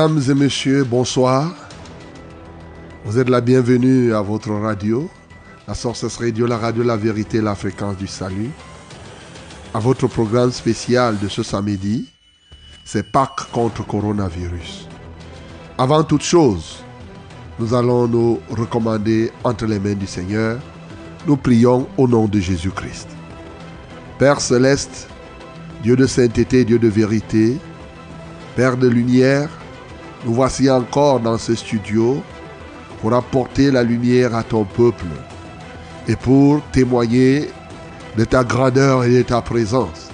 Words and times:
Mesdames 0.00 0.30
et 0.30 0.34
messieurs, 0.34 0.84
bonsoir. 0.84 1.54
Vous 3.04 3.18
êtes 3.18 3.28
la 3.28 3.42
bienvenue 3.42 4.14
à 4.14 4.22
votre 4.22 4.50
radio, 4.50 5.10
la 5.68 5.74
Sources 5.74 6.16
Radio, 6.16 6.46
la 6.46 6.56
radio 6.56 6.82
La 6.82 6.96
Vérité, 6.96 7.42
la 7.42 7.54
fréquence 7.54 7.98
du 7.98 8.06
salut. 8.06 8.48
À 9.74 9.78
votre 9.78 10.06
programme 10.06 10.52
spécial 10.52 11.18
de 11.18 11.28
ce 11.28 11.42
samedi, 11.42 12.08
c'est 12.82 13.12
Pâques 13.12 13.50
contre 13.52 13.86
coronavirus. 13.86 14.88
Avant 15.76 16.02
toute 16.02 16.22
chose, 16.22 16.82
nous 17.58 17.74
allons 17.74 18.08
nous 18.08 18.40
recommander 18.48 19.30
entre 19.44 19.66
les 19.66 19.78
mains 19.78 19.96
du 19.96 20.06
Seigneur. 20.06 20.58
Nous 21.26 21.36
prions 21.36 21.86
au 21.98 22.08
nom 22.08 22.26
de 22.26 22.40
Jésus-Christ. 22.40 23.08
Père 24.18 24.40
céleste, 24.40 25.08
Dieu 25.82 25.94
de 25.94 26.06
sainteté, 26.06 26.64
Dieu 26.64 26.78
de 26.78 26.88
vérité, 26.88 27.58
Père 28.56 28.78
de 28.78 28.88
lumière, 28.88 29.50
nous 30.24 30.34
voici 30.34 30.70
encore 30.70 31.20
dans 31.20 31.38
ce 31.38 31.54
studio 31.54 32.22
pour 33.00 33.14
apporter 33.14 33.70
la 33.70 33.82
lumière 33.82 34.34
à 34.34 34.42
ton 34.42 34.64
peuple 34.64 35.06
et 36.06 36.16
pour 36.16 36.60
témoigner 36.72 37.50
de 38.16 38.24
ta 38.24 38.44
grandeur 38.44 39.04
et 39.04 39.18
de 39.18 39.22
ta 39.22 39.40
présence. 39.40 40.08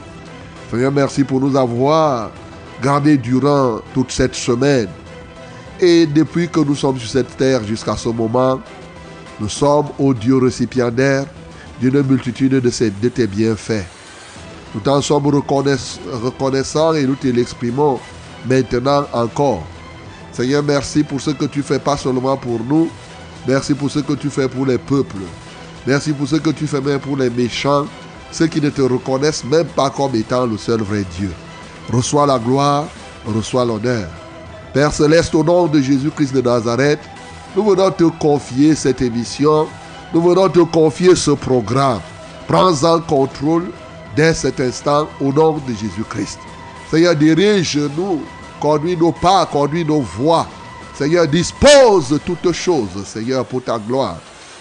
Seigneur, 0.71 0.93
merci 0.93 1.25
pour 1.25 1.41
nous 1.41 1.57
avoir 1.57 2.31
gardés 2.83 3.17
durant 3.17 3.81
toute 3.95 4.13
cette 4.13 4.35
semaine. 4.35 4.89
Et 5.81 6.07
depuis 6.07 6.49
que 6.49 6.61
nous 6.61 6.75
sommes 6.75 6.99
sur 6.99 7.09
cette 7.09 7.37
terre 7.37 7.65
jusqu'à 7.65 7.97
ce 7.97 8.09
moment, 8.09 8.61
nous 9.41 9.49
sommes, 9.49 9.87
ô 9.99 10.15
Dieu 10.15 10.39
récipiendaire, 10.39 11.27
d'une 11.81 12.03
multitude 12.03 12.53
de, 12.53 12.61
de 12.61 13.09
tes 13.09 13.27
bienfaits. 13.27 13.85
Nous 14.75 14.81
t'en 14.81 15.01
sommes 15.01 15.27
reconnaissants 15.27 16.95
et 16.95 17.07
nous 17.07 17.15
te 17.17 17.29
l'exprimons 17.29 17.99
maintenant 18.49 19.07
encore. 19.13 19.63
Seigneur, 20.37 20.63
merci 20.63 21.03
pour 21.03 21.19
ce 21.19 21.31
que 21.31 21.47
tu 21.47 21.63
fais 21.63 21.79
pas 21.79 21.97
seulement 21.97 22.37
pour 22.37 22.61
nous, 22.63 22.91
merci 23.49 23.73
pour 23.73 23.91
ce 23.91 24.01
que 24.01 24.13
tu 24.13 24.29
fais 24.29 24.47
pour 24.47 24.67
les 24.67 24.77
peuples. 24.77 25.23
Merci 25.87 26.13
pour 26.13 26.29
ce 26.29 26.37
que 26.37 26.51
tu 26.51 26.67
fais 26.67 26.83
même 26.83 27.01
pour 27.01 27.17
les 27.17 27.31
méchants, 27.31 27.87
ceux 28.31 28.47
qui 28.47 28.61
ne 28.61 28.69
te 28.69 28.83
reconnaissent 28.83 29.45
même 29.45 29.65
pas 29.65 29.89
comme 29.89 30.15
étant 30.15 30.45
le 30.45 30.59
seul 30.59 30.83
vrai 30.83 31.07
Dieu. 31.17 31.33
Reçois 31.91 32.27
la 32.27 32.39
gloire, 32.39 32.85
reçois 33.25 33.65
l'honneur. 33.65 34.11
Père 34.75 34.93
céleste, 34.93 35.35
au 35.35 35.43
nom 35.43 35.69
de 35.69 35.81
Jésus-Christ 35.81 36.35
de 36.35 36.43
Nazareth, 36.43 37.01
nous 37.57 37.65
venons 37.65 37.91
te 37.91 38.05
confier 38.05 38.75
cette 38.75 39.01
émission, 39.01 39.67
nous 40.13 40.21
venons 40.21 40.51
te 40.51 40.61
confier 40.61 41.17
ce 41.17 41.31
programme. 41.31 42.01
Prends-en 42.47 43.01
contrôle 43.01 43.71
dès 44.15 44.35
cet 44.35 44.61
instant 44.61 45.09
au 45.19 45.33
nom 45.33 45.53
de 45.67 45.73
Jésus-Christ. 45.73 46.39
Seigneur, 46.91 47.17
dirige-nous 47.17 48.21
Conduis 48.61 48.97
nos 48.97 49.13
pas, 49.13 49.47
conduis 49.47 49.85
nos 49.85 50.01
voies. 50.01 50.47
Seigneur, 50.95 51.27
dispose 51.27 52.19
toutes 52.25 52.53
choses, 52.53 53.05
Seigneur, 53.05 53.45
pour 53.45 53.63
ta 53.63 53.79
gloire. 53.79 54.19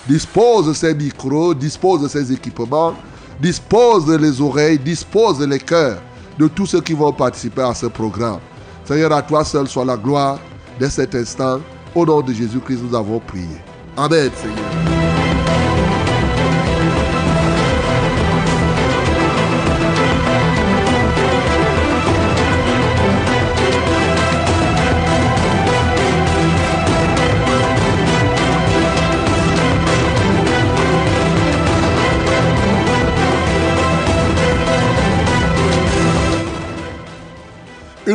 Dispose 0.07 0.75
ces 0.75 0.93
micros, 0.93 1.53
dispose 1.53 2.07
ces 2.11 2.31
équipements, 2.31 2.93
dispose 3.39 4.09
les 4.09 4.41
oreilles, 4.41 4.77
dispose 4.77 5.41
les 5.41 5.59
cœurs 5.59 6.01
de 6.37 6.47
tous 6.47 6.65
ceux 6.65 6.81
qui 6.81 6.93
vont 6.93 7.13
participer 7.13 7.61
à 7.61 7.73
ce 7.73 7.85
programme. 7.85 8.39
Seigneur, 8.83 9.13
à 9.13 9.21
toi 9.21 9.43
seul 9.43 9.67
soit 9.67 9.85
la 9.85 9.97
gloire 9.97 10.39
dès 10.79 10.89
cet 10.89 11.15
instant. 11.15 11.59
Au 11.95 12.05
nom 12.05 12.21
de 12.21 12.33
Jésus-Christ, 12.33 12.81
nous 12.83 12.95
avons 12.95 13.19
prié. 13.19 13.57
Amen, 13.97 14.29
Seigneur. 14.35 15.04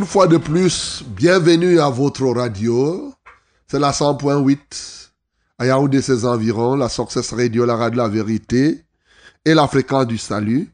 Une 0.00 0.06
fois 0.06 0.27
de 0.27 0.38
plus, 0.38 1.05
bienvenue 1.09 1.78
à 1.78 1.91
votre 1.91 2.25
radio. 2.25 3.12
C'est 3.66 3.78
la 3.78 3.91
100.8 3.91 4.56
à 5.59 5.66
Yaoundé 5.66 6.00
ses 6.00 6.25
environs, 6.25 6.75
la 6.75 6.88
Success 6.88 7.34
Radio, 7.34 7.66
la 7.66 7.77
radio 7.77 7.91
de 7.91 7.97
la 7.99 8.09
vérité 8.09 8.83
et 9.44 9.53
la 9.53 9.69
fréquence 9.69 10.06
du 10.06 10.16
salut. 10.16 10.72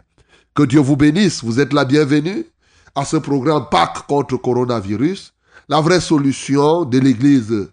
Que 0.55 0.63
Dieu 0.63 0.79
vous 0.79 0.97
bénisse, 0.97 1.43
vous 1.43 1.59
êtes 1.59 1.73
la 1.73 1.85
bienvenue 1.85 2.45
à 2.95 3.05
ce 3.05 3.17
programme 3.17 3.67
Pâques 3.69 4.07
contre 4.07 4.35
coronavirus, 4.37 5.33
la 5.69 5.79
vraie 5.79 6.01
solution 6.01 6.85
de 6.85 6.97
l'Église 6.97 7.71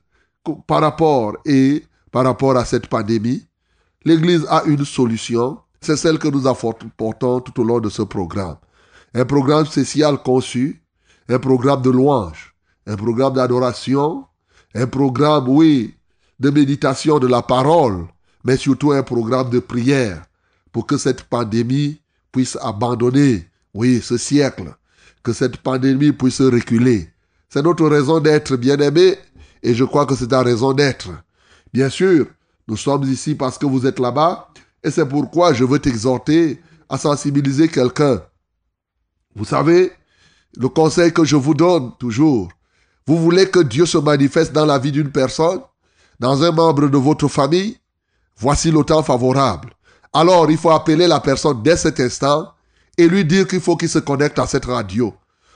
par 0.67 0.83
rapport 0.83 1.37
et 1.47 1.85
par 2.13 2.25
rapport 2.25 2.57
à 2.57 2.65
cette 2.67 2.87
pandémie. 2.87 3.47
L'Église 4.05 4.47
a 4.51 4.63
une 4.65 4.85
solution, 4.85 5.59
c'est 5.81 5.97
celle 5.97 6.19
que 6.19 6.29
nous 6.29 6.47
apportons 6.47 7.41
tout 7.41 7.61
au 7.61 7.65
long 7.65 7.81
de 7.81 7.89
ce 7.89 8.03
programme. 8.03 8.57
Un 9.15 9.25
programme 9.25 9.65
spécial 9.65 10.23
conçu, 10.23 10.83
un 11.31 11.39
programme 11.39 11.81
de 11.81 11.91
louange, 11.91 12.55
un 12.87 12.97
programme 12.97 13.33
d'adoration, 13.33 14.27
un 14.75 14.87
programme, 14.87 15.49
oui, 15.49 15.98
de 16.41 16.51
méditation 16.51 17.19
de 17.19 17.27
la 17.27 17.43
parole, 17.43 18.07
mais 18.45 18.57
surtout 18.57 18.93
un 18.93 19.03
programme 19.03 19.51
de 19.51 19.59
prière 19.59 20.23
pour 20.73 20.87
que 20.87 20.97
cette 20.97 21.25
pandémie 21.25 22.01
puisse 22.33 22.57
abandonner, 22.61 23.49
oui, 23.75 24.01
ce 24.03 24.17
siècle, 24.17 24.75
que 25.23 25.33
cette 25.33 25.59
pandémie 25.59 26.13
puisse 26.13 26.41
reculer. 26.41 27.11
C'est 27.49 27.63
notre 27.63 27.87
raison 27.89 28.21
d'être, 28.21 28.57
bien-aimés, 28.57 29.17
et 29.63 29.75
je 29.75 29.85
crois 29.85 30.07
que 30.07 30.15
c'est 30.15 30.29
ta 30.29 30.43
raison 30.43 30.73
d'être. 30.73 31.11
Bien 31.73 31.89
sûr, 31.89 32.27
nous 32.69 32.77
sommes 32.77 33.05
ici 33.05 33.35
parce 33.35 33.59
que 33.59 33.67
vous 33.67 33.87
êtes 33.87 33.99
là-bas, 33.99 34.51
et 34.85 34.91
c'est 34.91 35.09
pourquoi 35.09 35.53
je 35.53 35.65
veux 35.65 35.79
t'exhorter 35.79 36.61
à 36.89 36.99
sensibiliser 36.99 37.69
quelqu'un. 37.69 38.23
Vous 39.35 39.45
savez, 39.45 39.93
Le 40.57 40.69
conseil 40.69 41.13
que 41.13 41.25
je 41.25 41.37
vous 41.37 41.55
donne 41.55 41.93
toujours, 41.99 42.49
vous 43.07 43.19
voulez 43.19 43.49
que 43.49 43.61
Dieu 43.61 43.87
se 43.87 43.99
manifeste 43.99 44.53
dans 44.53 44.67
la 44.67 44.79
vie 44.79 44.91
d'une 44.91 45.11
personne, 45.11 45.61
dans 46.21 46.43
un 46.43 46.51
membre 46.51 46.89
de 46.89 46.99
votre 46.99 47.29
famille, 47.29 47.79
voici 48.37 48.71
le 48.71 48.83
temps 48.85 49.03
favorable. 49.03 49.71
Alors 50.13 50.51
il 50.51 50.57
faut 50.57 50.71
appeler 50.71 51.07
la 51.07 51.21
personne 51.21 51.63
dès 51.63 51.77
cet 51.77 52.01
instant 52.01 52.53
et 52.97 53.09
lui 53.09 53.25
dire 53.25 53.47
qu'il 53.47 53.61
faut 53.61 53.77
qu'il 53.77 53.89
se 53.89 53.99
connecte 53.99 54.39
à 54.39 54.47
cette 54.47 54.65
radio 54.65 55.15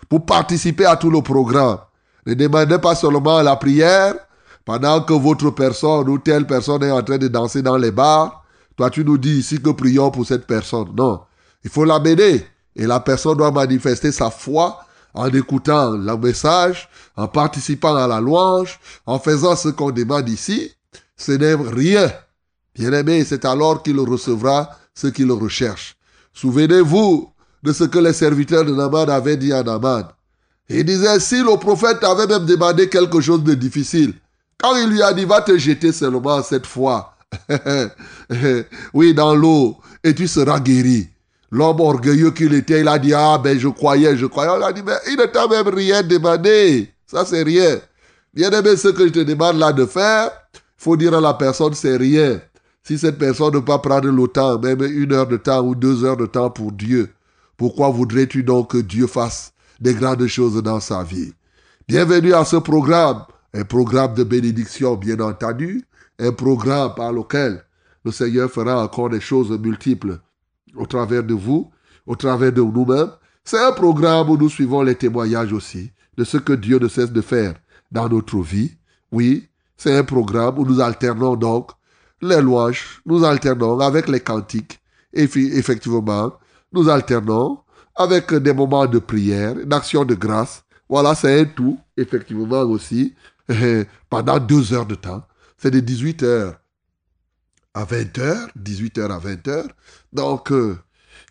pour 0.08 0.24
participer 0.24 0.84
à 0.84 0.96
tout 0.96 1.10
le 1.10 1.22
programme. 1.22 1.78
Ne 2.26 2.34
demandez 2.34 2.78
pas 2.78 2.94
seulement 2.94 3.42
la 3.42 3.56
prière 3.56 4.14
pendant 4.64 5.00
que 5.00 5.12
votre 5.12 5.50
personne 5.50 6.08
ou 6.08 6.18
telle 6.18 6.46
personne 6.46 6.82
est 6.84 6.90
en 6.90 7.02
train 7.02 7.18
de 7.18 7.28
danser 7.28 7.62
dans 7.62 7.76
les 7.76 7.90
bars. 7.90 8.44
Toi, 8.76 8.90
tu 8.90 9.04
nous 9.04 9.18
dis 9.18 9.38
ici 9.38 9.60
que 9.60 9.70
prions 9.70 10.10
pour 10.10 10.24
cette 10.24 10.46
personne. 10.46 10.92
Non, 10.96 11.20
il 11.64 11.70
faut 11.70 11.84
l'amener. 11.84 12.46
Et 12.74 12.86
la 12.86 13.00
personne 13.00 13.36
doit 13.36 13.50
manifester 13.50 14.12
sa 14.12 14.30
foi 14.30 14.78
en 15.14 15.28
écoutant 15.28 15.92
le 15.92 16.16
message, 16.16 16.88
en 17.16 17.28
participant 17.28 17.94
à 17.94 18.06
la 18.06 18.20
louange, 18.20 18.80
en 19.06 19.18
faisant 19.18 19.56
ce 19.56 19.68
qu'on 19.68 19.90
demande 19.90 20.28
ici. 20.28 20.72
Ce 21.16 21.32
n'est 21.32 21.54
rien. 21.54 22.10
Bien 22.74 22.92
aimé, 22.92 23.24
c'est 23.24 23.44
alors 23.44 23.82
qu'il 23.82 23.98
recevra 24.00 24.70
ce 24.94 25.08
qu'il 25.08 25.30
recherche. 25.30 25.96
Souvenez-vous 26.32 27.30
de 27.62 27.72
ce 27.72 27.84
que 27.84 27.98
les 27.98 28.12
serviteurs 28.12 28.64
de 28.64 28.74
Naman 28.74 29.08
avaient 29.08 29.36
dit 29.36 29.52
à 29.52 29.62
Naman. 29.62 30.04
Il 30.68 30.84
disait, 30.84 31.20
si 31.20 31.42
le 31.42 31.58
prophète 31.58 32.02
avait 32.02 32.26
même 32.26 32.46
demandé 32.46 32.88
quelque 32.88 33.20
chose 33.20 33.44
de 33.44 33.54
difficile, 33.54 34.14
quand 34.58 34.74
il 34.76 34.88
lui 34.88 35.02
a 35.02 35.12
dit, 35.12 35.24
va 35.24 35.42
te 35.42 35.56
jeter 35.58 35.92
seulement 35.92 36.42
cette 36.42 36.66
fois, 36.66 37.16
oui, 38.94 39.12
dans 39.12 39.34
l'eau, 39.34 39.76
et 40.02 40.14
tu 40.14 40.26
seras 40.26 40.60
guéri. 40.60 41.08
L'homme 41.54 41.80
orgueilleux 41.80 42.30
qu'il 42.30 42.54
était, 42.54 42.80
il 42.80 42.88
a 42.88 42.98
dit, 42.98 43.12
ah 43.12 43.36
ben 43.36 43.58
je 43.58 43.68
croyais, 43.68 44.16
je 44.16 44.24
croyais. 44.24 44.50
On 44.50 44.62
a 44.62 44.72
dit, 44.72 44.82
mais 44.82 44.94
il 45.06 45.18
ne 45.18 45.26
t'a 45.26 45.46
même 45.46 45.68
rien 45.68 46.02
demandé. 46.02 46.88
Ça, 47.06 47.26
c'est 47.26 47.42
rien. 47.42 47.78
Bien 48.32 48.50
aimé, 48.50 48.74
ce 48.74 48.88
que 48.88 49.06
je 49.06 49.12
te 49.12 49.18
demande 49.18 49.58
là 49.58 49.70
de 49.70 49.84
faire, 49.84 50.30
il 50.54 50.60
faut 50.78 50.96
dire 50.96 51.12
à 51.14 51.20
la 51.20 51.34
personne, 51.34 51.74
c'est 51.74 51.98
rien. 51.98 52.40
Si 52.82 52.96
cette 52.96 53.18
personne 53.18 53.52
ne 53.52 53.58
peut 53.58 53.66
pas 53.66 53.78
prendre 53.80 54.08
le 54.08 54.28
temps, 54.28 54.58
même 54.58 54.80
une 54.80 55.12
heure 55.12 55.26
de 55.26 55.36
temps 55.36 55.60
ou 55.60 55.74
deux 55.74 56.06
heures 56.06 56.16
de 56.16 56.24
temps 56.24 56.48
pour 56.48 56.72
Dieu, 56.72 57.10
pourquoi 57.58 57.90
voudrais-tu 57.90 58.42
donc 58.42 58.70
que 58.70 58.78
Dieu 58.78 59.06
fasse 59.06 59.52
des 59.78 59.92
grandes 59.92 60.26
choses 60.28 60.60
dans 60.62 60.80
sa 60.80 61.04
vie? 61.04 61.34
Bienvenue 61.86 62.32
à 62.32 62.46
ce 62.46 62.56
programme, 62.56 63.24
un 63.52 63.64
programme 63.64 64.14
de 64.14 64.24
bénédiction 64.24 64.96
bien 64.96 65.20
entendu, 65.20 65.84
un 66.18 66.32
programme 66.32 66.94
par 66.94 67.12
lequel 67.12 67.62
le 68.06 68.10
Seigneur 68.10 68.50
fera 68.50 68.82
encore 68.82 69.10
des 69.10 69.20
choses 69.20 69.50
multiples 69.50 70.18
au 70.76 70.86
travers 70.86 71.22
de 71.22 71.34
vous, 71.34 71.70
au 72.06 72.16
travers 72.16 72.52
de 72.52 72.60
nous-mêmes. 72.60 73.10
C'est 73.44 73.62
un 73.62 73.72
programme 73.72 74.30
où 74.30 74.36
nous 74.36 74.48
suivons 74.48 74.82
les 74.82 74.94
témoignages 74.94 75.52
aussi 75.52 75.90
de 76.16 76.24
ce 76.24 76.36
que 76.36 76.52
Dieu 76.52 76.78
ne 76.78 76.88
cesse 76.88 77.12
de 77.12 77.20
faire 77.20 77.54
dans 77.90 78.08
notre 78.08 78.40
vie. 78.40 78.72
Oui, 79.10 79.48
c'est 79.76 79.96
un 79.96 80.04
programme 80.04 80.58
où 80.58 80.64
nous 80.64 80.80
alternons 80.80 81.36
donc 81.36 81.70
les 82.20 82.40
louanges, 82.40 83.02
nous 83.04 83.24
alternons 83.24 83.80
avec 83.80 84.08
les 84.08 84.20
cantiques. 84.20 84.80
Et 85.12 85.24
effectivement, 85.24 86.32
nous 86.72 86.88
alternons 86.88 87.58
avec 87.96 88.32
des 88.32 88.52
moments 88.52 88.86
de 88.86 88.98
prière, 88.98 89.54
d'action 89.66 90.04
de 90.04 90.14
grâce. 90.14 90.64
Voilà, 90.88 91.14
c'est 91.14 91.40
un 91.40 91.44
tout, 91.44 91.78
effectivement 91.96 92.62
aussi, 92.62 93.14
pendant 94.08 94.38
deux 94.38 94.72
heures 94.72 94.86
de 94.86 94.94
temps. 94.94 95.22
C'est 95.58 95.70
de 95.70 95.80
18 95.80 96.22
heures 96.22 96.54
à 97.74 97.84
20 97.84 98.18
heures, 98.18 98.48
18 98.56 98.98
heures 98.98 99.10
à 99.12 99.18
20 99.18 99.48
heures. 99.48 99.68
Donc, 100.12 100.52
euh, 100.52 100.78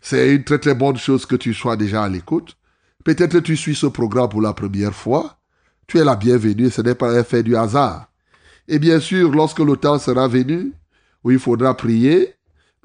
c'est 0.00 0.34
une 0.34 0.44
très 0.44 0.58
très 0.58 0.74
bonne 0.74 0.96
chose 0.96 1.26
que 1.26 1.36
tu 1.36 1.54
sois 1.54 1.76
déjà 1.76 2.04
à 2.04 2.08
l'écoute. 2.08 2.56
Peut-être 3.04 3.32
que 3.32 3.38
tu 3.38 3.56
suis 3.56 3.74
ce 3.74 3.86
programme 3.86 4.28
pour 4.28 4.42
la 4.42 4.52
première 4.52 4.94
fois. 4.94 5.38
Tu 5.86 5.98
es 5.98 6.04
la 6.04 6.16
bienvenue, 6.16 6.70
ce 6.70 6.82
n'est 6.82 6.94
pas 6.94 7.16
un 7.16 7.24
fait 7.24 7.42
du 7.42 7.56
hasard. 7.56 8.08
Et 8.68 8.78
bien 8.78 9.00
sûr, 9.00 9.30
lorsque 9.32 9.58
le 9.58 9.76
temps 9.76 9.98
sera 9.98 10.28
venu, 10.28 10.72
où 11.24 11.30
il 11.30 11.38
faudra 11.38 11.76
prier. 11.76 12.34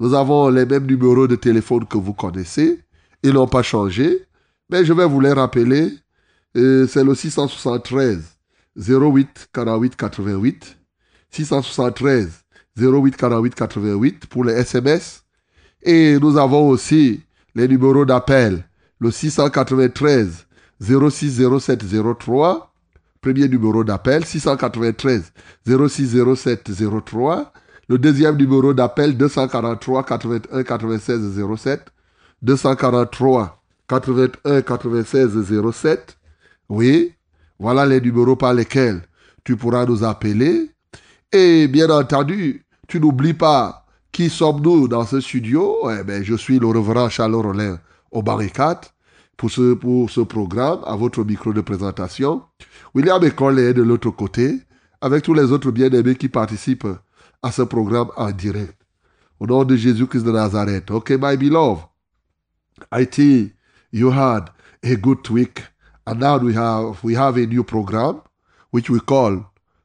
Nous 0.00 0.14
avons 0.14 0.48
les 0.48 0.64
mêmes 0.64 0.86
numéros 0.86 1.26
de 1.26 1.36
téléphone 1.36 1.86
que 1.86 1.98
vous 1.98 2.14
connaissez. 2.14 2.80
Ils 3.22 3.32
n'ont 3.32 3.48
pas 3.48 3.62
changé. 3.62 4.26
Mais 4.70 4.84
je 4.84 4.92
vais 4.92 5.06
vous 5.06 5.20
les 5.20 5.32
rappeler. 5.32 5.92
Euh, 6.56 6.86
c'est 6.86 7.04
le 7.04 7.14
673 7.14 8.38
08 8.76 9.48
48 9.52 9.96
88. 9.96 10.76
673 11.30 12.44
08 12.78 13.16
48 13.16 13.54
88 13.54 14.26
pour 14.26 14.44
les 14.44 14.54
SMS. 14.54 15.24
Et 15.82 16.18
nous 16.18 16.36
avons 16.36 16.68
aussi 16.68 17.20
les 17.54 17.68
numéros 17.68 18.04
d'appel. 18.04 18.64
Le 19.00 19.10
693 19.10 20.46
06 20.80 21.42
07 21.60 21.84
03. 22.18 22.72
Premier 23.20 23.48
numéro 23.48 23.84
d'appel. 23.84 24.24
693 24.24 25.32
06 25.66 26.16
07 26.36 26.70
03. 27.04 27.52
Le 27.88 27.98
deuxième 27.98 28.36
numéro 28.36 28.74
d'appel 28.74 29.16
243 29.16 30.04
81 30.04 30.62
96 30.62 31.40
07. 31.56 31.80
243 32.42 33.62
81 33.88 34.62
96 34.62 35.30
07. 35.72 36.18
Oui, 36.68 37.14
voilà 37.58 37.86
les 37.86 38.00
numéros 38.00 38.36
par 38.36 38.52
lesquels 38.52 39.02
tu 39.42 39.56
pourras 39.56 39.86
nous 39.86 40.04
appeler. 40.04 40.70
Et 41.32 41.66
bien 41.66 41.88
entendu, 41.90 42.64
tu 42.88 42.98
n'oublies 42.98 43.34
pas 43.34 43.86
qui 44.10 44.30
sommes-nous 44.30 44.88
dans 44.88 45.04
ce 45.04 45.20
studio. 45.20 45.88
Eh 45.90 46.02
bien, 46.02 46.22
je 46.22 46.34
suis 46.34 46.58
le 46.58 46.66
reverend 46.66 47.08
Charles 47.10 47.34
Rollin 47.34 47.78
au 48.10 48.22
barricade 48.22 48.86
pour 49.36 49.50
ce, 49.50 49.74
pour 49.74 50.10
ce 50.10 50.22
programme, 50.22 50.80
à 50.84 50.96
votre 50.96 51.22
micro 51.22 51.52
de 51.52 51.60
présentation. 51.60 52.42
William 52.94 53.22
École 53.22 53.60
est 53.60 53.74
de 53.74 53.82
l'autre 53.82 54.10
côté, 54.10 54.60
avec 55.00 55.22
tous 55.22 55.34
les 55.34 55.52
autres 55.52 55.70
bien-aimés 55.70 56.16
qui 56.16 56.28
participent 56.28 56.88
à 57.42 57.52
ce 57.52 57.62
programme 57.62 58.08
en 58.16 58.32
direct. 58.32 58.74
Au 59.38 59.46
nom 59.46 59.62
de 59.62 59.76
Jésus-Christ 59.76 60.24
de 60.24 60.32
Nazareth. 60.32 60.90
Okay, 60.90 61.16
my 61.16 61.36
beloved. 61.36 61.84
I 62.90 63.04
think 63.04 63.52
you 63.92 64.10
had 64.10 64.46
a 64.82 64.96
good 64.96 65.28
week. 65.30 65.62
And 66.06 66.18
now 66.18 66.38
we 66.38 66.54
have, 66.54 67.04
we 67.04 67.14
have 67.14 67.36
a 67.36 67.46
new 67.46 67.62
program 67.62 68.22
which 68.70 68.90
we 68.90 68.98
call 68.98 69.44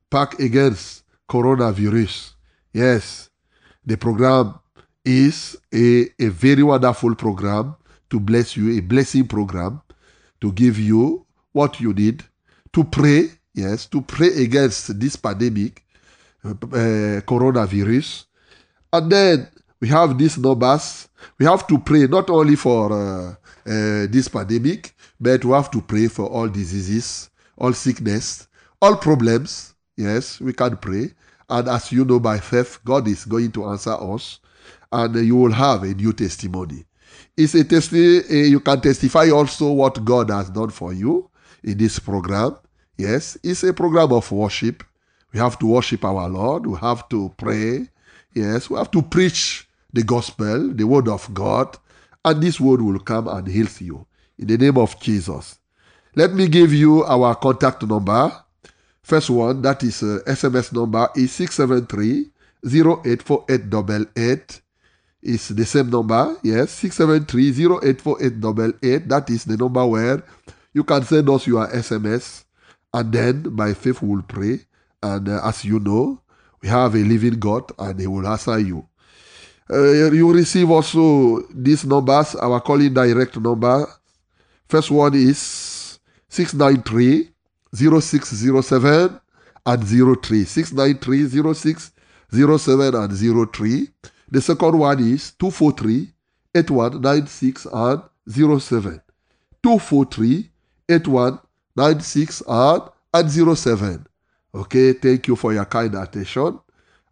Pack 0.10 0.40
Against 0.40 1.04
Coronavirus. 1.30 2.33
Yes, 2.74 3.30
the 3.86 3.98
program 3.98 4.56
is 5.06 5.56
a, 5.74 6.08
a 6.20 6.30
very 6.30 6.64
wonderful 6.64 7.16
program 7.16 7.76
to 8.10 8.20
bless 8.20 8.58
you, 8.58 8.78
a 8.78 8.82
blessing 8.82 9.28
program 9.28 9.82
to 10.42 10.52
give 10.52 10.80
you 10.80 11.26
what 11.52 11.80
you 11.80 11.94
need 11.94 12.24
to 12.74 12.84
pray, 12.84 13.30
yes, 13.54 13.86
to 13.86 14.02
pray 14.02 14.30
against 14.44 15.00
this 15.00 15.16
pandemic 15.16 15.86
uh, 16.44 17.22
coronavirus. 17.26 18.26
And 18.92 19.12
then 19.12 19.48
we 19.80 19.88
have 19.90 20.18
these 20.18 20.38
numbers. 20.38 21.08
We 21.38 21.46
have 21.46 21.68
to 21.68 21.78
pray 21.78 22.08
not 22.08 22.30
only 22.30 22.56
for 22.56 22.92
uh, 22.92 23.30
uh, 23.32 24.08
this 24.10 24.28
pandemic, 24.28 24.96
but 25.20 25.46
we 25.46 25.52
have 25.52 25.70
to 25.72 25.82
pray 25.82 26.08
for 26.08 26.26
all 26.28 26.48
diseases, 26.48 27.30
all 27.58 27.74
sickness, 27.74 28.48
all 28.82 28.96
problems. 28.96 29.76
Yes, 29.96 30.42
we 30.42 30.54
can 30.54 30.76
pray. 30.78 31.14
And 31.50 31.68
as 31.68 31.92
you 31.92 32.06
know 32.06 32.20
by 32.20 32.40
faith, 32.40 32.80
God 32.86 33.08
is 33.08 33.26
going 33.26 33.52
to 33.54 33.66
answer 33.66 33.94
us, 33.94 34.40
and 34.92 35.16
you 35.16 35.36
will 35.36 35.52
have 35.52 35.84
a 35.84 35.94
new 35.94 36.14
testimony. 36.14 36.86
It's 37.36 37.56
a 37.56 37.64
testimony. 37.64 38.48
You 38.48 38.60
can 38.60 38.82
testify 38.82 39.30
also 39.30 39.72
what 39.72 40.04
God 40.06 40.30
has 40.30 40.50
done 40.50 40.70
for 40.70 40.94
you 40.94 41.30
in 41.64 41.78
this 41.78 42.00
program. 42.00 42.58
Yes, 42.98 43.38
it's 43.44 43.64
a 43.64 43.74
program 43.74 44.12
of 44.14 44.32
worship. 44.32 44.84
We 45.32 45.40
have 45.40 45.58
to 45.60 45.66
worship 45.66 46.06
our 46.06 46.30
Lord. 46.30 46.68
We 46.68 46.78
have 46.78 47.10
to 47.10 47.34
pray. 47.38 47.90
Yes, 48.34 48.70
we 48.70 48.78
have 48.78 48.92
to 48.92 49.02
preach 49.02 49.68
the 49.92 50.04
gospel, 50.04 50.74
the 50.74 50.86
word 50.86 51.08
of 51.08 51.32
God, 51.34 51.78
and 52.26 52.42
this 52.42 52.60
word 52.60 52.82
will 52.82 53.00
come 53.00 53.28
and 53.28 53.48
heal 53.48 53.68
you. 53.80 54.06
In 54.40 54.48
the 54.48 54.58
name 54.58 54.78
of 54.78 55.00
Jesus. 55.00 55.60
Let 56.16 56.34
me 56.34 56.48
give 56.48 56.74
you 56.74 57.04
our 57.04 57.36
contact 57.36 57.84
number. 57.84 58.43
First 59.04 59.30
one, 59.30 59.62
that 59.62 59.84
is 59.84 60.02
uh, 60.02 60.20
SMS 60.26 60.72
number 60.72 61.10
is 61.16 61.32
673 61.34 62.32
084888. 62.66 64.62
It's 65.22 65.50
the 65.50 65.66
same 65.66 65.90
number, 65.90 66.38
yes, 66.42 66.72
673 66.72 67.78
084888. 67.80 69.10
That 69.10 69.30
is 69.30 69.44
the 69.44 69.58
number 69.58 69.86
where 69.86 70.24
you 70.74 70.84
can 70.86 71.04
send 71.04 71.30
us 71.30 71.46
your 71.46 71.68
SMS 71.68 72.46
and 72.94 73.12
then 73.12 73.42
by 73.56 73.74
faith 73.74 74.02
we 74.02 74.10
will 74.10 74.24
pray 74.24 74.60
and 75.02 75.28
uh, 75.28 75.42
as 75.44 75.66
you 75.66 75.80
know, 75.80 76.22
we 76.62 76.70
have 76.70 76.96
a 76.96 77.00
living 77.00 77.40
God 77.40 77.72
and 77.78 78.00
He 78.00 78.08
will 78.08 78.26
answer 78.26 78.58
you. 78.58 78.88
Uh, 79.70 80.12
you 80.12 80.32
receive 80.32 80.70
also 80.72 81.42
these 81.54 81.86
numbers, 81.86 82.36
our 82.36 82.62
calling 82.62 82.94
direct 82.94 83.38
number. 83.38 83.86
First 84.68 84.92
one 84.92 85.14
is 85.14 86.00
693 86.30 87.33
0607 87.74 89.20
and 89.66 89.84
03. 89.84 90.44
693 90.46 91.28
0607 92.32 92.96
and 92.96 93.52
03. 93.52 93.90
The 94.30 94.42
second 94.42 94.78
one 94.80 95.00
is 95.00 95.32
243 95.32 96.14
8196 96.56 97.66
and 97.72 98.02
07. 98.28 99.02
243 99.64 100.50
8196 100.90 102.44
and 102.48 102.82
at 103.14 103.30
07. 103.30 104.06
Okay, 104.56 104.94
thank 104.94 105.28
you 105.28 105.36
for 105.36 105.54
your 105.54 105.66
kind 105.66 105.96
attention. 105.96 106.60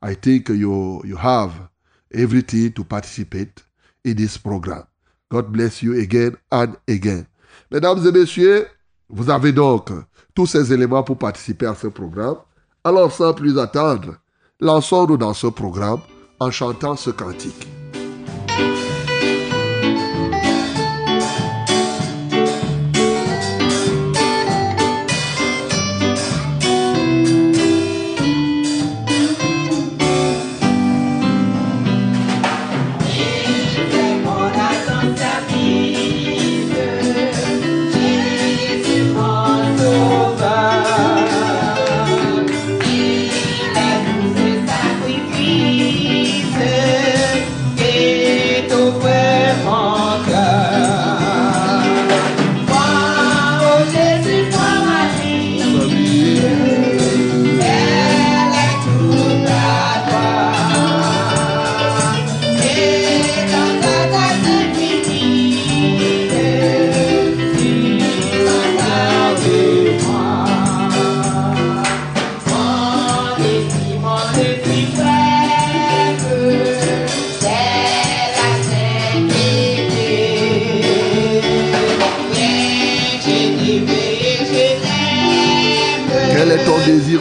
I 0.01 0.13
think 0.15 0.49
you, 0.49 1.01
you 1.05 1.15
have 1.15 1.53
everything 2.13 2.71
to 2.73 2.83
participate 2.83 3.63
in 4.03 4.15
this 4.15 4.37
program. 4.37 4.83
God 5.29 5.51
bless 5.51 5.81
you 5.81 5.99
again 5.99 6.37
and 6.51 6.75
again. 6.87 7.27
Mesdames 7.71 8.05
et 8.05 8.11
messieurs, 8.11 8.67
vous 9.09 9.29
avez 9.29 9.51
donc 9.51 9.91
tous 10.33 10.45
ces 10.45 10.73
éléments 10.73 11.03
pour 11.03 11.17
participer 11.17 11.65
à 11.65 11.75
ce 11.75 11.87
programme. 11.87 12.37
Alors, 12.83 13.11
sans 13.11 13.33
plus 13.33 13.59
attendre, 13.59 14.15
lançons-nous 14.59 15.17
dans 15.17 15.33
ce 15.33 15.47
programme 15.47 16.01
en 16.39 16.51
chantant 16.51 16.95
ce 16.95 17.11
cantique. 17.11 17.67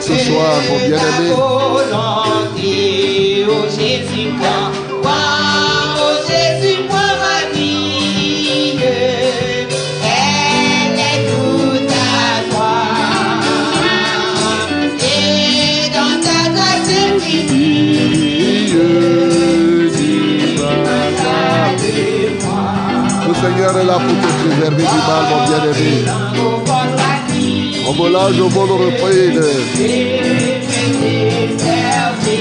Ce 0.00 0.16
soir, 0.16 0.54
mon 0.68 0.78
bien-aimé. 0.78 1.30
Le 23.28 23.34
Seigneur 23.34 23.78
est 23.78 23.84
là 23.84 23.94
pour 23.94 24.16
te 24.20 24.26
préserver 24.48 24.82
du 24.82 24.98
mon 25.30 25.44
bien-aimé. 25.46 26.59
Omolage 27.90 28.40
au 28.40 28.48
bon 28.50 28.66
reprenne. 28.66 29.40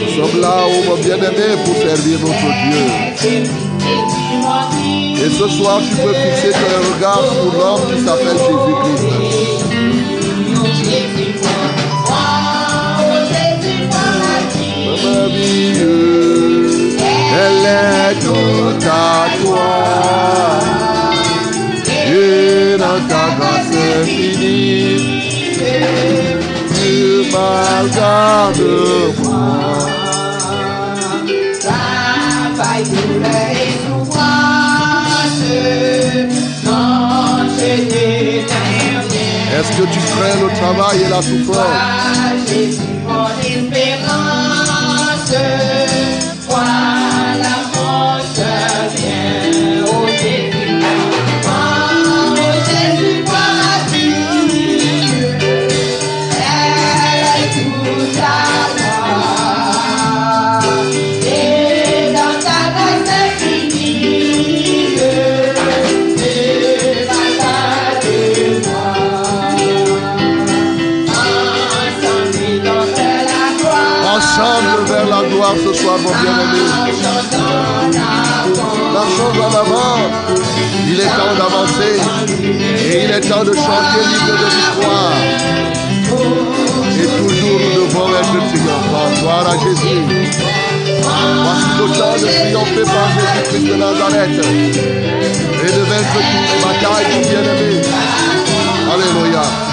Nous 0.06 0.14
sommes 0.16 0.42
là, 0.42 0.58
oh 0.68 0.84
mon 0.88 0.96
bien-aimé, 0.98 1.48
pour 1.66 1.76
servir 1.76 2.20
notre 2.20 2.50
Dieu. 2.70 2.86
Et 5.26 5.30
ce 5.32 5.48
soir, 5.48 5.82
tu 5.90 5.96
peux 5.96 6.14
fixer 6.14 6.52
ton 6.52 6.94
regard 6.94 7.24
sur 7.34 7.52
l'homme 7.58 7.86
qui 7.92 8.00
s'appelle 8.06 8.38
Jésus-Christ. 8.38 9.08
Elle 17.42 17.66
est 17.66 18.14
toute 18.20 18.86
à 18.86 19.28
toi. 19.42 19.70
Et 22.06 22.78
dans 22.78 23.02
ta 23.08 23.24
grâce 23.38 23.74
infinie. 24.02 25.09
Tu. 28.56 28.90
Travail. 31.62 32.20
Est-ce 39.52 39.72
que 39.78 39.84
tu 39.84 40.00
crains 40.00 40.40
le 40.42 40.50
travail 40.60 40.98
et 41.04 41.10
la 41.10 41.22
souffrance? 41.22 42.00
Bien-aimé. 76.22 76.64
Marchons 78.94 79.34
en 79.42 79.54
avant. 79.56 79.98
Il 80.88 81.00
est 81.00 81.06
temps 81.06 81.36
d'avancer. 81.38 81.96
Et 82.92 83.04
il 83.06 83.12
est 83.12 83.22
temps 83.22 83.44
de 83.44 83.54
chanter 83.54 84.02
l'hymne 84.10 84.36
de 84.42 84.48
victoire. 84.58 85.14
Et 86.98 87.08
toujours 87.18 87.60
nous 87.60 87.86
devons 87.86 88.10
être 88.20 88.40
triomphants. 88.50 89.12
Gloire 89.20 89.48
à 89.48 89.58
Jésus. 89.58 90.02
Voici 91.44 91.72
le 91.80 91.86
temps 91.98 92.18
de 92.18 92.28
triompher 92.28 92.86
par 92.86 93.08
Jésus-Christ 93.14 93.66
de 93.68 93.76
Nazareth. 93.76 94.46
Et 95.62 95.72
de 95.72 95.82
vaincre 95.82 96.14
toutes 96.14 96.50
les 96.50 96.60
batailles, 96.66 97.12
bien-aimé. 97.30 97.72
Alléluia. 98.92 99.69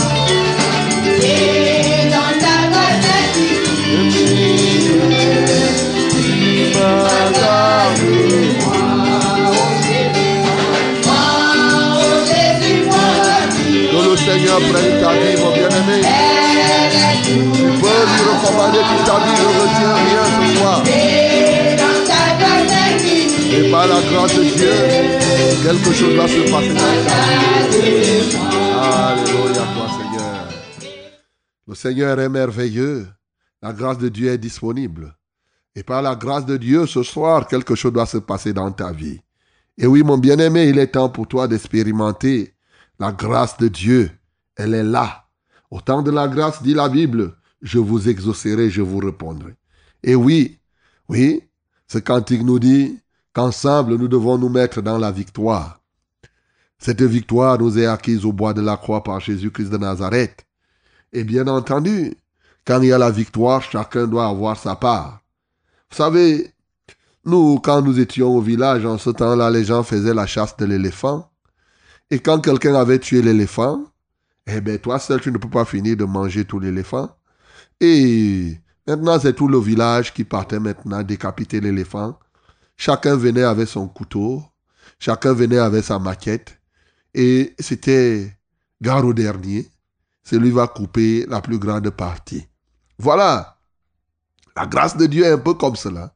Que 13.91 13.99
le 14.11 14.17
Seigneur 14.17 14.59
prenne 14.59 14.95
ta 15.01 15.13
vie, 15.13 15.37
mon 15.41 15.51
bien-aimé. 15.53 15.99
Tu 17.25 17.35
peux 17.35 18.03
lui 18.13 18.23
recommander 18.31 18.79
toute 18.79 19.05
ta 19.05 19.17
vie, 19.25 19.37
ne 19.41 19.49
retiens 19.61 19.97
rien 20.07 20.25
ce 20.37 20.43
soir. 20.59 20.79
Et 23.53 23.71
par 23.71 23.87
la 23.87 24.01
grâce 24.03 24.35
de 24.37 24.43
Dieu, 24.43 24.75
quelque 25.63 25.93
chose 25.93 26.15
va 26.15 26.27
se 26.29 26.41
passer 26.51 26.75
dans 26.75 26.99
ta 27.07 27.21
vie. 27.71 28.37
Alléluia, 28.79 29.65
toi 29.75 29.87
Seigneur. 29.99 30.37
Le 31.67 31.75
Seigneur 31.75 32.21
est 32.21 32.29
merveilleux. 32.29 33.07
La 33.63 33.73
grâce 33.73 33.99
de 33.99 34.09
Dieu 34.09 34.31
est 34.31 34.39
disponible. 34.39 35.16
Par 35.87 36.03
la 36.03 36.17
grâce 36.17 36.45
de 36.45 36.57
Dieu, 36.57 36.87
ce 36.87 37.05
soir, 37.05 37.47
quelque 37.47 37.77
chose 37.77 37.93
doit 37.93 38.07
se 38.07 38.19
passer 38.19 38.53
dans 38.53 38.73
ta 38.73 38.91
vie. 38.91 39.21
Et 39.79 39.87
oui, 39.87 40.03
mon 40.03 40.19
bien-aimé, 40.19 40.69
il 40.69 40.79
est 40.79 40.89
temps 40.89 41.09
pour 41.09 41.29
toi 41.29 41.47
d'expérimenter 41.47 42.55
la 42.99 43.13
grâce 43.13 43.57
de 43.59 43.69
Dieu. 43.69 44.11
Elle 44.57 44.75
est 44.75 44.83
là. 44.83 45.27
Au 45.71 45.81
temps 45.81 46.03
de 46.03 46.11
la 46.11 46.27
grâce, 46.27 46.63
dit 46.63 46.75
la 46.75 46.89
Bible, 46.89 47.37
je 47.63 47.79
vous 47.79 48.09
exaucerai, 48.09 48.69
je 48.69 48.83
vous 48.83 48.99
répondrai. 48.99 49.55
Et 50.03 50.17
oui, 50.17 50.59
oui, 51.09 51.43
ce 51.87 51.99
cantique 51.99 52.43
nous 52.43 52.59
dit 52.59 52.99
qu'ensemble, 53.33 53.97
nous 53.97 54.09
devons 54.09 54.39
nous 54.39 54.49
mettre 54.49 54.83
dans 54.83 54.99
la 54.99 55.13
victoire. 55.13 55.81
Cette 56.79 57.03
victoire 57.03 57.59
nous 57.59 57.79
est 57.79 57.87
acquise 57.87 58.25
au 58.25 58.33
bois 58.33 58.55
de 58.55 58.61
la 58.61 58.77
croix 58.77 59.03
par 59.05 59.21
Jésus-Christ 59.21 59.71
de 59.71 59.79
Nazareth. 59.79 60.47
Et 61.13 61.23
bien 61.23 61.47
entendu, 61.47 62.17
quand 62.65 62.83
il 62.83 62.89
y 62.89 62.93
a 62.93 62.99
la 62.99 63.11
victoire, 63.11 63.63
chacun 63.63 64.07
doit 64.07 64.27
avoir 64.27 64.57
sa 64.57 64.75
part. 64.75 65.21
Vous 65.91 65.97
savez, 65.97 66.53
nous, 67.25 67.59
quand 67.61 67.83
nous 67.83 67.99
étions 67.99 68.29
au 68.29 68.41
village, 68.41 68.85
en 68.85 68.99
ce 68.99 69.11
temps-là, 69.11 69.51
les 69.51 69.65
gens 69.65 69.83
faisaient 69.83 70.15
la 70.15 70.27
chasse 70.27 70.57
de 70.57 70.65
l'éléphant. 70.65 71.31
Et 72.11 72.21
quand 72.21 72.41
quelqu'un 72.41 72.75
avait 72.75 72.99
tué 72.99 73.23
l'éléphant, 73.23 73.85
Eh 74.47 74.61
bien, 74.61 74.79
toi 74.79 74.99
seul, 74.99 75.21
tu 75.21 75.33
ne 75.33 75.39
peux 75.39 75.51
pas 75.51 75.65
finir 75.65 75.97
de 75.97 76.05
manger 76.05 76.45
tout 76.45 76.61
l'éléphant. 76.61 77.11
Et 77.81 78.57
maintenant, 78.87 79.19
c'est 79.19 79.35
tout 79.35 79.49
le 79.49 79.59
village 79.59 80.15
qui 80.15 80.25
partait 80.25 80.61
maintenant 80.61 81.03
décapiter 81.03 81.61
l'éléphant. 81.61 82.19
Chacun 82.77 83.17
venait 83.17 83.43
avec 83.43 83.69
son 83.69 83.89
couteau, 83.89 84.43
chacun 84.99 85.33
venait 85.33 85.59
avec 85.59 85.85
sa 85.85 85.99
maquette. 85.99 86.59
Et 87.15 87.55
c'était 87.59 88.37
gare 88.81 89.05
au 89.05 89.13
dernier. 89.13 89.69
Celui 90.23 90.51
va 90.51 90.69
couper 90.69 91.27
la 91.29 91.41
plus 91.41 91.59
grande 91.59 91.91
partie. 91.91 92.47
Voilà. 92.99 93.56
La 94.57 94.67
grâce 94.67 94.97
de 94.97 95.07
Dieu 95.07 95.25
est 95.25 95.33
un 95.33 95.39
peu 95.39 95.55
comme 95.55 95.77
cela. 95.77 96.15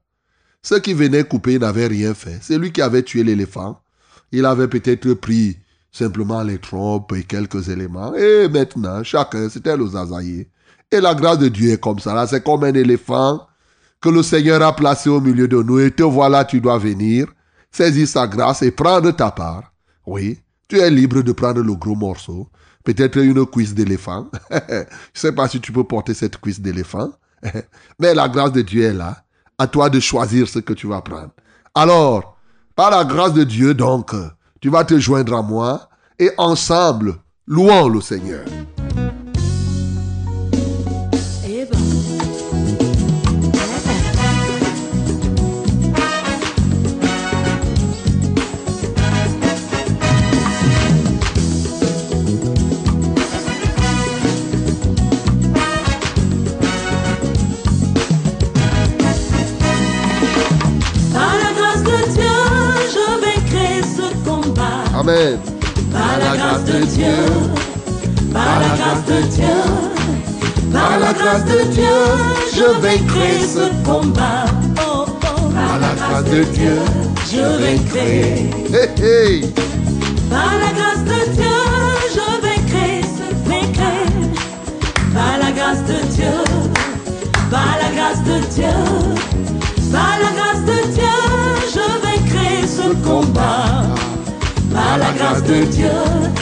Ceux 0.63 0.81
qui 0.81 0.95
venaient 0.95 1.25
couper 1.25 1.59
n'avaient 1.59 1.87
rien 1.87 2.15
fait. 2.15 2.39
C'est 2.41 2.59
lui 2.59 2.73
qui 2.73 2.81
avait 2.81 3.03
tué 3.03 3.23
l'éléphant. 3.23 3.81
Il 4.33 4.47
avait 4.47 4.69
peut-être 4.69 5.13
pris 5.15 5.59
simplement 5.93 6.43
les 6.43 6.59
trompes 6.59 7.13
et 7.13 7.25
quelques 7.25 7.69
éléments. 7.69 8.15
Et 8.15 8.49
maintenant, 8.49 9.03
chacun, 9.03 9.49
c'était 9.49 9.77
le 9.77 9.87
zazaïe. 9.89 10.47
Et 10.91 11.01
la 11.01 11.15
grâce 11.15 11.39
de 11.39 11.49
Dieu 11.49 11.73
est 11.73 11.81
comme 11.81 11.99
ça. 11.99 12.27
c'est 12.27 12.43
comme 12.43 12.65
un 12.65 12.75
éléphant 12.75 13.47
que 14.01 14.09
le 14.09 14.23
Seigneur 14.23 14.63
a 14.63 14.75
placé 14.75 15.11
au 15.11 15.21
milieu 15.21 15.47
de 15.47 15.63
nous. 15.63 15.79
Et 15.79 15.91
te 15.91 16.03
voilà, 16.03 16.45
tu 16.45 16.61
dois 16.61 16.79
venir, 16.79 17.27
saisir 17.71 18.09
sa 18.09 18.27
grâce 18.27 18.63
et 18.63 18.71
prendre 18.71 19.11
ta 19.11 19.31
part. 19.31 19.73
Oui, 20.07 20.39
tu 20.69 20.79
es 20.79 20.91
libre 20.91 21.23
de 21.23 21.33
prendre 21.33 21.63
le 21.63 21.75
gros 21.75 21.95
morceau. 21.95 22.49
Peut-être 22.85 23.19
une 23.19 23.45
cuisse 23.47 23.75
d'éléphant. 23.75 24.29
Je 24.51 24.75
ne 24.75 24.85
sais 25.13 25.33
pas 25.33 25.49
si 25.49 25.61
tu 25.61 25.73
peux 25.73 25.85
porter 25.85 26.15
cette 26.15 26.39
cuisse 26.39 26.61
d'éléphant. 26.61 27.11
Mais 27.99 28.15
la 28.15 28.29
grâce 28.29 28.53
de 28.53 28.63
Dieu 28.63 28.85
est 28.85 28.95
là. 28.95 29.25
À 29.59 29.67
toi 29.67 29.91
de 29.91 30.01
choisir 30.01 30.49
ce 30.49 30.59
que 30.59 30.73
tu 30.73 30.87
vas 30.87 31.03
prendre. 31.03 31.31
Alors, 31.75 32.39
par 32.75 32.91
la 32.91 33.05
grâce 33.05 33.35
de 33.35 33.45
Dieu, 33.45 33.75
donc, 33.75 34.13
tu 34.61 34.71
vas 34.71 34.85
te 34.85 34.99
joindre 34.99 35.37
à 35.37 35.43
moi 35.43 35.89
et 36.19 36.31
ensemble, 36.39 37.17
louons 37.47 37.89
le 37.89 38.01
Seigneur. 38.01 38.45
Par 65.11 66.19
la 66.21 66.37
grâce 66.37 66.65
de 66.67 66.85
Dieu, 66.85 67.17
par 68.33 68.61
la 68.61 68.77
grâce 68.77 69.05
de 69.07 69.21
Dieu, 69.35 69.59
par 70.73 71.01
la 71.01 71.13
grâce 71.13 71.45
de 71.47 71.63
Dieu, 71.73 71.99
je 72.55 72.67
vaincrai 72.81 73.41
ce 73.43 73.65
combat. 73.85 74.45
Par 74.77 75.79
la 75.81 75.95
grâce 75.97 76.25
de 76.27 76.45
Dieu, 76.45 76.79
je 77.33 77.41
vaincrai. 77.41 78.51
Par 80.31 80.53
la 80.63 80.71
grâce 80.79 81.05
de 81.05 81.21
Dieu, 81.35 81.59
je 82.15 82.27
vaincrai 82.45 83.03
ce 83.03 83.27
vaincrai. 83.49 84.03
Par 85.13 85.39
la 85.43 85.51
grâce 85.51 85.85
de 85.87 85.99
Dieu, 86.15 86.37
par 87.51 87.73
la 87.83 87.91
grâce 87.97 88.23
de 88.23 88.39
Dieu, 88.55 88.77
par 89.91 90.19
la 90.23 90.31
grâce 90.37 90.50
Par 94.91 94.99
la 94.99 95.13
grâce 95.13 95.45
de 95.45 95.55
Dieu, 95.67 95.89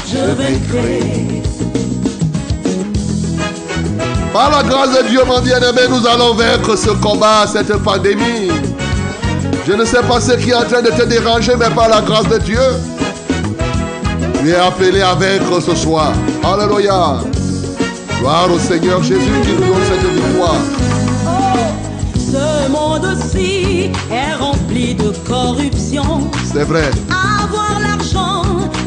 je 0.06 0.32
vaincrai. 0.32 1.42
Par 4.32 4.50
la 4.50 4.62
grâce 4.62 4.96
de 4.96 5.06
Dieu, 5.06 5.20
mon 5.26 5.42
bien-aimé, 5.42 5.82
nous 5.90 6.06
allons 6.06 6.32
vaincre 6.32 6.74
ce 6.74 6.88
combat, 6.92 7.46
cette 7.46 7.76
pandémie. 7.82 8.50
Je 9.66 9.74
ne 9.74 9.84
sais 9.84 10.00
pas 10.00 10.18
ce 10.18 10.32
qui 10.32 10.48
est 10.48 10.54
en 10.54 10.64
train 10.64 10.80
de 10.80 10.88
te 10.88 11.02
déranger, 11.02 11.56
mais 11.58 11.68
par 11.68 11.90
la 11.90 12.00
grâce 12.00 12.26
de 12.26 12.38
Dieu, 12.38 12.62
tu 14.40 14.48
es 14.48 14.56
appelé 14.56 15.02
à 15.02 15.14
vaincre 15.14 15.60
ce 15.60 15.74
soir. 15.74 16.14
Alléluia. 16.42 17.18
Gloire 18.18 18.48
au 18.50 18.58
Seigneur 18.58 19.02
Jésus 19.02 19.42
qui 19.44 19.52
nous 19.52 19.60
donne 19.60 19.84
cette 19.84 20.10
victoire. 20.10 20.56
Ce 22.30 22.70
monde-ci 22.70 23.90
est 24.10 24.34
rempli 24.38 24.94
de 24.94 25.12
corruption. 25.26 26.28
C'est 26.52 26.64
vrai. 26.64 26.90
Avoir 27.08 27.80
l'argent 27.80 28.42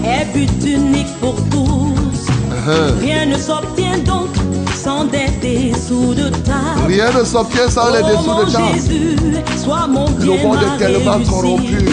est 0.05 0.25
but 0.31 0.63
unique 0.63 1.11
pour 1.19 1.35
tous. 1.49 2.27
Uh-huh. 2.51 2.99
Rien 3.01 3.25
ne 3.25 3.37
s'obtient 3.37 3.97
donc 4.05 4.29
sans 4.75 5.05
des 5.05 5.31
dessous 5.41 6.13
de 6.13 6.29
table. 6.29 6.85
Rien 6.87 7.11
ne 7.17 7.23
s'obtient 7.23 7.67
sans 7.67 7.91
les 7.91 8.03
dessous 8.03 8.45
de 8.45 8.51
table. 8.51 8.73
Jésus, 8.75 9.15
sois 9.63 9.87
mon 9.87 10.05
Le 10.19 10.43
monde 10.43 10.59
est 10.61 10.77
tellement 10.77 11.19
corrompu. 11.27 11.89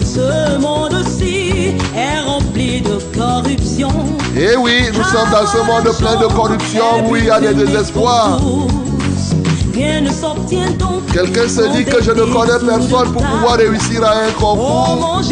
Ce 0.00 0.58
monde-ci 0.60 1.74
est 1.96 2.20
rempli 2.24 2.80
de 2.82 2.98
corruption. 3.18 3.90
Eh 4.36 4.56
oui, 4.56 4.82
nous 4.94 5.02
sommes 5.02 5.30
dans 5.32 5.46
ce 5.46 5.58
monde 5.58 5.92
plein 5.98 6.16
de 6.20 6.32
corruption 6.32 7.08
où 7.08 7.16
il 7.16 7.24
y 7.24 7.30
a 7.30 7.40
des 7.40 7.54
désespoirs. 7.54 8.40
Quelqu'un 11.12 11.48
se 11.48 11.76
dit 11.76 11.84
que 11.84 12.02
je 12.02 12.12
ne 12.12 12.22
connais 12.22 12.64
personne 12.64 13.12
pour 13.12 13.22
pouvoir 13.22 13.56
réussir 13.56 14.04
à 14.04 14.26
un 14.26 14.30
concours 14.32 15.22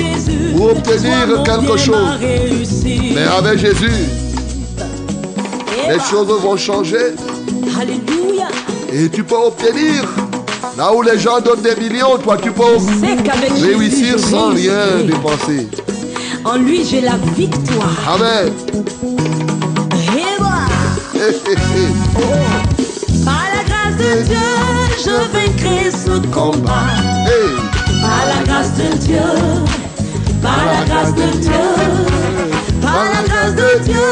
ou 0.54 0.68
obtenir 0.68 1.42
quelque 1.44 1.76
chose. 1.76 2.18
Mais 3.14 3.22
avec 3.38 3.58
Jésus, 3.58 4.08
les 5.88 6.00
choses 6.10 6.26
vont 6.26 6.56
changer. 6.56 7.14
Et 8.92 9.08
tu 9.08 9.22
peux 9.22 9.36
obtenir. 9.36 10.04
Là 10.76 10.92
où 10.94 11.02
les 11.02 11.18
gens 11.18 11.38
donnent 11.40 11.62
des 11.62 11.76
millions, 11.76 12.16
toi 12.18 12.36
tu 12.42 12.50
peux 12.50 12.62
réussir 13.60 14.18
sans 14.18 14.50
rien 14.50 15.04
dépenser. 15.04 15.68
En 16.44 16.56
lui, 16.56 16.84
j'ai 16.84 17.00
la 17.02 17.16
victoire. 17.36 17.96
Amen. 18.08 18.52
Et 19.94 20.22
voilà. 20.38 20.66
Hé, 21.14 21.30
hé, 21.52 22.71
de 24.16 24.22
Dieu, 24.22 24.36
je 25.04 25.10
vaincrai 25.32 25.90
ce 25.90 26.18
combat. 26.28 26.88
Hey. 27.26 27.56
Par 28.02 28.22
la 28.26 28.44
grâce 28.44 28.74
de 28.74 28.96
Dieu, 28.98 29.20
par 30.42 30.66
la 30.66 30.84
grâce 30.84 31.14
de 31.14 31.38
Dieu, 31.38 31.52
par 32.80 33.04
la 33.14 33.22
grâce 33.28 33.54
de 33.54 33.84
Dieu, 33.84 34.08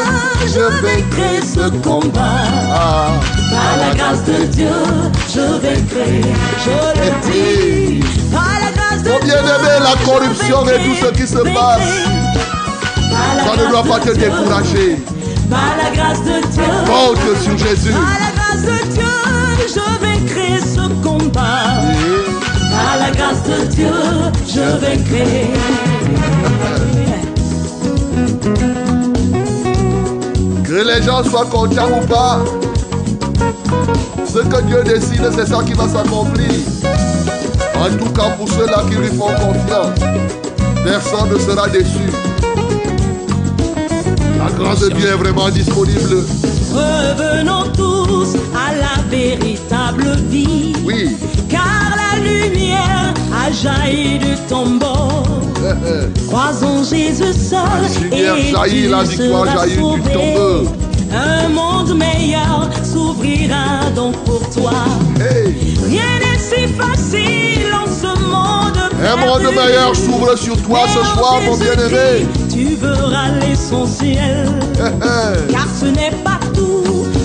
je 0.47 0.59
vaincrai 0.81 1.41
ce 1.41 1.69
combat. 1.81 2.41
Ah. 2.71 3.09
Par 3.51 3.87
la 3.87 3.95
grâce 3.95 4.23
de 4.23 4.45
Dieu, 4.45 4.71
je 5.33 5.39
vaincrai. 5.39 6.21
Je 6.65 6.99
le 6.99 7.31
dis. 7.31 8.03
Par 8.31 8.59
la 8.59 8.71
grâce 8.71 9.03
de 9.03 9.09
Dieu. 9.09 9.19
bien-aimé, 9.23 9.83
la 9.83 9.95
je 9.99 10.05
corruption 10.05 10.67
et 10.67 10.83
tout 10.83 11.05
ce 11.05 11.11
qui 11.11 11.27
se 11.27 11.39
passe, 11.53 12.05
la 13.35 13.43
ça 13.43 13.63
ne 13.63 13.69
doit 13.69 13.83
pas 13.83 13.99
te 13.99 14.11
décourager. 14.17 14.97
Par 15.49 15.75
la 15.77 15.95
grâce 15.95 16.23
de 16.23 16.39
Dieu. 16.51 16.63
Compte 16.85 17.41
sur 17.43 17.57
Jésus. 17.57 17.91
Par 17.91 18.17
la 18.19 18.31
grâce 18.35 18.63
de 18.63 18.93
Dieu, 18.93 19.40
je 19.73 19.79
vaincrai 20.01 20.59
ce 20.59 20.87
combat. 21.01 21.81
Par 22.71 22.97
la 22.99 23.11
grâce 23.11 23.43
de 23.43 23.65
Dieu, 23.67 23.93
je 24.47 24.61
vaincrai. 24.79 25.47
Que 30.63 30.87
les 30.87 31.03
gens 31.03 31.23
soient 31.23 31.45
contents 31.45 31.89
ou 32.01 32.05
pas, 32.07 32.39
ce 34.25 34.39
que 34.39 34.61
Dieu 34.63 34.83
décide, 34.83 35.29
c'est 35.35 35.47
ça 35.47 35.61
qui 35.65 35.73
va 35.73 35.87
s'accomplir. 35.87 36.49
En 37.75 37.89
tout 37.97 38.11
cas, 38.11 38.29
pour 38.37 38.47
ceux-là 38.47 38.83
qui 38.89 38.95
lui 38.95 39.09
font 39.09 39.27
confiance, 39.27 39.99
personne 40.83 41.29
ne 41.33 41.39
sera 41.39 41.67
déçu. 41.67 42.07
La 44.37 44.51
grâce 44.57 44.79
de 44.81 44.89
Dieu 44.89 45.07
est 45.09 45.17
vraiment 45.17 45.49
disponible. 45.49 46.25
Revenons 46.73 47.69
tous 47.75 48.35
à 48.55 48.73
la 48.73 49.00
véritable 49.11 50.15
vie. 50.29 50.73
Oui. 50.85 51.15
Car 51.49 51.93
la 52.01 52.19
lumière 52.19 53.13
a 53.33 53.51
jailli 53.51 54.17
du 54.19 54.35
tombeau. 54.47 55.23
Croisons 56.27 56.83
Jésus 56.83 57.33
seul 57.33 57.59
La 57.81 58.01
lumière 58.01 58.35
et 58.37 58.51
jaillit, 58.51 58.83
tu 58.83 58.89
la 58.89 59.03
victoire 59.03 59.45
seras 59.45 59.57
jaillit 59.67 59.75
du 59.75 59.79
sauvé. 59.81 60.13
tombeau. 60.13 60.71
Un 61.13 61.49
monde 61.49 61.93
meilleur 61.97 62.69
s'ouvrira 62.83 63.89
donc 63.95 64.15
pour 64.23 64.49
toi. 64.49 64.71
Hey. 65.19 65.53
Rien 65.85 66.11
n'est 66.21 66.39
si 66.39 66.67
facile 66.73 67.67
en 67.73 67.85
ce 67.85 68.17
monde 68.21 68.79
Un 69.05 69.15
monde 69.17 69.53
meilleur 69.53 69.93
s'ouvre 69.93 70.37
sur 70.37 70.55
toi 70.61 70.79
ce 70.87 71.03
soir, 71.13 71.41
mon 71.45 71.57
bien-aimé. 71.57 72.25
Tu 72.49 72.75
verras 72.75 73.29
l'essentiel. 73.41 74.47
Car 75.51 75.67
ce 75.79 75.85
n'est 75.87 76.15
pas 76.23 76.39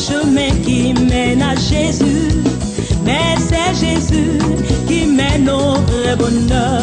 chemin 0.06 0.50
qui 0.64 0.94
mène 0.94 1.42
à 1.42 1.54
Jésus, 1.56 2.28
mais 3.04 3.34
c'est 3.38 3.74
Jésus 3.74 4.38
qui 4.86 5.06
mène 5.06 5.48
au 5.50 5.74
vrai 5.90 6.14
bonheur. 6.16 6.82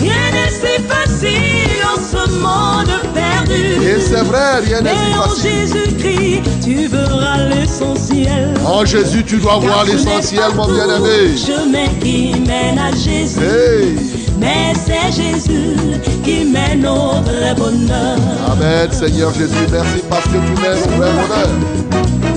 Rien 0.00 0.24
n'est 0.32 0.50
si 0.50 0.82
facile 0.82 1.82
en 1.84 1.98
ce 2.00 2.30
monde 2.30 2.94
perdu. 3.12 3.84
Et 3.84 4.00
c'est 4.00 4.22
vrai, 4.22 4.60
rien 4.64 4.82
n'est 4.82 4.90
Mais 4.90 5.10
plus 5.10 5.18
en 5.18 5.22
facile. 5.22 5.50
Jésus-Christ, 5.50 6.42
tu 6.64 6.86
verras 6.86 7.38
l'essentiel. 7.48 8.54
En 8.64 8.84
Jésus, 8.84 9.24
tu 9.24 9.38
dois 9.38 9.56
voir 9.56 9.84
Car 9.84 9.94
l'essentiel, 9.96 10.54
mon 10.54 10.66
bien-aimé. 10.66 11.36
chemin 11.36 11.88
qui 12.00 12.34
mène 12.46 12.78
à 12.78 12.92
Jésus. 12.92 13.40
Hey. 13.40 13.96
Mais 14.38 14.72
c'est 14.74 15.12
Jésus 15.22 15.76
qui 16.24 16.44
mène 16.44 16.86
au 16.86 17.20
vrai 17.22 17.54
bonheur. 17.56 18.18
Amen, 18.52 18.90
Seigneur 18.92 19.32
Jésus, 19.34 19.66
merci 19.70 20.02
parce 20.08 20.24
que 20.24 20.30
tu 20.32 20.62
mènes 20.62 20.82
au 20.84 20.96
vrai 20.98 21.10
bonheur. 21.12 21.91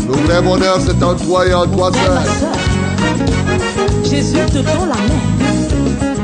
Le 0.07 0.13
vrai 0.25 0.41
bonheur, 0.41 0.79
c'est 0.85 1.03
en 1.03 1.15
toi 1.15 1.47
et 1.47 1.53
en 1.53 1.65
toi 1.67 1.91
seul. 1.91 2.19
Jésus 4.03 4.45
te 4.47 4.59
tend 4.59 4.85
la 4.85 4.95
main. 4.95 5.23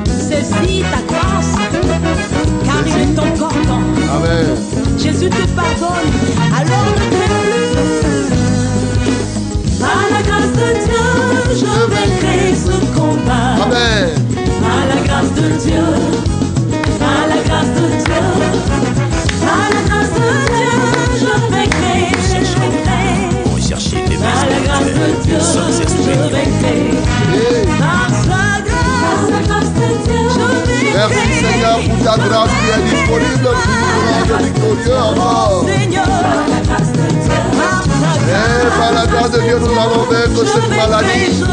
Saisis 0.06 0.84
ta 0.84 1.02
grâce, 1.08 1.56
car 2.64 2.84
il 2.86 2.94
est 3.02 3.20
encore 3.20 3.50
temps. 3.50 3.88
Amen. 4.16 4.50
Jésus 4.98 5.30
te 5.30 5.46
pardonne, 5.56 6.12
alors 6.56 6.86
ne 6.96 7.06
plus. 7.10 7.32
Par 9.80 10.04
la 10.12 10.22
grâce 10.22 10.54
de 10.54 10.68
Dieu, 10.86 11.08
je 11.60 11.72
vaincrai 11.90 12.42
ce 12.56 12.76
combat. 12.96 13.50
Amen. 13.64 14.10
Par 14.62 14.82
la 14.88 15.00
grâce 15.08 15.34
de 15.34 15.48
Dieu, 15.60 15.86
Merci. 30.94 31.34
Seigneur 31.42 31.80
pour 31.80 32.04
ta 32.04 32.18
grâce 32.18 32.52
qui 32.52 32.68
est 32.70 32.84
disponible 32.90 33.42
pour 33.42 34.02
rendre 34.12 34.38
victorieux 34.44 35.00
par 35.16 35.64
Et 38.28 38.68
par 38.78 38.92
la 38.94 39.06
grâce 39.08 39.32
de 39.32 39.40
Dieu, 39.40 39.58
nous 39.60 39.80
allons 39.80 40.04
vaincre 40.04 40.46
cette 40.46 40.70
maladie. 40.70 41.44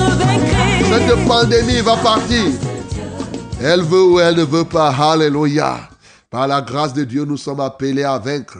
Cette 0.90 1.26
pandémie 1.26 1.80
va 1.80 1.96
partir. 1.96 2.44
Elle 3.62 3.82
veut 3.82 4.04
ou 4.04 4.20
elle 4.20 4.36
ne 4.36 4.44
veut 4.44 4.64
pas. 4.64 4.90
Alléluia. 4.90 5.88
Par 6.30 6.46
la 6.46 6.60
grâce 6.60 6.92
de 6.92 7.04
Dieu, 7.04 7.24
nous 7.24 7.36
sommes 7.36 7.60
appelés 7.60 8.04
à 8.04 8.18
vaincre. 8.18 8.58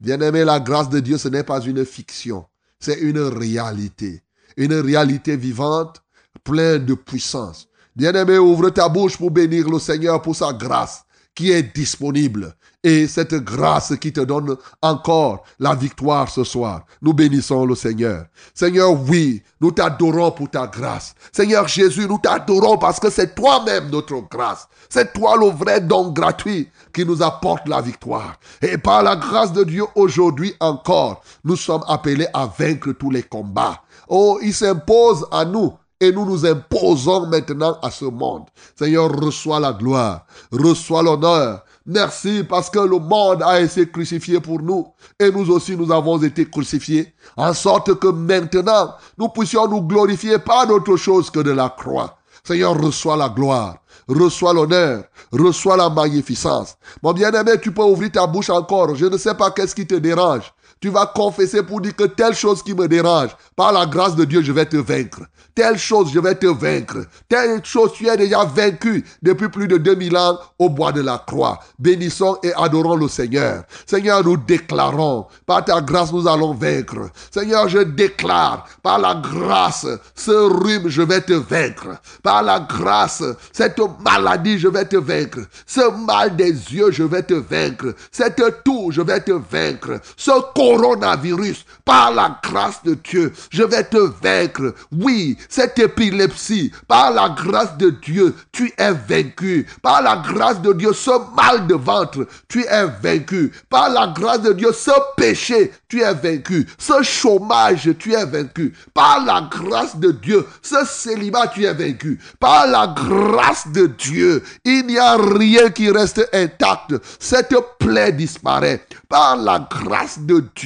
Bien-aimé, 0.00 0.44
la 0.44 0.60
grâce 0.60 0.88
de 0.88 1.00
Dieu, 1.00 1.18
ce 1.18 1.28
n'est 1.28 1.42
pas 1.42 1.60
une 1.60 1.84
fiction. 1.84 2.44
C'est 2.78 3.00
une 3.00 3.18
réalité. 3.18 4.22
Une 4.58 4.74
réalité 4.74 5.36
vivante, 5.36 6.02
pleine 6.42 6.84
de 6.84 6.94
puissance. 6.94 7.68
Bien-aimé, 7.94 8.38
ouvre 8.38 8.70
ta 8.70 8.88
bouche 8.88 9.16
pour 9.16 9.30
bénir 9.30 9.68
le 9.70 9.78
Seigneur 9.78 10.20
pour 10.20 10.34
sa 10.34 10.52
grâce 10.52 11.04
qui 11.32 11.52
est 11.52 11.72
disponible. 11.76 12.56
Et 12.82 13.06
cette 13.06 13.34
grâce 13.34 13.94
qui 14.00 14.12
te 14.12 14.20
donne 14.20 14.56
encore 14.82 15.44
la 15.60 15.76
victoire 15.76 16.28
ce 16.28 16.42
soir. 16.42 16.84
Nous 17.00 17.12
bénissons 17.12 17.64
le 17.66 17.76
Seigneur. 17.76 18.24
Seigneur, 18.52 19.00
oui, 19.08 19.44
nous 19.60 19.70
t'adorons 19.70 20.32
pour 20.32 20.50
ta 20.50 20.66
grâce. 20.66 21.14
Seigneur 21.30 21.68
Jésus, 21.68 22.08
nous 22.08 22.18
t'adorons 22.18 22.78
parce 22.78 22.98
que 22.98 23.10
c'est 23.10 23.36
toi-même 23.36 23.90
notre 23.90 24.20
grâce. 24.28 24.66
C'est 24.88 25.12
toi 25.12 25.36
le 25.36 25.46
vrai 25.50 25.80
don 25.80 26.10
gratuit 26.10 26.68
qui 26.92 27.04
nous 27.04 27.22
apporte 27.22 27.68
la 27.68 27.80
victoire. 27.80 28.40
Et 28.60 28.76
par 28.76 29.04
la 29.04 29.14
grâce 29.14 29.52
de 29.52 29.62
Dieu, 29.62 29.84
aujourd'hui 29.94 30.54
encore, 30.58 31.22
nous 31.44 31.56
sommes 31.56 31.84
appelés 31.86 32.26
à 32.34 32.46
vaincre 32.46 32.90
tous 32.90 33.10
les 33.10 33.22
combats. 33.22 33.80
Oh, 34.08 34.38
il 34.42 34.54
s'impose 34.54 35.26
à 35.30 35.44
nous 35.44 35.72
et 36.00 36.12
nous 36.12 36.24
nous 36.24 36.46
imposons 36.46 37.26
maintenant 37.26 37.76
à 37.82 37.90
ce 37.90 38.04
monde. 38.04 38.44
Seigneur, 38.78 39.10
reçois 39.10 39.60
la 39.60 39.72
gloire, 39.72 40.26
reçois 40.52 41.02
l'honneur. 41.02 41.64
Merci 41.84 42.44
parce 42.48 42.68
que 42.70 42.78
le 42.78 42.98
monde 42.98 43.42
a 43.42 43.60
été 43.60 43.88
crucifié 43.88 44.40
pour 44.40 44.60
nous 44.60 44.86
et 45.18 45.30
nous 45.30 45.50
aussi 45.50 45.76
nous 45.76 45.90
avons 45.90 46.22
été 46.22 46.48
crucifiés 46.48 47.14
en 47.36 47.54
sorte 47.54 47.98
que 47.98 48.08
maintenant 48.08 48.94
nous 49.16 49.28
puissions 49.28 49.66
nous 49.66 49.82
glorifier 49.82 50.38
pas 50.38 50.66
d'autre 50.66 50.96
chose 50.96 51.30
que 51.30 51.40
de 51.40 51.50
la 51.50 51.70
croix. 51.70 52.18
Seigneur, 52.44 52.80
reçois 52.80 53.16
la 53.16 53.28
gloire, 53.28 53.76
reçois 54.06 54.54
l'honneur, 54.54 55.04
reçois 55.32 55.76
la 55.76 55.90
magnificence. 55.90 56.76
Mon 57.02 57.12
bien-aimé, 57.12 57.52
tu 57.60 57.72
peux 57.72 57.82
ouvrir 57.82 58.12
ta 58.12 58.26
bouche 58.26 58.50
encore. 58.50 58.94
Je 58.94 59.06
ne 59.06 59.16
sais 59.16 59.34
pas 59.34 59.50
qu'est-ce 59.50 59.74
qui 59.74 59.86
te 59.86 59.96
dérange. 59.96 60.52
Tu 60.80 60.90
vas 60.90 61.06
confesser 61.06 61.62
pour 61.62 61.80
dire 61.80 61.96
que 61.96 62.04
telle 62.04 62.34
chose 62.34 62.62
qui 62.62 62.74
me 62.74 62.86
dérange, 62.86 63.30
par 63.56 63.72
la 63.72 63.86
grâce 63.86 64.14
de 64.14 64.24
Dieu, 64.24 64.42
je 64.42 64.52
vais 64.52 64.66
te 64.66 64.76
vaincre. 64.76 65.22
Telle 65.54 65.76
chose, 65.76 66.12
je 66.14 66.20
vais 66.20 66.36
te 66.36 66.46
vaincre. 66.46 66.98
Telle 67.28 67.64
chose, 67.64 67.92
tu 67.92 68.06
es 68.06 68.16
déjà 68.16 68.44
vaincu 68.44 69.04
depuis 69.22 69.48
plus 69.48 69.66
de 69.66 69.76
2000 69.76 70.16
ans 70.16 70.38
au 70.56 70.68
bois 70.68 70.92
de 70.92 71.00
la 71.00 71.18
croix. 71.18 71.58
Bénissons 71.80 72.38
et 72.44 72.52
adorons 72.54 72.94
le 72.94 73.08
Seigneur. 73.08 73.64
Seigneur, 73.84 74.22
nous 74.22 74.36
déclarons, 74.36 75.26
par 75.46 75.64
ta 75.64 75.80
grâce, 75.80 76.12
nous 76.12 76.28
allons 76.28 76.54
vaincre. 76.54 77.10
Seigneur, 77.32 77.68
je 77.68 77.78
déclare, 77.78 78.68
par 78.84 79.00
la 79.00 79.16
grâce, 79.16 79.84
ce 80.14 80.30
rhume, 80.30 80.88
je 80.88 81.02
vais 81.02 81.22
te 81.22 81.32
vaincre. 81.32 82.00
Par 82.22 82.44
la 82.44 82.60
grâce, 82.60 83.24
cette 83.52 83.80
maladie, 84.04 84.60
je 84.60 84.68
vais 84.68 84.84
te 84.84 84.96
vaincre. 84.96 85.40
Ce 85.66 85.90
mal 86.06 86.36
des 86.36 86.52
yeux, 86.52 86.92
je 86.92 87.02
vais 87.02 87.24
te 87.24 87.34
vaincre. 87.34 87.96
Cette 88.12 88.62
toux, 88.62 88.92
je 88.92 89.02
vais 89.02 89.20
te 89.20 89.32
vaincre. 89.32 90.00
Ce 90.16 90.30
coronavirus, 90.68 91.64
par 91.84 92.12
la 92.12 92.38
grâce 92.42 92.82
de 92.84 92.92
Dieu, 92.94 93.32
je 93.50 93.62
vais 93.62 93.84
te 93.84 93.96
vaincre. 94.22 94.74
Oui, 94.92 95.38
cette 95.48 95.78
épilepsie, 95.78 96.70
par 96.86 97.12
la 97.12 97.30
grâce 97.30 97.78
de 97.78 97.88
Dieu, 97.90 98.34
tu 98.52 98.70
es 98.76 98.92
vaincu. 98.92 99.66
Par 99.80 100.02
la 100.02 100.16
grâce 100.16 100.60
de 100.60 100.74
Dieu, 100.74 100.92
ce 100.92 101.10
mal 101.34 101.66
de 101.66 101.74
ventre, 101.74 102.26
tu 102.48 102.64
es 102.64 102.86
vaincu. 103.02 103.50
Par 103.70 103.88
la 103.88 104.08
grâce 104.08 104.42
de 104.42 104.52
Dieu, 104.52 104.70
ce 104.72 104.90
péché, 105.16 105.72
tu 105.88 106.02
es 106.02 106.12
vaincu. 106.12 106.66
Ce 106.76 107.02
chômage, 107.02 107.88
tu 107.98 108.12
es 108.12 108.26
vaincu. 108.26 108.74
Par 108.92 109.24
la 109.24 109.48
grâce 109.50 109.96
de 109.96 110.10
Dieu, 110.10 110.46
ce 110.60 110.84
célibat, 110.84 111.46
tu 111.48 111.64
es 111.64 111.72
vaincu. 111.72 112.20
Par 112.38 112.66
la 112.66 112.88
grâce 112.88 113.68
de 113.68 113.86
Dieu, 113.86 114.42
il 114.66 114.86
n'y 114.86 114.98
a 114.98 115.16
rien 115.16 115.70
qui 115.70 115.90
reste 115.90 116.28
intact. 116.34 116.94
Cette 117.18 117.54
plaie 117.78 118.12
disparaît. 118.12 118.84
Par 119.08 119.36
la 119.38 119.66
grâce 119.70 120.18
de 120.18 120.40
Dieu, 120.54 120.57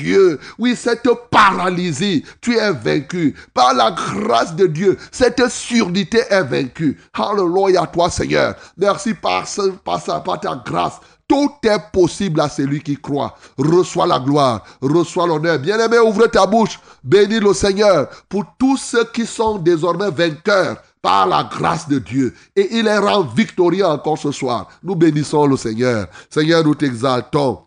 oui, 0.59 0.76
cette 0.76 1.09
paralysie, 1.31 2.24
tu 2.40 2.57
es 2.57 2.72
vaincu. 2.72 3.35
Par 3.55 3.74
la 3.74 3.90
grâce 3.90 4.55
de 4.55 4.66
Dieu, 4.66 4.98
cette 5.11 5.48
surdité 5.48 6.22
est 6.31 6.44
vaincue. 6.44 7.00
Alléluia 7.14 7.83
à 7.83 7.87
toi, 7.87 8.11
Seigneur. 8.11 8.55
Merci 8.76 9.14
par, 9.14 9.44
par 9.85 10.40
ta 10.40 10.62
grâce. 10.64 11.00
Tout 11.28 11.50
est 11.64 11.90
possible 11.92 12.40
à 12.40 12.48
celui 12.48 12.83
qui 12.83 12.96
croit. 12.96 13.37
Reçois 13.57 14.07
la 14.07 14.18
gloire, 14.18 14.62
reçois 14.83 15.26
l'honneur. 15.26 15.59
Bien-aimé, 15.59 15.98
ouvre 15.98 16.26
ta 16.26 16.46
bouche. 16.46 16.78
Bénis 17.02 17.40
le 17.40 17.55
Seigneur 17.55 18.09
pour 18.28 18.44
tous 18.59 18.76
ceux 18.76 19.05
qui 19.05 19.24
sont 19.24 19.59
désormais 19.59 20.11
vainqueurs 20.11 20.76
par 21.00 21.26
la 21.26 21.44
grâce 21.44 21.88
de 21.88 21.98
Dieu. 21.98 22.35
Et 22.55 22.76
il 22.76 22.85
les 22.85 22.98
rend 22.98 23.22
victorieux 23.22 23.87
encore 23.87 24.18
ce 24.18 24.31
soir. 24.31 24.68
Nous 24.83 24.94
bénissons 24.94 25.46
le 25.46 25.57
Seigneur. 25.57 26.07
Seigneur, 26.28 26.64
nous 26.64 26.74
t'exaltons. 26.74 27.61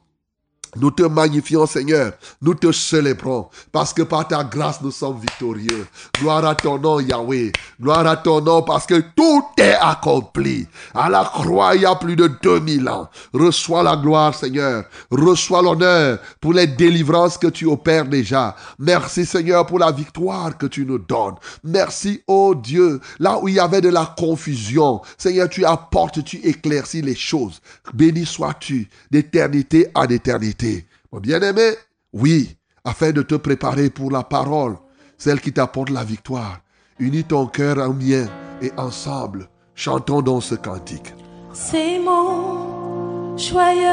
Nous 0.75 0.91
te 0.91 1.03
magnifions, 1.03 1.65
Seigneur. 1.65 2.13
Nous 2.41 2.53
te 2.53 2.71
célébrons. 2.71 3.49
Parce 3.71 3.93
que 3.93 4.01
par 4.01 4.27
ta 4.27 4.43
grâce, 4.43 4.81
nous 4.81 4.91
sommes 4.91 5.19
victorieux. 5.19 5.87
Gloire 6.19 6.45
à 6.45 6.55
ton 6.55 6.77
nom, 6.77 6.99
Yahweh. 6.99 7.51
Gloire 7.81 8.05
à 8.05 8.17
ton 8.17 8.41
nom, 8.41 8.61
parce 8.61 8.85
que 8.85 9.01
tout 9.15 9.43
est 9.57 9.75
accompli. 9.79 10.67
À 10.93 11.09
la 11.09 11.23
croix, 11.23 11.75
il 11.75 11.81
y 11.81 11.85
a 11.85 11.95
plus 11.95 12.15
de 12.15 12.29
2000 12.41 12.89
ans. 12.89 13.09
Reçois 13.33 13.83
la 13.83 13.95
gloire, 13.95 14.35
Seigneur. 14.35 14.85
Reçois 15.11 15.61
l'honneur 15.61 16.19
pour 16.41 16.53
les 16.53 16.67
délivrances 16.67 17.37
que 17.37 17.47
tu 17.47 17.65
opères 17.65 18.05
déjà. 18.05 18.55
Merci, 18.79 19.25
Seigneur, 19.25 19.65
pour 19.65 19.79
la 19.79 19.91
victoire 19.91 20.57
que 20.57 20.65
tu 20.65 20.85
nous 20.85 20.99
donnes. 20.99 21.35
Merci, 21.63 22.21
oh 22.27 22.53
Dieu. 22.55 22.99
Là 23.19 23.39
où 23.41 23.47
il 23.47 23.55
y 23.55 23.59
avait 23.59 23.81
de 23.81 23.89
la 23.89 24.13
confusion, 24.17 25.01
Seigneur, 25.17 25.49
tu 25.49 25.65
apportes, 25.65 26.23
tu 26.23 26.37
éclaircis 26.37 27.01
les 27.01 27.15
choses. 27.15 27.61
Béni 27.93 28.25
sois-tu 28.25 28.89
d'éternité 29.11 29.87
en 29.95 30.05
éternité. 30.05 30.64
Mon 31.11 31.19
bien-aimé, 31.19 31.71
oui, 32.13 32.57
afin 32.83 33.11
de 33.11 33.21
te 33.21 33.35
préparer 33.35 33.89
pour 33.89 34.11
la 34.11 34.23
parole, 34.23 34.75
celle 35.17 35.41
qui 35.41 35.51
t'apporte 35.53 35.89
la 35.89 36.03
victoire. 36.03 36.59
Unis 36.99 37.23
ton 37.23 37.47
cœur 37.47 37.77
au 37.89 37.93
mien 37.93 38.27
et 38.61 38.71
ensemble, 38.77 39.49
chantons 39.75 40.21
dans 40.21 40.41
ce 40.41 40.55
cantique. 40.55 41.13
C'est 41.53 41.99
mon 41.99 43.37
joyeux 43.37 43.85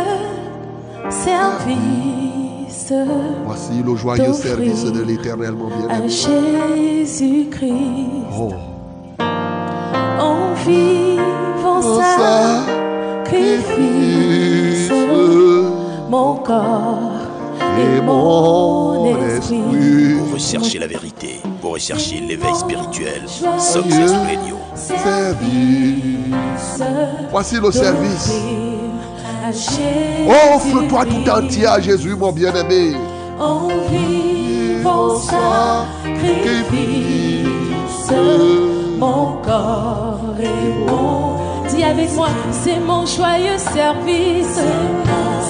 service 1.10 2.92
Voici 3.44 3.82
le 3.84 3.96
joyeux 3.96 4.32
service 4.32 4.84
de 4.84 5.02
l'éternel, 5.02 5.52
mon 5.52 5.68
à 5.68 5.86
bien-aimé. 5.88 6.08
Jésus-Christ 6.08 7.72
Oh, 8.38 8.52
en 9.18 10.54
vivant 10.64 11.82
sacrifice 13.22 14.21
mon 16.12 16.34
corps 16.34 17.10
et 17.80 18.00
mon 18.02 19.16
esprit. 19.24 19.56
Pour 20.18 20.34
rechercher 20.34 20.78
la 20.78 20.86
vérité, 20.86 21.40
pour 21.62 21.72
rechercher 21.72 22.20
l'éveil 22.20 22.54
spirituel, 22.54 23.22
Success 23.26 24.12
Radio. 24.12 24.56
service. 24.74 26.82
Voici 27.30 27.58
le 27.58 27.72
service. 27.72 28.30
Offre-toi 30.54 31.06
tout 31.06 31.30
entier 31.30 31.66
à 31.66 31.80
Jésus, 31.80 32.14
mon 32.14 32.30
bien-aimé. 32.30 32.94
En 33.40 33.68
vivant 33.90 35.16
sacrifice, 35.16 36.92
mon 38.98 39.38
corps 39.42 40.36
est 40.38 40.86
mon. 40.86 41.31
Avec 41.84 42.12
moi, 42.14 42.28
c'est 42.52 42.78
mon 42.78 43.04
joyeux 43.04 43.58
service. 43.58 44.60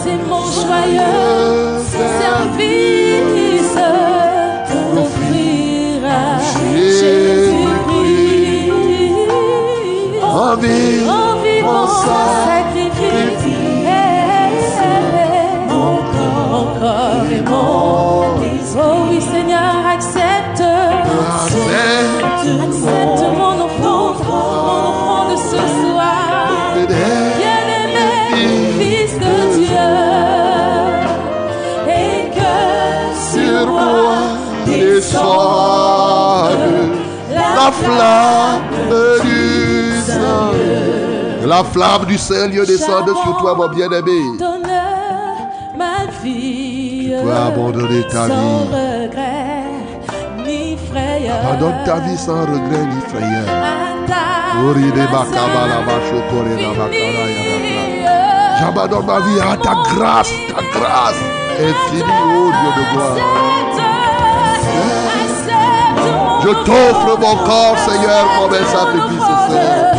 C'est 0.03 0.16
mon 0.29 0.45
joyeux 0.51 1.79
service. 2.09 3.79
D'offrir 4.95 6.05
à 6.05 6.38
Jésus-Christ. 6.38 7.53
En 10.23 10.57
vivant 10.57 11.12
En 11.12 11.37
vivant 11.42 11.87
sacrifice, 11.87 13.03
mon 15.68 15.97
corps, 16.12 17.27
est 17.31 17.42
mon 17.49 17.92
Oh 18.75 19.02
flamme 37.92 38.62
du 39.22 40.00
Saint. 40.00 41.46
La 41.46 41.64
flamme 41.64 42.05
du 42.07 42.18
Seigneur 42.18 42.66
descende 42.66 43.11
sur 43.24 43.37
toi, 43.38 43.55
mon 43.55 43.68
bien-aimé. 43.68 44.20
ma 45.76 46.07
vie. 46.22 47.12
peux 47.22 47.33
abandonner 47.33 48.02
ta 48.09 48.26
vie. 48.26 48.33
regret 48.70 49.62
ni 50.44 50.76
frayeur. 50.90 51.37
Abandonne 51.44 51.85
ta 51.85 51.96
vie 52.00 52.16
sans 52.16 52.40
regret 52.42 52.87
ni 52.87 53.00
frayeur. 53.09 53.46
J'abandonne 58.61 59.07
ma 59.07 59.18
vie 59.20 59.40
à 59.40 59.57
ta 59.57 59.74
grâce, 59.94 60.31
ta 60.48 60.62
grâce 60.78 61.22
infinie, 61.59 62.02
ô 62.02 62.50
Dieu 62.50 62.70
de 62.76 62.85
gloire. 62.92 63.72
Je 66.42 66.48
t'offre 66.48 67.18
mon 67.20 67.37
corps, 67.37 67.78
Seigneur, 67.78 68.26
comme 68.37 68.52
un 68.52 68.66
sacrifice, 68.66 69.26
Seigneur. 69.48 69.92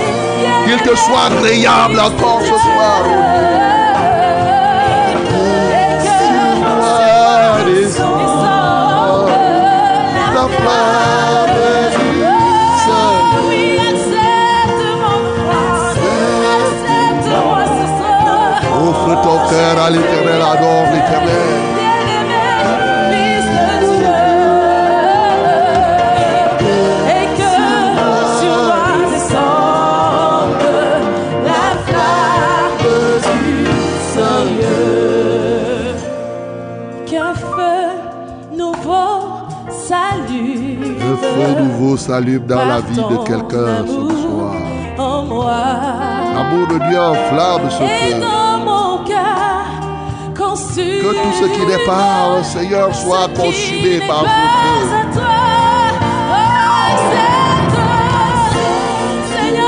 Qu'il 0.66 0.78
te 0.82 0.96
soit 0.96 1.26
agréable 1.28 2.00
encore 2.00 2.42
ce 2.42 2.48
soir, 2.48 3.04
Dieu. 3.04 3.54
Dans 42.48 42.66
la 42.66 42.80
vie 42.82 42.96
de 42.96 43.18
quelqu'un 43.26 43.86
ce 43.86 44.22
soir. 44.22 44.56
En 44.98 45.24
moi. 45.24 45.56
L'amour 46.36 46.68
de 46.68 46.78
Dieu 46.90 47.00
enflamme 47.00 47.70
ce 47.70 47.84
Et 47.84 48.14
feu. 48.14 48.20
dans 48.20 48.58
mon 48.66 49.04
cœur. 49.06 49.66
Que 50.36 51.12
tout 51.24 51.34
ce 51.42 51.46
qui 51.46 51.66
n'est 51.66 51.86
pas 51.86 52.38
au 52.40 52.44
Seigneur 52.44 52.94
soit 52.96 53.28
consumé 53.36 54.00
par 54.08 54.22
ce 54.22 54.26
feu. 54.26 55.24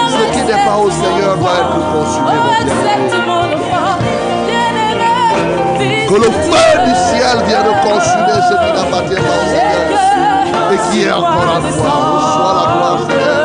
Ce 0.09 0.33
qui 0.33 0.43
n'est 0.45 0.65
pas 0.65 0.77
au 0.77 0.89
Seigneur 0.89 1.37
doit 1.37 1.57
être 1.59 1.79
consumé, 1.93 2.33
mon 2.45 2.65
bien-aimé. 2.65 3.34
Que 6.15 6.21
le 6.21 6.31
feu 6.31 6.65
du 6.85 6.95
ciel 6.95 7.43
vienne 7.45 7.71
consumer 7.83 8.39
ce 8.47 8.55
qui 8.55 8.71
n'appartient 8.71 9.15
pas 9.15 9.35
au 9.35 9.47
Seigneur. 9.49 10.71
Et 10.71 10.77
qui 10.89 11.03
est 11.03 11.11
encore 11.11 11.27
à 11.27 11.59
toi. 11.59 11.67
Reçois 11.67 12.53
la 12.55 12.65
gloire, 12.71 12.99
Seigneur. 13.09 13.44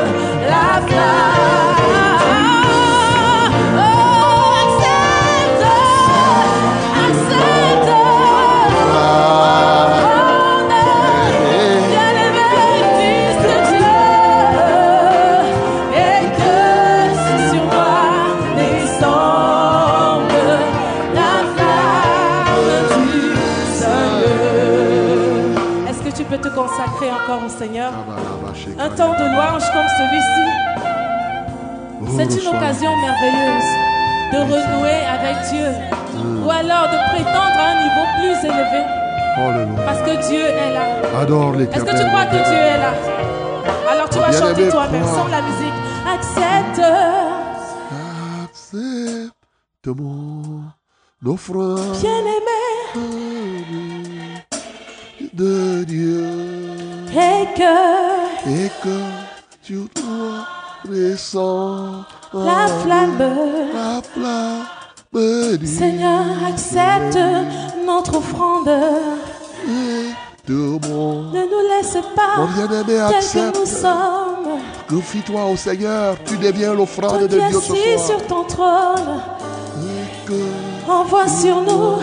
Seigneur. 27.60 27.92
Un 28.78 28.88
temps 28.88 29.12
de 29.12 29.24
louange 29.32 29.66
comme 29.74 29.90
celui-ci, 29.98 30.46
c'est 32.16 32.30
une 32.40 32.48
occasion 32.56 32.90
merveilleuse 32.96 33.70
de 34.32 34.38
renouer 34.50 35.00
avec 35.04 35.36
Dieu. 35.50 35.68
Ou 36.42 36.50
alors 36.50 36.88
de 36.88 36.96
prétendre 37.12 37.58
à 37.58 37.66
un 37.68 37.76
niveau 37.82 38.04
plus 38.16 38.38
élevé. 38.48 38.80
Alléluia. 39.36 39.82
parce 39.84 40.00
que 40.00 40.14
Dieu 40.26 40.40
est 40.40 40.72
là. 40.72 41.20
Adore 41.20 41.60
Est-ce 41.60 41.84
que 41.84 41.90
tu 41.90 42.08
crois 42.08 42.24
que 42.24 42.36
Dieu 42.48 42.60
est 42.72 42.78
là? 42.78 42.92
Alors 43.90 44.08
tu 44.08 44.18
vas 44.18 44.30
Bien-aimé, 44.30 44.48
chanter 44.48 44.68
toi-même 44.70 45.04
sans 45.04 45.28
la 45.28 45.42
musique. 45.42 45.78
Accepte, 46.14 46.80
Accepte 48.42 49.86
mon 49.86 50.62
offrande 51.26 51.94
Confie-toi 74.90 75.44
au 75.44 75.56
Seigneur, 75.56 76.16
tu 76.26 76.36
deviens 76.36 76.74
l'offrande 76.74 77.22
de 77.22 77.28
Dieu 77.28 77.40
ce 77.52 77.58
assis 77.58 77.94
soir. 77.96 78.06
sur 78.06 78.26
ton 78.26 78.42
trône. 78.42 79.22
Envoie 80.88 81.28
sur 81.28 81.60
nous 81.62 81.98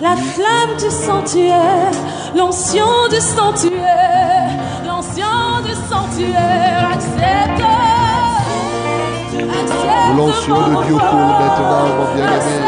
la 0.00 0.16
flamme 0.16 0.76
du 0.76 0.90
sanctuaire, 0.90 1.92
l'onction 2.36 2.84
du 3.10 3.20
sanctuaire, 3.20 4.50
l'onction 4.84 5.62
du 5.64 5.72
sanctuaire. 5.88 6.90
Accepte, 6.92 7.62
accepte. 9.38 10.16
L'onction 10.16 10.56
de 10.56 10.84
Dieu 10.84 10.96
coule 10.96 11.32
maintenant, 11.38 11.86
mon 11.96 12.14
bien-aimé. 12.16 12.58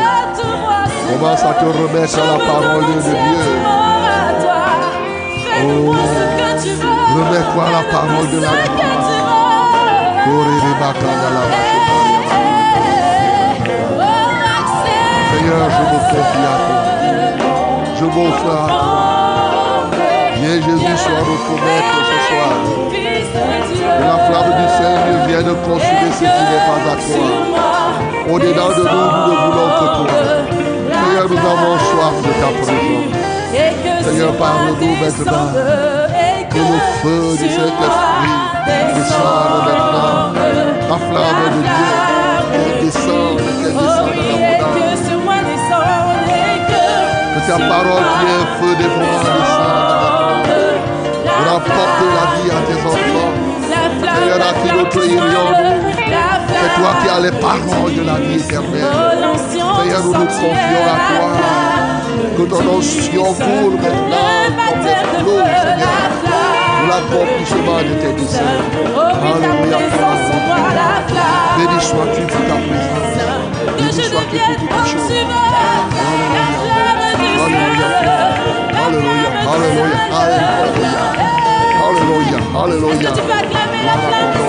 Commence 1.12 1.42
à 1.42 1.54
te 1.54 1.64
remettre 1.64 2.18
à 2.18 2.26
la 2.26 2.38
parole 2.44 2.84
de 2.94 3.00
Dieu. 3.02 3.12
Fais-moi 5.44 5.96
ce 5.96 6.24
que 6.38 6.62
tu 6.62 6.74
veux. 6.74 6.88
Remets-toi 7.16 7.64
à 7.64 7.70
la 7.72 7.82
parole 7.90 8.30
de 8.30 8.38
la 8.40 8.93
Seigneur, 15.30 15.68
je 15.68 15.80
me 15.82 15.86
confie 15.92 16.16
à 16.16 16.56
toi. 16.64 16.80
Je 17.98 18.04
m'offre 18.04 18.48
à 18.48 18.66
toi. 18.66 18.94
Viens 20.36 20.58
Jésus, 20.62 20.96
sois 20.96 21.22
notre 21.28 21.54
maître 21.64 21.96
ce 22.08 22.16
soir. 22.28 22.54
Que 23.98 24.02
la 24.02 24.16
flamme 24.24 24.52
du 24.56 24.66
Seigneur 24.78 25.18
vienne 25.26 25.52
consumer 25.62 26.10
ce 26.12 26.20
qui 26.20 26.24
n'est 26.24 26.64
pas 26.64 26.80
à 26.90 26.96
toi. 26.96 27.28
Au-dedans 28.32 28.70
de 28.70 28.82
nous, 28.82 29.08
nous 29.10 29.30
ne 29.30 29.36
voulons 29.44 29.70
que 29.78 29.86
toi. 29.94 30.08
Seigneur, 30.88 31.26
nous 31.28 31.42
avons 31.52 31.76
soif 31.90 32.16
de 32.22 32.32
ta 32.40 32.48
présence. 32.62 33.12
Seigneur, 34.04 34.32
parle-nous 34.36 34.94
maintenant. 34.96 35.48
Que 36.48 36.60
le 36.60 36.78
feu 37.02 37.22
du 37.36 37.48
Saint-Esprit 37.50 38.53
descende 38.66 39.58
maintenant. 39.66 40.32
La 40.90 40.98
flamme 41.06 41.40
de 41.44 41.60
Dieu, 41.62 41.90
qu'elle 42.52 42.76
descende, 42.84 43.38
qu'elle 43.60 43.74
descende 43.74 44.12
en 44.14 44.64
abondance. 44.64 45.04
ta 47.46 47.58
parole 47.58 48.06
qui 48.18 48.26
est 48.34 48.48
feu 48.58 48.72
dévorant 48.78 49.30
descende 49.36 50.04
pour 51.24 51.46
apporter 51.56 52.08
la 52.16 52.24
vie 52.34 52.50
à 52.50 52.60
tes 52.66 52.80
enfants. 52.88 53.32
Seigneur, 54.14 54.40
à 54.40 54.52
qui 54.54 54.70
nous 54.76 54.86
prions 54.86 55.48
C'est 56.48 56.80
toi 56.80 56.90
qui 57.02 57.08
as 57.10 57.20
les 57.20 57.36
paroles 57.38 57.94
de 57.94 58.02
la 58.02 58.14
vie 58.14 58.36
éternelle. 58.36 58.84
Seigneur, 59.78 60.02
nous 60.04 60.12
nous 60.12 60.24
confions 60.24 60.84
à 60.86 60.98
toi. 61.10 61.28
Que 62.36 62.42
ton 62.42 62.68
onction 62.76 63.34
coule 63.34 63.74
maintenant 63.74 64.44
comme 64.56 64.80
des 64.82 65.00
flots, 65.18 65.44
Seigneur, 65.44 66.13
pour 66.84 66.92
l'accomplissement 66.92 67.78
de 67.78 67.94
tes 68.00 68.12
desseins. 68.20 68.60
Alléluia. 68.94 69.78
Béni 71.56 71.80
sois-tu 71.80 72.22
pour 72.22 72.42
ta 72.46 72.56
présence. 72.60 73.14
Béni 73.76 73.92
sois-tu 73.92 74.36
pour 74.36 74.68
toutes 74.68 74.88
choses. 74.92 75.12
Alléluia. 78.84 79.24
Alléluia. 79.24 79.24
Alléluia. 79.24 80.00
Alléluia. 80.24 81.00
Alléluia. 81.86 82.38
Alléluia. 82.62 83.10
Est-ce 83.10 83.20
que 83.20 84.43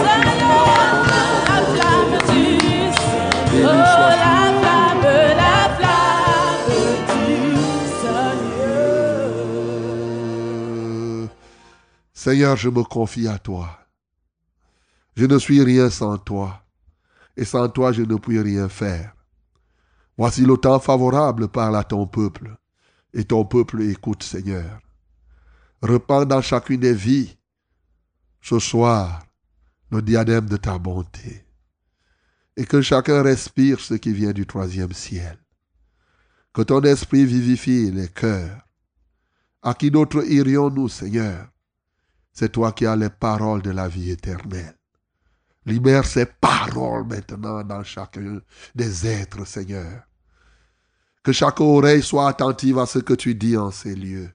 Seigneur, 12.26 12.58
je 12.58 12.70
me 12.70 12.82
confie 12.82 13.28
à 13.28 13.38
toi. 13.38 13.78
Je 15.16 15.26
ne 15.28 15.38
suis 15.38 15.62
rien 15.62 15.92
sans 15.92 16.18
toi. 16.18 16.66
Et 17.38 17.46
sans 17.46 17.70
toi, 17.70 17.92
je 17.92 18.02
ne 18.02 18.16
puis 18.16 18.40
rien 18.40 18.68
faire. 18.68 19.16
Voici 20.18 20.42
le 20.42 20.58
temps 20.58 20.80
favorable, 20.80 21.50
parle 21.50 21.76
à 21.76 21.84
ton 21.84 22.08
peuple. 22.08 22.58
Et 23.14 23.26
ton 23.26 23.46
peuple 23.46 23.84
écoute, 23.84 24.24
Seigneur. 24.24 24.80
Repends 25.84 26.26
dans 26.26 26.42
chacune 26.42 26.80
des 26.80 26.96
vies, 26.96 27.38
ce 28.42 28.58
soir, 28.58 29.24
le 29.92 30.02
diadème 30.02 30.48
de 30.48 30.58
ta 30.58 30.80
bonté. 30.80 31.46
Et 32.58 32.66
que 32.66 32.82
chacun 32.82 33.22
respire 33.22 33.80
ce 33.80 33.94
qui 33.94 34.14
vient 34.14 34.34
du 34.34 34.48
troisième 34.48 34.94
ciel. 34.94 35.38
Que 36.56 36.64
ton 36.64 36.82
esprit 36.82 37.28
vivifie 37.28 37.92
les 37.92 38.08
cœurs. 38.08 38.68
À 39.62 39.76
qui 39.76 39.92
d'autre 39.92 40.26
irions-nous, 40.26 40.90
Seigneur 40.90 41.52
C'est 42.38 42.52
toi 42.52 42.74
qui 42.74 42.86
as 42.86 42.98
les 42.98 43.10
paroles 43.10 43.62
de 43.62 43.72
la 43.72 43.88
vie 43.88 44.12
éternelle. 44.12 44.78
Libère 45.66 46.06
ces 46.06 46.26
paroles 46.26 47.08
maintenant 47.08 47.64
dans 47.64 47.82
chacun 47.82 48.42
des 48.76 49.08
êtres, 49.08 49.46
Seigneur. 49.48 50.04
Que 51.24 51.32
chaque 51.32 51.62
oreille 51.62 52.04
soit 52.04 52.28
attentive 52.28 52.78
à 52.78 52.86
ce 52.86 53.00
que 53.00 53.14
tu 53.14 53.36
dis 53.36 53.56
en 53.56 53.72
ces 53.72 53.96
lieux. 53.96 54.30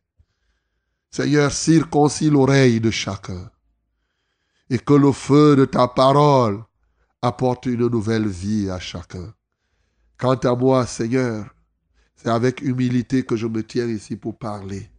Seigneur, 1.11 1.53
circoncis 1.53 2.31
l'oreille 2.31 2.81
de 2.81 2.91
chacun. 2.91 3.51
Et 4.71 4.79
que 4.79 4.95
le 4.95 5.13
feu 5.13 5.55
de 5.55 5.67
ta 5.67 5.87
parole 5.87 6.65
apporte 7.21 7.67
une 7.67 7.87
nouvelle 7.87 8.29
vie 8.29 8.71
à 8.71 8.81
chacun. 8.81 9.35
Quant 10.17 10.37
à 10.37 10.55
moi, 10.57 10.87
Seigneur, 10.87 11.55
c'est 12.17 12.31
avec 12.31 12.63
humilité 12.63 13.25
que 13.25 13.37
je 13.37 13.47
me 13.47 13.63
tiens 13.63 13.87
ici 13.87 14.17
pour 14.17 14.39
parler. 14.39 14.91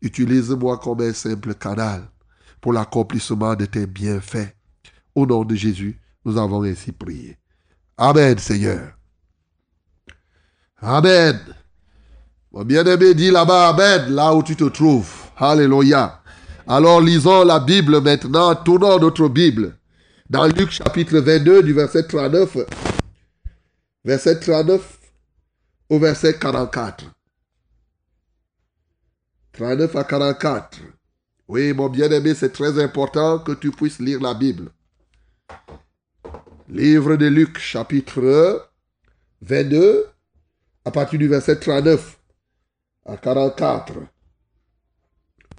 Utilise-moi 0.00 0.78
comme 0.78 1.02
un 1.02 1.12
simple 1.12 1.54
canal 1.54 2.08
pour 2.62 2.72
l'accomplissement 2.72 3.54
de 3.56 3.66
tes 3.66 3.86
bienfaits. 3.86 4.56
Au 5.14 5.26
nom 5.26 5.44
de 5.44 5.54
Jésus, 5.54 6.00
nous 6.24 6.38
avons 6.38 6.62
ainsi 6.62 6.92
prié. 6.92 7.36
Amen, 7.98 8.38
Seigneur. 8.38 8.96
Amen. 10.80 11.38
Mon 12.52 12.64
bien-aimé 12.64 13.14
dit 13.14 13.30
là-bas, 13.30 13.68
Amen, 13.70 14.14
là 14.14 14.34
où 14.34 14.42
tu 14.42 14.56
te 14.56 14.64
trouves. 14.64 15.12
Alléluia. 15.36 16.22
Alors 16.66 17.00
lisons 17.00 17.44
la 17.44 17.58
Bible 17.58 18.00
maintenant, 18.00 18.54
tournons 18.54 18.98
notre 18.98 19.28
Bible. 19.28 19.76
Dans 20.30 20.46
Luc 20.46 20.70
chapitre 20.70 21.18
22 21.18 21.64
du 21.64 21.72
verset 21.72 22.06
39. 22.06 22.58
Verset 24.04 24.38
39 24.38 24.98
au 25.90 25.98
verset 25.98 26.38
44. 26.38 27.04
39 29.52 29.96
à 29.96 30.04
44. 30.04 30.78
Oui, 31.48 31.72
mon 31.72 31.88
bien-aimé, 31.88 32.34
c'est 32.34 32.52
très 32.52 32.82
important 32.82 33.38
que 33.38 33.52
tu 33.52 33.70
puisses 33.70 33.98
lire 33.98 34.20
la 34.20 34.34
Bible. 34.34 34.70
Livre 36.68 37.16
de 37.16 37.26
Luc, 37.26 37.58
chapitre 37.58 38.70
22, 39.42 40.06
à 40.84 40.90
partir 40.90 41.18
du 41.18 41.28
verset 41.28 41.58
39 41.58 42.18
à 43.04 43.16
44. 43.16 43.94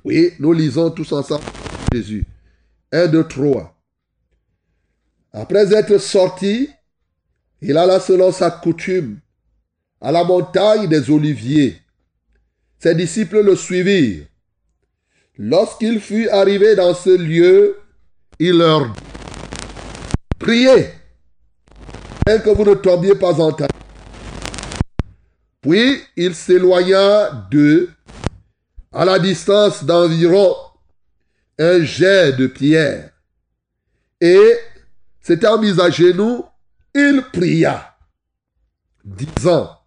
Oui, 0.05 0.33
nous 0.39 0.53
lisons 0.53 0.89
tous 0.89 1.11
ensemble 1.11 1.43
Jésus. 1.91 2.25
1, 2.91 3.07
2, 3.07 3.27
3. 3.27 3.75
Après 5.33 5.73
être 5.73 5.97
sorti, 5.97 6.69
il 7.61 7.77
alla 7.77 7.99
selon 7.99 8.31
sa 8.31 8.51
coutume 8.51 9.19
à 9.99 10.11
la 10.11 10.23
montagne 10.23 10.87
des 10.87 11.09
Oliviers. 11.09 11.81
Ses 12.79 12.95
disciples 12.95 13.41
le 13.41 13.55
suivirent. 13.55 14.25
Lorsqu'il 15.37 15.99
fut 15.99 16.29
arrivé 16.29 16.75
dans 16.75 16.93
ce 16.93 17.09
lieu, 17.09 17.77
il 18.37 18.57
leur 18.57 18.85
dit, 18.87 19.01
Priez, 20.37 20.89
que 22.25 22.49
vous 22.49 22.65
ne 22.65 22.75
tombiez 22.75 23.15
pas 23.15 23.41
en 23.41 23.51
terre. 23.51 23.67
Puis 25.61 26.01
il 26.15 26.35
s'éloigna 26.35 27.47
d'eux 27.49 27.89
à 28.91 29.05
la 29.05 29.17
distance 29.17 29.83
d'environ 29.83 30.53
un 31.57 31.83
jet 31.83 32.33
de 32.33 32.47
pierre. 32.47 33.09
Et 34.21 34.53
s'étant 35.21 35.57
mis 35.57 35.79
à 35.81 35.89
genoux, 35.89 36.45
il 36.93 37.23
pria, 37.33 37.95
disant, 39.03 39.79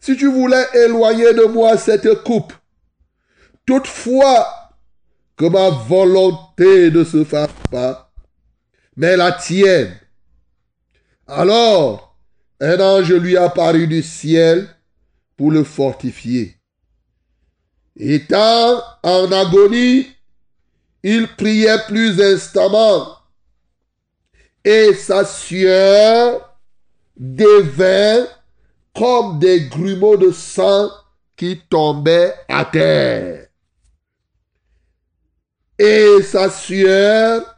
si 0.00 0.16
tu 0.16 0.30
voulais 0.30 0.66
éloigner 0.74 1.34
de 1.34 1.44
moi 1.44 1.76
cette 1.76 2.22
coupe, 2.24 2.52
toutefois 3.70 4.48
que 5.36 5.44
ma 5.44 5.70
volonté 5.70 6.90
ne 6.90 7.04
se 7.04 7.22
fasse 7.22 7.50
pas, 7.70 8.12
mais 8.96 9.16
la 9.16 9.30
tienne. 9.30 9.96
Alors, 11.28 12.16
un 12.58 12.80
ange 12.80 13.12
lui 13.12 13.36
apparut 13.36 13.86
du 13.86 14.02
ciel 14.02 14.68
pour 15.36 15.52
le 15.52 15.62
fortifier. 15.62 16.56
Étant 17.96 18.82
en 19.04 19.30
agonie, 19.30 20.08
il 21.04 21.28
priait 21.36 21.84
plus 21.86 22.20
instamment, 22.20 23.18
et 24.64 24.94
sa 24.94 25.24
sueur 25.24 26.58
devint 27.16 28.26
comme 28.98 29.38
des 29.38 29.68
grumeaux 29.68 30.16
de 30.16 30.32
sang 30.32 30.90
qui 31.36 31.62
tombaient 31.70 32.34
à 32.48 32.64
terre. 32.64 33.49
Et 35.82 36.20
sa 36.22 36.50
sueur 36.50 37.56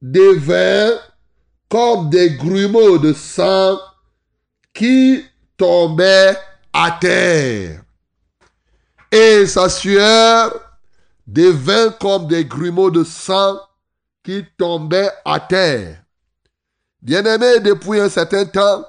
devint 0.00 0.98
comme 1.68 2.08
des 2.08 2.30
grumeaux 2.30 2.96
de 2.96 3.12
sang 3.12 3.78
qui 4.72 5.22
tombaient 5.58 6.38
à 6.72 6.96
terre. 6.98 7.82
Et 9.12 9.44
sa 9.44 9.68
sueur 9.68 10.58
devint 11.26 11.90
comme 12.00 12.28
des 12.28 12.46
grumeaux 12.46 12.90
de 12.90 13.04
sang 13.04 13.60
qui 14.24 14.42
tombaient 14.56 15.12
à 15.26 15.38
terre. 15.38 16.02
Bien-aimés, 17.02 17.60
depuis 17.60 18.00
un 18.00 18.08
certain 18.08 18.46
temps, 18.46 18.86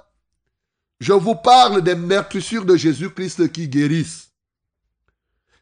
je 1.02 1.12
vous 1.12 1.36
parle 1.36 1.82
des 1.82 1.96
meurtrissures 1.96 2.64
de 2.64 2.78
Jésus-Christ 2.78 3.52
qui 3.52 3.68
guérissent. 3.68 4.30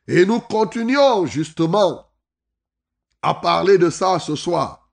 Et 0.07 0.27
nous 0.27 0.41
continuons 0.41 1.25
justement 1.25 2.05
à 3.21 3.33
parler 3.33 3.77
de 3.77 3.89
ça 3.89 4.19
ce 4.19 4.35
soir. 4.35 4.89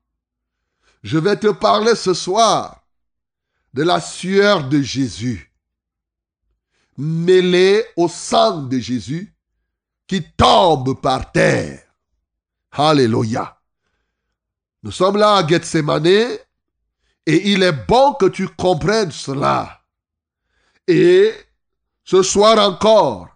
Je 1.02 1.18
vais 1.18 1.36
te 1.36 1.48
parler 1.48 1.94
ce 1.94 2.14
soir 2.14 2.82
de 3.72 3.82
la 3.82 4.00
sueur 4.00 4.68
de 4.68 4.80
Jésus, 4.80 5.52
mêlée 6.96 7.84
au 7.96 8.08
sang 8.08 8.62
de 8.62 8.78
Jésus 8.78 9.34
qui 10.06 10.22
tombe 10.36 11.00
par 11.00 11.30
terre. 11.30 11.82
Alléluia. 12.72 13.60
Nous 14.82 14.92
sommes 14.92 15.16
là 15.16 15.36
à 15.36 15.46
Gethsemane 15.46 16.06
et 17.26 17.50
il 17.52 17.62
est 17.62 17.86
bon 17.86 18.14
que 18.14 18.26
tu 18.26 18.48
comprennes 18.48 19.10
cela. 19.10 19.80
Et 20.86 21.32
ce 22.04 22.22
soir 22.22 22.58
encore, 22.58 23.28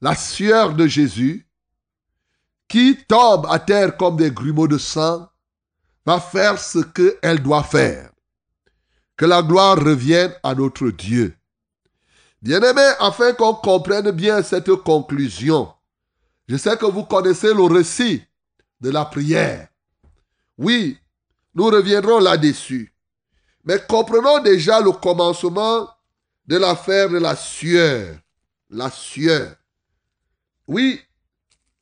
la 0.00 0.16
sueur 0.16 0.74
de 0.74 0.86
Jésus 0.86 1.46
qui 2.72 2.96
tombe 3.06 3.46
à 3.50 3.58
terre 3.58 3.98
comme 3.98 4.16
des 4.16 4.30
grumeaux 4.30 4.66
de 4.66 4.78
sang 4.78 5.28
va 6.06 6.18
faire 6.18 6.58
ce 6.58 6.78
qu'elle 6.78 7.42
doit 7.42 7.62
faire. 7.62 8.10
Que 9.14 9.26
la 9.26 9.42
gloire 9.42 9.76
revienne 9.76 10.32
à 10.42 10.54
notre 10.54 10.88
Dieu. 10.88 11.36
Bien-aimés, 12.40 12.94
afin 12.98 13.34
qu'on 13.34 13.52
comprenne 13.52 14.10
bien 14.12 14.42
cette 14.42 14.74
conclusion, 14.76 15.70
je 16.48 16.56
sais 16.56 16.78
que 16.78 16.86
vous 16.86 17.04
connaissez 17.04 17.52
le 17.52 17.64
récit 17.64 18.24
de 18.80 18.88
la 18.88 19.04
prière. 19.04 19.68
Oui, 20.56 20.98
nous 21.54 21.66
reviendrons 21.66 22.20
là-dessus. 22.20 22.94
Mais 23.64 23.84
comprenons 23.86 24.42
déjà 24.42 24.80
le 24.80 24.92
commencement 24.92 25.90
de 26.46 26.56
l'affaire 26.56 27.10
de 27.10 27.18
la 27.18 27.36
sueur. 27.36 28.16
La 28.70 28.90
sueur. 28.90 29.56
Oui, 30.66 31.02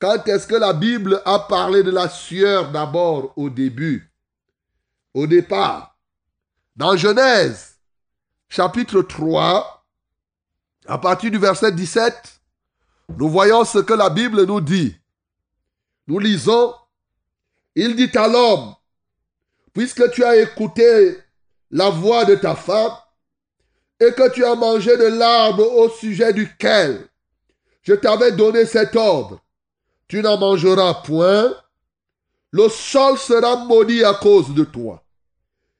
quand 0.00 0.26
est-ce 0.26 0.46
que 0.46 0.54
la 0.56 0.72
Bible 0.72 1.20
a 1.26 1.38
parlé 1.40 1.82
de 1.82 1.90
la 1.90 2.08
sueur 2.08 2.72
d'abord 2.72 3.34
au 3.36 3.50
début? 3.50 4.10
Au 5.12 5.26
départ. 5.26 5.98
Dans 6.74 6.96
Genèse, 6.96 7.78
chapitre 8.48 9.02
3, 9.02 9.84
à 10.86 10.98
partir 10.98 11.30
du 11.30 11.38
verset 11.38 11.72
17, 11.72 12.40
nous 13.18 13.28
voyons 13.28 13.64
ce 13.64 13.78
que 13.78 13.92
la 13.92 14.08
Bible 14.08 14.44
nous 14.44 14.60
dit. 14.60 14.96
Nous 16.06 16.18
lisons, 16.18 16.74
il 17.74 17.94
dit 17.94 18.16
à 18.16 18.26
l'homme, 18.26 18.74
puisque 19.74 20.10
tu 20.12 20.24
as 20.24 20.36
écouté 20.36 21.18
la 21.70 21.90
voix 21.90 22.24
de 22.24 22.36
ta 22.36 22.54
femme 22.54 22.92
et 24.00 24.12
que 24.12 24.30
tu 24.32 24.44
as 24.44 24.54
mangé 24.54 24.96
de 24.96 25.06
l'arbre 25.06 25.70
au 25.76 25.90
sujet 25.90 26.32
duquel 26.32 27.06
je 27.82 27.92
t'avais 27.92 28.32
donné 28.32 28.64
cet 28.64 28.96
ordre, 28.96 29.40
tu 30.10 30.22
n'en 30.22 30.38
mangeras 30.38 31.02
point, 31.04 31.54
le 32.50 32.68
sol 32.68 33.16
sera 33.16 33.64
maudit 33.64 34.02
à 34.02 34.14
cause 34.14 34.52
de 34.52 34.64
toi. 34.64 35.04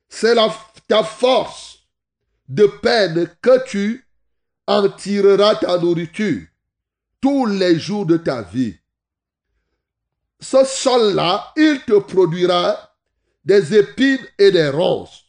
C'est 0.09 0.37
ta 0.87 1.03
force 1.03 1.81
de 2.49 2.65
peine 2.67 3.29
que 3.43 3.67
tu 3.67 4.07
en 4.69 4.89
tireras 4.89 5.57
ta 5.57 5.79
nourriture 5.79 6.47
tous 7.21 7.45
les 7.47 7.77
jours 7.77 8.07
de 8.07 8.19
ta 8.19 8.43
vie. 8.43 8.77
Ce 10.39 10.65
sol-là, 10.65 11.53
il 11.57 11.81
te 11.85 11.99
produira 11.99 12.95
des 13.45 13.75
épines 13.75 14.27
et 14.39 14.53
des 14.53 14.69
ronces. 14.69 15.25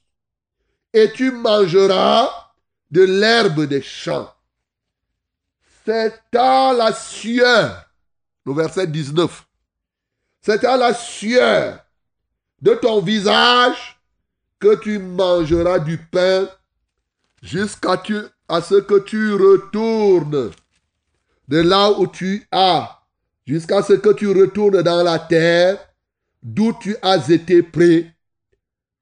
Et 0.94 1.12
tu 1.12 1.32
mangeras 1.32 2.54
de 2.92 3.02
l'herbe 3.02 3.66
des 3.66 3.82
champs. 3.82 4.32
C'est 5.86 6.36
à 6.36 6.72
la 6.74 6.94
sueur, 6.94 7.91
le 8.46 8.54
verset 8.54 8.88
19, 8.88 9.46
c'est 10.42 10.64
à 10.64 10.78
la 10.78 10.94
sueur 10.94 11.80
de 12.62 12.74
ton 12.74 13.02
visage 13.02 14.00
que 14.60 14.76
tu 14.76 15.00
mangeras 15.00 15.80
du 15.80 15.98
pain 15.98 16.48
jusqu'à 17.42 18.02
ce 18.62 18.76
que 18.76 19.00
tu 19.00 19.34
retournes 19.34 20.52
de 21.48 21.58
là 21.58 21.92
où 21.92 22.08
tu 22.08 22.48
as, 22.52 23.04
jusqu'à 23.46 23.82
ce 23.82 23.94
que 23.94 24.14
tu 24.14 24.28
retournes 24.28 24.82
dans 24.82 25.04
la 25.04 25.20
terre 25.20 25.78
d'où 26.42 26.74
tu 26.80 26.96
as 27.02 27.30
été 27.30 27.62
pris, 27.62 28.10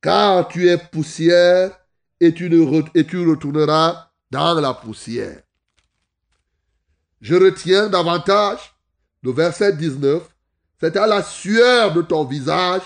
car 0.02 0.48
tu 0.48 0.68
es 0.68 0.78
poussière 0.78 1.78
et 2.20 2.34
tu, 2.34 2.50
et 2.96 3.06
tu 3.06 3.30
retourneras 3.30 4.12
dans 4.32 4.60
la 4.60 4.74
poussière. 4.74 5.42
Je 7.22 7.36
retiens 7.36 7.88
davantage 7.88 8.74
le 9.24 9.32
verset 9.32 9.74
19. 9.74 10.24
C'est 10.80 10.96
à 10.96 11.08
la 11.08 11.24
sueur 11.24 11.94
de 11.94 12.02
ton 12.02 12.24
visage 12.24 12.82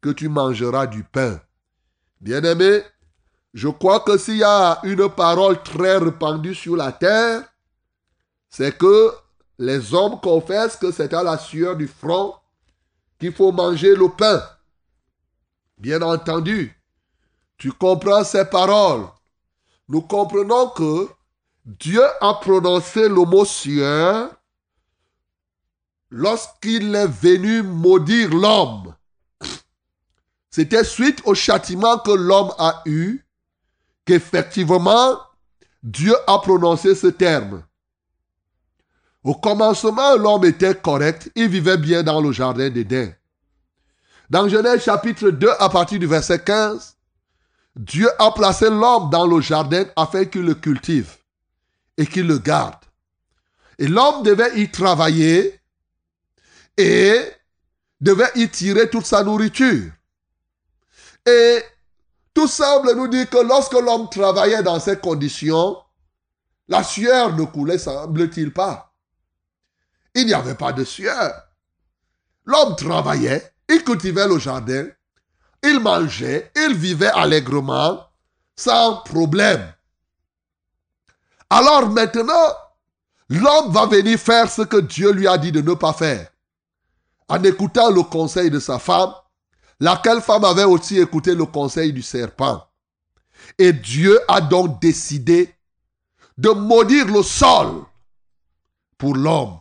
que 0.00 0.10
tu 0.10 0.28
mangeras 0.28 0.86
du 0.86 1.02
pain. 1.02 1.40
Bien-aimé, 2.20 2.82
je 3.54 3.68
crois 3.68 4.00
que 4.00 4.16
s'il 4.16 4.36
y 4.36 4.44
a 4.44 4.80
une 4.84 5.08
parole 5.08 5.62
très 5.62 5.96
répandue 5.96 6.54
sur 6.54 6.76
la 6.76 6.92
terre, 6.92 7.42
c'est 8.48 8.76
que 8.76 9.12
les 9.58 9.94
hommes 9.94 10.20
confessent 10.20 10.76
que 10.76 10.90
c'est 10.90 11.12
à 11.12 11.22
la 11.22 11.38
sueur 11.38 11.76
du 11.76 11.88
front 11.88 12.34
qu'il 13.18 13.32
faut 13.32 13.52
manger 13.52 13.94
le 13.94 14.08
pain. 14.08 14.42
Bien 15.78 16.02
entendu, 16.02 16.76
tu 17.58 17.72
comprends 17.72 18.24
ces 18.24 18.44
paroles. 18.44 19.06
Nous 19.88 20.02
comprenons 20.02 20.68
que 20.68 21.08
Dieu 21.64 22.02
a 22.20 22.34
prononcé 22.34 23.08
le 23.08 23.24
mot 23.24 23.44
sueur 23.44 24.30
lorsqu'il 26.14 26.94
est 26.94 27.08
venu 27.08 27.64
maudire 27.64 28.30
l'homme. 28.30 28.94
C'était 30.48 30.84
suite 30.84 31.20
au 31.24 31.34
châtiment 31.34 31.98
que 31.98 32.12
l'homme 32.12 32.52
a 32.56 32.82
eu 32.86 33.26
qu'effectivement 34.04 35.18
Dieu 35.82 36.14
a 36.28 36.38
prononcé 36.38 36.94
ce 36.94 37.08
terme. 37.08 37.64
Au 39.24 39.34
commencement, 39.34 40.14
l'homme 40.14 40.44
était 40.44 40.76
correct, 40.76 41.32
il 41.34 41.48
vivait 41.48 41.78
bien 41.78 42.04
dans 42.04 42.20
le 42.20 42.30
jardin 42.30 42.70
d'Éden. 42.70 43.12
Dans 44.30 44.48
Genèse 44.48 44.84
chapitre 44.84 45.30
2, 45.30 45.50
à 45.58 45.68
partir 45.68 45.98
du 45.98 46.06
verset 46.06 46.38
15, 46.38 46.96
Dieu 47.74 48.08
a 48.20 48.30
placé 48.30 48.70
l'homme 48.70 49.10
dans 49.10 49.26
le 49.26 49.40
jardin 49.40 49.84
afin 49.96 50.26
qu'il 50.26 50.42
le 50.42 50.54
cultive 50.54 51.16
et 51.96 52.06
qu'il 52.06 52.28
le 52.28 52.38
garde. 52.38 52.84
Et 53.80 53.88
l'homme 53.88 54.22
devait 54.22 54.60
y 54.60 54.70
travailler 54.70 55.60
et 56.76 57.20
devait 58.00 58.30
y 58.34 58.48
tirer 58.48 58.90
toute 58.90 59.06
sa 59.06 59.22
nourriture. 59.22 59.92
Et 61.26 61.62
tout 62.34 62.48
semble 62.48 62.94
nous 62.94 63.08
dire 63.08 63.30
que 63.30 63.38
lorsque 63.38 63.72
l'homme 63.72 64.08
travaillait 64.10 64.62
dans 64.62 64.80
ces 64.80 64.98
conditions, 64.98 65.78
la 66.68 66.82
sueur 66.82 67.36
ne 67.36 67.44
coulait, 67.44 67.78
semble-t-il 67.78 68.52
pas. 68.52 68.92
Il 70.14 70.26
n'y 70.26 70.34
avait 70.34 70.54
pas 70.54 70.72
de 70.72 70.84
sueur. 70.84 71.32
L'homme 72.44 72.76
travaillait, 72.76 73.52
il 73.68 73.82
cultivait 73.84 74.28
le 74.28 74.38
jardin, 74.38 74.86
il 75.62 75.80
mangeait, 75.80 76.50
il 76.56 76.74
vivait 76.74 77.10
allègrement, 77.14 78.06
sans 78.56 78.98
problème. 79.02 79.72
Alors 81.48 81.88
maintenant, 81.88 82.54
l'homme 83.28 83.72
va 83.72 83.86
venir 83.86 84.18
faire 84.18 84.50
ce 84.50 84.62
que 84.62 84.78
Dieu 84.78 85.12
lui 85.12 85.26
a 85.26 85.38
dit 85.38 85.52
de 85.52 85.60
ne 85.60 85.74
pas 85.74 85.92
faire. 85.92 86.28
En 87.28 87.42
écoutant 87.42 87.90
le 87.90 88.02
conseil 88.02 88.50
de 88.50 88.58
sa 88.58 88.78
femme, 88.78 89.12
laquelle 89.80 90.20
femme 90.20 90.44
avait 90.44 90.64
aussi 90.64 90.98
écouté 90.98 91.34
le 91.34 91.46
conseil 91.46 91.92
du 91.92 92.02
serpent. 92.02 92.66
Et 93.58 93.72
Dieu 93.72 94.20
a 94.28 94.40
donc 94.40 94.80
décidé 94.80 95.54
de 96.36 96.50
maudire 96.50 97.06
le 97.06 97.22
sol 97.22 97.84
pour 98.98 99.14
l'homme 99.14 99.58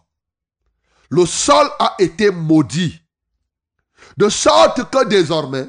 le 1.14 1.28
sol 1.28 1.70
a 1.78 1.96
été 2.00 2.32
maudit. 2.32 3.00
De 4.18 4.30
sorte 4.30 4.90
que 4.90 5.06
désormais, 5.06 5.68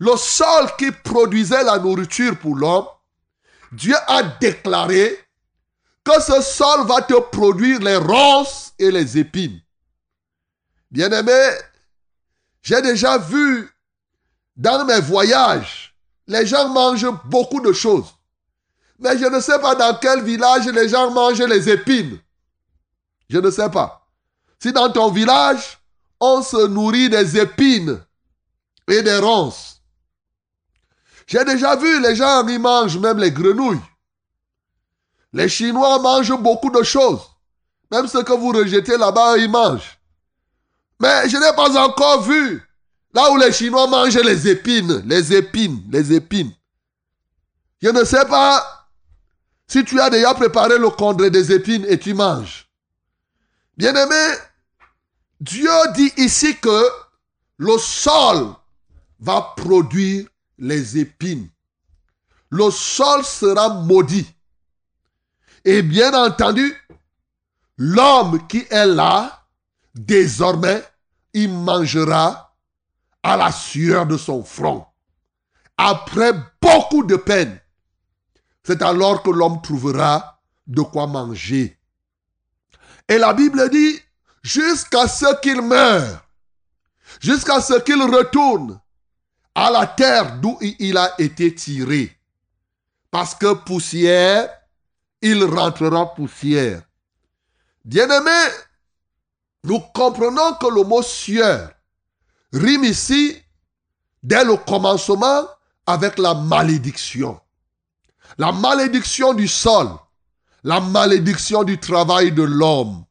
le 0.00 0.16
sol 0.16 0.66
qui 0.76 0.90
produisait 0.90 1.62
la 1.62 1.78
nourriture 1.78 2.36
pour 2.40 2.56
l'homme, 2.56 2.86
Dieu 3.70 3.94
a 4.08 4.24
déclaré 4.40 5.16
que 6.02 6.20
ce 6.20 6.42
sol 6.42 6.84
va 6.88 7.02
te 7.02 7.18
produire 7.30 7.78
les 7.78 7.96
ronces 7.96 8.72
et 8.76 8.90
les 8.90 9.16
épines. 9.16 9.60
Bien-aimé, 10.94 11.48
j'ai 12.62 12.80
déjà 12.80 13.18
vu 13.18 13.68
dans 14.56 14.84
mes 14.84 15.00
voyages, 15.00 15.92
les 16.28 16.46
gens 16.46 16.68
mangent 16.68 17.10
beaucoup 17.24 17.60
de 17.60 17.72
choses. 17.72 18.14
Mais 19.00 19.18
je 19.18 19.24
ne 19.24 19.40
sais 19.40 19.58
pas 19.58 19.74
dans 19.74 19.98
quel 20.00 20.22
village 20.22 20.68
les 20.68 20.88
gens 20.88 21.10
mangent 21.10 21.42
les 21.42 21.68
épines. 21.68 22.20
Je 23.28 23.38
ne 23.38 23.50
sais 23.50 23.68
pas. 23.70 24.06
Si 24.60 24.72
dans 24.72 24.88
ton 24.88 25.10
village, 25.10 25.80
on 26.20 26.42
se 26.42 26.68
nourrit 26.68 27.10
des 27.10 27.40
épines 27.40 28.00
et 28.86 29.02
des 29.02 29.18
ronces, 29.18 29.82
j'ai 31.26 31.44
déjà 31.44 31.74
vu 31.74 32.00
les 32.02 32.14
gens 32.14 32.46
y 32.46 32.56
mangent 32.56 32.98
même 32.98 33.18
les 33.18 33.32
grenouilles. 33.32 33.80
Les 35.32 35.48
Chinois 35.48 35.98
mangent 35.98 36.38
beaucoup 36.38 36.70
de 36.70 36.84
choses. 36.84 37.22
Même 37.90 38.06
ce 38.06 38.18
que 38.18 38.32
vous 38.32 38.52
rejetez 38.52 38.96
là-bas, 38.96 39.38
ils 39.38 39.50
mangent. 39.50 39.93
Mais 41.00 41.28
je 41.28 41.36
n'ai 41.36 41.54
pas 41.56 41.76
encore 41.84 42.22
vu 42.22 42.62
là 43.12 43.30
où 43.30 43.36
les 43.36 43.52
Chinois 43.52 43.86
mangent 43.86 44.16
les 44.16 44.48
épines, 44.48 45.02
les 45.06 45.32
épines, 45.34 45.82
les 45.90 46.12
épines. 46.12 46.52
Je 47.80 47.88
ne 47.88 48.04
sais 48.04 48.24
pas 48.26 48.88
si 49.66 49.84
tu 49.84 50.00
as 50.00 50.10
déjà 50.10 50.34
préparé 50.34 50.78
le 50.78 50.90
condré 50.90 51.30
des 51.30 51.52
épines 51.52 51.84
et 51.88 51.98
tu 51.98 52.14
manges. 52.14 52.68
Bien-aimé, 53.76 54.34
Dieu 55.40 55.70
dit 55.94 56.12
ici 56.16 56.56
que 56.58 56.88
le 57.58 57.76
sol 57.78 58.54
va 59.20 59.54
produire 59.56 60.26
les 60.58 60.98
épines. 60.98 61.48
Le 62.50 62.70
sol 62.70 63.24
sera 63.24 63.68
maudit. 63.68 64.26
Et 65.64 65.82
bien 65.82 66.12
entendu, 66.14 66.74
l'homme 67.76 68.46
qui 68.46 68.64
est 68.70 68.86
là, 68.86 69.43
désormais, 69.94 70.82
il 71.32 71.50
mangera 71.50 72.56
à 73.22 73.36
la 73.36 73.50
sueur 73.52 74.06
de 74.06 74.16
son 74.16 74.44
front. 74.44 74.86
Après 75.76 76.32
beaucoup 76.60 77.04
de 77.04 77.16
peine, 77.16 77.60
c'est 78.62 78.82
alors 78.82 79.22
que 79.22 79.30
l'homme 79.30 79.60
trouvera 79.62 80.40
de 80.66 80.82
quoi 80.82 81.06
manger. 81.06 81.78
Et 83.08 83.18
la 83.18 83.34
Bible 83.34 83.68
dit, 83.70 84.00
jusqu'à 84.42 85.08
ce 85.08 85.40
qu'il 85.40 85.60
meure, 85.62 86.24
jusqu'à 87.20 87.60
ce 87.60 87.80
qu'il 87.80 88.00
retourne 88.02 88.80
à 89.54 89.70
la 89.70 89.86
terre 89.86 90.38
d'où 90.40 90.58
il 90.60 90.96
a 90.96 91.14
été 91.18 91.54
tiré. 91.54 92.16
Parce 93.10 93.34
que 93.34 93.54
poussière, 93.54 94.48
il 95.22 95.44
rentrera 95.44 96.14
poussière. 96.14 96.82
Bien-aimé, 97.84 98.50
nous 99.64 99.80
comprenons 99.94 100.54
que 100.54 100.66
le 100.66 100.84
mot 100.84 101.02
sueur 101.02 101.70
rime 102.52 102.84
ici 102.84 103.36
dès 104.22 104.44
le 104.44 104.56
commencement 104.56 105.46
avec 105.86 106.18
la 106.18 106.34
malédiction. 106.34 107.40
La 108.38 108.52
malédiction 108.52 109.32
du 109.32 109.48
sol, 109.48 109.88
la 110.62 110.80
malédiction 110.80 111.64
du 111.64 111.78
travail 111.78 112.32
de 112.32 112.42
l'homme. 112.42 113.04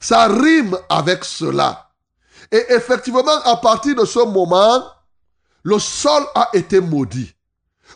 Ça 0.00 0.28
rime 0.28 0.76
avec 0.88 1.24
cela. 1.24 1.90
Et 2.50 2.64
effectivement, 2.70 3.22
à 3.44 3.56
partir 3.56 3.94
de 3.94 4.04
ce 4.04 4.20
moment, 4.20 4.84
le 5.62 5.78
sol 5.78 6.24
a 6.34 6.48
été 6.52 6.80
maudit. 6.80 7.32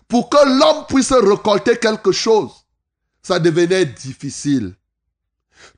Pour 0.06 0.28
que 0.28 0.36
l'homme 0.44 0.86
puisse 0.86 1.12
récolter 1.12 1.78
quelque 1.78 2.12
chose, 2.12 2.52
ça 3.22 3.38
devenait 3.38 3.86
difficile. 3.86 4.74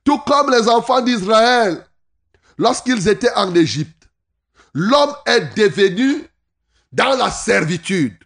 Tout 0.05 0.18
comme 0.18 0.51
les 0.51 0.68
enfants 0.68 1.01
d'Israël, 1.01 1.86
lorsqu'ils 2.59 3.09
étaient 3.09 3.32
en 3.34 3.54
Égypte, 3.54 4.09
l'homme 4.74 5.14
est 5.26 5.57
devenu 5.57 6.26
dans 6.92 7.16
la 7.16 7.30
servitude. 7.30 8.16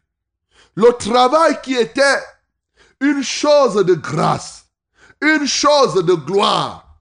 Le 0.75 0.93
travail 0.93 1.61
qui 1.63 1.75
était 1.75 2.21
une 3.01 3.23
chose 3.23 3.75
de 3.85 3.95
grâce, 3.95 4.67
une 5.21 5.47
chose 5.47 5.95
de 5.95 6.15
gloire, 6.15 7.01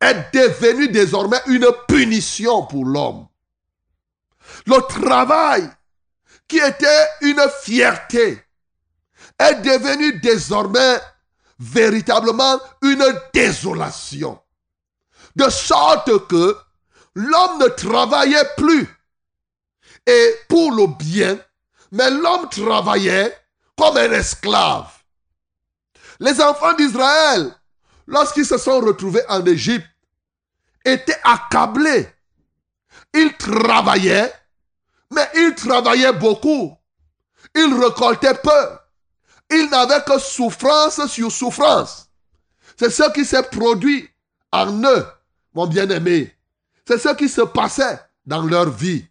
est 0.00 0.32
devenu 0.32 0.88
désormais 0.88 1.40
une 1.46 1.68
punition 1.88 2.66
pour 2.66 2.84
l'homme. 2.84 3.26
Le 4.66 4.80
travail 4.86 5.68
qui 6.46 6.58
était 6.58 7.08
une 7.22 7.42
fierté 7.62 8.42
est 9.38 9.54
devenu 9.62 10.20
désormais 10.20 11.00
véritablement 11.58 12.60
une 12.82 13.04
désolation. 13.32 14.38
De 15.36 15.48
sorte 15.50 16.26
que 16.28 16.56
l'homme 17.14 17.58
ne 17.60 17.68
travaillait 17.68 18.48
plus 18.56 18.88
et 20.06 20.34
pour 20.48 20.72
le 20.72 20.86
bien, 20.86 21.38
mais 21.92 22.10
l'homme 22.10 22.48
travaillait 22.48 23.36
comme 23.76 23.96
un 23.96 24.12
esclave. 24.12 24.90
Les 26.20 26.40
enfants 26.40 26.72
d'Israël, 26.74 27.54
lorsqu'ils 28.06 28.46
se 28.46 28.56
sont 28.56 28.80
retrouvés 28.80 29.24
en 29.28 29.44
Égypte, 29.44 29.86
étaient 30.84 31.20
accablés. 31.24 32.08
Ils 33.12 33.36
travaillaient, 33.36 34.32
mais 35.10 35.28
ils 35.34 35.54
travaillaient 35.54 36.12
beaucoup. 36.12 36.76
Ils 37.54 37.74
récoltaient 37.74 38.34
peu. 38.34 38.78
Ils 39.50 39.68
n'avaient 39.70 40.02
que 40.04 40.18
souffrance 40.18 41.06
sur 41.06 41.30
souffrance. 41.30 42.08
C'est 42.78 42.90
ce 42.90 43.10
qui 43.12 43.24
s'est 43.24 43.42
produit 43.42 44.08
en 44.52 44.82
eux, 44.84 45.06
mon 45.56 45.66
bien-aimé. 45.66 46.36
C'est 46.86 46.98
ce 46.98 47.14
qui 47.14 47.30
se 47.30 47.40
passait 47.40 47.98
dans 48.26 48.42
leur 48.42 48.68
vie. 48.68 49.06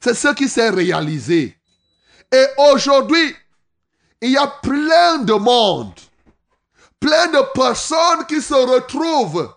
C'est 0.00 0.14
ce 0.14 0.34
qui 0.34 0.48
s'est 0.48 0.70
réalisé. 0.70 1.56
Et 2.32 2.46
aujourd'hui, 2.58 3.36
il 4.20 4.32
y 4.32 4.36
a 4.36 4.48
plein 4.48 5.18
de 5.18 5.32
monde, 5.32 5.92
plein 6.98 7.28
de 7.28 7.52
personnes 7.54 8.26
qui 8.26 8.42
se 8.42 8.54
retrouvent 8.54 9.54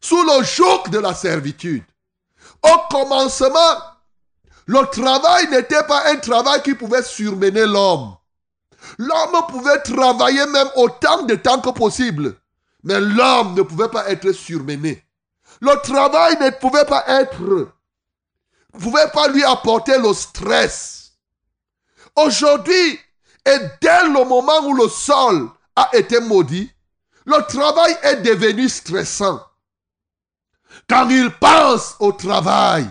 sous 0.00 0.22
le 0.24 0.42
joug 0.42 0.90
de 0.90 0.98
la 0.98 1.14
servitude. 1.14 1.84
Au 2.64 2.78
commencement, 2.90 3.78
le 4.66 4.84
travail 4.90 5.48
n'était 5.50 5.84
pas 5.84 6.10
un 6.10 6.16
travail 6.16 6.62
qui 6.62 6.74
pouvait 6.74 7.02
surmener 7.04 7.66
l'homme. 7.66 8.16
L'homme 8.98 9.46
pouvait 9.48 9.82
travailler 9.82 10.46
même 10.46 10.68
autant 10.74 11.22
de 11.22 11.36
temps 11.36 11.60
que 11.60 11.70
possible. 11.70 12.34
Mais 12.82 13.00
l'homme 13.00 13.54
ne 13.54 13.62
pouvait 13.62 13.88
pas 13.88 14.08
être 14.08 14.32
surmené. 14.32 15.04
Le 15.62 15.80
travail 15.80 16.36
ne 16.40 16.50
pouvait 16.50 16.84
pas 16.84 17.04
être, 17.06 17.40
ne 17.40 18.78
pouvait 18.80 19.08
pas 19.14 19.28
lui 19.28 19.44
apporter 19.44 19.96
le 19.96 20.12
stress. 20.12 21.12
Aujourd'hui, 22.16 22.98
et 23.46 23.58
dès 23.80 24.08
le 24.08 24.24
moment 24.24 24.58
où 24.64 24.74
le 24.74 24.88
sol 24.88 25.48
a 25.76 25.88
été 25.92 26.18
maudit, 26.18 26.68
le 27.26 27.40
travail 27.46 27.96
est 28.02 28.16
devenu 28.16 28.68
stressant. 28.68 29.40
Quand 30.90 31.08
il 31.10 31.30
pense 31.38 31.94
au 32.00 32.10
travail, 32.10 32.90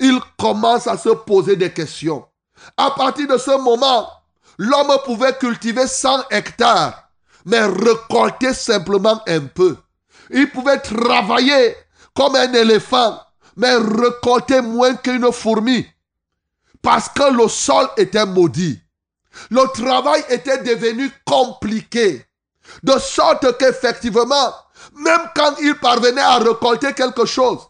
il 0.00 0.18
commence 0.38 0.86
à 0.86 0.96
se 0.96 1.10
poser 1.10 1.56
des 1.56 1.70
questions. 1.70 2.26
À 2.78 2.92
partir 2.92 3.28
de 3.28 3.36
ce 3.36 3.58
moment, 3.58 4.10
l'homme 4.56 4.96
pouvait 5.04 5.36
cultiver 5.36 5.86
100 5.86 6.30
hectares, 6.30 7.10
mais 7.44 7.62
récolter 7.62 8.54
simplement 8.54 9.20
un 9.28 9.40
peu. 9.40 9.76
Il 10.30 10.50
pouvait 10.50 10.80
travailler 10.80 11.76
comme 12.16 12.34
un 12.34 12.52
éléphant, 12.52 13.20
mais 13.56 13.76
récolter 13.76 14.60
moins 14.60 14.94
qu'une 14.94 15.30
fourmi. 15.32 15.86
Parce 16.82 17.08
que 17.08 17.32
le 17.32 17.48
sol 17.48 17.88
était 17.96 18.26
maudit. 18.26 18.80
Le 19.50 19.66
travail 19.72 20.24
était 20.30 20.62
devenu 20.62 21.10
compliqué. 21.26 22.24
De 22.82 22.98
sorte 22.98 23.58
qu'effectivement, 23.58 24.54
même 24.94 25.30
quand 25.34 25.54
il 25.60 25.74
parvenait 25.74 26.20
à 26.20 26.38
récolter 26.38 26.92
quelque 26.94 27.26
chose, 27.26 27.60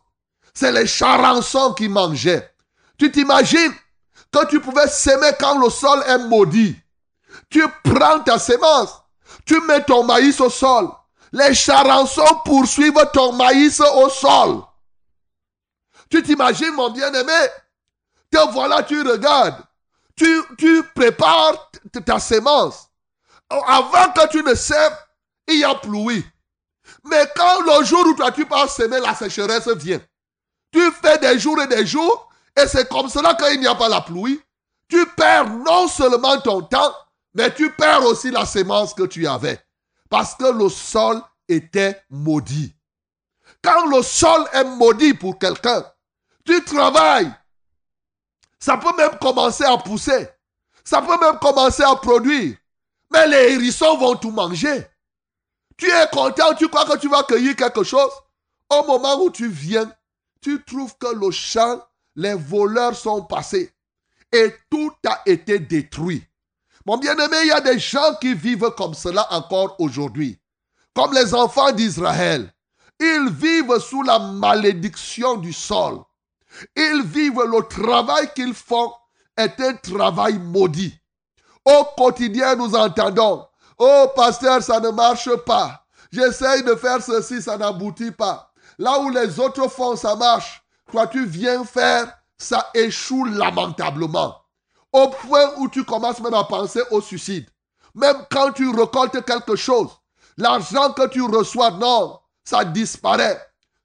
c'est 0.55 0.73
les 0.73 0.87
charançons 0.87 1.75
qui 1.75 1.89
mangeaient. 1.89 2.51
Tu 2.99 3.11
t'imagines 3.11 3.75
que 4.33 4.47
tu 4.47 4.61
pouvais 4.61 4.89
s'aimer 4.89 5.33
quand 5.39 5.59
le 5.59 5.71
sol 5.71 6.03
est 6.07 6.19
maudit. 6.19 6.77
Tu 7.51 7.63
prends 7.85 8.21
ta 8.21 8.39
sémence, 8.39 8.91
tu 9.45 9.61
mets 9.63 9.85
ton 9.85 10.05
maïs 10.05 10.41
au 10.41 10.51
sol. 10.51 10.89
Les 11.33 11.55
charançons 11.55 12.41
poursuivent 12.45 13.11
ton 13.13 13.33
maïs 13.33 13.81
au 13.81 14.09
sol. 14.09 14.63
Tu 16.09 16.23
t'imagines, 16.23 16.73
mon 16.75 16.91
bien-aimé, 16.91 17.49
te 18.31 18.53
voilà, 18.53 18.83
tu 18.83 19.03
regardes. 19.03 19.63
Tu, 20.17 20.43
tu 20.57 20.83
prépares 20.95 21.71
ta 22.05 22.19
sémence. 22.19 22.89
Avant 23.51 24.13
que 24.13 24.29
tu 24.29 24.43
ne 24.43 24.55
sèmes, 24.55 24.97
il 25.49 25.61
y 25.61 25.65
a 25.65 25.75
pluie. 25.75 26.25
Mais 27.05 27.31
quand 27.37 27.61
le 27.61 27.85
jour 27.85 28.05
où 28.07 28.31
tu 28.33 28.47
pars 28.47 28.71
semer, 28.71 29.01
la 29.01 29.15
sécheresse 29.15 29.69
vient. 29.69 30.01
Tu 30.73 30.91
fais 30.93 31.19
des 31.19 31.39
jours 31.39 31.61
et 31.61 31.67
des 31.67 31.87
jours, 31.87 32.29
et 32.57 32.67
c'est 32.67 32.89
comme 32.89 33.09
cela 33.09 33.35
qu'il 33.35 33.61
n'y 33.61 33.67
a 33.67 33.75
pas 33.75 33.89
la 33.89 34.01
pluie. 34.01 34.41
Tu 34.89 35.05
perds 35.17 35.49
non 35.49 35.89
seulement 35.89 36.41
ton 36.41 36.63
temps, 36.63 36.95
mais 37.35 37.53
tu 37.55 37.71
perds 37.73 38.05
aussi 38.05 38.31
la 38.31 38.47
sémence 38.47 38.95
que 38.95 39.05
tu 39.05 39.27
avais. 39.27 39.61
Parce 40.09 40.35
que 40.35 40.51
le 40.53 40.69
sol 40.69 41.21
était 41.49 42.03
maudit. 42.11 42.75
Quand 43.63 43.87
le 43.87 44.03
sol 44.03 44.47
est 44.53 44.65
maudit 44.65 45.15
pour 45.15 45.39
quelqu'un, 45.39 45.85
tu 46.45 46.63
travailles. 46.65 47.33
Ça 48.59 48.77
peut 48.77 48.97
même 48.97 49.19
commencer 49.19 49.65
à 49.65 49.77
pousser. 49.77 50.29
Ça 50.85 51.03
peut 51.03 51.19
même 51.19 51.39
commencer 51.39 51.83
à 51.83 51.97
produire. 51.97 52.57
Mais 53.13 53.27
les 53.27 53.55
hérissons 53.55 53.97
vont 53.97 54.17
tout 54.17 54.31
manger. 54.31 54.87
Tu 55.77 55.91
es 55.91 56.09
content, 56.11 56.55
tu 56.55 56.69
crois 56.69 56.87
que 56.87 56.99
tu 56.99 57.09
vas 57.09 57.23
cueillir 57.25 57.55
quelque 57.55 57.83
chose. 57.83 58.11
Au 58.71 58.85
moment 58.85 59.21
où 59.23 59.31
tu 59.31 59.49
viens, 59.49 59.93
tu 60.41 60.63
trouves 60.65 60.97
que 60.99 61.15
le 61.15 61.31
champ, 61.31 61.83
les 62.15 62.35
voleurs 62.35 62.97
sont 62.97 63.23
passés. 63.25 63.73
Et 64.33 64.55
tout 64.71 64.93
a 65.07 65.23
été 65.27 65.59
détruit. 65.59 66.25
Mon 66.87 66.99
bien-aimé, 66.99 67.37
il 67.43 67.49
y 67.49 67.53
a 67.53 67.61
des 67.61 67.81
gens 67.81 68.15
qui 68.21 68.33
vivent 68.33 68.71
comme 68.77 68.95
cela 68.95 69.27
encore 69.33 69.75
aujourd'hui. 69.81 70.41
Comme 70.95 71.13
les 71.13 71.35
enfants 71.35 71.73
d'Israël. 71.73 72.53
Ils 73.01 73.29
vivent 73.31 73.79
sous 73.81 74.03
la 74.03 74.21
malédiction 74.21 75.37
du 75.37 75.53
sol. 75.53 75.99
Ils 76.77 77.03
vivent 77.05 77.43
le 77.43 77.67
travail 77.69 78.31
qu'ils 78.35 78.55
font 78.55 78.93
est 79.37 79.61
un 79.61 79.75
travail 79.75 80.39
maudit. 80.39 80.99
Au 81.65 81.85
quotidien, 81.99 82.55
nous 82.55 82.75
entendons, 82.75 83.45
oh 83.79 84.07
pasteur, 84.15 84.63
ça 84.63 84.81
ne 84.81 84.91
marche 84.91 85.35
pas. 85.45 85.85
J'essaye 86.13 86.63
de 86.63 86.75
faire 86.77 87.03
ceci, 87.03 87.43
ça 87.43 87.59
n'aboutit 87.59 88.13
pas. 88.13 88.53
Là 88.79 89.01
où 89.01 89.11
les 89.11 89.41
autres 89.41 89.69
font, 89.69 89.97
ça 89.97 90.15
marche. 90.15 90.63
Toi, 90.91 91.09
tu 91.09 91.27
viens 91.27 91.65
faire, 91.65 92.17
ça 92.39 92.71
échoue 92.75 93.25
lamentablement. 93.25 94.37
Au 94.97 95.09
point 95.11 95.53
où 95.59 95.69
tu 95.69 95.85
commences 95.85 96.21
même 96.21 96.33
à 96.33 96.45
penser 96.45 96.81
au 96.91 97.03
suicide. 97.03 97.47
Même 97.95 98.17
quand 98.31 98.53
tu 98.53 98.67
récoltes 98.71 99.23
quelque 99.27 99.55
chose, 99.55 99.91
l'argent 100.39 100.91
que 100.95 101.07
tu 101.09 101.21
reçois, 101.21 101.73
non, 101.73 102.19
ça 102.43 102.65
disparaît. 102.65 103.39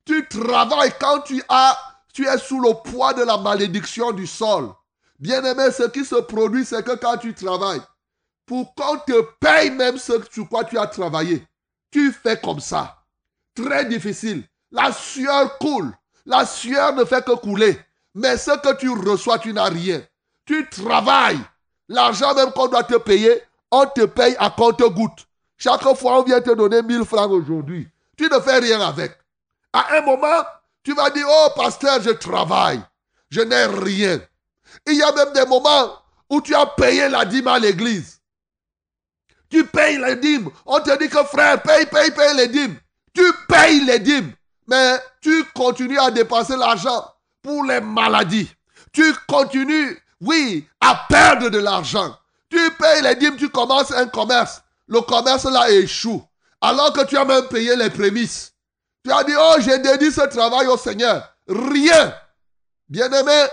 Tu 0.06 0.26
travailles 0.30 0.94
quand 1.02 1.20
tu 1.20 1.44
as, 1.50 1.78
tu 2.14 2.26
es 2.26 2.38
sous 2.38 2.62
le 2.62 2.74
poids 2.90 3.14
de 3.14 3.24
la 3.24 3.38
malédiction 3.38 4.14
du 4.14 4.26
sol. 4.26 4.70
Bien 5.20 5.44
aimé, 5.44 5.70
ce 5.72 5.84
qui 5.90 6.06
se 6.06 6.16
produit, 6.16 6.64
c'est 6.64 6.82
que 6.82 6.96
quand 6.96 7.18
tu 7.18 7.34
travailles, 7.34 7.82
pour 8.46 8.74
qu'on 8.74 8.98
te 9.00 9.22
paye 9.42 9.70
même 9.70 9.98
ce 9.98 10.14
sur 10.32 10.48
quoi 10.48 10.64
tu 10.64 10.78
as 10.78 10.88
travaillé. 10.88 11.46
Tu 11.92 12.14
fais 12.14 12.40
comme 12.40 12.62
ça. 12.62 13.04
Très 13.54 13.84
difficile. 13.84 14.46
La 14.72 14.94
sueur 14.94 15.58
coule. 15.58 15.92
La 16.26 16.46
sueur 16.46 16.94
ne 16.94 17.04
fait 17.04 17.26
que 17.26 17.36
couler. 17.36 17.78
Mais 18.16 18.38
ce 18.38 18.52
que 18.52 18.76
tu 18.76 18.90
reçois, 18.90 19.40
tu 19.40 19.52
n'as 19.52 19.70
rien. 19.70 20.02
Tu 20.52 20.68
travailles. 20.68 21.40
L'argent 21.88 22.36
même 22.36 22.52
qu'on 22.52 22.68
doit 22.68 22.84
te 22.84 22.98
payer, 22.98 23.42
on 23.72 23.86
te 23.86 24.02
paye 24.02 24.36
à 24.38 24.50
compte-goutte. 24.50 25.26
Chaque 25.58 25.82
fois, 25.96 26.20
on 26.20 26.24
vient 26.24 26.42
te 26.42 26.54
donner 26.54 26.82
1000 26.82 27.06
francs 27.06 27.32
aujourd'hui. 27.32 27.88
Tu 28.18 28.26
ne 28.26 28.38
fais 28.42 28.60
rien 28.60 28.82
avec. 28.82 29.18
À 29.72 29.96
un 29.96 30.02
moment, 30.02 30.44
tu 30.84 30.94
vas 30.94 31.10
dire, 31.10 31.26
oh 31.26 31.48
pasteur, 31.56 32.02
je 32.02 32.10
travaille. 32.10 32.82
Je 33.30 33.40
n'ai 33.40 33.64
rien. 33.64 34.20
Il 34.88 34.96
y 34.96 35.02
a 35.02 35.14
même 35.14 35.32
des 35.32 35.46
moments 35.46 35.94
où 36.30 36.42
tu 36.42 36.54
as 36.54 36.66
payé 36.66 37.08
la 37.08 37.24
dîme 37.24 37.48
à 37.48 37.58
l'église. 37.58 38.20
Tu 39.50 39.66
payes 39.66 40.00
les 40.00 40.18
dîmes. 40.18 40.50
On 40.66 40.82
te 40.82 40.98
dit 40.98 41.08
que 41.08 41.24
frère, 41.24 41.62
paye, 41.62 41.86
paye, 41.86 42.12
paye 42.12 42.36
les 42.36 42.50
dîmes. 42.50 42.76
Tu 43.14 43.24
payes 43.48 43.86
les 43.86 44.00
dîmes. 44.00 44.34
Mais 44.68 45.00
tu 45.22 45.46
continues 45.56 46.00
à 46.00 46.12
dépenser 46.12 46.58
l'argent 46.58 47.06
pour 47.42 47.64
les 47.64 47.80
maladies. 47.80 48.52
Tu 48.92 49.14
continues, 49.30 49.98
oui, 50.22 50.68
à 50.80 51.06
perdre 51.10 51.50
de 51.50 51.58
l'argent. 51.58 52.16
Tu 52.50 52.60
payes 52.78 53.02
les 53.02 53.16
dîmes, 53.16 53.38
tu 53.38 53.50
commences 53.50 53.92
un 53.92 54.08
commerce. 54.08 54.62
Le 54.88 55.02
commerce 55.02 55.46
là 55.46 55.70
échoue. 55.72 56.24
Alors 56.62 56.94
que 56.94 57.06
tu 57.06 57.18
as 57.18 57.26
même 57.26 57.48
payé 57.48 57.76
les 57.76 57.90
prémices. 57.90 58.54
Tu 59.04 59.12
as 59.12 59.24
dit, 59.24 59.34
oh, 59.36 59.56
j'ai 59.60 59.80
dédié 59.80 60.12
ce 60.12 60.22
travail 60.28 60.68
au 60.68 60.78
Seigneur. 60.78 61.28
Rien. 61.48 62.14
Bien-aimé, 62.88 63.46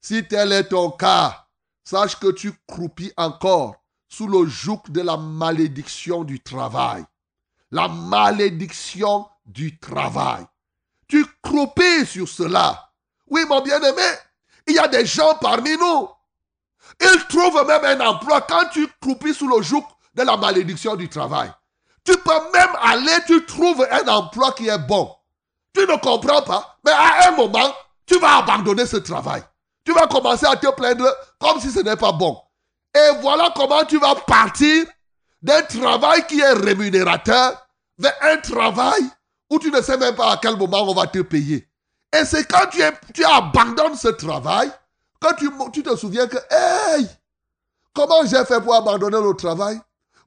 si 0.00 0.26
tel 0.26 0.52
est 0.52 0.68
ton 0.68 0.90
cas, 0.90 1.46
sache 1.82 2.18
que 2.18 2.30
tu 2.30 2.52
croupis 2.66 3.12
encore 3.16 3.74
sous 4.08 4.28
le 4.28 4.46
joug 4.46 4.80
de 4.88 5.02
la 5.02 5.16
malédiction 5.16 6.24
du 6.24 6.40
travail. 6.40 7.04
La 7.70 7.88
malédiction 7.88 9.26
du 9.44 9.78
travail. 9.78 10.46
Tu 11.08 11.26
croupis 11.42 12.06
sur 12.06 12.28
cela. 12.28 12.92
Oui, 13.28 13.44
mon 13.48 13.60
bien-aimé, 13.60 14.02
il 14.66 14.74
y 14.74 14.78
a 14.78 14.88
des 14.88 15.04
gens 15.04 15.34
parmi 15.40 15.76
nous. 15.76 16.08
Ils 17.00 17.26
trouvent 17.28 17.66
même 17.66 17.84
un 17.84 18.06
emploi 18.06 18.40
quand 18.42 18.68
tu 18.72 18.88
croupis 19.00 19.34
sous 19.34 19.48
le 19.48 19.62
joug 19.62 19.84
de 20.14 20.22
la 20.22 20.36
malédiction 20.36 20.96
du 20.96 21.08
travail. 21.08 21.50
Tu 22.04 22.16
peux 22.18 22.52
même 22.52 22.76
aller, 22.82 23.18
tu 23.26 23.44
trouves 23.46 23.86
un 23.90 24.08
emploi 24.08 24.52
qui 24.52 24.68
est 24.68 24.78
bon. 24.78 25.10
Tu 25.74 25.80
ne 25.80 25.96
comprends 25.96 26.42
pas, 26.42 26.78
mais 26.84 26.92
à 26.92 27.28
un 27.28 27.30
moment, 27.32 27.74
tu 28.06 28.18
vas 28.18 28.38
abandonner 28.38 28.86
ce 28.86 28.98
travail. 28.98 29.42
Tu 29.84 29.92
vas 29.92 30.06
commencer 30.06 30.46
à 30.46 30.56
te 30.56 30.70
plaindre 30.72 31.06
comme 31.38 31.60
si 31.60 31.70
ce 31.70 31.80
n'est 31.80 31.96
pas 31.96 32.12
bon. 32.12 32.40
Et 32.94 33.20
voilà 33.20 33.52
comment 33.56 33.84
tu 33.84 33.98
vas 33.98 34.14
partir 34.14 34.84
d'un 35.42 35.62
travail 35.62 36.26
qui 36.26 36.40
est 36.40 36.52
rémunérateur 36.52 37.66
vers 37.98 38.14
un 38.22 38.36
travail 38.38 39.02
où 39.50 39.58
tu 39.58 39.70
ne 39.70 39.80
sais 39.80 39.98
même 39.98 40.14
pas 40.14 40.32
à 40.32 40.36
quel 40.36 40.56
moment 40.56 40.82
on 40.82 40.94
va 40.94 41.06
te 41.06 41.20
payer. 41.20 41.68
Et 42.16 42.24
c'est 42.24 42.46
quand 42.46 42.66
tu, 42.70 42.80
tu 43.12 43.24
abandonnes 43.24 43.96
ce 43.96 44.08
travail 44.08 44.70
tu, 45.32 45.50
tu 45.72 45.82
te 45.82 45.96
souviens 45.96 46.26
que, 46.26 46.36
hey, 46.50 47.08
comment 47.94 48.24
j'ai 48.26 48.44
fait 48.44 48.60
pour 48.60 48.74
abandonner 48.74 49.20
le 49.20 49.34
travail 49.34 49.80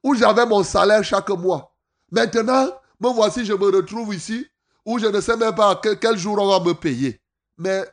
où 0.04 0.16
j'avais 0.16 0.46
mon 0.46 0.64
salaire 0.64 1.04
chaque 1.04 1.30
mois? 1.30 1.76
Maintenant, 2.12 2.68
me 3.00 3.10
voici, 3.10 3.46
je 3.46 3.54
me 3.54 3.76
retrouve 3.76 4.16
ici 4.16 4.48
où 4.86 4.98
je 5.00 5.08
ne 5.08 5.22
sais 5.22 5.36
même 5.36 5.54
pas 5.54 5.80
quel, 5.82 6.18
jour 6.18 6.40
on 6.40 6.48
va 6.48 6.64
me 6.64 6.74
payer. 6.74 7.22
Mais 7.58 7.84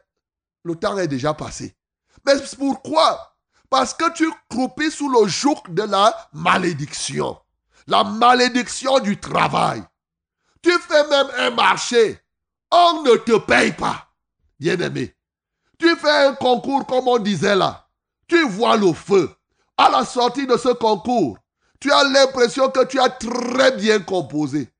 le 0.62 0.76
temps 0.76 0.96
est 0.96 1.08
déjà 1.08 1.34
passé. 1.34 1.76
Mais 2.24 2.34
pourquoi? 2.56 3.36
Parce 3.68 3.92
que 3.92 4.12
tu 4.12 4.30
croupis 4.48 4.90
sous 4.90 5.10
le 5.10 5.26
joug 5.26 5.56
de 5.68 5.82
la 5.82 6.14
malédiction. 6.32 7.36
La 7.88 8.04
malédiction 8.04 9.00
du 9.00 9.18
travail. 9.18 9.82
Tu 10.62 10.70
fais 10.78 11.08
même 11.08 11.26
un 11.36 11.50
marché. 11.50 12.20
On 12.70 13.02
ne 13.02 13.16
te 13.16 13.38
paye 13.38 13.72
pas. 13.72 14.08
Bien-aimé. 14.58 15.14
Tu 15.78 15.96
fais 15.96 16.26
un 16.26 16.34
concours 16.34 16.86
comme 16.86 17.08
on 17.08 17.18
disait 17.18 17.56
là. 17.56 17.86
Tu 18.28 18.46
vois 18.48 18.76
le 18.76 18.92
feu. 18.92 19.30
À 19.76 19.90
la 19.90 20.04
sortie 20.04 20.46
de 20.46 20.56
ce 20.56 20.68
concours, 20.68 21.36
tu 21.80 21.90
as 21.90 22.04
l'impression 22.04 22.70
que 22.70 22.84
tu 22.84 22.98
as 22.98 23.08
très 23.08 23.72
bien 23.72 23.98
composé. 24.00 24.70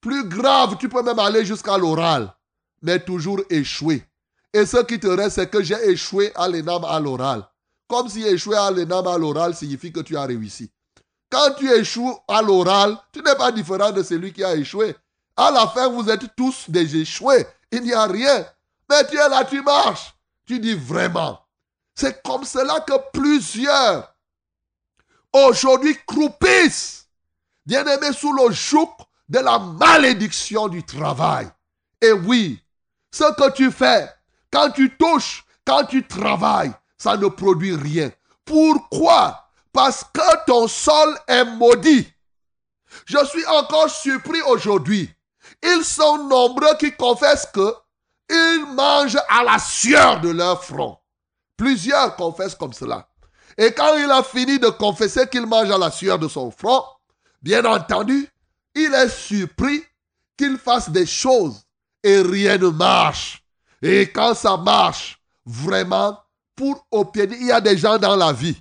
Plus 0.00 0.24
grave, 0.28 0.76
tu 0.78 0.88
peux 0.88 1.02
même 1.02 1.18
aller 1.18 1.44
jusqu'à 1.44 1.78
l'oral, 1.78 2.34
mais 2.82 2.98
toujours 2.98 3.40
échouer. 3.48 4.02
Et 4.52 4.66
ce 4.66 4.78
qui 4.84 4.98
te 4.98 5.06
reste, 5.06 5.36
c'est 5.36 5.50
que 5.50 5.62
j'ai 5.62 5.90
échoué 5.90 6.32
à 6.34 6.48
l'ENAM 6.48 6.84
à 6.84 6.98
l'oral. 6.98 7.46
Comme 7.86 8.08
si 8.08 8.26
échouer 8.26 8.56
à 8.56 8.70
l'ENAM 8.70 9.06
à 9.06 9.16
l'oral 9.18 9.54
signifie 9.54 9.92
que 9.92 10.00
tu 10.00 10.16
as 10.16 10.24
réussi. 10.24 10.70
Quand 11.30 11.54
tu 11.56 11.70
échoues 11.70 12.18
à 12.26 12.42
l'oral, 12.42 12.98
tu 13.12 13.22
n'es 13.22 13.36
pas 13.36 13.52
différent 13.52 13.92
de 13.92 14.02
celui 14.02 14.32
qui 14.32 14.42
a 14.42 14.56
échoué. 14.56 14.96
À 15.36 15.50
la 15.52 15.68
fin, 15.68 15.88
vous 15.88 16.10
êtes 16.10 16.34
tous 16.34 16.68
des 16.68 16.96
échoués. 16.96 17.46
Il 17.70 17.82
n'y 17.82 17.92
a 17.92 18.06
rien. 18.06 18.44
Mais 18.90 19.06
tu 19.06 19.16
es 19.16 19.28
là, 19.28 19.44
tu 19.44 19.62
marches. 19.62 20.12
Tu 20.50 20.58
dis 20.58 20.74
vraiment. 20.74 21.46
C'est 21.94 22.24
comme 22.24 22.44
cela 22.44 22.80
que 22.80 22.94
plusieurs 23.12 24.12
aujourd'hui 25.32 25.96
croupissent, 26.04 27.06
bien 27.64 27.86
aimés, 27.86 28.12
sous 28.12 28.32
le 28.32 28.50
joug 28.50 28.90
de 29.28 29.38
la 29.38 29.60
malédiction 29.60 30.66
du 30.66 30.82
travail. 30.82 31.48
Et 32.00 32.10
oui, 32.10 32.60
ce 33.12 33.32
que 33.34 33.52
tu 33.52 33.70
fais, 33.70 34.10
quand 34.52 34.72
tu 34.72 34.96
touches, 34.96 35.44
quand 35.64 35.84
tu 35.84 36.04
travailles, 36.04 36.72
ça 36.98 37.16
ne 37.16 37.28
produit 37.28 37.76
rien. 37.76 38.10
Pourquoi? 38.44 39.52
Parce 39.72 40.02
que 40.02 40.44
ton 40.46 40.66
sol 40.66 41.16
est 41.28 41.44
maudit. 41.44 42.12
Je 43.04 43.24
suis 43.24 43.46
encore 43.46 43.88
surpris 43.88 44.42
aujourd'hui. 44.42 45.14
Ils 45.62 45.84
sont 45.84 46.26
nombreux 46.26 46.76
qui 46.76 46.90
confessent 46.96 47.46
que 47.54 47.72
ils 48.30 48.66
mangent 48.74 49.18
à 49.28 49.42
la 49.42 49.58
sueur 49.58 50.20
de 50.20 50.30
leur 50.30 50.62
front. 50.64 50.96
Plusieurs 51.56 52.16
confessent 52.16 52.54
comme 52.54 52.72
cela. 52.72 53.08
Et 53.58 53.72
quand 53.72 53.96
il 53.96 54.10
a 54.10 54.22
fini 54.22 54.58
de 54.58 54.68
confesser 54.68 55.26
qu'il 55.28 55.46
mange 55.46 55.70
à 55.70 55.76
la 55.76 55.90
sueur 55.90 56.18
de 56.18 56.28
son 56.28 56.50
front, 56.50 56.82
bien 57.42 57.64
entendu, 57.64 58.28
il 58.74 58.94
est 58.94 59.08
surpris 59.08 59.84
qu'il 60.36 60.56
fasse 60.56 60.88
des 60.88 61.06
choses 61.06 61.62
et 62.02 62.20
rien 62.22 62.56
ne 62.56 62.68
marche. 62.68 63.42
Et 63.82 64.10
quand 64.10 64.34
ça 64.34 64.56
marche, 64.56 65.20
vraiment, 65.44 66.18
pour 66.54 66.86
obtenir, 66.90 67.36
il 67.38 67.46
y 67.46 67.52
a 67.52 67.60
des 67.60 67.76
gens 67.76 67.98
dans 67.98 68.16
la 68.16 68.32
vie 68.32 68.56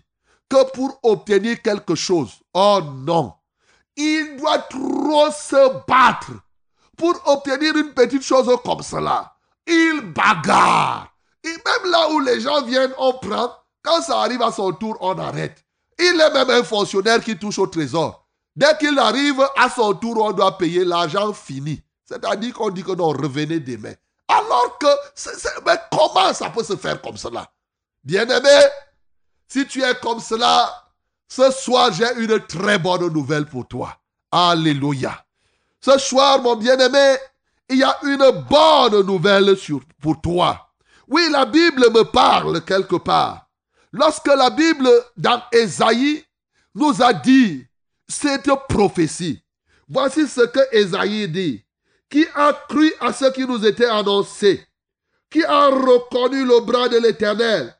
que 0.49 0.71
pour 0.71 0.99
obtenir 1.03 1.61
quelque 1.61 1.95
chose, 1.95 2.31
oh 2.53 2.81
non, 3.05 3.33
il 3.95 4.37
doit 4.37 4.59
trop 4.59 5.29
se 5.31 5.85
battre 5.87 6.31
pour 6.97 7.21
obtenir 7.25 7.75
une 7.75 7.93
petite 7.93 8.23
chose 8.23 8.49
comme 8.63 8.81
cela. 8.81 9.33
Il 9.69 10.13
bagarre. 10.13 11.13
Et 11.43 11.49
même 11.49 11.91
là 11.91 12.09
où 12.09 12.19
les 12.19 12.41
gens 12.41 12.63
viennent, 12.63 12.93
on 12.97 13.13
prend 13.13 13.53
quand 13.81 14.01
ça 14.01 14.19
arrive 14.19 14.41
à 14.41 14.51
son 14.51 14.73
tour, 14.73 14.97
on 14.99 15.17
arrête. 15.17 15.63
Il 15.97 16.19
est 16.19 16.33
même 16.33 16.49
un 16.49 16.63
fonctionnaire 16.63 17.23
qui 17.23 17.37
touche 17.37 17.59
au 17.59 17.67
trésor. 17.67 18.27
Dès 18.55 18.77
qu'il 18.77 18.97
arrive 18.99 19.41
à 19.57 19.69
son 19.69 19.93
tour, 19.93 20.21
on 20.21 20.31
doit 20.31 20.57
payer 20.57 20.83
l'argent 20.83 21.33
fini. 21.33 21.81
C'est-à-dire 22.05 22.53
qu'on 22.53 22.69
dit 22.69 22.83
que 22.83 22.91
non, 22.91 23.09
revenez 23.09 23.59
demain. 23.59 23.93
Alors 24.27 24.77
que, 24.77 24.87
mais 25.65 25.79
comment 25.91 26.33
ça 26.33 26.49
peut 26.49 26.63
se 26.63 26.75
faire 26.75 27.01
comme 27.01 27.17
cela? 27.17 27.49
Bien-aimé, 28.03 28.67
si 29.47 29.65
tu 29.67 29.83
es 29.83 29.95
comme 29.95 30.19
cela, 30.19 30.71
ce 31.27 31.51
soir, 31.51 31.91
j'ai 31.93 32.11
une 32.17 32.39
très 32.45 32.79
bonne 32.79 33.11
nouvelle 33.13 33.45
pour 33.45 33.67
toi. 33.67 33.95
Alléluia. 34.31 35.25
Ce 35.81 35.97
soir, 35.97 36.41
mon 36.41 36.55
bien-aimé, 36.55 37.17
il 37.69 37.77
y 37.77 37.83
a 37.83 37.97
une 38.03 38.45
bonne 38.49 39.05
nouvelle 39.05 39.55
pour 40.01 40.19
toi. 40.21 40.71
Oui, 41.07 41.27
la 41.31 41.45
Bible 41.45 41.89
me 41.91 42.03
parle 42.03 42.63
quelque 42.65 42.95
part 42.95 43.49
Lorsque 43.91 44.27
la 44.27 44.49
Bible, 44.51 44.87
dans 45.17 45.41
Ésaïe, 45.51 46.23
nous 46.75 47.01
a 47.01 47.13
dit 47.13 47.65
cette 48.07 48.49
prophétie, 48.67 49.43
voici 49.87 50.27
ce 50.27 50.41
que 50.41 50.59
Ésaïe 50.71 51.27
dit. 51.27 51.63
Qui 52.09 52.25
a 52.35 52.53
cru 52.67 52.91
à 52.99 53.13
ce 53.13 53.31
qui 53.31 53.45
nous 53.45 53.63
était 53.65 53.85
annoncé? 53.85 54.65
Qui 55.29 55.43
a 55.43 55.67
reconnu 55.67 56.43
le 56.43 56.59
bras 56.61 56.89
de 56.89 56.97
l'Éternel? 56.97 57.75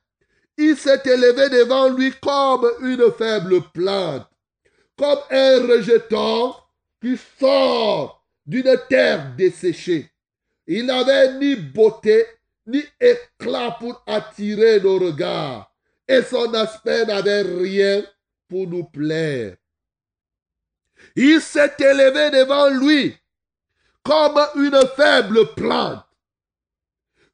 Il 0.58 0.78
s'est 0.78 1.02
élevé 1.06 1.50
devant 1.50 1.90
lui 1.90 2.14
comme 2.22 2.70
une 2.82 3.12
faible 3.18 3.62
plante, 3.74 4.28
comme 4.98 5.20
un 5.32 5.68
rejeton 5.68 6.54
qui 7.02 7.18
sort 7.40 8.19
d'une 8.50 8.76
terre 8.90 9.36
desséchée. 9.38 10.10
Il 10.66 10.88
n'avait 10.88 11.38
ni 11.38 11.56
beauté 11.56 12.26
ni 12.66 12.84
éclat 13.00 13.78
pour 13.80 14.02
attirer 14.08 14.80
nos 14.80 14.98
regards 14.98 15.72
et 16.08 16.24
son 16.24 16.52
aspect 16.56 17.06
n'avait 17.06 17.44
rien 17.44 18.04
pour 18.48 18.66
nous 18.68 18.86
plaire. 18.86 19.56
Il 21.16 21.40
s'est 21.40 21.76
élevé 21.80 22.32
devant 22.32 22.70
lui 22.70 23.16
comme 24.02 24.40
une 24.56 24.82
faible 24.96 25.54
plante, 25.54 26.04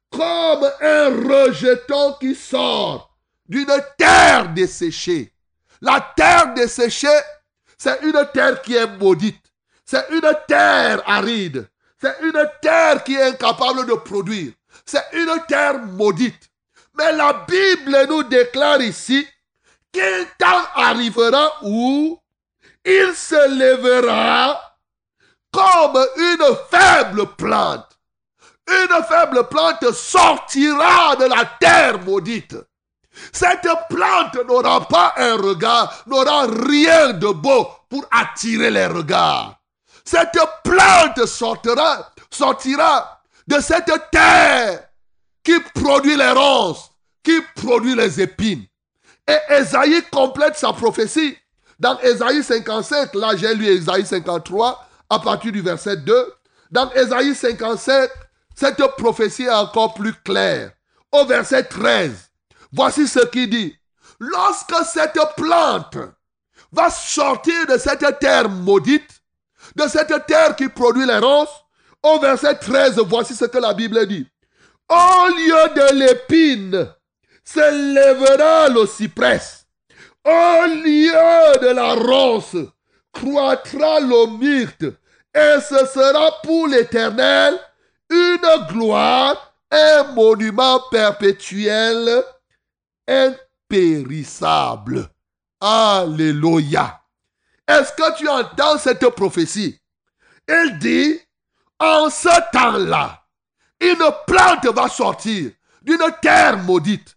comme 0.09 0.69
un 0.81 1.09
rejeton 1.09 2.17
qui 2.19 2.35
sort 2.35 3.17
d'une 3.47 3.81
terre 3.97 4.53
desséchée. 4.53 5.31
La 5.79 6.13
terre 6.17 6.53
desséchée, 6.53 7.07
c'est 7.77 8.01
une 8.01 8.27
terre 8.33 8.61
qui 8.61 8.75
est 8.75 8.97
maudite. 8.97 9.44
C'est 9.85 10.05
une 10.09 10.35
terre 10.47 11.03
aride. 11.05 11.69
C'est 12.01 12.15
une 12.21 12.49
terre 12.61 13.03
qui 13.03 13.15
est 13.15 13.23
incapable 13.23 13.85
de 13.85 13.93
produire. 13.93 14.53
C'est 14.85 15.05
une 15.13 15.41
terre 15.47 15.79
maudite. 15.79 16.49
Mais 16.97 17.11
la 17.11 17.45
Bible 17.47 18.05
nous 18.09 18.23
déclare 18.23 18.81
ici 18.81 19.25
qu'un 19.91 20.25
temps 20.37 20.65
arrivera 20.75 21.53
où 21.63 22.19
il 22.83 23.13
se 23.15 23.49
lèvera 23.57 24.59
comme 25.51 26.05
une 26.17 26.55
faible 26.69 27.27
plante. 27.35 27.97
Une 28.67 29.03
faible 29.03 29.47
plante 29.47 29.91
sortira 29.91 31.15
de 31.15 31.25
la 31.25 31.45
terre 31.59 31.99
maudite. 31.99 32.55
Cette 33.31 33.67
plante 33.89 34.35
n'aura 34.47 34.87
pas 34.87 35.13
un 35.17 35.37
regard, 35.37 36.03
n'aura 36.07 36.47
rien 36.47 37.13
de 37.13 37.27
beau 37.27 37.69
pour 37.89 38.05
attirer 38.11 38.71
les 38.71 38.87
regards. 38.87 39.54
Cette 40.05 40.37
plante 40.63 41.25
sortira, 41.25 42.13
sortira 42.29 43.21
de 43.47 43.59
cette 43.59 43.91
terre 44.11 44.87
qui 45.43 45.59
produit 45.73 46.15
les 46.15 46.31
ronces, 46.31 46.91
qui 47.23 47.39
produit 47.55 47.95
les 47.95 48.21
épines. 48.21 48.65
Et 49.27 49.53
Esaïe 49.53 50.03
complète 50.11 50.55
sa 50.57 50.73
prophétie. 50.73 51.35
Dans 51.79 51.99
Esaïe 51.99 52.43
55, 52.43 53.13
là 53.15 53.35
j'ai 53.35 53.53
lu 53.55 53.65
Esaïe 53.65 54.05
53 54.05 54.87
à 55.09 55.19
partir 55.19 55.51
du 55.51 55.61
verset 55.61 55.97
2. 55.97 56.33
Dans 56.71 56.91
Esaïe 56.91 57.33
57, 57.33 58.11
cette 58.55 58.81
prophétie 58.97 59.43
est 59.43 59.49
encore 59.49 59.93
plus 59.95 60.13
claire. 60.13 60.71
Au 61.11 61.25
verset 61.25 61.63
13, 61.63 62.11
voici 62.71 63.07
ce 63.07 63.25
qu'il 63.25 63.49
dit. 63.49 63.75
Lorsque 64.19 64.75
cette 64.85 65.19
plante 65.35 65.97
va 66.71 66.89
sortir 66.89 67.65
de 67.67 67.77
cette 67.77 68.19
terre 68.19 68.49
maudite, 68.49 69.14
de 69.75 69.87
cette 69.87 70.25
terre 70.25 70.55
qui 70.55 70.67
produit 70.69 71.05
les 71.05 71.17
ronces, 71.17 71.63
au 72.03 72.19
verset 72.19 72.55
13, 72.55 72.99
voici 73.07 73.35
ce 73.35 73.45
que 73.45 73.57
la 73.57 73.73
Bible 73.73 74.05
dit. 74.07 74.27
Au 74.89 75.27
lieu 75.29 75.69
de 75.75 75.93
l'épine, 75.95 76.87
se 77.43 77.93
lèvera 77.93 78.69
le 78.69 78.85
cyprès. 78.85 79.41
Au 80.23 80.65
lieu 80.67 81.59
de 81.61 81.73
la 81.73 81.93
ronce, 81.93 82.55
croîtra 83.11 83.99
le 83.99 84.27
myrte. 84.37 84.85
Et 85.33 85.59
ce 85.61 85.85
sera 85.85 86.39
pour 86.43 86.67
l'éternel 86.67 87.59
une 88.09 88.67
gloire, 88.69 89.53
un 89.71 90.03
monument 90.13 90.79
perpétuel, 90.91 92.23
impérissable. 93.07 95.09
Alléluia. 95.59 97.01
Est-ce 97.67 97.93
que 97.93 98.17
tu 98.17 98.27
entends 98.27 98.77
cette 98.77 99.07
prophétie? 99.09 99.79
Il 100.47 100.77
dit, 100.79 101.19
en 101.79 102.09
ce 102.09 102.51
temps-là, 102.51 103.23
une 103.79 104.09
plante 104.27 104.65
va 104.67 104.87
sortir 104.87 105.51
d'une 105.81 106.05
terre 106.21 106.57
maudite. 106.57 107.15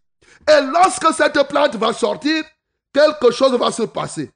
Et 0.49 0.61
lorsque 0.63 1.13
cette 1.15 1.43
plante 1.49 1.77
va 1.77 1.93
sortir, 1.93 2.45
quelque 2.93 3.31
chose 3.31 3.53
va 3.59 3.71
se 3.71 3.83
passer. 3.83 4.31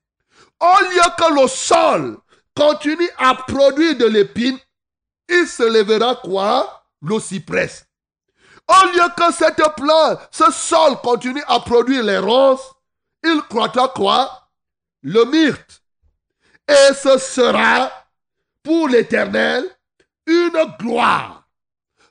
Au 0.60 0.84
lieu 0.84 1.02
que 1.18 1.40
le 1.42 1.48
sol 1.48 2.18
continue 2.54 3.10
à 3.18 3.34
produire 3.34 3.96
de 3.96 4.04
l'épine, 4.04 4.58
il 5.28 5.46
se 5.46 5.62
lèvera 5.62 6.16
quoi? 6.16 6.84
Le 7.00 7.18
cyprès. 7.18 7.70
Au 8.68 8.86
lieu 8.92 9.08
que 9.16 9.32
cette 9.32 9.62
plante, 9.76 10.20
ce 10.30 10.50
sol 10.52 11.00
continue 11.02 11.42
à 11.48 11.60
produire 11.60 12.04
les 12.04 12.18
ronces, 12.18 12.72
il 13.24 13.40
croîtra 13.48 13.88
quoi? 13.88 14.50
Le 15.02 15.24
myrte. 15.24 15.81
Et 16.72 16.94
ce 16.94 17.18
sera 17.18 17.92
pour 18.62 18.88
l'Éternel 18.88 19.64
une 20.26 20.76
gloire. 20.78 21.46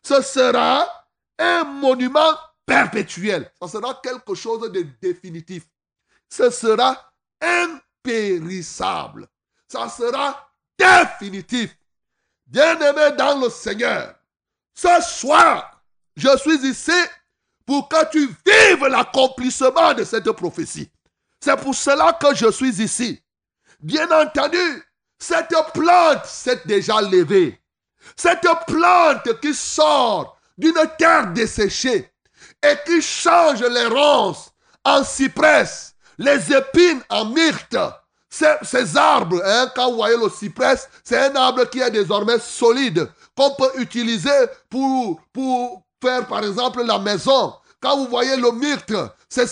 Ce 0.03 0.22
sera 0.22 0.88
un 1.39 1.64
monument 1.64 2.38
perpétuel. 2.66 3.51
Ce 3.59 3.68
sera 3.68 3.99
quelque 4.03 4.36
chose 4.36 4.72
de 4.72 4.86
définitif. 5.01 5.64
Ce 6.30 6.51
sera 6.51 6.95
impérissable. 7.41 9.28
Ça 9.68 9.89
sera 9.89 10.47
définitif. 10.78 11.76
Bien-aimé 12.45 13.16
dans 13.18 13.39
le 13.39 13.49
Seigneur, 13.49 14.14
ce 14.76 15.01
soir, 15.01 15.82
je 16.16 16.38
suis 16.38 16.68
ici 16.70 16.91
pour 17.66 17.89
que 17.89 18.12
tu 18.12 18.28
vives 18.45 18.86
l'accomplissement 18.88 19.93
de 19.93 20.03
cette 20.03 20.32
prophétie. 20.34 20.91
C'est 21.39 21.57
pour 21.57 21.74
cela 21.74 22.14
que 22.14 22.36
je 22.36 22.51
suis 22.51 22.82
ici. 22.82 23.24
Bien 23.82 24.07
entendu, 24.11 24.84
cette 25.17 25.55
plante 25.73 26.25
s'est 26.25 26.61
déjà 26.65 27.01
levée. 27.01 27.59
Cette 28.15 28.47
plante 28.67 29.39
qui 29.41 29.53
sort 29.53 30.38
d'une 30.57 30.73
terre 30.97 31.27
desséchée 31.32 32.11
et 32.63 32.75
qui 32.86 33.01
change 33.01 33.63
les 33.63 33.86
ronces 33.88 34.51
en 34.84 35.03
cyprès, 35.03 35.65
les 36.19 36.53
épines 36.53 37.01
en 37.09 37.25
myrte. 37.25 37.77
Ces, 38.29 38.95
arbres, 38.95 39.41
hein, 39.43 39.69
quand 39.75 39.89
vous 39.89 39.97
voyez 39.97 40.15
le 40.15 40.29
cyprès, 40.29 40.75
c'est 41.03 41.17
un 41.17 41.36
arbre 41.36 41.65
qui 41.65 41.82
est 41.82 41.91
désormais 41.91 42.39
solide, 42.39 43.09
qu'on 43.36 43.55
peut 43.55 43.71
utiliser 43.82 44.29
pour, 44.69 45.19
pour 45.34 45.84
faire 46.01 46.25
par 46.27 46.43
exemple 46.43 46.84
la 46.86 46.97
maison. 46.99 47.53
Quand 47.82 47.97
vous 47.97 48.07
voyez 48.07 48.38
le 48.38 48.51
myrte, 48.51 48.93
c'est 49.27 49.47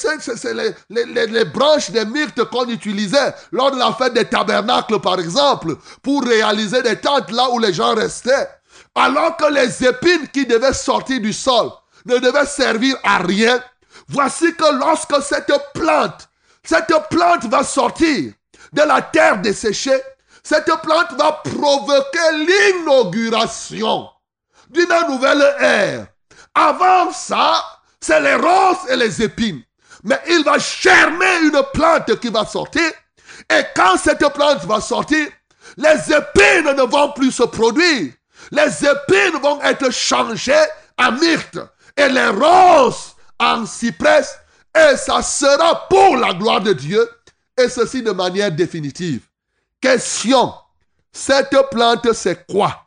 les, 0.53 1.25
les, 1.25 1.45
branches 1.45 1.89
des 1.89 2.05
myrtes 2.05 2.43
qu'on 2.45 2.67
utilisait 2.67 3.33
lors 3.51 3.71
de 3.71 3.79
la 3.79 3.91
fête 3.93 4.13
des 4.13 4.25
tabernacles, 4.25 4.99
par 4.99 5.19
exemple, 5.19 5.75
pour 6.03 6.23
réaliser 6.23 6.83
des 6.83 6.97
tentes 6.97 7.31
là 7.31 7.49
où 7.49 7.57
les 7.57 7.73
gens 7.73 7.95
restaient. 7.95 8.47
Alors 8.93 9.35
que 9.35 9.51
les 9.51 9.83
épines 9.83 10.27
qui 10.27 10.45
devaient 10.45 10.73
sortir 10.73 11.19
du 11.19 11.33
sol 11.33 11.71
ne 12.05 12.19
devaient 12.19 12.45
servir 12.45 12.97
à 13.03 13.17
rien. 13.17 13.59
Voici 14.07 14.53
que 14.55 14.75
lorsque 14.77 15.23
cette 15.23 15.51
plante, 15.73 16.29
cette 16.63 16.93
plante 17.09 17.45
va 17.45 17.63
sortir 17.63 18.31
de 18.73 18.81
la 18.81 19.01
terre 19.01 19.41
desséchée, 19.41 20.01
cette 20.43 20.71
plante 20.83 21.13
va 21.17 21.31
provoquer 21.43 22.31
l'inauguration 22.33 24.07
d'une 24.69 25.09
nouvelle 25.09 25.55
ère. 25.59 26.07
Avant 26.53 27.11
ça, 27.11 27.63
c'est 28.01 28.21
les 28.21 28.35
roses 28.35 28.89
et 28.89 28.95
les 28.95 29.21
épines. 29.21 29.63
Mais 30.03 30.19
il 30.29 30.43
va 30.43 30.57
germer 30.57 31.39
une 31.43 31.61
plante 31.73 32.19
qui 32.19 32.29
va 32.29 32.45
sortir. 32.45 32.89
Et 33.49 33.63
quand 33.75 33.97
cette 33.97 34.25
plante 34.33 34.63
va 34.65 34.79
sortir, 34.79 35.27
les 35.77 36.13
épines 36.13 36.75
ne 36.75 36.89
vont 36.89 37.11
plus 37.11 37.31
se 37.31 37.43
produire. 37.43 38.13
Les 38.51 38.85
épines 38.85 39.41
vont 39.41 39.61
être 39.61 39.91
changées 39.91 40.53
en 40.97 41.11
myrte 41.11 41.57
et 41.95 42.09
les 42.09 42.27
roses 42.27 43.15
en 43.39 43.65
cyprès. 43.65 44.23
Et 44.75 44.95
ça 44.95 45.21
sera 45.21 45.87
pour 45.89 46.15
la 46.17 46.33
gloire 46.33 46.61
de 46.61 46.73
Dieu. 46.73 47.09
Et 47.57 47.67
ceci 47.67 48.01
de 48.01 48.11
manière 48.11 48.51
définitive. 48.51 49.21
Question. 49.81 50.53
Cette 51.11 51.55
plante, 51.71 52.13
c'est 52.13 52.45
quoi? 52.47 52.85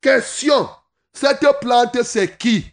Question. 0.00 0.68
Cette 1.12 1.46
plante, 1.60 2.02
c'est 2.02 2.36
qui? 2.36 2.70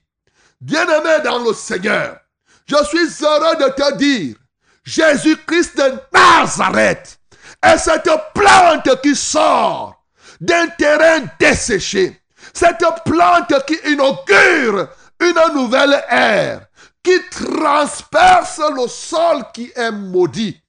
Bien-aimé 0.62 1.24
dans 1.24 1.40
le 1.40 1.54
Seigneur, 1.54 2.18
je 2.66 2.76
suis 2.84 3.26
heureux 3.26 3.56
de 3.56 3.70
te 3.72 3.96
dire, 3.96 4.36
Jésus-Christ 4.84 5.78
de 5.78 5.94
Nazareth 6.14 7.18
est 7.64 7.78
cette 7.78 8.10
plante 8.34 9.02
qui 9.02 9.16
sort 9.16 10.04
d'un 10.42 10.68
terrain 10.68 11.22
desséché. 11.40 12.22
Cette 12.54 12.84
plante 13.06 13.54
qui 13.68 13.78
inaugure 13.90 14.90
une 15.22 15.54
nouvelle 15.54 16.04
ère, 16.10 16.68
qui 17.04 17.18
transperce 17.30 18.60
le 18.76 18.88
sol 18.88 19.44
qui 19.54 19.72
est 19.76 19.92
maudit, 19.92 20.62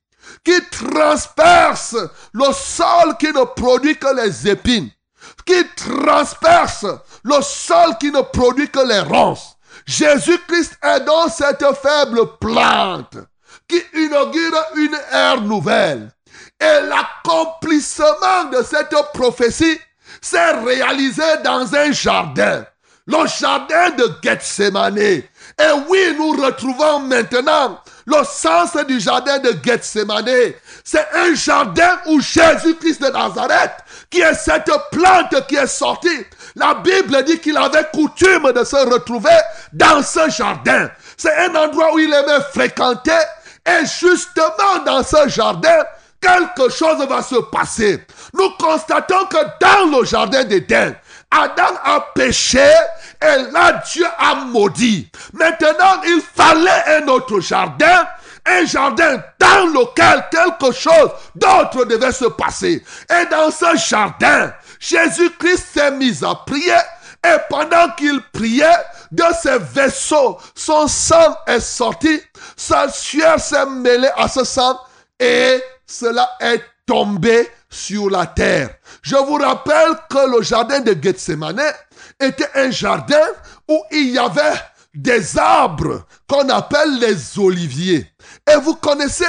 qui 0.44 0.60
transperce 0.70 1.96
le 2.32 2.52
sol 2.52 3.16
qui 3.18 3.32
ne 3.32 3.44
produit 3.44 3.96
que 3.96 4.14
les 4.14 4.48
épines, 4.48 4.90
qui 5.44 5.64
transperce 5.74 6.86
le 7.24 7.42
sol 7.42 7.96
qui 7.98 8.12
ne 8.12 8.20
produit 8.20 8.70
que 8.70 8.86
les 8.86 9.00
ronces, 9.00 9.56
Jésus-Christ 9.90 10.78
est 10.84 11.00
dans 11.00 11.28
cette 11.28 11.64
faible 11.82 12.20
plante 12.40 13.16
qui 13.66 13.82
inaugure 13.94 14.64
une 14.76 14.96
ère 15.10 15.40
nouvelle. 15.40 16.12
Et 16.60 16.86
l'accomplissement 16.86 18.44
de 18.52 18.62
cette 18.62 18.94
prophétie 19.12 19.80
s'est 20.20 20.52
réalisé 20.64 21.38
dans 21.42 21.74
un 21.74 21.90
jardin, 21.90 22.64
le 23.04 23.26
jardin 23.26 23.90
de 23.90 24.12
Gethsemane. 24.22 24.98
Et 24.98 25.24
oui, 25.88 26.14
nous 26.16 26.40
retrouvons 26.40 27.00
maintenant 27.00 27.80
le 28.06 28.22
sens 28.24 28.76
du 28.86 29.00
jardin 29.00 29.40
de 29.40 29.56
Gethsemane. 29.60 30.52
C'est 30.84 31.06
un 31.14 31.34
jardin 31.34 31.98
où 32.06 32.20
Jésus-Christ 32.20 33.02
de 33.02 33.08
Nazareth, 33.08 33.72
qui 34.10 34.20
est 34.20 34.34
cette 34.34 34.70
plante 34.90 35.46
qui 35.46 35.56
est 35.56 35.66
sortie, 35.66 36.26
la 36.56 36.74
Bible 36.74 37.22
dit 37.24 37.38
qu'il 37.38 37.56
avait 37.56 37.86
coutume 37.92 38.52
de 38.52 38.64
se 38.64 38.76
retrouver 38.76 39.30
dans 39.72 40.02
ce 40.02 40.28
jardin. 40.30 40.90
C'est 41.16 41.34
un 41.34 41.54
endroit 41.54 41.94
où 41.94 41.98
il 41.98 42.12
aimait 42.12 42.42
fréquenter 42.52 43.12
Et 43.66 43.86
justement 43.86 44.84
dans 44.84 45.02
ce 45.02 45.28
jardin, 45.28 45.84
quelque 46.20 46.68
chose 46.70 47.06
va 47.06 47.22
se 47.22 47.36
passer. 47.36 48.04
Nous 48.34 48.50
constatons 48.58 49.26
que 49.26 49.38
dans 49.60 49.98
le 49.98 50.04
jardin 50.04 50.44
d'Éden, 50.44 50.96
Adam 51.30 51.78
a 51.84 52.00
péché 52.14 52.68
et 53.22 53.52
là 53.52 53.82
Dieu 53.92 54.06
a 54.18 54.34
maudit. 54.46 55.08
Maintenant, 55.32 56.02
il 56.04 56.20
fallait 56.34 57.02
un 57.02 57.08
autre 57.08 57.38
jardin 57.40 58.06
un 58.46 58.64
jardin 58.64 59.22
dans 59.38 59.66
lequel 59.66 60.24
quelque 60.30 60.72
chose 60.72 61.10
d'autre 61.34 61.84
devait 61.84 62.12
se 62.12 62.26
passer. 62.26 62.82
Et 63.10 63.26
dans 63.30 63.50
ce 63.50 63.76
jardin, 63.76 64.52
Jésus-Christ 64.78 65.64
s'est 65.74 65.90
mis 65.92 66.24
à 66.24 66.34
prier 66.34 66.72
et 67.24 67.36
pendant 67.50 67.90
qu'il 67.96 68.20
priait, 68.32 68.66
de 69.12 69.24
ses 69.42 69.58
vaisseaux, 69.58 70.38
son 70.54 70.86
sang 70.86 71.36
est 71.46 71.60
sorti, 71.60 72.20
sa 72.56 72.88
sueur 72.88 73.40
s'est 73.40 73.66
mêlée 73.66 74.10
à 74.16 74.28
ce 74.28 74.44
sang 74.44 74.78
et 75.18 75.60
cela 75.86 76.30
est 76.40 76.62
tombé 76.86 77.48
sur 77.68 78.08
la 78.08 78.26
terre. 78.26 78.70
Je 79.02 79.16
vous 79.16 79.34
rappelle 79.34 79.96
que 80.08 80.36
le 80.36 80.42
jardin 80.42 80.80
de 80.80 80.96
Gethsemane 81.00 81.60
était 82.18 82.50
un 82.54 82.70
jardin 82.70 83.26
où 83.68 83.82
il 83.90 84.10
y 84.10 84.18
avait 84.18 84.60
des 84.94 85.38
arbres 85.38 86.04
qu'on 86.28 86.48
appelle 86.48 86.98
les 86.98 87.38
oliviers. 87.38 88.06
Et 88.48 88.56
vous 88.56 88.74
connaissez, 88.74 89.24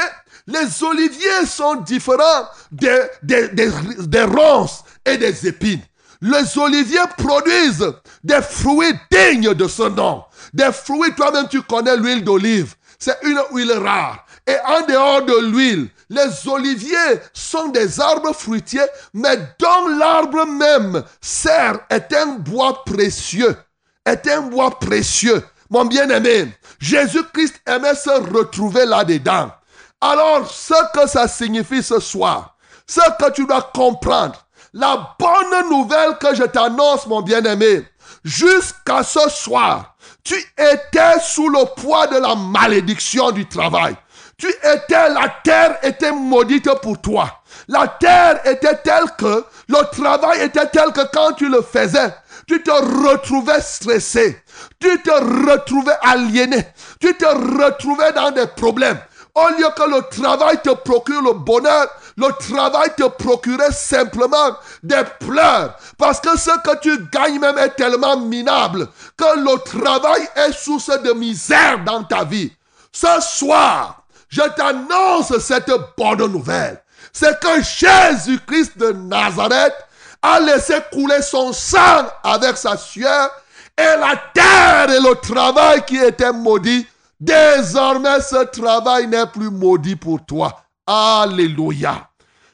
les 0.48 0.84
oliviers 0.84 1.46
sont 1.46 1.76
différents 1.76 2.48
des, 2.72 4.24
ronces 4.24 4.84
et 5.06 5.18
des 5.18 5.48
épines. 5.48 5.82
Les 6.22 6.58
oliviers 6.58 7.00
produisent 7.18 7.94
des 8.24 8.42
fruits 8.42 8.94
dignes 9.12 9.54
de 9.54 9.68
ce 9.68 9.84
nom. 9.84 10.24
Des 10.54 10.72
fruits, 10.72 11.16
toi-même 11.16 11.48
tu 11.50 11.62
connais 11.64 11.98
l'huile 11.98 12.24
d'olive. 12.24 12.76
C'est 13.00 13.18
une 13.24 13.42
huile 13.52 13.72
rare. 13.74 14.26
Et 14.46 14.56
en 14.66 14.86
dehors 14.86 15.24
de 15.24 15.48
l'huile, 15.48 15.90
les 16.10 16.48
oliviers 16.48 17.20
sont 17.34 17.70
des 17.70 18.00
arbres 18.00 18.34
fruitiers, 18.34 18.86
mais 19.14 19.38
dont 19.60 19.88
l'arbre 19.98 20.46
même 20.46 21.04
sert 21.22 21.80
est 21.90 22.14
un 22.14 22.38
bois 22.38 22.84
précieux. 22.84 23.56
Est 24.06 24.28
un 24.28 24.42
bois 24.42 24.78
précieux. 24.80 25.42
Mon 25.70 25.86
bien-aimé, 25.86 26.52
Jésus-Christ 26.82 27.62
aimait 27.68 27.96
se 27.96 28.10
retrouver 28.10 28.86
là-dedans. 28.86 29.52
Alors, 30.02 30.50
ce 30.52 30.74
que 30.94 31.08
ça 31.08 31.28
signifie 31.28 31.84
ce 31.84 32.00
soir, 32.00 32.56
ce 32.88 33.02
que 33.20 33.32
tu 33.32 33.46
dois 33.46 33.70
comprendre, 33.74 34.44
la 34.74 35.16
bonne 35.20 35.70
nouvelle 35.70 36.18
que 36.20 36.34
je 36.34 36.44
t'annonce, 36.44 37.06
mon 37.06 37.22
bien-aimé, 37.22 37.86
jusqu'à 38.24 39.04
ce 39.04 39.30
soir, 39.30 39.96
tu 40.24 40.36
étais 40.58 41.20
sous 41.22 41.50
le 41.50 41.66
poids 41.76 42.08
de 42.08 42.18
la 42.18 42.36
malédiction 42.36 43.32
du 43.32 43.48
travail. 43.48 43.96
Tu 44.38 44.50
étais, 44.50 45.10
la 45.10 45.32
terre 45.44 45.78
était 45.84 46.12
maudite 46.12 46.68
pour 46.82 47.00
toi. 47.00 47.44
La 47.68 47.88
terre 47.88 48.42
était 48.46 48.78
telle 48.78 49.12
que, 49.18 49.46
le 49.68 49.92
travail 49.92 50.42
était 50.42 50.68
tel 50.68 50.92
que 50.92 51.06
quand 51.14 51.34
tu 51.34 51.48
le 51.48 51.62
faisais, 51.62 52.14
tu 52.48 52.62
te 52.64 52.72
retrouvais 52.72 53.62
stressé, 53.62 54.42
tu 54.82 55.02
te 55.02 55.12
retrouvais 55.50 55.96
aliéné, 56.02 56.68
tu 57.00 57.16
te 57.16 57.26
retrouvais 57.26 58.12
dans 58.14 58.32
des 58.32 58.48
problèmes. 58.48 59.00
Au 59.34 59.48
lieu 59.50 59.68
que 59.76 59.90
le 59.90 60.02
travail 60.10 60.60
te 60.62 60.72
procure 60.72 61.22
le 61.22 61.34
bonheur, 61.34 61.88
le 62.18 62.28
travail 62.38 62.90
te 62.98 63.08
procurait 63.08 63.72
simplement 63.72 64.58
des 64.84 65.04
pleurs. 65.22 65.78
Parce 65.98 66.20
que 66.20 66.38
ce 66.38 66.52
que 66.62 66.80
tu 66.82 67.06
gagnes 67.12 67.40
même 67.40 67.58
est 67.58 67.76
tellement 67.76 68.18
minable 68.18 68.90
que 69.16 69.40
le 69.40 69.58
travail 69.64 70.28
est 70.36 70.52
source 70.52 70.90
de 71.02 71.14
misère 71.14 71.82
dans 71.86 72.04
ta 72.04 72.26
vie. 72.26 72.52
Ce 72.92 73.22
soir, 73.22 74.04
je 74.28 74.42
t'annonce 74.42 75.38
cette 75.40 75.72
bonne 75.98 76.32
nouvelle. 76.32 76.82
C'est 77.14 77.40
que 77.40 77.62
Jésus-Christ 77.62 78.78
de 78.78 78.92
Nazareth 78.92 79.76
a 80.22 80.40
laissé 80.42 80.76
couler 80.92 81.22
son 81.22 81.54
sang 81.54 82.06
avec 82.24 82.58
sa 82.58 82.76
sueur 82.78 83.32
et 83.82 83.98
la 84.00 84.16
terre 84.34 84.92
et 84.92 85.00
le 85.00 85.16
travail 85.16 85.84
qui 85.86 85.98
était 85.98 86.32
maudit, 86.32 86.86
désormais 87.20 88.22
ce 88.22 88.44
travail 88.46 89.08
n'est 89.08 89.28
plus 89.28 89.50
maudit 89.50 89.96
pour 89.96 90.24
toi. 90.26 90.62
Alléluia. 90.86 92.10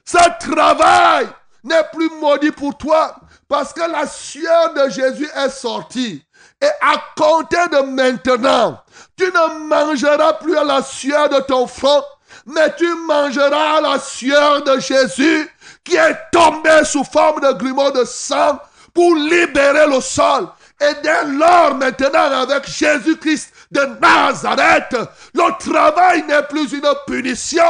Ce 0.05 0.17
travail 0.39 1.27
n'est 1.63 1.83
plus 1.91 2.09
maudit 2.21 2.51
pour 2.51 2.77
toi 2.77 3.15
parce 3.47 3.73
que 3.73 3.81
la 3.81 4.07
sueur 4.07 4.73
de 4.73 4.89
Jésus 4.89 5.29
est 5.35 5.49
sortie. 5.49 6.23
Et 6.61 6.69
à 6.81 6.95
compter 7.15 7.67
de 7.71 7.81
maintenant, 7.81 8.81
tu 9.15 9.25
ne 9.25 9.67
mangeras 9.67 10.33
plus 10.33 10.57
à 10.57 10.63
la 10.63 10.81
sueur 10.81 11.29
de 11.29 11.39
ton 11.41 11.67
front, 11.67 12.03
mais 12.45 12.73
tu 12.75 12.87
mangeras 13.05 13.77
à 13.77 13.81
la 13.81 13.99
sueur 13.99 14.63
de 14.63 14.79
Jésus 14.79 15.49
qui 15.83 15.95
est 15.95 16.17
tombé 16.31 16.83
sous 16.83 17.03
forme 17.03 17.41
de 17.41 17.51
grumeaux 17.53 17.91
de 17.91 18.03
sang 18.05 18.59
pour 18.93 19.15
libérer 19.15 19.87
le 19.87 20.01
sol. 20.01 20.47
Et 20.79 20.93
dès 21.01 21.25
lors, 21.25 21.75
maintenant, 21.75 22.41
avec 22.41 22.67
Jésus-Christ 22.69 23.51
de 23.71 23.81
Nazareth, 23.99 24.95
le 25.33 25.57
travail 25.59 26.23
n'est 26.27 26.43
plus 26.43 26.71
une 26.73 26.87
punition. 27.07 27.63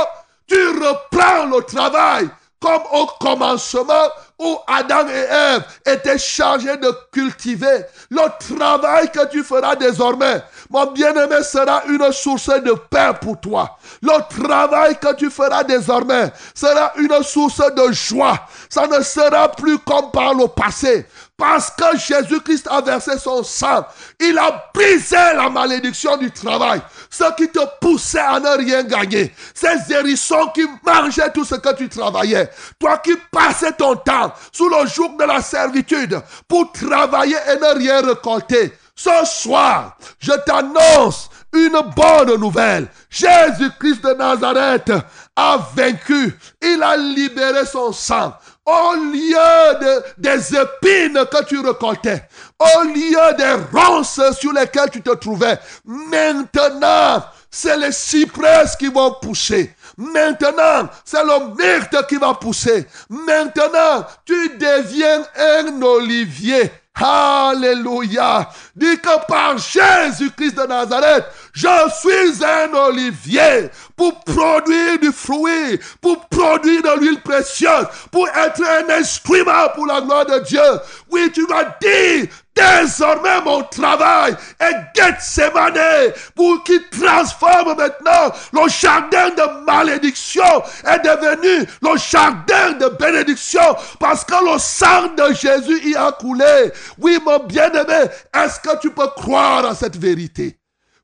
Tu 0.47 0.67
reprends 0.67 1.45
le 1.45 1.61
travail 1.63 2.29
comme 2.59 2.81
au 2.91 3.05
commencement 3.19 4.09
où 4.39 4.57
Adam 4.67 5.07
et 5.07 5.55
Ève 5.55 5.63
étaient 5.85 6.17
chargés 6.17 6.77
de 6.77 6.91
cultiver. 7.11 7.85
Le 8.09 8.21
travail 8.39 9.11
que 9.11 9.27
tu 9.29 9.43
feras 9.43 9.75
désormais, 9.75 10.43
mon 10.69 10.91
bien-aimé, 10.91 11.43
sera 11.43 11.83
une 11.87 12.11
source 12.11 12.49
de 12.49 12.73
paix 12.89 13.11
pour 13.19 13.39
toi. 13.39 13.77
Le 14.01 14.43
travail 14.43 14.97
que 14.97 15.13
tu 15.15 15.29
feras 15.29 15.63
désormais 15.63 16.31
sera 16.53 16.93
une 16.97 17.23
source 17.23 17.61
de 17.75 17.91
joie. 17.91 18.39
Ça 18.69 18.87
ne 18.87 19.01
sera 19.01 19.49
plus 19.49 19.79
comme 19.79 20.11
par 20.11 20.33
le 20.33 20.47
passé. 20.47 21.05
Parce 21.37 21.69
que 21.69 21.95
Jésus-Christ 21.95 22.67
a 22.67 22.81
versé 22.81 23.19
son 23.19 23.43
sang, 23.43 23.85
il 24.19 24.35
a 24.39 24.71
brisé 24.73 25.15
la 25.35 25.51
malédiction 25.51 26.17
du 26.17 26.31
travail. 26.31 26.81
Ce 27.11 27.23
qui 27.35 27.47
te 27.49 27.59
poussait 27.79 28.17
à 28.17 28.39
ne 28.39 28.57
rien 28.57 28.81
gagner. 28.81 29.31
Ces 29.53 29.93
hérissons 29.93 30.47
qui 30.55 30.65
mangeaient 30.83 31.31
tout 31.31 31.45
ce 31.45 31.53
que 31.53 31.75
tu 31.75 31.89
travaillais. 31.89 32.49
Toi 32.79 32.97
qui 32.97 33.15
passais 33.31 33.71
ton 33.73 33.95
temps 33.97 34.33
sous 34.51 34.67
le 34.67 34.87
joug 34.87 35.15
de 35.19 35.25
la 35.25 35.39
servitude 35.41 36.19
pour 36.47 36.71
travailler 36.71 37.37
et 37.53 37.59
ne 37.59 37.77
rien 37.77 38.01
récolter. 38.01 38.73
Ce 38.95 39.25
soir, 39.25 39.95
je 40.19 40.33
t'annonce 40.43 41.29
une 41.53 41.79
bonne 41.95 42.39
nouvelle. 42.39 42.87
Jésus-Christ 43.11 44.03
de 44.03 44.13
Nazareth 44.15 44.91
a 45.35 45.57
vaincu. 45.75 46.35
Il 46.63 46.81
a 46.81 46.97
libéré 46.97 47.63
son 47.67 47.93
sang 47.93 48.33
au 48.67 48.95
lieu 48.95 49.79
de, 49.79 50.03
des 50.17 50.53
épines 50.53 51.25
que 51.31 51.43
tu 51.45 51.59
récoltais, 51.59 52.27
au 52.59 52.83
lieu 52.83 53.33
des 53.37 53.55
ronces 53.71 54.19
sur 54.37 54.51
lesquelles 54.51 54.89
tu 54.91 55.01
te 55.01 55.15
trouvais, 55.15 55.57
maintenant, 55.85 57.23
c'est 57.49 57.77
les 57.77 57.93
cyprès 57.93 58.65
qui 58.77 58.87
vont 58.87 59.15
pousser. 59.21 59.73
Maintenant, 59.97 60.89
c'est 61.05 61.23
le 61.23 61.55
myrte 61.55 62.07
qui 62.07 62.17
va 62.17 62.33
pousser. 62.33 62.85
Maintenant, 63.09 64.05
tu 64.25 64.57
deviens 64.57 65.23
un 65.35 65.81
olivier. 65.81 66.69
Alléluia. 66.99 68.49
Dis 68.75 68.97
que 68.97 69.25
par 69.27 69.57
Jésus-Christ 69.57 70.57
de 70.57 70.67
Nazareth, 70.67 71.25
je 71.57 71.89
suis 71.99 72.45
un 72.45 72.71
olivier 72.71 73.71
pour 73.95 74.19
produire 74.23 74.99
du 74.99 75.11
fruit, 75.11 75.79
pour 75.99 76.27
produire 76.27 76.83
de 76.83 76.99
l'huile 76.99 77.21
précieuse, 77.21 77.87
pour 78.11 78.27
être 78.29 78.61
un 78.63 78.99
instrument 78.99 79.67
pour 79.73 79.87
la 79.87 80.01
gloire 80.01 80.27
de 80.27 80.37
Dieu. 80.45 80.61
Oui, 81.09 81.31
tu 81.33 81.47
vas 81.47 81.75
dire, 81.81 82.27
Désormais, 82.55 83.39
mon 83.41 83.61
travail 83.63 84.35
est 84.59 84.73
Gethsemane 84.95 86.11
pour 86.35 86.63
qu'il 86.63 86.81
transforme 86.89 87.75
maintenant 87.77 88.33
le 88.51 88.67
jardin 88.67 89.29
de 89.29 89.63
malédiction 89.65 90.63
est 90.83 90.99
devenu 90.99 91.67
le 91.83 91.97
jardin 91.97 92.71
de 92.71 92.87
bénédiction 92.97 93.75
parce 93.99 94.23
que 94.23 94.33
le 94.51 94.57
sang 94.57 95.09
de 95.15 95.33
Jésus 95.35 95.89
y 95.89 95.95
a 95.95 96.11
coulé. 96.13 96.71
Oui, 96.97 97.19
mon 97.23 97.37
bien-aimé, 97.45 98.09
est-ce 98.33 98.59
que 98.59 98.79
tu 98.79 98.89
peux 98.89 99.07
croire 99.15 99.63
à 99.63 99.75
cette 99.75 99.97
vérité? 99.97 100.57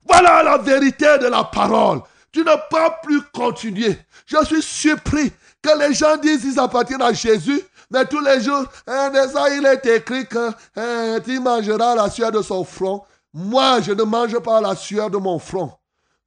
Voilà 0.06 0.44
la 0.44 0.58
vérité 0.58 1.18
de 1.20 1.28
la 1.28 1.44
parole. 1.44 2.02
Tu 2.32 2.40
ne 2.40 2.56
peux 2.70 2.94
plus 3.04 3.22
continuer. 3.34 3.98
Je 4.26 4.44
suis 4.46 4.62
surpris 4.62 5.32
que 5.62 5.78
les 5.80 5.94
gens 5.94 6.18
disent 6.18 6.42
qu'ils 6.42 6.60
appartiennent 6.60 7.02
à 7.02 7.14
Jésus, 7.14 7.62
mais 7.92 8.06
tous 8.06 8.20
les 8.22 8.42
jours, 8.42 8.66
hein, 8.88 9.12
il 9.52 9.66
est 9.66 9.86
écrit 9.86 10.28
que 10.28 10.52
hein, 10.76 11.20
tu 11.24 11.40
mangeras 11.40 11.96
la 11.96 12.10
sueur 12.10 12.32
de 12.32 12.42
son 12.42 12.64
front. 12.64 13.04
Moi, 13.34 13.82
je 13.82 13.92
ne 13.92 14.04
mange 14.04 14.38
pas 14.40 14.62
la 14.62 14.76
sueur 14.76 15.10
de 15.10 15.18
mon 15.18 15.40
front. 15.40 15.72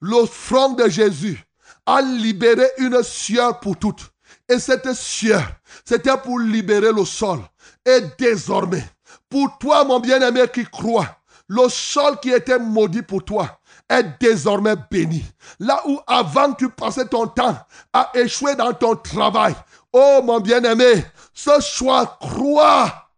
Le 0.00 0.26
front 0.26 0.72
de 0.72 0.88
Jésus 0.88 1.42
a 1.86 2.00
libéré 2.02 2.66
une 2.78 3.02
sueur 3.02 3.60
pour 3.60 3.76
toutes. 3.76 4.10
Et 4.48 4.58
cette 4.58 4.92
sueur, 4.92 5.42
c'était 5.84 6.16
pour 6.16 6.38
libérer 6.38 6.92
le 6.92 7.04
sol. 7.04 7.40
Et 7.84 8.00
désormais, 8.18 8.84
pour 9.28 9.58
toi, 9.58 9.84
mon 9.84 9.98
bien-aimé 9.98 10.44
qui 10.52 10.64
croit, 10.64 11.08
le 11.48 11.68
sol 11.68 12.18
qui 12.20 12.30
était 12.30 12.58
maudit 12.58 13.02
pour 13.02 13.24
toi 13.24 13.58
est 13.88 14.04
désormais 14.20 14.74
béni. 14.90 15.24
Là 15.60 15.80
où 15.86 16.00
avant 16.06 16.52
tu 16.52 16.68
passais 16.68 17.06
ton 17.06 17.26
temps 17.26 17.56
à 17.92 18.10
échouer 18.14 18.54
dans 18.54 18.72
ton 18.72 18.96
travail, 18.96 19.54
oh 19.92 20.20
mon 20.24 20.40
bien-aimé, 20.40 21.04
ce 21.32 21.60
choix, 21.60 22.18
crois, 22.20 23.10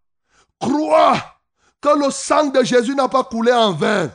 crois 0.60 1.16
que 1.80 2.04
le 2.04 2.10
sang 2.10 2.46
de 2.46 2.62
Jésus 2.62 2.94
n'a 2.94 3.08
pas 3.08 3.24
coulé 3.24 3.52
en 3.52 3.72
vain. 3.72 4.10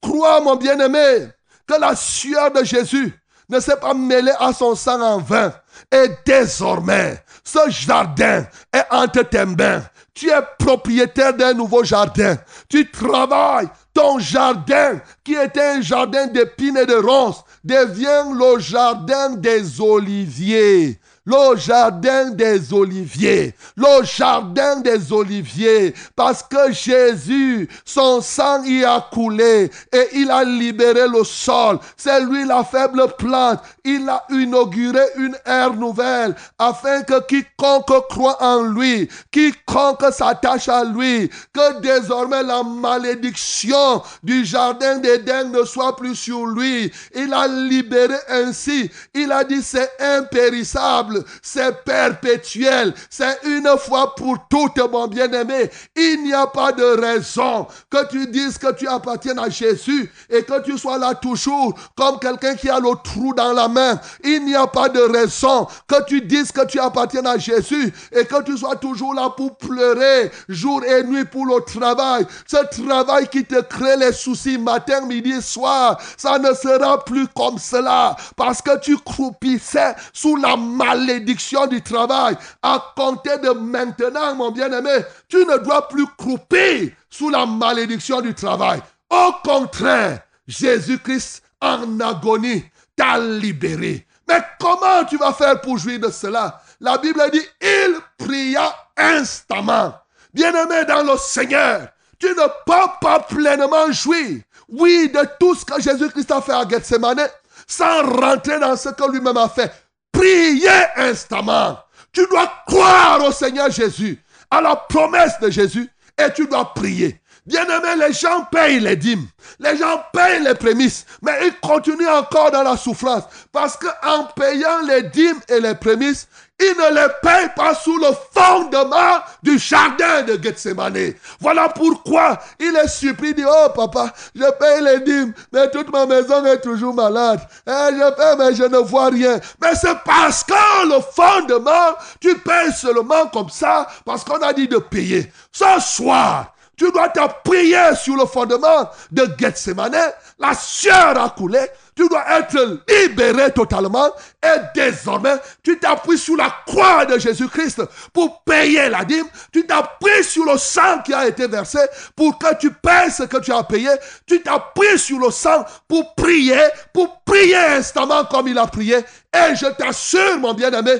Crois, 0.00 0.40
mon 0.40 0.56
bien-aimé, 0.56 1.28
que 1.66 1.74
la 1.80 1.94
sueur 1.96 2.52
de 2.52 2.64
Jésus 2.64 3.12
ne 3.48 3.60
s'est 3.60 3.76
pas 3.76 3.94
mêlée 3.94 4.34
à 4.38 4.52
son 4.52 4.74
sang 4.74 5.00
en 5.00 5.18
vain. 5.18 5.52
Et 5.90 6.08
désormais, 6.24 7.22
ce 7.44 7.70
jardin 7.70 8.44
est 8.72 8.84
entre 8.90 9.22
tes 9.22 9.44
mains. 9.44 9.82
Tu 10.14 10.28
es 10.30 10.42
propriétaire 10.58 11.34
d'un 11.34 11.54
nouveau 11.54 11.84
jardin. 11.84 12.36
Tu 12.68 12.90
travailles. 12.90 13.68
Ton 13.94 14.18
jardin, 14.18 15.00
qui 15.24 15.34
était 15.34 15.60
un 15.60 15.80
jardin 15.80 16.26
d'épines 16.26 16.76
et 16.76 16.86
de 16.86 16.94
ronces, 16.94 17.42
devient 17.64 18.32
le 18.32 18.58
jardin 18.60 19.30
des 19.30 19.80
oliviers 19.80 21.00
le 21.28 21.56
jardin 21.56 22.30
des 22.30 22.72
oliviers, 22.72 23.54
le 23.76 24.02
jardin 24.02 24.80
des 24.80 25.12
oliviers, 25.12 25.92
parce 26.16 26.42
que 26.42 26.72
Jésus, 26.72 27.68
son 27.84 28.22
sang 28.22 28.62
y 28.64 28.82
a 28.82 29.06
coulé 29.12 29.70
et 29.92 30.08
il 30.14 30.30
a 30.30 30.42
libéré 30.42 31.06
le 31.06 31.22
sol. 31.24 31.80
C'est 31.98 32.20
lui 32.24 32.46
la 32.46 32.64
faible 32.64 33.06
plante. 33.18 33.60
Il 33.84 34.08
a 34.08 34.24
inauguré 34.30 35.02
une 35.16 35.36
ère 35.44 35.74
nouvelle 35.74 36.34
afin 36.58 37.02
que 37.02 37.20
quiconque 37.26 38.08
croit 38.08 38.42
en 38.42 38.62
lui, 38.62 39.06
quiconque 39.30 40.06
s'attache 40.10 40.70
à 40.70 40.82
lui, 40.84 41.28
que 41.52 41.80
désormais 41.80 42.42
la 42.42 42.62
malédiction 42.62 44.02
du 44.22 44.46
jardin 44.46 44.96
d'Éden 44.96 45.50
ne 45.50 45.64
soit 45.64 45.94
plus 45.94 46.14
sur 46.14 46.46
lui. 46.46 46.90
Il 47.14 47.34
a 47.34 47.46
libéré 47.46 48.16
ainsi. 48.30 48.90
Il 49.14 49.30
a 49.30 49.44
dit 49.44 49.62
c'est 49.62 49.90
impérissable 50.00 51.17
c'est 51.42 51.84
perpétuel, 51.84 52.94
c'est 53.10 53.38
une 53.44 53.68
fois 53.78 54.14
pour 54.14 54.36
toutes, 54.48 54.78
mon 54.90 55.06
bien-aimé. 55.06 55.70
Il 55.96 56.24
n'y 56.24 56.34
a 56.34 56.46
pas 56.46 56.72
de 56.72 56.84
raison 56.84 57.66
que 57.90 58.08
tu 58.08 58.26
dises 58.26 58.58
que 58.58 58.72
tu 58.72 58.86
appartiens 58.86 59.38
à 59.38 59.48
Jésus 59.48 60.10
et 60.30 60.42
que 60.42 60.62
tu 60.62 60.76
sois 60.78 60.98
là 60.98 61.14
toujours 61.14 61.74
comme 61.96 62.18
quelqu'un 62.18 62.54
qui 62.54 62.68
a 62.68 62.78
le 62.78 62.90
trou 63.02 63.34
dans 63.34 63.52
la 63.52 63.68
main. 63.68 64.00
Il 64.24 64.44
n'y 64.44 64.54
a 64.54 64.66
pas 64.66 64.88
de 64.88 65.00
raison 65.00 65.66
que 65.86 66.04
tu 66.06 66.20
dises 66.20 66.52
que 66.52 66.64
tu 66.66 66.78
appartiens 66.78 67.24
à 67.24 67.38
Jésus 67.38 67.92
et 68.12 68.24
que 68.24 68.42
tu 68.42 68.56
sois 68.56 68.76
toujours 68.76 69.14
là 69.14 69.30
pour 69.36 69.56
pleurer 69.56 70.30
jour 70.48 70.84
et 70.84 71.02
nuit 71.04 71.24
pour 71.24 71.46
le 71.46 71.60
travail. 71.62 72.26
Ce 72.46 72.56
travail 72.82 73.28
qui 73.28 73.44
te 73.44 73.60
crée 73.62 73.96
les 73.96 74.12
soucis 74.12 74.58
matin, 74.58 75.02
midi, 75.02 75.40
soir, 75.42 75.98
ça 76.16 76.38
ne 76.38 76.52
sera 76.54 77.04
plus 77.04 77.26
comme 77.28 77.58
cela 77.58 78.16
parce 78.36 78.62
que 78.62 78.78
tu 78.80 78.96
croupissais 78.98 79.94
sous 80.12 80.36
la 80.36 80.56
maladie 80.56 81.07
malédiction 81.08 81.66
du 81.66 81.80
travail. 81.82 82.36
À 82.62 82.92
compter 82.96 83.38
de 83.38 83.50
maintenant, 83.50 84.34
mon 84.34 84.50
bien-aimé, 84.50 85.04
tu 85.28 85.38
ne 85.38 85.58
dois 85.58 85.88
plus 85.88 86.06
croupir 86.18 86.90
sous 87.08 87.30
la 87.30 87.46
malédiction 87.46 88.20
du 88.20 88.34
travail. 88.34 88.80
Au 89.10 89.32
contraire, 89.42 90.20
Jésus-Christ 90.46 91.42
en 91.60 91.98
agonie 92.00 92.64
t'a 92.96 93.18
libéré. 93.18 94.06
Mais 94.28 94.42
comment 94.60 95.04
tu 95.08 95.16
vas 95.16 95.32
faire 95.32 95.60
pour 95.60 95.78
jouir 95.78 95.98
de 96.00 96.10
cela? 96.10 96.60
La 96.80 96.98
Bible 96.98 97.22
dit, 97.32 97.42
il 97.62 97.96
pria 98.18 98.74
instamment. 98.96 99.94
Bien-aimé 100.34 100.84
dans 100.86 101.02
le 101.02 101.16
Seigneur, 101.16 101.88
tu 102.18 102.26
ne 102.28 102.34
peux 102.66 102.90
pas 103.00 103.20
pleinement 103.20 103.90
jouir, 103.90 104.42
oui, 104.68 105.08
de 105.08 105.20
tout 105.40 105.54
ce 105.54 105.64
que 105.64 105.80
Jésus-Christ 105.80 106.30
a 106.30 106.42
fait 106.42 106.52
à 106.52 106.68
Gethsemane, 106.68 107.26
sans 107.66 108.02
rentrer 108.02 108.60
dans 108.60 108.76
ce 108.76 108.90
que 108.90 109.10
lui-même 109.10 109.36
a 109.38 109.48
fait 109.48 109.72
prier 110.12 110.68
instamment. 110.96 111.78
Tu 112.12 112.26
dois 112.26 112.50
croire 112.66 113.22
au 113.24 113.32
Seigneur 113.32 113.70
Jésus, 113.70 114.22
à 114.50 114.60
la 114.60 114.76
promesse 114.76 115.38
de 115.40 115.50
Jésus, 115.50 115.88
et 116.18 116.32
tu 116.32 116.46
dois 116.46 116.72
prier. 116.74 117.20
Bien-aimé, 117.48 118.06
les 118.06 118.12
gens 118.12 118.44
payent 118.52 118.78
les 118.78 118.94
dîmes, 118.94 119.26
les 119.58 119.74
gens 119.78 120.02
payent 120.12 120.42
les 120.42 120.54
prémices, 120.54 121.06
mais 121.22 121.46
ils 121.46 121.58
continuent 121.66 122.06
encore 122.06 122.50
dans 122.50 122.62
la 122.62 122.76
souffrance. 122.76 123.22
Parce 123.50 123.74
qu'en 123.78 124.24
payant 124.36 124.82
les 124.86 125.04
dîmes 125.04 125.40
et 125.48 125.58
les 125.58 125.74
prémices, 125.74 126.28
il 126.60 126.74
ne 126.76 126.94
les 126.94 127.08
paye 127.22 127.48
pas 127.56 127.74
sous 127.74 127.96
le 127.96 128.08
fondement 128.34 129.20
du 129.42 129.58
jardin 129.58 130.24
de 130.24 130.38
Gethsemane. 130.42 131.14
Voilà 131.40 131.70
pourquoi 131.70 132.38
il 132.60 132.76
est 132.76 132.88
surpris, 132.88 133.32
dit, 133.32 133.44
oh 133.48 133.68
papa, 133.74 134.12
je 134.34 134.50
paye 134.58 134.82
les 134.82 135.00
dîmes, 135.00 135.32
mais 135.50 135.70
toute 135.70 135.90
ma 135.90 136.04
maison 136.04 136.44
est 136.44 136.60
toujours 136.60 136.92
malade. 136.92 137.40
Eh, 137.66 137.70
je 137.70 138.14
paye, 138.14 138.36
mais 138.38 138.54
je 138.54 138.64
ne 138.64 138.78
vois 138.78 139.06
rien. 139.08 139.40
Mais 139.62 139.74
c'est 139.74 139.96
parce 140.04 140.44
que 140.44 140.86
le 140.86 141.00
fondement, 141.00 141.96
tu 142.20 142.36
payes 142.40 142.72
seulement 142.74 143.26
comme 143.32 143.48
ça, 143.48 143.86
parce 144.04 144.22
qu'on 144.22 144.42
a 144.42 144.52
dit 144.52 144.68
de 144.68 144.76
payer. 144.76 145.32
Ce 145.50 145.64
soir, 145.80 146.52
tu 146.78 146.92
dois 146.92 147.08
t'appuyer 147.08 147.96
sur 148.00 148.16
le 148.16 148.24
fondement 148.24 148.88
de 149.10 149.28
Gethsemane. 149.36 149.96
La 150.38 150.54
sueur 150.54 151.20
a 151.20 151.30
coulé. 151.30 151.58
Tu 151.96 152.08
dois 152.08 152.24
être 152.38 152.80
libéré 152.88 153.52
totalement. 153.52 154.08
Et 154.40 154.60
désormais, 154.76 155.34
tu 155.64 155.76
t'appuies 155.80 156.16
sur 156.16 156.36
la 156.36 156.54
croix 156.64 157.04
de 157.04 157.18
Jésus-Christ 157.18 157.82
pour 158.12 158.44
payer 158.44 158.88
la 158.88 159.04
dîme. 159.04 159.26
Tu 159.52 159.66
t'appuies 159.66 160.22
sur 160.22 160.44
le 160.44 160.56
sang 160.56 161.02
qui 161.04 161.12
a 161.12 161.26
été 161.26 161.48
versé 161.48 161.80
pour 162.14 162.38
que 162.38 162.54
tu 162.54 162.70
payes 162.70 163.10
ce 163.10 163.24
que 163.24 163.38
tu 163.38 163.52
as 163.52 163.64
payé. 163.64 163.90
Tu 164.24 164.40
t'appuies 164.40 164.98
sur 164.98 165.18
le 165.18 165.32
sang 165.32 165.64
pour 165.88 166.14
prier, 166.14 166.62
pour 166.94 167.22
prier 167.24 167.56
instamment 167.56 168.24
comme 168.26 168.46
il 168.46 168.58
a 168.58 168.68
prié. 168.68 168.98
Et 168.98 169.56
je 169.56 169.66
t'assure, 169.66 170.38
mon 170.38 170.54
bien-aimé, 170.54 170.92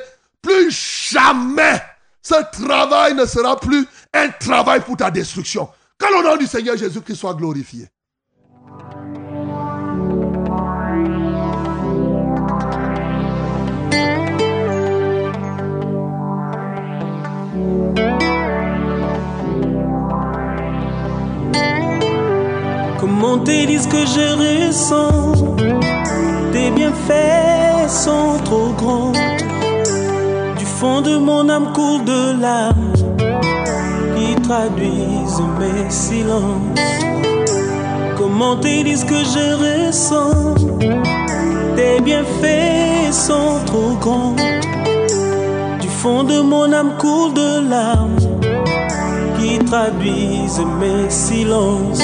plus 0.43 0.72
jamais 1.12 1.81
ce 2.29 2.35
travail 2.53 3.14
ne 3.14 3.24
sera 3.24 3.59
plus 3.59 3.87
un 4.15 4.29
travail 4.29 4.81
pour 4.81 4.97
ta 4.97 5.11
destruction. 5.11 5.69
Que 5.99 6.07
le 6.07 6.23
nom 6.23 6.37
du 6.37 6.47
Seigneur 6.47 6.77
Jésus-Christ 6.77 7.17
soit 7.17 7.35
glorifié. 7.35 7.89
Comment 23.01 23.39
te 23.41 23.67
disent 23.67 23.87
que 23.87 23.97
je 23.97 24.67
ressens 24.69 25.57
Tes 26.53 26.71
bienfaits 26.71 27.89
sont 27.89 28.39
trop 28.45 28.73
grands 28.73 29.13
fond 30.79 31.01
de 31.01 31.19
mon 31.19 31.49
âme 31.49 31.73
coule 31.73 32.05
de 32.05 32.41
larmes 32.41 32.93
traduisent 34.49 35.43
mes 35.61 35.91
silences. 35.91 36.81
Comment 38.17 38.57
te 38.57 38.83
disent 38.83 39.05
que 39.05 39.21
je 39.35 39.47
ressens 39.65 40.55
Tes 41.77 42.01
bienfaits 42.01 43.13
sont 43.13 43.59
trop 43.67 43.95
grands. 44.01 44.37
Du 45.83 45.89
fond 45.89 46.23
de 46.25 46.41
mon 46.41 46.73
âme 46.73 46.93
coule 46.99 47.35
de 47.35 47.69
larmes 47.69 48.17
qui 49.39 49.59
traduisent 49.59 50.65
mes 50.81 51.11
silences. 51.11 52.03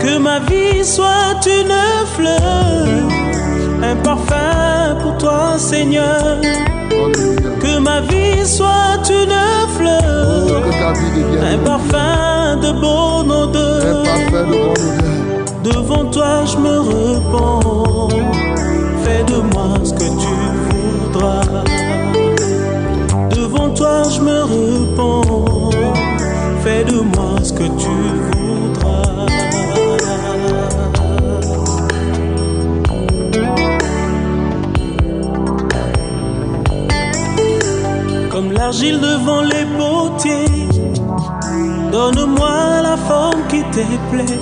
Que 0.00 0.18
ma 0.18 0.40
vie 0.40 0.84
soit 0.84 1.38
une 1.46 1.76
fleur, 2.16 2.86
un 3.82 3.96
parfum 3.96 4.96
pour 5.02 5.16
toi, 5.18 5.58
Seigneur 5.58 6.40
que 7.60 7.78
ma 7.78 8.00
vie 8.00 8.46
soit 8.46 9.02
une 9.10 9.34
fleur, 9.76 10.62
un 11.42 11.58
parfum 11.58 12.56
de 12.56 12.72
bonne 12.72 13.30
odeur. 13.30 14.04
Devant 15.62 16.06
toi, 16.06 16.44
je 16.46 16.56
me 16.56 16.78
repens. 16.78 18.08
Fais 19.02 19.24
de 19.24 19.40
moi 19.52 19.74
ce 19.84 19.92
que 19.92 20.08
tu 20.22 20.34
voudras. 20.66 21.42
Devant 23.30 23.70
toi, 23.70 24.02
je 24.14 24.20
me 24.20 24.42
repens. 24.42 25.70
Fais 26.62 26.84
de 26.84 27.00
moi 27.00 27.36
ce 27.42 27.52
que 27.52 27.64
tu 27.64 27.88
voudras. 27.88 28.19
L'argile 38.60 39.00
devant 39.00 39.40
les 39.40 39.66
potiers. 39.78 40.68
Donne-moi 41.90 42.82
la 42.82 42.96
forme 43.08 43.42
qui 43.48 43.62
te 43.74 43.84
plaît. 44.10 44.40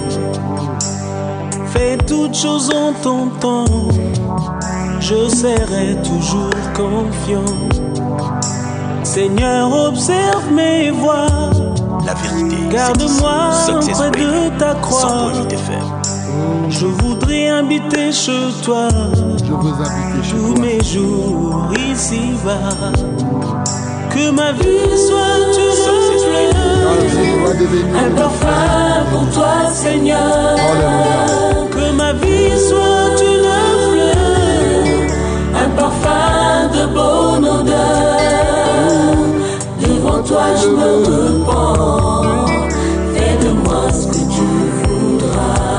Fais 1.73 1.97
toutes 1.99 2.35
choses 2.35 2.71
en 2.85 2.93
ton 3.05 3.27
temps. 3.45 3.89
Je 5.01 5.29
serai 5.43 5.89
toujours 6.11 6.59
confiant. 6.81 7.55
Seigneur, 9.05 9.65
observe 9.89 10.47
mes 10.53 10.91
voies. 10.91 11.51
La 12.05 12.15
vérité, 12.15 12.57
garde-moi 12.73 13.39
près 13.93 14.11
de 14.11 14.59
ta 14.59 14.75
croix. 14.75 15.33
Je 16.69 16.87
voudrais 16.87 17.49
habiter 17.51 18.13
chez 18.13 18.47
toi 18.65 18.89
Je 19.47 19.53
veux 19.53 19.77
habiter 19.87 20.23
chez 20.23 20.37
tous 20.37 20.55
toi. 20.55 20.63
mes 20.65 20.83
jours 20.85 21.73
ici-bas. 21.91 22.93
Que 24.19 24.31
ma 24.31 24.51
vie 24.51 24.99
soit 25.07 25.39
une 25.47 25.55
devenir 27.57 27.87
Un 28.05 28.11
parfum 28.17 29.05
pour 29.13 29.27
toi, 29.31 29.55
Seigneur. 29.73 30.19
Alléluia. 30.19 31.71
que 31.71 31.85
ma 31.93 32.13
vie 32.15 32.59
soit 32.69 33.17
une 33.33 33.53
fleur. 33.93 34.83
Un 35.55 35.69
parfum 35.81 36.67
de 36.75 36.83
bonne 36.97 37.47
odeur. 37.59 39.15
Devant 39.83 40.21
toi, 40.25 40.47
je 40.61 40.69
me 40.69 40.91
repens. 41.07 42.47
Fais 43.15 43.37
de 43.45 43.51
moi 43.53 43.83
ce 43.93 44.05
que 44.09 44.23
tu 44.35 44.47
voudras. 44.83 45.79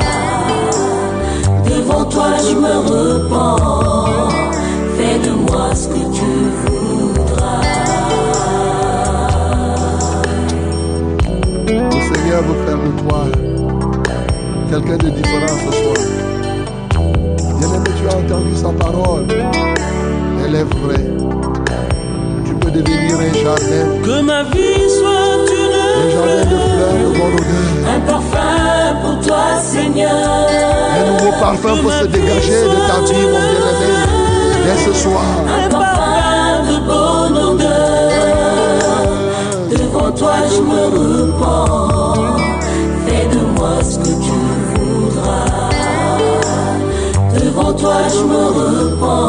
Devant 1.65 2.05
toi, 2.05 2.29
je 2.47 2.55
me 2.55 2.73
repens. 2.93 3.78
Seigneur 12.39 12.55
veut 12.55 12.65
faire 12.65 12.77
de 12.77 12.91
toi 13.01 13.21
quelqu'un 14.69 14.97
de 14.97 15.09
différent 15.09 15.57
ce 15.65 15.71
soir. 15.77 15.97
Bien-aimé, 17.59 17.89
tu 17.97 18.07
as 18.07 18.17
entendu 18.17 18.55
sa 18.55 18.69
parole. 18.69 19.25
Elle 20.45 20.55
est 20.55 20.63
vraie. 20.63 21.09
Tu 22.45 22.53
peux 22.53 22.71
devenir 22.71 23.15
un 23.19 23.33
jardin, 23.33 23.85
Que 24.03 24.21
ma 24.21 24.43
vie 24.43 24.89
soit 24.89 25.09
un 25.09 25.39
une 26.01 26.11
jardin 26.11 26.45
de 26.45 26.55
fleurs 26.55 26.97
de 27.01 27.07
bonne 27.17 27.35
odeur. 27.35 27.93
Un 27.93 27.99
parfum 28.01 28.95
pour 29.03 29.27
toi, 29.27 29.43
Seigneur. 29.61 30.09
Un 30.09 31.11
nouveau 31.11 31.31
parfum 31.41 31.75
peut 31.83 31.91
se 31.91 32.05
dégager 32.05 32.61
de 32.63 32.79
ta 32.87 32.99
vie, 33.01 33.27
mon 33.27 33.39
bien-aimé, 33.51 33.89
dès 34.63 34.77
ce 34.85 34.93
soir. 34.93 35.23
Un 35.45 35.69
parfum 35.69 36.63
de 36.71 36.77
bonne 36.87 37.37
odeur. 37.37 37.68
Devant 40.10 40.18
toi, 40.18 40.34
je 40.49 40.62
me 40.62 40.84
repens. 40.97 42.38
Fais 43.05 43.28
de 43.28 43.41
moi 43.55 43.74
ce 43.84 43.99
que 43.99 44.05
tu 44.05 44.38
voudras. 44.74 45.70
Devant 47.36 47.74
toi, 47.74 47.93
je 48.10 48.24
me 48.24 48.43
repens. 48.47 49.28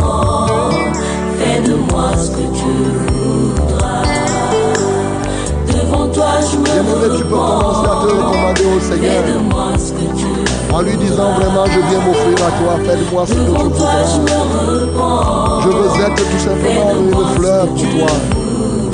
Fais 1.38 1.60
de 1.68 1.74
moi 1.92 2.12
ce 2.16 2.30
que 2.30 2.44
tu 2.56 2.72
voudras. 3.12 4.04
Devant 5.68 6.08
toi, 6.08 6.30
je 6.50 6.56
me 6.56 6.64
Bien-aimé, 6.64 7.18
tu 7.18 7.24
peux 7.24 7.34
commencer 7.34 7.84
à 7.84 7.96
te 8.00 8.06
repens. 8.06 8.26
recommander 8.28 8.64
au 8.64 8.80
Fais 8.80 9.32
de 9.32 9.38
moi 9.52 9.66
ce 9.76 9.92
que 9.92 10.16
tu 10.16 10.24
veux. 10.24 10.74
en 10.74 10.80
lui 10.80 10.96
disant 10.96 11.32
vraiment, 11.34 11.66
je 11.66 11.80
viens 11.90 12.00
m'offrir 12.06 12.46
à 12.46 12.50
toi. 12.52 12.72
Fais-moi 12.86 13.26
ce 13.26 13.32
que 13.34 13.38
tu 13.38 13.50
voudras. 13.50 14.04
Je 15.62 15.68
veux 15.68 16.04
être 16.06 16.30
tout 16.30 16.38
simplement 16.38 16.90
une 17.02 17.36
fleur 17.36 17.66
pour 17.66 17.76
toi. 17.76 18.39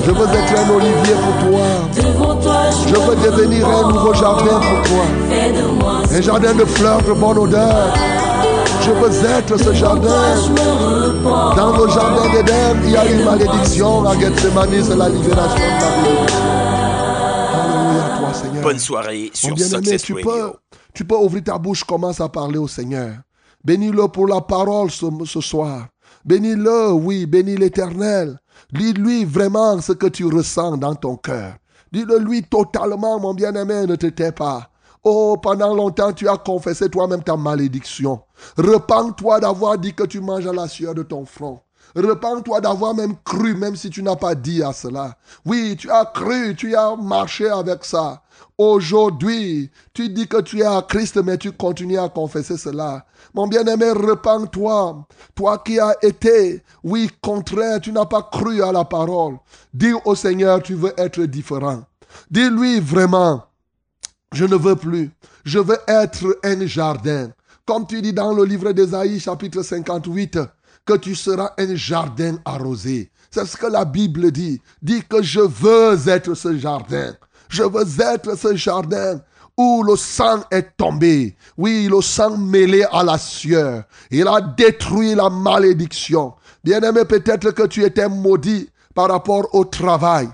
Je 0.06 0.12
veux 0.12 0.24
être 0.24 0.60
un 0.60 0.70
olivier 0.70 1.14
pour 1.14 1.48
toi. 1.50 1.66
Devant 1.96 2.36
toi, 2.36 2.60
je, 2.70 2.88
Je 2.90 2.94
veux 2.94 3.16
devenir 3.16 3.68
un 3.68 3.90
nouveau 3.92 4.14
jardin 4.14 4.60
pour 4.60 4.82
toi. 4.88 5.04
Fais 5.28 5.52
de 5.52 5.66
moi 5.66 6.02
ce 6.08 6.14
Un 6.14 6.20
jardin 6.20 6.54
de 6.54 6.64
fleurs 6.64 7.02
de 7.02 7.12
bonne 7.12 7.38
odeur. 7.38 7.92
Je 8.82 8.90
veux 8.92 9.24
être 9.24 9.56
ce 9.56 9.72
jardin. 9.72 10.36
Dans 11.56 11.76
le 11.76 11.88
jardin 11.90 12.30
d'Éden, 12.32 12.76
il 12.84 12.90
y 12.92 12.96
a 12.96 13.04
une 13.10 13.24
malédiction. 13.24 14.04
À 14.06 14.16
Gethsemane, 14.16 14.80
c'est 14.80 14.94
la 14.94 15.08
libération 15.08 15.56
de 15.56 15.80
ta 15.80 15.90
vie. 15.90 16.16
Alléluia, 17.52 18.16
toi, 18.16 18.32
Seigneur. 18.32 18.62
Bonne 18.62 18.78
soirée 18.78 19.24
Mon 19.24 19.34
sur 19.48 19.54
bien-aimé, 19.56 19.76
Success 19.76 20.02
tu 20.02 20.12
Radio. 20.14 20.30
peux, 20.30 20.52
tu 20.94 21.04
peux 21.04 21.16
ouvrir 21.16 21.42
ta 21.42 21.58
bouche, 21.58 21.82
commence 21.82 22.20
à 22.20 22.28
parler 22.28 22.58
au 22.58 22.68
Seigneur. 22.68 23.14
Bénis-le 23.64 24.06
pour 24.06 24.28
la 24.28 24.40
parole 24.40 24.88
ce, 24.92 25.06
ce 25.24 25.40
soir. 25.40 25.86
Bénis-le, 26.24 26.92
oui, 26.92 27.26
bénis 27.26 27.56
l'Éternel. 27.56 28.38
Dis-lui 28.72 29.24
vraiment 29.24 29.80
ce 29.80 29.92
que 29.92 30.06
tu 30.06 30.24
ressens 30.26 30.76
dans 30.76 30.94
ton 30.94 31.16
cœur. 31.16 31.54
Dis-le 31.92 32.18
lui 32.18 32.42
totalement, 32.42 33.20
mon 33.20 33.34
bien-aimé, 33.34 33.86
ne 33.86 33.96
te 33.96 34.06
tais 34.06 34.32
pas. 34.32 34.70
Oh, 35.04 35.36
pendant 35.40 35.72
longtemps, 35.74 36.12
tu 36.12 36.28
as 36.28 36.36
confessé 36.36 36.88
toi-même 36.88 37.22
ta 37.22 37.36
malédiction. 37.36 38.20
Repends-toi 38.58 39.38
d'avoir 39.40 39.78
dit 39.78 39.94
que 39.94 40.02
tu 40.02 40.20
manges 40.20 40.46
à 40.48 40.52
la 40.52 40.66
sueur 40.66 40.94
de 40.94 41.04
ton 41.04 41.24
front. 41.24 41.60
Repends-toi 41.94 42.60
d'avoir 42.60 42.94
même 42.94 43.14
cru, 43.24 43.54
même 43.54 43.76
si 43.76 43.88
tu 43.88 44.02
n'as 44.02 44.16
pas 44.16 44.34
dit 44.34 44.62
à 44.62 44.72
cela. 44.72 45.16
Oui, 45.44 45.76
tu 45.78 45.90
as 45.90 46.04
cru, 46.06 46.54
tu 46.56 46.74
as 46.74 46.96
marché 46.96 47.48
avec 47.48 47.84
ça. 47.84 48.22
Aujourd'hui, 48.58 49.70
tu 49.92 50.08
dis 50.08 50.26
que 50.26 50.40
tu 50.40 50.60
es 50.60 50.64
à 50.64 50.80
Christ, 50.80 51.22
mais 51.22 51.36
tu 51.36 51.52
continues 51.52 51.98
à 51.98 52.08
confesser 52.08 52.56
cela. 52.56 53.04
Mon 53.34 53.46
bien-aimé, 53.46 53.90
repends-toi. 53.90 55.06
Toi 55.34 55.58
qui 55.58 55.78
as 55.78 55.94
été, 56.00 56.62
oui, 56.82 57.10
contraire, 57.20 57.82
tu 57.82 57.92
n'as 57.92 58.06
pas 58.06 58.22
cru 58.22 58.62
à 58.62 58.72
la 58.72 58.84
parole. 58.84 59.36
Dis 59.74 59.92
au 60.06 60.14
Seigneur, 60.14 60.62
tu 60.62 60.74
veux 60.74 60.94
être 60.96 61.20
différent. 61.24 61.82
Dis-lui 62.30 62.80
vraiment, 62.80 63.44
je 64.32 64.46
ne 64.46 64.56
veux 64.56 64.76
plus. 64.76 65.10
Je 65.44 65.58
veux 65.58 65.78
être 65.86 66.38
un 66.42 66.66
jardin. 66.66 67.30
Comme 67.66 67.86
tu 67.86 68.00
dis 68.00 68.14
dans 68.14 68.32
le 68.32 68.44
livre 68.44 68.72
d'Ésaïe, 68.72 69.20
chapitre 69.20 69.60
58, 69.60 70.38
que 70.86 70.94
tu 70.94 71.14
seras 71.14 71.52
un 71.58 71.74
jardin 71.74 72.38
arrosé. 72.46 73.10
C'est 73.30 73.44
ce 73.44 73.56
que 73.56 73.66
la 73.66 73.84
Bible 73.84 74.30
dit. 74.32 74.62
Dit 74.80 75.02
que 75.02 75.22
je 75.22 75.40
veux 75.40 76.08
être 76.08 76.32
ce 76.32 76.56
jardin. 76.56 77.14
Je 77.48 77.62
veux 77.62 78.00
être 78.00 78.36
ce 78.36 78.54
jardin 78.56 79.20
où 79.56 79.82
le 79.82 79.96
sang 79.96 80.42
est 80.50 80.76
tombé. 80.76 81.36
Oui, 81.56 81.88
le 81.90 82.00
sang 82.02 82.36
mêlé 82.36 82.84
à 82.92 83.02
la 83.02 83.18
sueur. 83.18 83.84
Il 84.10 84.28
a 84.28 84.40
détruit 84.40 85.14
la 85.14 85.30
malédiction. 85.30 86.34
Bien-aimé, 86.62 87.04
peut-être 87.04 87.52
que 87.52 87.66
tu 87.66 87.84
étais 87.84 88.08
maudit 88.08 88.68
par 88.94 89.08
rapport 89.08 89.48
au 89.54 89.64
travail. 89.64 90.28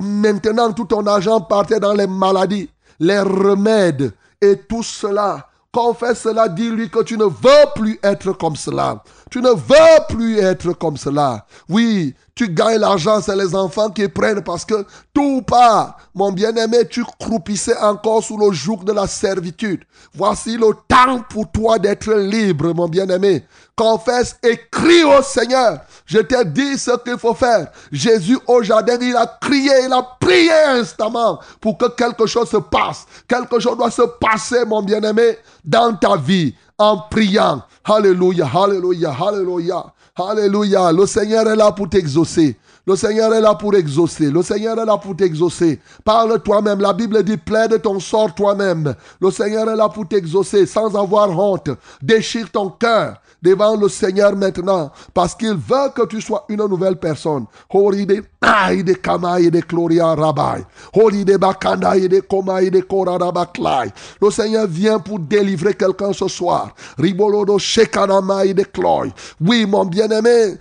Maintenant, 0.00 0.72
tout 0.72 0.84
ton 0.84 1.06
argent 1.06 1.40
partait 1.40 1.80
dans 1.80 1.94
les 1.94 2.06
maladies, 2.06 2.70
les 3.00 3.18
remèdes 3.18 4.12
et 4.40 4.56
tout 4.56 4.82
cela. 4.82 5.48
Confesse 5.74 6.20
cela, 6.20 6.48
dis-lui 6.48 6.88
que 6.88 7.02
tu 7.02 7.18
ne 7.18 7.24
veux 7.24 7.72
plus 7.74 7.98
être 8.00 8.30
comme 8.30 8.54
cela. 8.54 9.02
Tu 9.28 9.42
ne 9.42 9.48
veux 9.50 10.06
plus 10.08 10.38
être 10.38 10.72
comme 10.74 10.96
cela. 10.96 11.46
Oui, 11.68 12.14
tu 12.36 12.48
gagnes 12.48 12.78
l'argent, 12.78 13.20
c'est 13.20 13.34
les 13.34 13.56
enfants 13.56 13.90
qui 13.90 14.06
prennent 14.06 14.44
parce 14.44 14.64
que 14.64 14.86
tout 15.12 15.42
part. 15.42 15.98
Mon 16.14 16.30
bien-aimé, 16.30 16.86
tu 16.88 17.02
croupissais 17.18 17.76
encore 17.78 18.22
sous 18.22 18.38
le 18.38 18.52
joug 18.52 18.84
de 18.84 18.92
la 18.92 19.08
servitude. 19.08 19.82
Voici 20.14 20.56
le 20.56 20.68
temps 20.86 21.24
pour 21.28 21.50
toi 21.50 21.80
d'être 21.80 22.12
libre, 22.14 22.72
mon 22.72 22.86
bien-aimé. 22.86 23.44
Confesse 23.76 24.36
et 24.42 24.58
crie 24.70 25.02
au 25.02 25.20
Seigneur. 25.22 25.80
Je 26.06 26.18
t'ai 26.18 26.44
dit 26.44 26.78
ce 26.78 26.92
qu'il 27.02 27.18
faut 27.18 27.34
faire. 27.34 27.68
Jésus 27.90 28.38
au 28.46 28.62
jardin, 28.62 28.96
il 29.00 29.16
a 29.16 29.26
crié, 29.40 29.72
il 29.86 29.92
a 29.92 30.02
prié 30.20 30.52
instamment 30.68 31.40
pour 31.60 31.76
que 31.76 31.88
quelque 31.88 32.26
chose 32.26 32.48
se 32.48 32.58
passe. 32.58 33.04
Quelque 33.26 33.58
chose 33.58 33.76
doit 33.76 33.90
se 33.90 34.02
passer, 34.20 34.64
mon 34.64 34.82
bien-aimé, 34.82 35.38
dans 35.64 35.94
ta 35.96 36.16
vie 36.16 36.54
en 36.78 36.98
priant. 37.10 37.62
Alléluia, 37.84 38.48
alléluia, 38.54 39.12
alléluia, 39.12 39.84
alléluia. 40.16 40.92
Le 40.92 41.06
Seigneur 41.06 41.48
est 41.48 41.56
là 41.56 41.72
pour 41.72 41.88
t'exaucer. 41.88 42.56
Le 42.86 42.96
Seigneur 42.96 43.32
est 43.32 43.40
là 43.40 43.54
pour 43.54 43.74
exaucer. 43.74 44.30
Le 44.30 44.42
Seigneur 44.42 44.78
est 44.78 44.84
là 44.84 44.98
pour 44.98 45.16
t'exaucer. 45.16 45.80
Parle 46.04 46.40
toi-même. 46.42 46.80
La 46.80 46.92
Bible 46.92 47.22
dit 47.24 47.38
plaide 47.38 47.80
ton 47.80 47.98
sort 47.98 48.34
toi-même. 48.34 48.94
Le 49.20 49.30
Seigneur 49.30 49.68
est 49.70 49.76
là 49.76 49.88
pour 49.88 50.06
t'exaucer 50.06 50.66
sans 50.66 50.94
avoir 50.94 51.30
honte. 51.30 51.70
Déchire 52.02 52.50
ton 52.50 52.68
cœur 52.68 53.16
devant 53.44 53.76
le 53.76 53.88
Seigneur 53.88 54.34
maintenant 54.34 54.90
parce 55.12 55.34
qu'il 55.34 55.54
veut 55.54 55.90
que 55.94 56.06
tu 56.06 56.20
sois 56.20 56.44
une 56.48 56.66
nouvelle 56.66 56.96
personne. 56.96 57.44
Horide 57.70 58.24
aide 58.42 59.00
kamaï 59.00 59.50
de 59.50 59.60
gloria 59.60 60.14
rabai. 60.14 60.64
Horide 60.94 61.36
bakanda 61.38 61.94
de 61.98 62.20
komaï 62.20 62.70
de 62.70 62.80
korarabaklai. 62.80 63.92
Le 64.20 64.30
Seigneur 64.30 64.66
vient 64.66 64.98
pour 64.98 65.18
délivrer 65.18 65.74
quelqu'un 65.74 66.12
ce 66.12 66.26
soir. 66.28 66.74
Ribolodo 66.98 67.58
shekanamaï 67.58 68.54
de 68.54 68.62
cloy. 68.62 69.12
Oui, 69.40 69.66
mon 69.66 69.84
bien-aimé, 69.84 70.56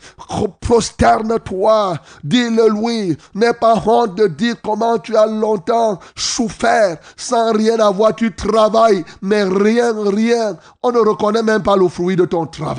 prosterne-toi. 0.60 1.98
Dis-le 2.24 2.70
lui. 2.70 3.18
N'aie 3.34 3.54
pas 3.54 3.82
honte 3.86 4.16
de 4.16 4.28
dire 4.28 4.56
comment 4.64 4.98
tu 4.98 5.16
as 5.16 5.28
longtemps 5.28 6.00
souffert 6.16 6.98
sans 7.16 7.54
rien 7.54 7.80
avoir. 7.80 8.16
Tu 8.16 8.34
travailles, 8.36 9.06
mais 9.22 9.44
rien, 9.44 9.94
rien. 10.06 10.58
On 10.82 10.92
ne 10.92 11.00
reconnaît 11.00 11.44
même 11.44 11.64
pas 11.64 11.78
le 11.78 11.88
fruit 11.88 12.16
de 12.16 12.26
ton 12.26 12.46
travail. 12.46 12.73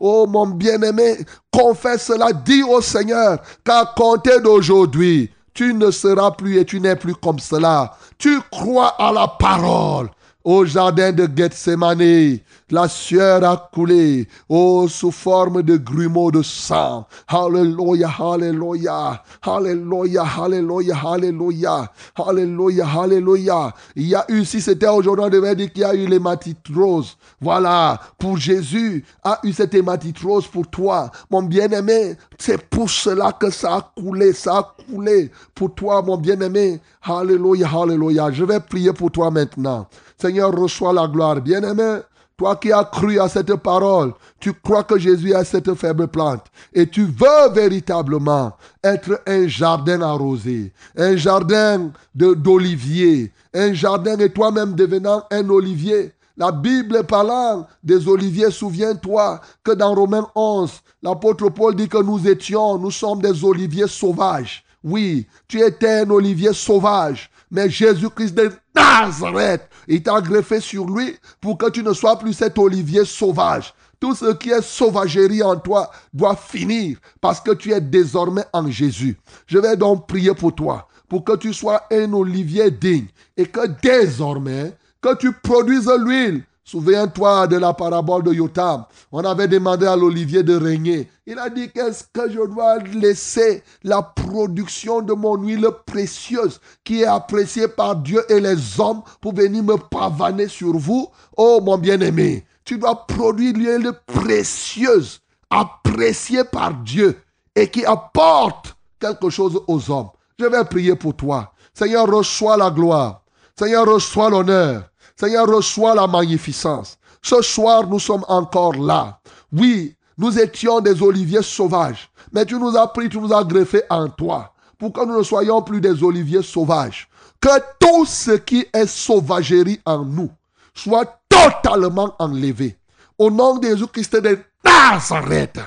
Oh, 0.00 0.26
mon 0.28 0.46
bien-aimé, 0.46 1.18
confesse 1.50 2.06
cela. 2.06 2.32
Dis 2.32 2.62
au 2.62 2.80
Seigneur 2.80 3.38
qu'à 3.64 3.92
compter 3.96 4.40
d'aujourd'hui, 4.40 5.30
tu 5.54 5.74
ne 5.74 5.90
seras 5.90 6.30
plus 6.32 6.58
et 6.58 6.64
tu 6.64 6.80
n'es 6.80 6.96
plus 6.96 7.14
comme 7.14 7.38
cela. 7.38 7.96
Tu 8.18 8.40
crois 8.50 8.94
à 8.98 9.12
la 9.12 9.28
parole. 9.28 10.10
Au 10.44 10.64
jardin 10.64 11.12
de 11.12 11.28
Gethsemane. 11.34 12.38
La 12.70 12.88
sueur 12.88 13.44
a 13.44 13.68
coulé, 13.70 14.26
oh, 14.48 14.86
sous 14.88 15.10
forme 15.10 15.62
de 15.62 15.76
grumeaux 15.76 16.30
de 16.30 16.42
sang. 16.42 17.06
Alléluia, 17.28 18.08
alléluia, 18.18 19.22
alléluia, 19.42 20.24
alléluia, 20.24 20.96
alléluia, 21.04 21.92
alléluia, 22.16 22.86
alléluia. 22.86 23.74
Il 23.94 24.08
y 24.08 24.14
a 24.14 24.24
eu, 24.28 24.44
si 24.46 24.62
c'était 24.62 24.88
aujourd'hui, 24.88 25.26
on 25.26 25.28
devait 25.28 25.54
dire 25.54 25.70
qu'il 25.70 25.82
y 25.82 25.84
a 25.84 25.94
eu 25.94 26.06
l'hématite 26.06 26.66
rose. 26.74 27.18
Voilà, 27.42 28.00
pour 28.18 28.38
Jésus, 28.38 29.04
a 29.22 29.38
eu 29.42 29.52
cette 29.52 29.74
hématite 29.74 30.18
rose 30.20 30.46
pour 30.46 30.66
toi, 30.66 31.10
mon 31.30 31.42
bien-aimé. 31.42 32.16
C'est 32.38 32.70
pour 32.70 32.88
cela 32.88 33.32
que 33.32 33.50
ça 33.50 33.74
a 33.74 33.92
coulé, 34.00 34.32
ça 34.32 34.56
a 34.56 34.74
coulé 34.88 35.30
pour 35.54 35.74
toi, 35.74 36.00
mon 36.00 36.16
bien-aimé. 36.16 36.80
Alléluia, 37.02 37.68
alléluia. 37.68 38.30
Je 38.30 38.44
vais 38.44 38.60
prier 38.60 38.92
pour 38.94 39.10
toi 39.10 39.30
maintenant. 39.30 39.88
Seigneur, 40.22 40.52
reçois 40.56 40.92
la 40.92 41.08
gloire. 41.08 41.40
Bien-aimé, 41.40 41.98
toi 42.36 42.54
qui 42.54 42.70
as 42.70 42.84
cru 42.84 43.18
à 43.18 43.28
cette 43.28 43.56
parole, 43.56 44.12
tu 44.38 44.52
crois 44.52 44.84
que 44.84 44.96
Jésus 44.96 45.34
a 45.34 45.44
cette 45.44 45.74
faible 45.74 46.06
plante 46.06 46.44
et 46.72 46.88
tu 46.88 47.06
veux 47.06 47.52
véritablement 47.52 48.56
être 48.84 49.20
un 49.26 49.48
jardin 49.48 50.00
arrosé, 50.00 50.72
un 50.96 51.16
jardin 51.16 51.90
d'olivier, 52.14 53.32
un 53.52 53.72
jardin 53.72 54.16
et 54.18 54.30
toi-même 54.30 54.74
devenant 54.74 55.24
un 55.32 55.48
olivier. 55.50 56.12
La 56.36 56.52
Bible 56.52 57.02
parlant 57.02 57.66
des 57.82 58.06
oliviers, 58.06 58.52
souviens-toi 58.52 59.40
que 59.64 59.72
dans 59.72 59.92
Romains 59.92 60.28
11, 60.36 60.70
l'apôtre 61.02 61.48
Paul 61.48 61.74
dit 61.74 61.88
que 61.88 62.00
nous 62.00 62.28
étions, 62.28 62.78
nous 62.78 62.92
sommes 62.92 63.20
des 63.20 63.44
oliviers 63.44 63.88
sauvages. 63.88 64.64
Oui, 64.84 65.26
tu 65.48 65.60
étais 65.60 66.02
un 66.02 66.10
olivier 66.10 66.52
sauvage, 66.52 67.28
mais 67.50 67.68
Jésus-Christ 67.68 68.61
Nazareth, 68.74 69.68
il 69.88 70.02
t'a 70.02 70.20
greffé 70.20 70.60
sur 70.60 70.86
lui 70.86 71.16
pour 71.40 71.58
que 71.58 71.70
tu 71.70 71.82
ne 71.82 71.92
sois 71.92 72.18
plus 72.18 72.32
cet 72.32 72.58
olivier 72.58 73.04
sauvage. 73.04 73.74
Tout 74.00 74.14
ce 74.14 74.32
qui 74.32 74.50
est 74.50 74.62
sauvagerie 74.62 75.42
en 75.42 75.56
toi 75.56 75.90
doit 76.12 76.36
finir 76.36 76.98
parce 77.20 77.40
que 77.40 77.52
tu 77.52 77.72
es 77.72 77.80
désormais 77.80 78.44
en 78.52 78.68
Jésus. 78.68 79.18
Je 79.46 79.58
vais 79.58 79.76
donc 79.76 80.08
prier 80.08 80.34
pour 80.34 80.54
toi, 80.54 80.88
pour 81.08 81.24
que 81.24 81.36
tu 81.36 81.52
sois 81.52 81.82
un 81.92 82.12
olivier 82.12 82.70
digne 82.70 83.06
et 83.36 83.46
que 83.46 83.66
désormais, 83.80 84.76
que 85.00 85.16
tu 85.16 85.32
produises 85.32 85.90
l'huile 86.04 86.44
Souviens-toi 86.64 87.48
de 87.48 87.56
la 87.56 87.72
parabole 87.72 88.22
de 88.22 88.32
Yotam. 88.32 88.84
On 89.10 89.24
avait 89.24 89.48
demandé 89.48 89.84
à 89.84 89.96
l'olivier 89.96 90.44
de 90.44 90.54
régner. 90.54 91.10
Il 91.26 91.38
a 91.38 91.50
dit, 91.50 91.70
qu'est-ce 91.70 92.04
que 92.12 92.30
je 92.30 92.46
dois 92.46 92.78
laisser 92.78 93.64
la 93.82 94.00
production 94.00 95.02
de 95.02 95.12
mon 95.12 95.36
huile 95.36 95.68
précieuse 95.86 96.60
qui 96.84 97.02
est 97.02 97.06
appréciée 97.06 97.66
par 97.66 97.96
Dieu 97.96 98.24
et 98.30 98.40
les 98.40 98.80
hommes 98.80 99.02
pour 99.20 99.34
venir 99.34 99.64
me 99.64 99.76
pavaner 99.76 100.46
sur 100.46 100.76
vous? 100.76 101.08
Oh 101.36 101.60
mon 101.62 101.78
bien-aimé, 101.78 102.46
tu 102.64 102.78
dois 102.78 103.06
produire 103.06 103.54
l'huile 103.54 103.92
précieuse, 104.06 105.20
appréciée 105.50 106.44
par 106.44 106.74
Dieu 106.74 107.18
et 107.56 107.68
qui 107.68 107.84
apporte 107.84 108.76
quelque 109.00 109.30
chose 109.30 109.60
aux 109.66 109.90
hommes. 109.90 110.10
Je 110.38 110.46
vais 110.46 110.64
prier 110.64 110.94
pour 110.94 111.16
toi. 111.16 111.52
Seigneur, 111.74 112.06
reçois 112.06 112.56
la 112.56 112.70
gloire. 112.70 113.22
Seigneur, 113.58 113.86
reçois 113.86 114.30
l'honneur. 114.30 114.91
Seigneur, 115.22 115.46
reçois 115.46 115.94
la 115.94 116.08
magnificence. 116.08 116.98
Ce 117.22 117.40
soir, 117.42 117.86
nous 117.86 118.00
sommes 118.00 118.24
encore 118.26 118.74
là. 118.74 119.20
Oui, 119.52 119.94
nous 120.18 120.36
étions 120.36 120.80
des 120.80 121.00
oliviers 121.00 121.44
sauvages, 121.44 122.10
mais 122.32 122.44
tu 122.44 122.56
nous 122.56 122.76
as 122.76 122.88
pris, 122.88 123.08
tu 123.08 123.20
nous 123.20 123.32
as 123.32 123.44
greffés 123.44 123.84
en 123.88 124.08
toi, 124.08 124.52
pour 124.76 124.92
que 124.92 125.04
nous 125.06 125.18
ne 125.18 125.22
soyons 125.22 125.62
plus 125.62 125.80
des 125.80 126.02
oliviers 126.02 126.42
sauvages. 126.42 127.08
Que 127.40 127.56
tout 127.78 128.04
ce 128.04 128.32
qui 128.32 128.66
est 128.72 128.88
sauvagerie 128.88 129.80
en 129.84 130.04
nous 130.04 130.30
soit 130.74 131.20
totalement 131.28 132.16
enlevé. 132.18 132.76
Au 133.16 133.30
nom 133.30 133.58
de 133.58 133.68
Jésus-Christ 133.68 134.16
de 134.16 134.40
Nazareth. 134.64 135.60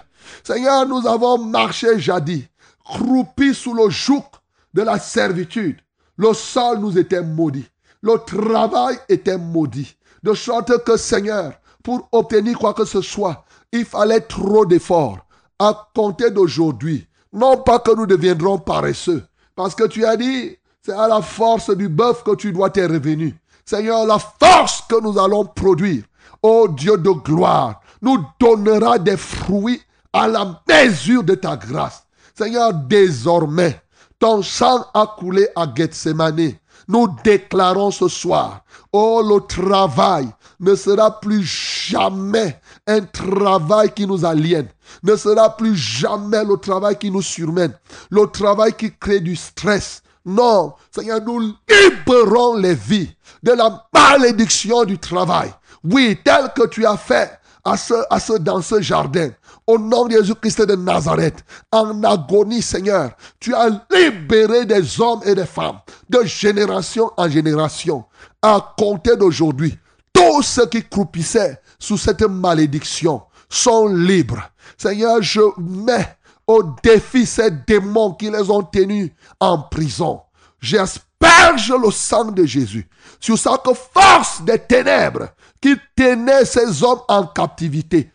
Seigneur, 0.44 0.86
nous 0.86 1.08
avons 1.08 1.38
marché 1.38 1.98
jadis, 1.98 2.44
croupis 2.84 3.56
sous 3.56 3.74
le 3.74 3.90
joug 3.90 4.26
de 4.74 4.82
la 4.82 5.00
servitude. 5.00 5.78
Le 6.18 6.34
sol 6.34 6.80
nous 6.80 6.98
était 6.98 7.22
maudit. 7.22 7.66
Le 8.06 8.20
travail 8.20 9.00
était 9.10 9.40
maudit. 9.40 9.98
De 10.22 10.36
sorte 10.36 10.84
que, 10.84 10.96
Seigneur, 10.96 11.54
pour 11.84 12.08
obtenir 12.12 12.56
quoi 12.60 12.76
que 12.76 12.86
ce 12.86 13.02
soit, 13.02 13.46
il 13.72 13.84
fallait 13.84 14.22
trop 14.22 14.64
d'efforts. 14.64 15.26
À 15.58 15.90
compter 15.96 16.30
d'aujourd'hui, 16.30 17.08
non 17.34 17.58
pas 17.58 17.80
que 17.80 17.96
nous 17.96 18.06
deviendrons 18.06 18.60
paresseux, 18.60 19.24
parce 19.56 19.74
que 19.74 19.88
tu 19.88 20.06
as 20.06 20.18
dit, 20.18 20.56
c'est 20.84 20.92
à 20.92 21.08
la 21.08 21.24
force 21.24 21.76
du 21.76 21.90
bœuf 21.90 22.24
que 22.24 22.36
tu 22.36 22.52
dois 22.52 22.70
tes 22.70 22.86
revenus. 22.86 23.34
Seigneur, 23.66 24.06
la 24.06 24.20
force 24.20 24.84
que 24.88 25.02
nous 25.02 25.18
allons 25.18 25.46
produire, 25.46 26.04
ô 26.44 26.68
Dieu 26.68 26.98
de 26.98 27.10
gloire, 27.10 27.82
nous 28.04 28.24
donnera 28.40 29.00
des 29.00 29.18
fruits 29.18 29.82
à 30.14 30.28
la 30.28 30.62
mesure 30.70 31.24
de 31.24 31.34
ta 31.34 31.58
grâce. 31.58 32.04
Seigneur, 32.38 32.72
désormais, 32.72 33.82
ton 34.20 34.44
sang 34.44 34.86
a 34.94 35.16
coulé 35.18 35.48
à 35.56 35.66
Gethsemane. 35.74 36.54
Nous 36.88 37.08
déclarons 37.24 37.92
ce 37.92 38.08
soir, 38.08 38.64
oh 38.92 39.24
le 39.28 39.46
travail 39.46 40.28
ne 40.60 40.76
sera 40.76 41.20
plus 41.20 41.44
jamais 41.44 42.60
un 42.88 43.02
travail 43.02 43.92
qui 43.92 44.06
nous 44.06 44.24
aliène, 44.24 44.68
ne 45.04 45.16
sera 45.16 45.56
plus 45.56 45.76
jamais 45.76 46.44
le 46.44 46.58
travail 46.58 46.98
qui 46.98 47.10
nous 47.10 47.22
surmène, 47.22 47.74
le 48.10 48.28
travail 48.28 48.74
qui 48.74 48.92
crée 48.94 49.20
du 49.20 49.36
stress. 49.36 50.04
Non, 50.26 50.74
Seigneur, 50.94 51.22
nous 51.22 51.54
libérons 51.70 52.56
les 52.56 52.74
vies 52.74 53.12
de 53.44 53.52
la 53.52 53.86
malédiction 53.94 54.84
du 54.84 54.98
travail. 54.98 55.54
Oui, 55.84 56.20
tel 56.24 56.52
que 56.56 56.68
tu 56.68 56.86
as 56.86 56.98
fait 56.98 57.40
à 57.64 57.78
ce, 57.78 57.94
à 58.10 58.20
ce, 58.20 58.34
dans 58.34 58.62
ce 58.62 58.82
jardin. 58.82 59.30
Au 59.68 59.80
nom 59.80 60.06
de 60.06 60.12
Jésus-Christ 60.12 60.62
de 60.62 60.76
Nazareth, 60.76 61.44
en 61.72 62.04
agonie, 62.04 62.62
Seigneur, 62.62 63.12
tu 63.40 63.56
as 63.56 63.70
libéré 63.92 64.66
des 64.66 65.02
hommes 65.02 65.22
et 65.26 65.34
des 65.34 65.46
femmes 65.46 65.80
de 66.08 66.24
génération 66.24 67.12
en 67.18 67.28
génération. 67.28 68.06
À 68.44 68.76
compter 68.78 69.16
d'aujourd'hui, 69.18 69.76
tous 70.14 70.44
ceux 70.44 70.68
qui 70.68 70.84
croupissaient 70.84 71.60
sous 71.80 71.98
cette 71.98 72.22
malédiction 72.22 73.24
sont 73.50 73.88
libres. 73.88 74.52
Seigneur, 74.78 75.24
je 75.24 75.42
mets 75.60 76.16
au 76.46 76.62
défi 76.84 77.26
ces 77.26 77.50
démons 77.50 78.14
qui 78.14 78.30
les 78.30 78.52
ont 78.52 78.64
tenus 78.64 79.12
en 79.40 79.64
prison. 79.64 80.22
J'asperge 80.62 81.74
le 81.74 81.90
sang 81.90 82.26
de 82.26 82.46
Jésus 82.46 82.88
sur 83.20 83.36
chaque 83.36 83.68
force 83.94 84.44
des 84.44 84.60
ténèbres 84.60 85.30
qui 85.60 85.76
tenait 85.96 86.46
ces 86.46 86.84
hommes 86.84 87.02
en 87.08 87.26
captivité. 87.26 88.12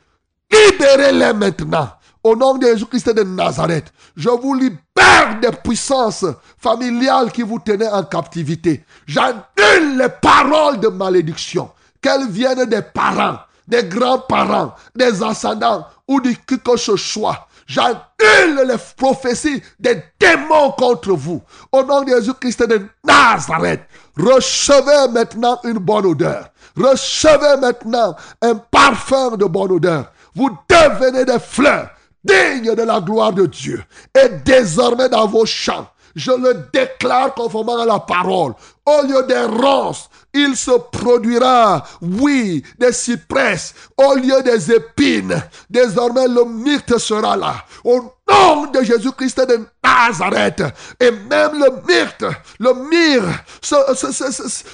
Libérez-les 0.51 1.33
maintenant. 1.33 1.89
Au 2.23 2.37
nom 2.37 2.55
de 2.59 2.67
Jésus-Christ 2.67 3.15
de 3.15 3.23
Nazareth, 3.23 3.93
je 4.15 4.29
vous 4.29 4.55
libère 4.55 5.41
des 5.41 5.57
puissances 5.65 6.27
familiales 6.59 7.33
qui 7.33 7.43
vous 7.43 7.59
tenaient 7.59 7.89
en 7.89 8.03
captivité. 8.03 8.85
J'annule 9.07 9.97
les 9.99 10.09
paroles 10.21 10.81
de 10.81 10.89
malédiction, 10.89 11.71
qu'elles 12.03 12.29
viennent 12.29 12.67
des 12.67 12.83
parents, 12.83 13.39
des 13.67 13.85
grands-parents, 13.85 14.75
des 14.95 15.23
ascendants 15.23 15.87
ou 16.07 16.21
de 16.21 16.31
qui 16.47 16.59
que 16.59 16.77
ce 16.77 16.97
soit. 16.97 17.47
J'annule 17.67 18.67
les 18.67 18.77
prophéties 18.97 19.63
des 19.79 20.03
démons 20.19 20.73
contre 20.73 21.13
vous. 21.13 21.41
Au 21.73 21.83
nom 21.85 22.03
de 22.03 22.11
Jésus-Christ 22.11 22.65
de 22.65 22.83
Nazareth, 23.03 23.83
recevez 24.17 25.11
maintenant 25.13 25.59
une 25.65 25.79
bonne 25.79 26.05
odeur. 26.05 26.51
Recevez 26.77 27.61
maintenant 27.61 28.15
un 28.43 28.57
parfum 28.57 29.37
de 29.37 29.45
bonne 29.47 29.73
odeur. 29.73 30.11
Vous 30.35 30.51
devenez 30.69 31.25
des 31.25 31.39
fleurs 31.39 31.91
dignes 32.25 32.75
de 32.75 32.83
la 32.83 33.01
gloire 33.01 33.33
de 33.33 33.47
Dieu. 33.47 33.83
Et 34.15 34.29
désormais 34.45 35.09
dans 35.09 35.27
vos 35.27 35.47
champs, 35.47 35.89
je 36.15 36.33
le 36.33 36.67
déclare 36.73 37.35
conformément 37.35 37.81
à 37.81 37.87
la 37.87 38.01
parole. 38.01 38.55
Au 38.85 39.03
lieu 39.07 39.23
des 39.25 39.45
ronces, 39.45 40.11
il 40.35 40.57
se 40.57 40.73
produira, 40.93 41.85
oui, 42.03 42.63
des 42.79 42.93
cypresses. 42.93 43.75
Au 43.97 44.15
lieu 44.15 44.43
des 44.43 44.73
épines, 44.73 45.41
désormais 45.69 46.27
le 46.27 46.45
myrte 46.45 46.99
sera 46.99 47.37
là. 47.37 47.55
Au 47.85 48.13
nom 48.29 48.67
de 48.67 48.83
Jésus-Christ 48.83 49.41
de 49.47 49.67
Nazareth. 49.85 50.63
Et 50.99 51.11
même 51.11 51.59
le 51.59 51.83
myrte, 51.87 52.25
le 52.59 52.75
myrrhe, 52.75 53.45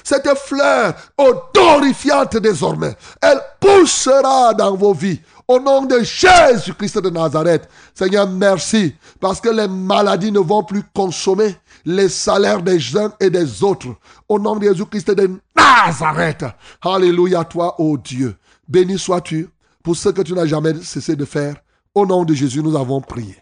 cette 0.04 0.38
fleur 0.38 0.94
odorifiante 1.18 2.36
désormais, 2.38 2.94
elle 3.20 3.40
poussera 3.60 4.54
dans 4.54 4.74
vos 4.74 4.94
vies. 4.94 5.20
Au 5.48 5.60
nom 5.60 5.82
de 5.82 6.00
Jésus-Christ 6.00 6.98
de 6.98 7.10
Nazareth. 7.10 7.68
Seigneur, 7.94 8.28
merci. 8.28 8.96
Parce 9.20 9.40
que 9.40 9.48
les 9.48 9.68
maladies 9.68 10.32
ne 10.32 10.40
vont 10.40 10.64
plus 10.64 10.82
consommer 10.92 11.54
les 11.84 12.08
salaires 12.08 12.62
des 12.62 12.96
uns 12.96 13.12
et 13.20 13.30
des 13.30 13.62
autres. 13.62 13.94
Au 14.28 14.40
nom 14.40 14.56
de 14.56 14.64
Jésus-Christ 14.64 15.12
de 15.12 15.40
Nazareth. 15.56 16.44
Alléluia, 16.82 17.44
toi, 17.44 17.80
ô 17.80 17.96
Dieu. 17.96 18.36
Béni 18.66 18.98
sois-tu 18.98 19.48
pour 19.84 19.96
ce 19.96 20.08
que 20.08 20.22
tu 20.22 20.32
n'as 20.32 20.46
jamais 20.46 20.74
cessé 20.82 21.14
de 21.14 21.24
faire. 21.24 21.54
Au 21.94 22.04
nom 22.04 22.24
de 22.24 22.34
Jésus, 22.34 22.60
nous 22.60 22.76
avons 22.76 23.00
prié. 23.00 23.36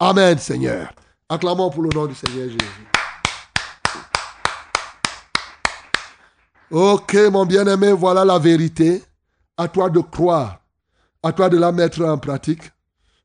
Amen, 0.00 0.36
Seigneur. 0.38 0.92
Acclamons 1.28 1.70
pour 1.70 1.84
le 1.84 1.90
nom 1.90 2.06
du 2.06 2.14
Seigneur 2.16 2.48
Jésus. 2.48 2.58
Ok, 6.72 7.14
mon 7.30 7.46
bien-aimé, 7.46 7.92
voilà 7.92 8.24
la 8.24 8.40
vérité. 8.40 9.04
À 9.56 9.68
toi 9.68 9.88
de 9.88 10.00
croire. 10.00 10.63
À 11.26 11.32
toi 11.32 11.48
de 11.48 11.56
la 11.56 11.72
mettre 11.72 12.04
en 12.04 12.18
pratique. 12.18 12.70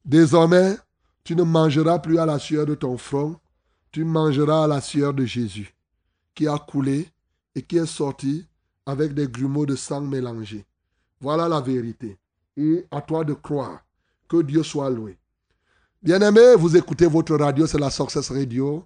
Désormais, 0.06 0.78
tu 1.26 1.36
ne 1.36 1.44
mangeras 1.44 2.00
plus 2.00 2.18
à 2.18 2.26
la 2.26 2.40
sueur 2.40 2.66
de 2.66 2.74
ton 2.74 2.98
front. 2.98 3.36
Tu 3.92 4.06
mangeras 4.06 4.64
à 4.64 4.68
la 4.68 4.80
sueur 4.80 5.14
de 5.14 5.26
Jésus, 5.26 5.76
qui 6.34 6.48
a 6.48 6.58
coulé 6.58 7.10
et 7.56 7.62
qui 7.62 7.76
est 7.76 7.86
sorti 7.86 8.48
avec 8.86 9.14
des 9.14 9.28
grumeaux 9.28 9.66
de 9.66 9.76
sang 9.76 10.00
mélangés. 10.00 10.66
Voilà 11.20 11.50
la 11.50 11.60
vérité. 11.60 12.18
Et 12.56 12.86
à 12.90 13.02
toi 13.02 13.26
de 13.26 13.34
croire. 13.34 13.84
Que 14.30 14.44
Dieu 14.44 14.64
soit 14.64 14.90
loué. 14.90 15.18
Bien-aimé, 16.02 16.56
vous 16.58 16.78
écoutez 16.78 17.06
votre 17.06 17.36
radio, 17.36 17.68
c'est 17.68 17.80
la 17.80 17.90
Success 17.90 18.32
Radio, 18.32 18.86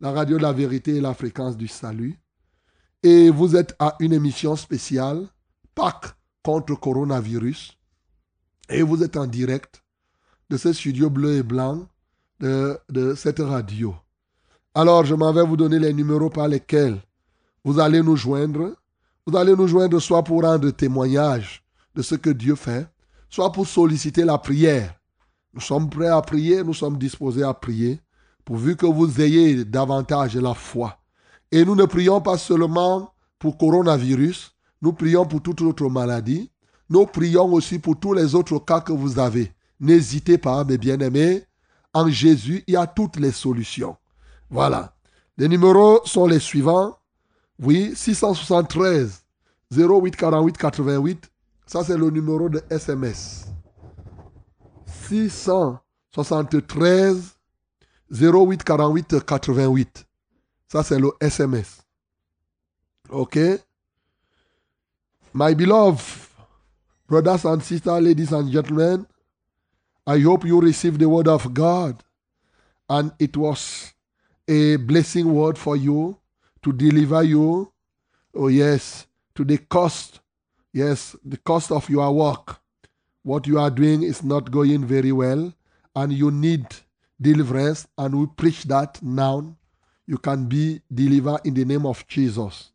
la 0.00 0.10
radio 0.10 0.38
de 0.38 0.42
la 0.42 0.54
vérité 0.54 0.96
et 0.96 1.00
la 1.02 1.12
fréquence 1.12 1.58
du 1.58 1.68
salut. 1.68 2.18
Et 3.02 3.28
vous 3.28 3.56
êtes 3.56 3.76
à 3.78 3.94
une 4.00 4.14
émission 4.14 4.56
spéciale, 4.56 5.28
Pâques 5.74 6.14
contre 6.42 6.74
coronavirus. 6.80 7.76
Et 8.68 8.82
vous 8.82 9.02
êtes 9.02 9.16
en 9.16 9.26
direct 9.26 9.82
de 10.50 10.56
ce 10.56 10.72
studio 10.72 11.10
bleu 11.10 11.36
et 11.36 11.42
blanc 11.42 11.86
de, 12.40 12.78
de 12.88 13.14
cette 13.14 13.40
radio. 13.40 13.94
Alors, 14.74 15.04
je 15.04 15.14
m'en 15.14 15.32
vais 15.32 15.44
vous 15.44 15.56
donner 15.56 15.78
les 15.78 15.92
numéros 15.92 16.30
par 16.30 16.48
lesquels 16.48 17.00
vous 17.64 17.78
allez 17.78 18.02
nous 18.02 18.16
joindre. 18.16 18.74
Vous 19.26 19.36
allez 19.36 19.54
nous 19.54 19.66
joindre 19.66 20.00
soit 20.00 20.24
pour 20.24 20.42
rendre 20.42 20.70
témoignage 20.70 21.62
de 21.94 22.02
ce 22.02 22.14
que 22.14 22.30
Dieu 22.30 22.56
fait, 22.56 22.86
soit 23.30 23.52
pour 23.52 23.66
solliciter 23.66 24.24
la 24.24 24.38
prière. 24.38 24.94
Nous 25.52 25.60
sommes 25.60 25.88
prêts 25.88 26.08
à 26.08 26.20
prier, 26.20 26.62
nous 26.64 26.74
sommes 26.74 26.98
disposés 26.98 27.44
à 27.44 27.54
prier, 27.54 28.00
pourvu 28.44 28.76
que 28.76 28.86
vous 28.86 29.20
ayez 29.20 29.64
davantage 29.64 30.36
la 30.36 30.54
foi. 30.54 30.98
Et 31.52 31.64
nous 31.64 31.76
ne 31.76 31.84
prions 31.84 32.20
pas 32.20 32.36
seulement 32.36 33.14
pour 33.38 33.56
coronavirus, 33.56 34.54
nous 34.82 34.92
prions 34.92 35.24
pour 35.24 35.40
toute 35.40 35.62
autre 35.62 35.88
maladie, 35.88 36.50
nous 36.90 37.06
prions 37.06 37.52
aussi 37.52 37.78
pour 37.78 37.98
tous 37.98 38.12
les 38.12 38.34
autres 38.34 38.58
cas 38.58 38.80
que 38.80 38.92
vous 38.92 39.18
avez. 39.18 39.52
N'hésitez 39.80 40.38
pas, 40.38 40.64
mes 40.64 40.78
bien-aimés, 40.78 41.44
en 41.92 42.08
Jésus, 42.08 42.64
il 42.66 42.74
y 42.74 42.76
a 42.76 42.86
toutes 42.86 43.16
les 43.16 43.32
solutions. 43.32 43.96
Voilà. 44.50 44.94
Les 45.36 45.48
numéros 45.48 46.00
sont 46.04 46.26
les 46.26 46.40
suivants. 46.40 46.96
Oui, 47.58 47.92
673 47.94 49.22
08 49.70 50.16
48 50.16 50.58
88 50.58 51.30
ça, 51.66 51.82
c'est 51.82 51.96
le 51.96 52.10
numéro 52.10 52.48
de 52.48 52.62
SMS. 52.70 53.46
673 55.08 57.36
08 58.10 58.62
48 58.62 59.24
88. 59.24 60.06
Ça, 60.68 60.82
c'est 60.82 60.98
le 60.98 61.10
SMS. 61.20 61.82
OK? 63.08 63.38
My 65.32 65.54
beloved 65.54 66.02
brothers 67.06 67.44
and 67.44 67.62
sisters, 67.62 68.02
ladies 68.02 68.32
and 68.32 68.50
gentlemen, 68.50 69.06
I 70.06 70.18
hope 70.20 70.44
you 70.44 70.60
received 70.60 71.00
the 71.00 71.08
word 71.08 71.28
of 71.28 71.54
God 71.54 72.02
and 72.88 73.12
it 73.18 73.36
was 73.36 73.94
a 74.46 74.76
blessing 74.76 75.32
word 75.34 75.56
for 75.56 75.76
you 75.76 76.18
to 76.62 76.72
deliver 76.72 77.22
you. 77.22 77.72
Oh, 78.34 78.48
yes, 78.48 79.06
to 79.34 79.44
the 79.44 79.58
cost 79.58 80.20
Yes, 80.74 81.14
the 81.24 81.36
cost 81.36 81.70
of 81.70 81.88
your 81.88 82.12
work, 82.12 82.56
what 83.22 83.46
you 83.46 83.60
are 83.60 83.70
doing 83.70 84.02
is 84.02 84.24
not 84.24 84.50
going 84.50 84.84
very 84.84 85.12
well, 85.12 85.54
and 85.94 86.12
you 86.12 86.32
need 86.32 86.66
deliverance, 87.20 87.86
and 87.96 88.18
we 88.18 88.26
preach 88.26 88.64
that 88.64 89.00
now. 89.00 89.56
You 90.04 90.18
can 90.18 90.46
be 90.46 90.82
delivered 90.92 91.42
in 91.44 91.54
the 91.54 91.64
name 91.64 91.86
of 91.86 92.04
Jesus. 92.08 92.72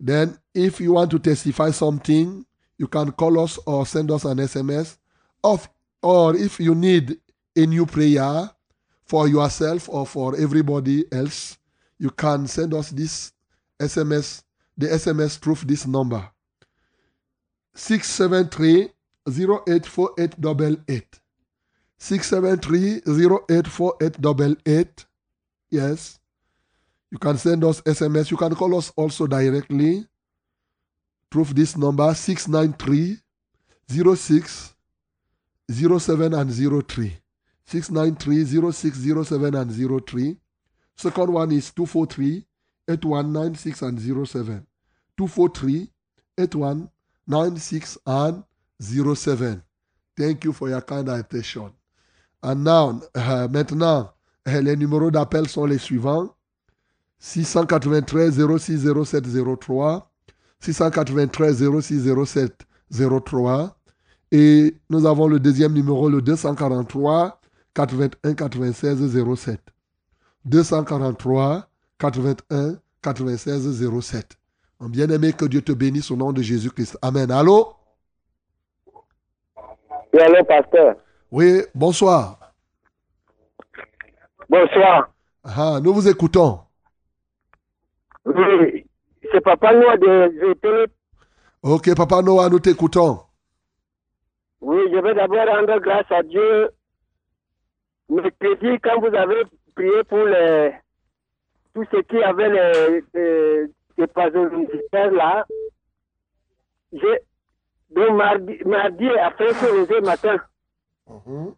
Then, 0.00 0.36
if 0.52 0.80
you 0.80 0.94
want 0.94 1.12
to 1.12 1.20
testify 1.20 1.70
something, 1.70 2.44
you 2.78 2.88
can 2.88 3.12
call 3.12 3.40
us 3.40 3.58
or 3.66 3.86
send 3.86 4.10
us 4.10 4.24
an 4.24 4.38
SMS. 4.38 4.98
Of, 5.42 5.68
or 6.02 6.36
if 6.36 6.58
you 6.58 6.74
need 6.74 7.18
a 7.56 7.66
new 7.66 7.86
prayer 7.86 8.50
for 9.04 9.28
yourself 9.28 9.88
or 9.88 10.06
for 10.06 10.36
everybody 10.36 11.04
else, 11.12 11.58
you 11.98 12.10
can 12.10 12.46
send 12.46 12.74
us 12.74 12.90
this 12.90 13.32
SMS, 13.80 14.42
the 14.76 14.88
SMS 14.88 15.38
through 15.38 15.56
this 15.66 15.86
number 15.86 16.28
673 17.74 18.90
084888. 19.26 21.20
673 21.98 23.02
084888. 23.06 25.06
Yes. 25.70 26.18
You 27.10 27.18
can 27.18 27.38
send 27.38 27.64
us 27.64 27.80
SMS. 27.82 28.30
You 28.30 28.36
can 28.36 28.54
call 28.54 28.76
us 28.76 28.92
also 28.96 29.26
directly. 29.26 30.06
Proof 31.34 31.52
this 31.52 31.76
number 31.76 32.14
693 32.14 33.18
06 33.88 34.72
07 35.68 36.32
and 36.32 36.86
03. 36.86 37.16
693 37.66 38.70
06 38.70 38.98
07 39.28 39.54
and 39.56 40.06
03. 40.06 40.36
Second 40.94 41.32
one 41.32 41.50
is 41.50 41.72
243 41.72 42.46
8196 42.86 43.82
and 43.82 43.98
07. 44.28 44.64
243 45.16 45.90
81 46.38 46.88
96 47.26 47.98
and 48.06 48.44
07. 48.80 49.62
Thank 50.16 50.44
you 50.44 50.52
for 50.52 50.68
your 50.68 50.82
kind 50.82 51.08
attention. 51.08 51.72
And 52.44 52.62
now, 52.62 53.02
uh, 53.12 53.48
maintenant, 53.50 54.12
uh, 54.46 54.60
les 54.60 54.76
numéros 54.76 55.10
d'appel 55.10 55.48
sont 55.48 55.64
les 55.64 55.78
suivants. 55.78 56.32
693 57.18 58.30
06 58.56 58.86
07 59.04 59.56
03, 59.58 60.13
693 60.64 61.62
06 61.80 62.08
07 62.24 62.66
03. 62.90 63.76
Et 64.32 64.74
nous 64.88 65.06
avons 65.06 65.28
le 65.28 65.38
deuxième 65.38 65.74
numéro, 65.74 66.08
le 66.08 66.22
243 66.22 67.40
81 67.74 68.34
96 68.34 69.36
07. 69.36 69.60
243 70.46 71.68
81 71.98 72.76
96 73.02 74.00
07. 74.00 74.36
Bien-aimé, 74.80 75.32
que 75.32 75.44
Dieu 75.44 75.62
te 75.62 75.72
bénisse 75.72 76.10
au 76.10 76.16
nom 76.16 76.32
de 76.32 76.42
Jésus-Christ. 76.42 76.98
Amen. 77.00 77.30
Allô? 77.30 77.74
Oui, 80.12 80.20
allô, 80.20 80.44
pasteur. 80.44 80.96
Oui, 81.30 81.62
bonsoir. 81.74 82.38
Bonsoir. 84.48 85.10
Ah, 85.42 85.78
nous 85.82 85.94
vous 85.94 86.08
écoutons. 86.08 86.60
Oui, 88.26 88.83
c'est 89.34 89.40
Papa 89.40 89.72
Noah 89.74 89.96
de 89.96 90.88
Ok, 91.62 91.94
Papa 91.96 92.22
Noah, 92.22 92.48
nous 92.48 92.60
t'écoutons. 92.60 93.18
Oui, 94.60 94.78
je 94.92 94.98
vais 94.98 95.14
d'abord 95.14 95.46
rendre 95.46 95.80
grâce 95.80 96.10
à 96.10 96.22
Dieu. 96.22 96.70
Mercredi, 98.08 98.78
quand 98.80 99.00
vous 99.00 99.14
avez 99.14 99.42
prié 99.74 100.04
pour 100.04 100.24
les, 100.24 100.72
tous 101.74 101.84
ceux 101.90 102.02
qui 102.02 102.22
avaient 102.22 103.02
les, 103.14 104.06
pas 104.06 104.28
un 104.28 105.10
là. 105.10 105.44
J'ai, 106.92 107.18
donc 107.90 108.10
mardi, 108.16 108.58
mardi 108.64 109.08
après 109.08 109.52
ce 109.52 110.00
matin, 110.04 110.36
uh-huh. 111.10 111.54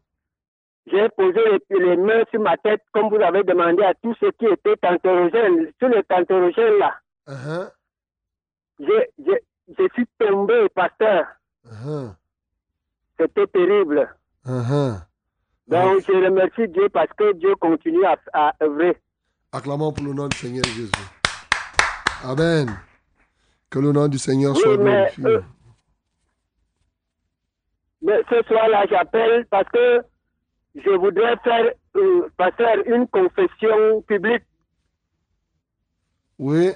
j'ai 0.86 1.08
posé 1.10 1.40
les, 1.70 1.96
mains 1.96 2.24
sur 2.30 2.40
ma 2.40 2.56
tête 2.56 2.80
comme 2.92 3.10
vous 3.10 3.20
avez 3.20 3.42
demandé 3.42 3.82
à 3.82 3.92
tous 3.94 4.14
ceux 4.18 4.30
qui 4.32 4.46
étaient 4.46 4.76
tantérogènes, 4.76 5.70
sur 5.78 5.88
les 5.88 6.02
tantérogènes 6.04 6.78
là. 6.78 6.94
Uh-huh. 7.28 7.70
je 8.78 9.88
suis 9.94 10.06
tombé, 10.18 10.68
pasteur. 10.74 11.26
Uh-huh. 11.66 12.14
C'était 13.18 13.46
terrible. 13.48 14.14
Donc, 14.44 16.04
je 16.06 16.24
remercie 16.24 16.68
Dieu 16.68 16.88
parce 16.90 17.12
que 17.16 17.32
Dieu 17.34 17.54
continue 17.56 18.04
à, 18.04 18.16
à 18.32 18.52
œuvrer. 18.62 18.96
Acclamons 19.50 19.92
pour 19.92 20.04
le 20.04 20.12
nom 20.12 20.28
du 20.28 20.36
Seigneur 20.36 20.64
Jésus. 20.64 20.92
Amen. 22.22 22.68
Que 23.70 23.78
le 23.80 23.90
nom 23.90 24.06
du 24.06 24.18
Seigneur 24.18 24.56
soit 24.56 24.76
glorifié. 24.76 25.26
Euh, 25.26 25.40
mais, 28.02 28.22
ce 28.30 28.42
soir-là, 28.46 28.84
j'appelle 28.88 29.46
parce 29.50 29.68
que 29.70 30.02
je 30.76 30.90
voudrais 30.90 31.36
faire, 31.42 31.72
euh, 31.96 32.28
faire 32.56 32.76
une 32.86 33.08
confession 33.08 34.02
publique. 34.02 34.44
Oui. 36.38 36.70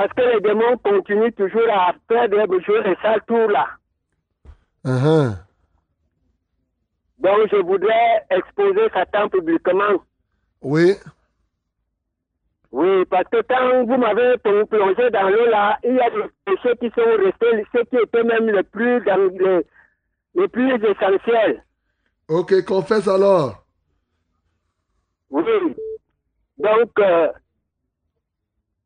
Parce 0.00 0.14
que 0.14 0.22
les 0.22 0.40
démons 0.40 0.78
continuent 0.78 1.32
toujours 1.32 1.68
à 1.70 1.92
faire 2.08 2.26
des 2.26 2.62
jouer 2.64 2.80
et 2.86 2.96
sales 3.02 3.20
tours 3.26 3.50
là. 3.50 3.66
Uh-huh. 4.82 5.36
Donc, 7.18 7.50
je 7.52 7.56
voudrais 7.56 8.24
exposer 8.30 8.88
Satan 8.94 9.28
publiquement. 9.28 10.02
Oui. 10.62 10.94
Oui, 12.72 13.04
parce 13.10 13.28
que 13.30 13.42
quand 13.42 13.84
vous 13.84 13.98
m'avez 13.98 14.38
plongé 14.38 15.10
dans 15.10 15.28
l'eau 15.28 15.46
là, 15.50 15.78
il 15.84 15.96
y 15.96 16.00
a 16.00 16.08
des 16.08 16.30
péchés 16.46 16.76
qui 16.78 16.90
sont 16.98 17.22
restés, 17.22 17.66
ceux 17.70 17.84
qui 17.84 17.96
étaient 17.96 18.24
même 18.24 18.48
les 18.48 18.62
plus, 18.62 19.04
les, 19.04 19.66
les 20.34 20.48
plus 20.48 20.82
essentiels. 20.82 21.62
Ok, 22.26 22.64
confesse 22.64 23.06
alors. 23.06 23.66
Oui. 25.28 25.44
Donc, 26.56 26.90
euh, 27.00 27.28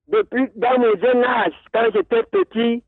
depuis 0.09 0.49
dans 0.57 0.79
mon 0.79 0.97
jeune 1.01 1.25
âge, 1.25 1.55
quand 1.73 1.87
j'étais 1.95 2.23
petit, 2.25 2.83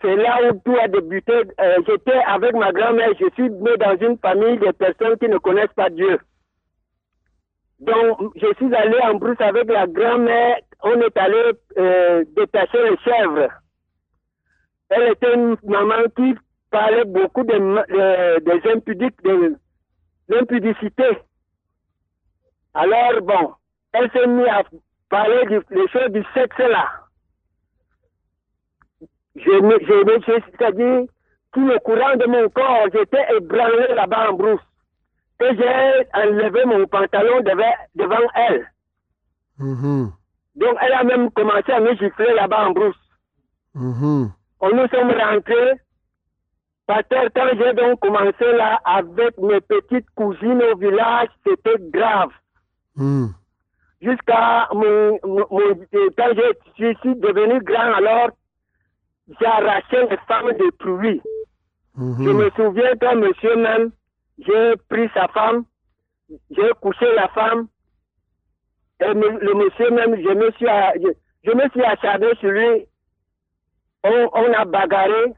c'est 0.00 0.16
là 0.16 0.38
où 0.50 0.60
tout 0.64 0.76
a 0.80 0.88
débuté. 0.88 1.32
Euh, 1.32 1.78
j'étais 1.86 2.20
avec 2.26 2.54
ma 2.54 2.72
grand-mère, 2.72 3.10
je 3.18 3.28
suis 3.34 3.50
né 3.50 3.76
dans 3.78 3.96
une 3.96 4.18
famille 4.18 4.58
de 4.58 4.70
personnes 4.72 5.16
qui 5.18 5.28
ne 5.28 5.38
connaissent 5.38 5.72
pas 5.74 5.90
Dieu. 5.90 6.18
Donc, 7.80 8.32
je 8.36 8.52
suis 8.56 8.74
allé 8.74 8.98
en 9.02 9.14
brousse 9.14 9.40
avec 9.40 9.68
la 9.68 9.86
grand-mère, 9.86 10.56
on 10.82 11.00
est 11.00 11.16
allé 11.16 11.52
euh, 11.78 12.24
détacher 12.36 12.82
les 12.90 12.96
chèvres. 12.98 13.48
Elle 14.90 15.12
était 15.12 15.34
une 15.34 15.56
maman 15.64 16.04
qui 16.16 16.34
parlait 16.70 17.04
beaucoup 17.04 17.42
de, 17.42 17.52
de- 17.54 18.40
des 18.40 18.70
impudiques, 18.70 19.22
de 19.22 19.56
l'impudicité. 20.28 21.18
Alors, 22.74 23.20
bon, 23.22 23.54
elle 23.92 24.10
s'est 24.12 24.26
mise 24.26 24.46
à 24.48 24.62
parler 25.08 25.44
du- 25.46 25.74
des 25.74 25.88
choses 25.88 26.10
du 26.10 26.24
sexe 26.34 26.58
là. 26.58 26.86
Je 29.36 29.50
me, 29.50 29.78
je 29.80 30.04
me, 30.04 30.20
je- 30.20 30.42
c'est-à-dire, 30.50 31.02
tout 31.52 31.66
le 31.66 31.78
courant 31.80 32.16
de 32.16 32.26
mon 32.26 32.48
corps, 32.50 32.86
j'étais 32.92 33.24
ébranlé 33.36 33.94
là-bas 33.94 34.30
en 34.30 34.34
brousse. 34.34 34.60
Et 35.40 35.56
j'ai 35.56 36.08
enlevé 36.14 36.64
mon 36.64 36.86
pantalon 36.86 37.40
devant, 37.40 37.74
devant 37.96 38.28
elle. 38.34 38.66
Mhm. 39.58 40.12
Donc, 40.56 40.76
elle 40.80 40.92
a 40.92 41.04
même 41.04 41.30
commencé 41.32 41.72
à 41.72 41.80
me 41.80 41.94
gifler 41.96 42.32
là-bas 42.34 42.68
en 42.68 42.70
brousse. 42.70 42.96
Mhm. 43.74 44.30
On 44.60 44.70
nous 44.70 44.88
sommes 44.88 45.10
rentrés. 45.10 45.80
Par 46.86 47.02
terre, 47.08 47.28
quand 47.34 47.48
j'ai 47.58 47.72
donc 47.72 47.98
commencé 48.00 48.44
là 48.56 48.80
avec 48.84 49.36
mes 49.38 49.60
petites 49.60 50.08
cousines 50.14 50.62
au 50.62 50.76
village, 50.76 51.28
c'était 51.44 51.76
grave. 51.90 52.30
Mhm. 52.96 53.30
Jusqu'à 54.04 54.68
mon, 54.72 55.18
mon, 55.24 55.46
mon- 55.50 55.76
quand 56.18 56.32
je 56.36 56.52
suis- 56.74 57.16
devenu 57.16 57.58
grand, 57.60 57.94
alors 57.94 58.30
j'ai 59.40 59.46
arraché 59.46 60.06
les 60.10 60.18
femmes 60.28 60.52
détruites. 60.52 61.22
Je 61.96 62.00
Mhm. 62.02 62.36
me 62.36 62.50
souviens 62.50 62.94
qu'un 62.96 63.14
monsieur 63.14 63.56
même, 63.56 63.92
j'ai 64.38 64.76
pris 64.90 65.08
sa 65.14 65.28
femme, 65.28 65.64
j'ai 66.50 66.70
couché 66.82 67.06
la 67.14 67.28
femme, 67.28 67.68
et 69.00 69.14
me- 69.14 69.38
le 69.40 69.54
monsieur 69.54 69.90
même, 69.90 70.16
je 70.16 70.32
me 70.42 70.50
suis, 70.52 70.66
je, 71.02 71.10
je 71.44 71.52
me 71.56 71.68
suis 71.70 71.82
acharné 71.84 72.34
sur 72.40 72.50
lui. 72.50 72.86
On, 74.04 74.28
on 74.34 74.52
a 74.52 74.64
bagarré. 74.66 75.32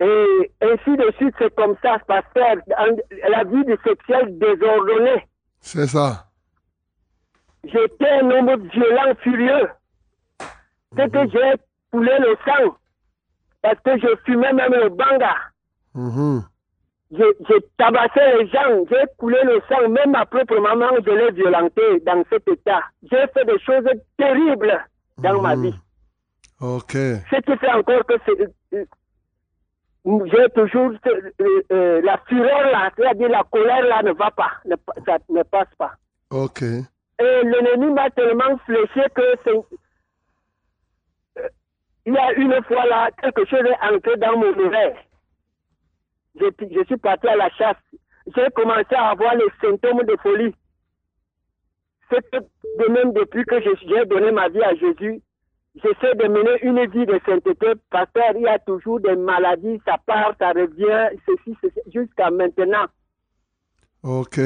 Et 0.00 0.50
ainsi 0.60 0.96
de 0.96 1.10
suite, 1.16 1.34
c'est 1.38 1.52
comme 1.56 1.76
ça, 1.82 1.98
pasteur. 2.06 2.56
En- 2.78 2.96
La 3.30 3.42
vie 3.44 3.64
du 3.64 3.76
sexuel 3.82 4.38
désordonnée. 4.38 5.27
C'est 5.60 5.86
ça. 5.86 6.26
J'étais 7.64 8.10
un 8.22 8.30
homme 8.30 8.68
violent, 8.68 9.14
furieux. 9.22 9.68
C'est 10.96 11.10
que 11.12 11.28
j'ai 11.30 11.52
coulé 11.90 12.12
le 12.20 12.36
sang. 12.44 12.76
Parce 13.62 13.80
que 13.84 13.98
je 13.98 14.06
fumais 14.24 14.52
même 14.52 14.72
le 14.72 14.88
banga. 14.88 15.34
Mhm. 15.94 16.44
J'ai 17.10 17.24
tabassé 17.78 18.20
les 18.38 18.46
gens, 18.48 18.84
j'ai 18.90 19.02
coulé 19.16 19.38
le 19.44 19.60
sang, 19.68 19.88
même 19.88 20.10
ma 20.12 20.26
propre 20.26 20.58
maman, 20.60 20.88
je 21.04 21.10
l'ai 21.10 21.32
violentée 21.32 22.00
dans 22.06 22.22
cet 22.30 22.46
état. 22.48 22.82
J'ai 23.10 23.26
fait 23.34 23.44
des 23.46 23.58
choses 23.60 23.88
terribles 24.18 24.84
dans 25.16 25.40
ma 25.40 25.56
vie. 25.56 25.74
Ok. 26.60 26.92
Ce 26.92 27.40
qui 27.40 27.56
fait 27.56 27.72
encore 27.72 28.04
que 28.06 28.14
c'est- 28.26 28.76
euh, 28.76 28.84
j'ai 30.04 30.48
toujours 30.54 30.92
euh, 31.06 31.30
euh, 31.72 32.00
la 32.02 32.18
fureur 32.26 32.70
là, 32.70 32.90
c'est-à-dire 32.96 33.28
la 33.28 33.42
colère 33.50 33.84
là 33.86 34.02
ne 34.02 34.12
va 34.12 34.30
pas, 34.30 34.52
ne, 34.64 34.76
ça 35.04 35.18
ne 35.28 35.42
passe 35.42 35.74
pas. 35.76 35.92
Ok. 36.30 36.62
Et 36.62 37.42
l'ennemi 37.42 37.92
m'a 37.92 38.10
tellement 38.10 38.56
fléché 38.64 39.02
que 39.14 39.22
c'est. 39.44 39.50
Euh, 41.40 41.48
Il 42.06 42.14
y 42.14 42.18
a 42.18 42.32
une 42.34 42.62
fois 42.64 42.86
là, 42.86 43.10
quelque 43.20 43.44
chose 43.46 43.64
est 43.66 43.94
entré 43.94 44.16
dans 44.16 44.36
mon 44.38 44.66
oreille. 44.66 44.94
Je, 46.40 46.46
je 46.70 46.84
suis 46.84 46.96
parti 46.96 47.26
à 47.28 47.36
la 47.36 47.50
chasse. 47.50 47.76
J'ai 48.34 48.48
commencé 48.54 48.94
à 48.94 49.10
avoir 49.10 49.34
les 49.34 49.48
symptômes 49.60 50.04
de 50.04 50.16
folie. 50.22 50.54
C'est 52.10 52.24
de 52.32 52.92
même 52.92 53.12
depuis 53.12 53.44
que 53.44 53.60
j'ai 53.60 54.04
donné 54.06 54.30
ma 54.30 54.48
vie 54.48 54.62
à 54.62 54.74
Jésus, 54.74 55.20
j'essaie 55.76 56.14
de 56.14 56.28
mener 56.28 56.58
une 56.62 56.84
vie 56.90 57.06
de 57.06 57.20
sainteté. 57.26 57.72
Pasteur, 57.90 58.32
il 58.36 58.42
y 58.42 58.48
a 58.48 58.58
toujours 58.58 59.00
des 59.00 59.16
maladies, 59.16 59.80
ça 59.84 59.96
part, 60.06 60.34
ça 60.38 60.50
revient, 60.50 61.16
ceci, 61.26 61.56
ceci, 61.62 61.80
jusqu'à 61.92 62.30
maintenant. 62.30 62.86
Ok. 64.02 64.38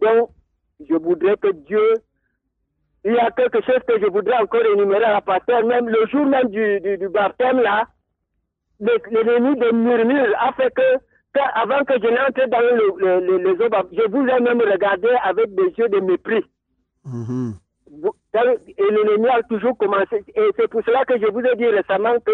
Donc, 0.00 0.30
je 0.88 0.94
voudrais 0.94 1.36
que 1.36 1.52
Dieu, 1.52 1.94
il 3.04 3.12
y 3.14 3.18
a 3.18 3.30
quelque 3.30 3.62
chose 3.62 3.80
que 3.86 3.98
je 4.00 4.06
voudrais 4.06 4.38
encore 4.38 4.64
énumérer 4.64 5.04
à 5.04 5.12
la 5.14 5.20
pasteur, 5.20 5.64
même 5.64 5.88
le 5.88 6.06
jour 6.06 6.26
même 6.26 6.48
du, 6.48 6.80
du, 6.80 6.98
du 6.98 7.08
baptême 7.08 7.60
là, 7.60 7.86
le- 8.80 8.98
l'ennemi 9.10 9.56
de 9.58 9.70
murmure 9.72 10.34
a 10.38 10.52
fait 10.52 10.72
que, 10.74 10.82
avant 11.54 11.84
que 11.84 11.94
je 11.94 12.08
n'entre 12.08 12.48
dans 12.50 12.60
le, 12.60 12.92
le, 12.98 13.26
le- 13.26 13.38
les 13.38 13.64
eaux 13.64 13.70
je 13.92 14.08
vous 14.10 14.26
ai 14.26 14.40
même 14.40 14.60
regardé 14.60 15.08
avec 15.22 15.54
des 15.54 15.72
yeux 15.78 15.88
de 15.88 16.00
mépris. 16.00 16.44
Vous- 17.04 17.52
Et 17.52 17.67
l'ennemi 18.34 19.28
a 19.28 19.42
toujours 19.44 19.76
commencé. 19.78 20.24
Et 20.34 20.48
c'est 20.56 20.68
pour 20.68 20.82
cela 20.84 21.04
que 21.04 21.18
je 21.18 21.26
vous 21.30 21.40
ai 21.40 21.56
dit 21.56 21.66
récemment 21.66 22.18
que 22.20 22.32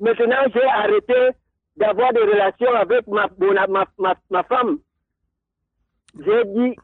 maintenant 0.00 0.44
j'ai 0.52 0.62
arrêté 0.64 1.30
d'avoir 1.76 2.12
des 2.12 2.20
relations 2.20 2.72
avec 2.74 3.06
ma, 3.06 3.26
ma, 3.68 3.86
ma, 3.98 4.14
ma 4.30 4.42
femme. 4.44 4.78
J'ai 6.24 6.44
dit, 6.44 6.76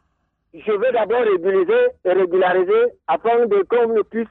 je 0.54 0.72
vais 0.72 0.92
d'abord 0.92 1.20
régulariser, 1.22 1.88
régulariser 2.04 2.92
afin 3.06 3.46
de 3.46 3.62
qu'on 3.62 4.02
puisse. 4.04 4.28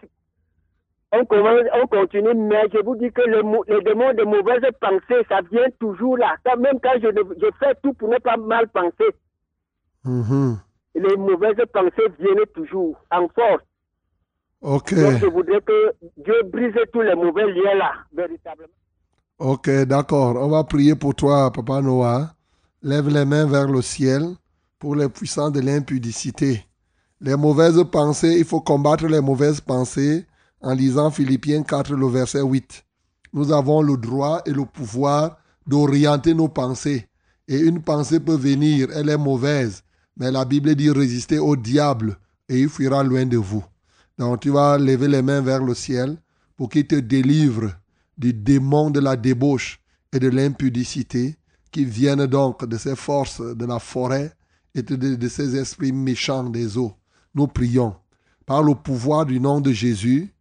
On, 1.11 1.25
commence, 1.25 1.61
on 1.73 1.87
continue, 1.87 2.35
mais 2.35 2.65
je 2.71 2.83
vous 2.83 2.95
dis 2.95 3.11
que 3.11 3.21
le, 3.21 3.41
les 3.73 3.81
démons 3.81 4.13
de 4.13 4.23
mauvaises 4.25 4.69
pensées, 4.79 5.25
ça 5.27 5.39
vient 5.51 5.65
toujours 5.79 6.17
là. 6.17 6.35
Même 6.57 6.79
quand 6.83 6.93
je, 7.01 7.07
je 7.07 7.47
fais 7.59 7.73
tout 7.81 7.93
pour 7.93 8.09
ne 8.09 8.17
pas 8.19 8.37
mal 8.37 8.67
penser, 8.69 9.09
Mhm. 10.05 10.57
les 10.95 11.17
mauvaises 11.17 11.65
pensées 11.73 12.09
viennent 12.19 12.45
toujours 12.53 12.97
en 13.11 13.27
force. 13.29 13.63
Ok. 14.61 14.93
Donc, 14.93 15.19
je 15.21 15.25
voudrais 15.27 15.61
que 15.61 15.93
Dieu 16.17 16.33
brise 16.51 16.73
tous 16.91 17.01
les 17.01 17.15
mauvais 17.15 17.45
liens 17.51 17.75
là, 17.75 17.91
véritablement. 18.13 18.73
Ok, 19.39 19.69
d'accord. 19.85 20.35
On 20.35 20.49
va 20.49 20.63
prier 20.65 20.95
pour 20.95 21.15
toi, 21.15 21.51
Papa 21.51 21.81
Noah. 21.81 22.33
Lève 22.81 23.07
les 23.09 23.25
mains 23.25 23.45
vers 23.45 23.67
le 23.67 23.81
ciel 23.81 24.23
pour 24.77 24.95
les 24.95 25.09
puissants 25.09 25.49
de 25.49 25.61
l'impudicité. 25.61 26.65
Les 27.21 27.35
mauvaises 27.35 27.83
pensées, 27.91 28.35
il 28.37 28.45
faut 28.45 28.61
combattre 28.61 29.07
les 29.07 29.21
mauvaises 29.21 29.61
pensées 29.61 30.25
en 30.61 30.73
lisant 30.73 31.11
Philippiens 31.11 31.63
4, 31.63 31.93
le 31.93 32.07
verset 32.07 32.41
8. 32.41 32.85
Nous 33.33 33.51
avons 33.51 33.81
le 33.81 33.97
droit 33.97 34.41
et 34.45 34.51
le 34.51 34.65
pouvoir 34.65 35.37
d'orienter 35.67 36.33
nos 36.33 36.47
pensées. 36.47 37.07
Et 37.47 37.59
une 37.59 37.81
pensée 37.81 38.19
peut 38.19 38.35
venir, 38.35 38.89
elle 38.93 39.09
est 39.09 39.17
mauvaise, 39.17 39.83
mais 40.17 40.31
la 40.31 40.45
Bible 40.45 40.75
dit 40.75 40.89
résister 40.91 41.39
au 41.39 41.55
diable 41.55 42.17
et 42.47 42.59
il 42.59 42.69
fuira 42.69 43.03
loin 43.03 43.25
de 43.25 43.37
vous. 43.37 43.63
Donc 44.19 44.41
tu 44.41 44.49
vas 44.49 44.77
lever 44.77 45.07
les 45.07 45.21
mains 45.21 45.41
vers 45.41 45.63
le 45.63 45.73
ciel 45.73 46.17
pour 46.57 46.69
qu'il 46.69 46.85
te 46.85 46.95
délivre 46.95 47.71
du 48.17 48.33
démon 48.33 48.91
de 48.91 48.99
la 48.99 49.15
débauche 49.15 49.79
et 50.11 50.19
de 50.19 50.27
l'impudicité 50.27 51.37
qui 51.71 51.85
viennent 51.85 52.27
donc 52.27 52.65
de 52.65 52.77
ces 52.77 52.97
forces 52.97 53.39
de 53.39 53.65
la 53.65 53.79
forêt 53.79 54.33
et 54.75 54.81
de, 54.81 55.27
ces 55.29 55.55
esprits 55.55 55.93
méchants 55.93 56.49
des 56.49 56.77
eaux. 56.77 56.93
Nous 57.33 57.47
prions. 57.47 57.95
Par 58.45 58.61
le 58.61 58.75
pouvoir 58.75 59.25
du 59.25 59.39
nom 59.39 59.61
de 59.61 59.71
Jésus, 59.71 60.33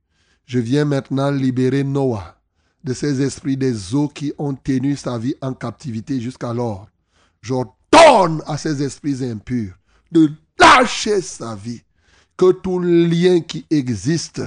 je 0.45 0.59
viens 0.59 0.85
maintenant 0.85 1.31
libérer 1.31 1.85
Noah 1.85 2.37
de 2.83 2.93
ces 2.95 3.23
esprits 3.23 3.57
des 3.57 3.95
eaux 3.95 4.09
qui 4.09 4.33
ont 4.39 4.55
tenu 4.55 4.97
sa 4.97 5.19
vie 5.19 5.35
en 5.41 5.55
captivité 5.55 6.21
jusqu'alors. 6.21 6.89
J'ordonne 7.43 8.43
à 8.47 8.57
ces 8.57 8.83
esprits 8.83 9.25
impurs 9.25 9.75
de 10.11 10.33
lâcher 10.59 11.21
sa 11.21 11.55
vie. 11.55 11.83
Que 12.39 12.53
tout 12.53 12.79
lien 12.79 13.41
qui 13.41 13.67
existe 13.69 14.43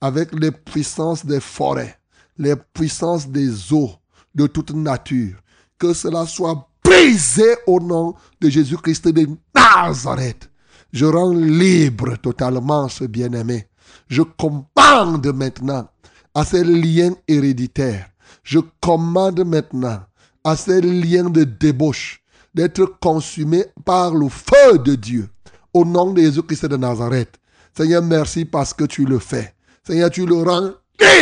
avec 0.00 0.32
les 0.38 0.52
puissances 0.52 1.26
des 1.26 1.40
forêts, 1.40 1.98
les 2.38 2.54
puissances 2.72 3.26
des 3.26 3.72
eaux 3.72 3.90
de 4.36 4.46
toute 4.46 4.70
nature, 4.70 5.34
que 5.76 5.92
cela 5.92 6.26
soit 6.26 6.68
brisé 6.84 7.56
au 7.66 7.80
nom 7.80 8.14
de 8.40 8.48
Jésus-Christ 8.48 9.08
de 9.08 9.26
Nazareth. 9.52 10.48
Je 10.92 11.06
rends 11.06 11.32
libre 11.34 12.16
totalement 12.18 12.88
ce 12.88 13.02
bien-aimé. 13.02 13.66
Je 14.06 14.22
commande 14.22 15.26
maintenant 15.34 15.88
à 16.34 16.44
ces 16.44 16.62
liens 16.62 17.16
héréditaires. 17.26 18.10
Je 18.44 18.60
commande 18.80 19.44
maintenant 19.44 20.04
à 20.44 20.54
ces 20.54 20.80
liens 20.80 21.30
de 21.30 21.42
débauche 21.42 22.22
d'être 22.54 22.84
consumés 23.00 23.66
par 23.84 24.14
le 24.14 24.28
feu 24.28 24.78
de 24.78 24.94
Dieu. 24.94 25.28
Au 25.74 25.84
nom 25.84 26.12
de 26.12 26.22
Jésus-Christ 26.22 26.66
de 26.66 26.76
Nazareth. 26.76 27.36
Seigneur, 27.76 28.02
merci 28.02 28.44
parce 28.44 28.72
que 28.72 28.84
tu 28.84 29.04
le 29.04 29.18
fais. 29.18 29.54
Seigneur, 29.82 30.08
tu 30.08 30.24
le 30.24 30.36
rends 30.36 30.70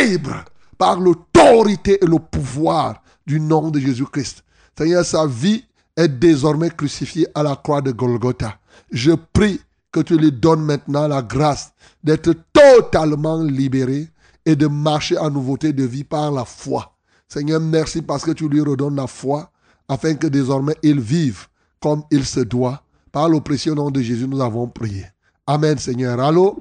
libre 0.05 0.45
par 0.77 0.99
l'autorité 0.99 1.97
et 2.03 2.05
le 2.05 2.19
pouvoir 2.19 3.01
du 3.25 3.39
nom 3.39 3.71
de 3.71 3.79
Jésus-Christ. 3.79 4.43
Seigneur, 4.77 5.03
sa 5.03 5.25
vie 5.25 5.65
est 5.97 6.07
désormais 6.07 6.69
crucifiée 6.69 7.27
à 7.33 7.41
la 7.41 7.55
croix 7.55 7.81
de 7.81 7.91
Golgotha. 7.91 8.59
Je 8.91 9.11
prie 9.11 9.59
que 9.91 10.01
tu 10.01 10.17
lui 10.17 10.31
donnes 10.31 10.63
maintenant 10.63 11.07
la 11.07 11.21
grâce 11.21 11.73
d'être 12.03 12.33
totalement 12.51 13.41
libéré 13.41 14.09
et 14.45 14.55
de 14.55 14.67
marcher 14.67 15.17
en 15.17 15.31
nouveauté 15.31 15.73
de 15.73 15.83
vie 15.83 16.03
par 16.03 16.31
la 16.31 16.45
foi. 16.45 16.95
Seigneur, 17.27 17.59
merci 17.59 18.01
parce 18.03 18.23
que 18.23 18.31
tu 18.31 18.47
lui 18.47 18.61
redonnes 18.61 18.95
la 18.95 19.07
foi 19.07 19.51
afin 19.87 20.13
que 20.13 20.27
désormais 20.27 20.75
il 20.83 20.99
vive 20.99 21.47
comme 21.79 22.03
il 22.11 22.25
se 22.25 22.41
doit. 22.41 22.82
Par 23.13 23.29
le 23.29 23.39
précieux 23.41 23.75
nom 23.75 23.91
de 23.91 24.01
Jésus, 24.01 24.27
nous 24.27 24.41
avons 24.41 24.67
prié. 24.67 25.05
Amen, 25.45 25.77
Seigneur. 25.77 26.19
Allô? 26.19 26.57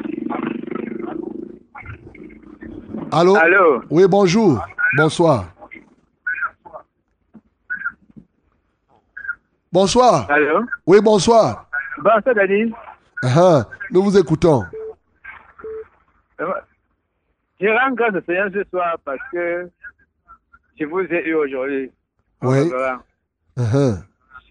Allô? 3.11 3.37
Allô? 3.37 3.83
Oui, 3.89 4.07
bonjour. 4.07 4.63
Bonsoir. 4.95 5.47
Bonsoir. 9.73 10.31
Allô? 10.31 10.67
Oui, 10.87 11.01
bonsoir. 11.01 11.71
Bonsoir, 11.97 12.35
Dani. 12.35 12.71
Ah, 13.23 13.65
nous 13.91 14.03
vous 14.03 14.19
écoutons. 14.19 14.63
Je 16.39 17.67
rends 17.67 17.95
grâce 17.95 18.15
au 18.15 18.21
Seigneur 18.27 18.51
ce 18.53 18.63
soir 18.69 18.99
parce 19.07 19.23
que 19.33 19.71
je 20.79 20.85
vous 20.85 21.01
ai 21.01 21.29
eu 21.29 21.35
aujourd'hui. 21.35 21.91
Oui. 22.43 22.71
Ah, 23.57 24.03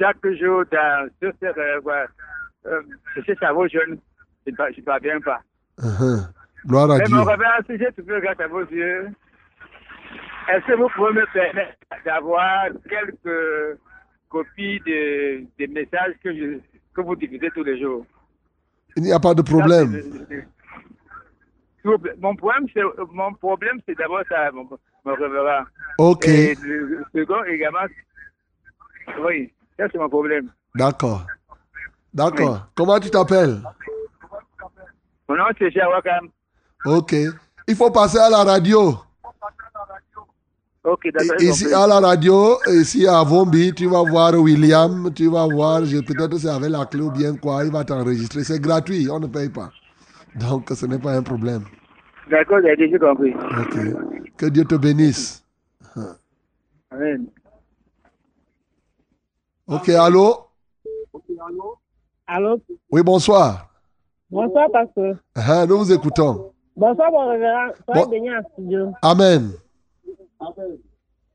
Chaque 0.02 0.26
jour, 0.40 0.64
dans 0.72 1.10
sur 1.22 1.32
cette, 1.40 1.58
euh, 1.58 2.82
je 3.16 3.46
à 3.46 3.54
vos 3.54 3.68
jeunes, 3.68 4.00
je 4.48 4.52
ne 4.52 4.82
parviens 4.84 5.22
pas. 5.22 5.42
ah. 5.78 6.30
Gloire 6.66 6.90
à 6.90 6.98
Mais 6.98 7.04
Dieu. 7.06 7.16
mon 7.16 7.24
révérend, 7.24 7.62
si 7.68 7.78
j'ai 7.78 7.92
trouvé 7.92 8.20
grâce 8.20 8.40
à 8.40 8.48
vos 8.48 8.66
yeux, 8.66 9.10
est-ce 10.50 10.66
que 10.66 10.74
vous 10.74 10.90
pouvez 10.96 11.14
me 11.14 11.26
permettre 11.32 11.78
d'avoir 12.04 12.66
quelques 12.90 13.80
copies 14.30 14.80
de, 14.88 15.44
des 15.60 15.68
messages 15.68 16.16
que, 16.24 16.34
je, 16.36 16.58
que 16.96 17.02
vous 17.02 17.16
diffusez 17.16 17.52
tous 17.52 17.64
les 17.64 17.80
jours? 17.80 18.04
Il 18.96 19.04
n'y 19.04 19.14
a 19.14 19.20
pas 19.20 19.36
de 19.36 19.46
Ça, 19.46 19.54
problème. 19.58 20.02
Mon 22.20 22.36
problème, 22.36 22.66
c'est, 22.74 22.82
mon 23.12 23.34
problème, 23.34 23.80
c'est 23.88 23.98
d'abord 23.98 24.24
ça, 24.30 24.52
mon, 24.52 24.68
mon 25.06 25.14
révérend. 25.16 25.64
Ok, 26.00 26.28
Et 26.28 26.56
le, 26.56 26.86
le 26.86 27.06
second 27.14 27.44
également, 27.44 27.86
oui, 29.24 29.52
ça 29.82 29.88
c'est 29.92 29.98
mon 29.98 30.10
problème. 30.10 30.50
d'accord. 30.76 31.26
D'accord. 32.14 32.68
Comment 32.76 33.00
tu 33.00 33.10
t'appelles? 33.10 33.62
Mon 35.30 35.36
nom 35.38 35.44
c'est 35.58 35.72
Jawakam. 35.72 36.28
Ok. 36.86 37.16
Il 37.68 37.76
faut 37.76 37.90
passer 37.92 38.18
à 38.18 38.30
la 38.30 38.44
radio. 38.44 38.96
Ok, 40.84 41.08
d'accord. 41.14 41.36
I- 41.40 41.46
j'ai 41.46 41.50
Ici 41.50 41.74
à 41.74 41.86
la 41.88 42.00
radio, 42.00 42.58
ici 42.68 43.08
à 43.08 43.24
Vombi, 43.24 43.72
tu 43.74 43.86
vas 43.88 44.02
voir 44.04 44.34
William, 44.34 45.14
tu 45.14 45.30
vas 45.30 45.46
voir, 45.48 45.82
peut-être 45.82 46.38
c'est 46.40 46.50
avec 46.50 46.70
la 46.72 46.86
clé 46.86 47.02
ou 47.02 47.12
bien 47.12 47.36
quoi, 47.38 47.64
il 47.64 47.72
va 47.72 47.84
t'enregistrer. 47.84 48.44
C'est 48.44 48.60
gratuit, 48.60 49.08
on 49.10 49.20
ne 49.20 49.28
paye 49.28 49.50
pas. 49.50 49.70
Donc 50.36 50.70
ce 50.74 50.86
n'est 50.88 50.98
pas 51.00 51.14
un 51.14 51.22
problème. 51.24 51.64
D'accord, 52.30 52.60
j'ai 52.64 52.76
déjà 52.76 52.98
compris. 52.98 53.34
Ok. 53.36 53.78
Que 54.38 54.46
Dieu 54.48 54.66
te 54.66 54.76
bénisse. 54.76 55.44
Amen. 56.92 57.28
Ok, 59.68 59.90
allô? 59.90 60.48
Allô? 62.28 62.60
Oui, 62.92 63.04
bonsoir. 63.04 63.70
Bonsoir, 64.30 64.70
pasteur. 64.72 65.16
Ah, 65.36 65.66
nous 65.66 65.78
vous 65.78 65.92
écoutons. 65.92 66.52
Bonsoir, 66.76 67.12
mon 67.12 67.30
révérend. 67.30 67.70
Soyez 67.86 68.04
Bon. 68.06 68.10
béni 68.10 68.30
en 68.36 68.42
studio. 68.54 68.92
Amen. 69.02 69.52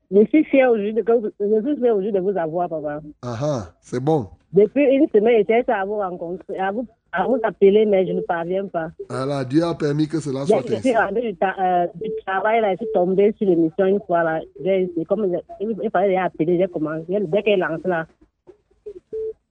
Je 0.09 0.25
suis 0.27 0.43
fier 0.45 0.65
aujourd'hui 0.71 0.93
de, 0.93 1.01
de 1.01 2.19
vous 2.19 2.37
avoir, 2.37 2.69
papa. 2.69 2.99
Ah, 3.21 3.35
ah, 3.41 3.63
c'est 3.81 3.99
bon. 3.99 4.27
Depuis 4.53 4.83
une 4.83 5.07
semaine, 5.09 5.37
j'étais 5.47 5.71
à 5.71 5.85
vous 5.85 5.97
rencontrer, 5.97 6.57
à 6.57 6.71
vous, 6.71 6.87
à 7.11 7.25
vous 7.25 7.39
appeler, 7.43 7.85
mais 7.85 8.05
je 8.07 8.13
ne 8.13 8.21
parviens 8.21 8.65
pas. 8.67 8.89
Alors, 9.09 9.45
Dieu 9.45 9.63
a 9.63 9.73
permis 9.75 10.07
que 10.07 10.19
cela 10.19 10.41
Je, 10.41 10.47
soit 10.47 10.61
je 10.67 10.73
ainsi. 10.73 10.89
suis 10.89 10.97
rentrée 10.97 11.21
du, 11.31 11.35
ta- 11.35 11.55
euh, 11.59 11.87
du 11.95 12.11
travail, 12.25 12.61
là, 12.61 12.71
je 12.73 12.77
suis 12.77 12.91
tombée 12.93 13.33
sur 13.37 13.47
l'émission 13.47 13.85
une 13.85 13.99
fois, 14.01 14.23
là. 14.23 14.41
Comme, 15.07 15.25
il, 15.61 15.75
il 15.83 15.89
fallait 15.89 16.17
appeler, 16.17 16.57
j'ai 16.59 16.67
commencé. 16.67 17.05
Dès 17.09 17.43
qu'elle 17.43 17.59
lance, 17.59 17.81
là. 17.85 18.05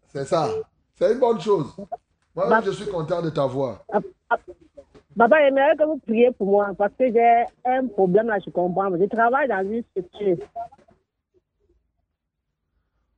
C'est 0.09 0.25
ça. 0.25 0.49
C'est 0.95 1.13
une 1.13 1.19
bonne 1.19 1.41
chose. 1.41 1.75
Moi, 2.35 2.47
Bah- 2.49 2.61
je 2.65 2.71
suis 2.71 2.87
content 2.91 3.23
de 3.23 3.31
t'avoir. 3.31 3.85
Ah, 3.93 4.01
ah, 4.31 4.37
Papa, 5.17 5.37
j'aimerais 5.41 5.75
que 5.77 5.85
vous 5.85 5.99
priez 6.07 6.31
pour 6.33 6.47
moi, 6.47 6.71
parce 6.77 6.93
que 6.99 7.11
j'ai 7.11 7.45
un 7.65 7.87
problème, 7.87 8.27
là, 8.27 8.39
je 8.45 8.51
comprends. 8.51 8.91
Je 8.99 9.05
travaille 9.07 9.49
dans 9.49 9.63
une 9.71 9.83
structure. 9.91 10.37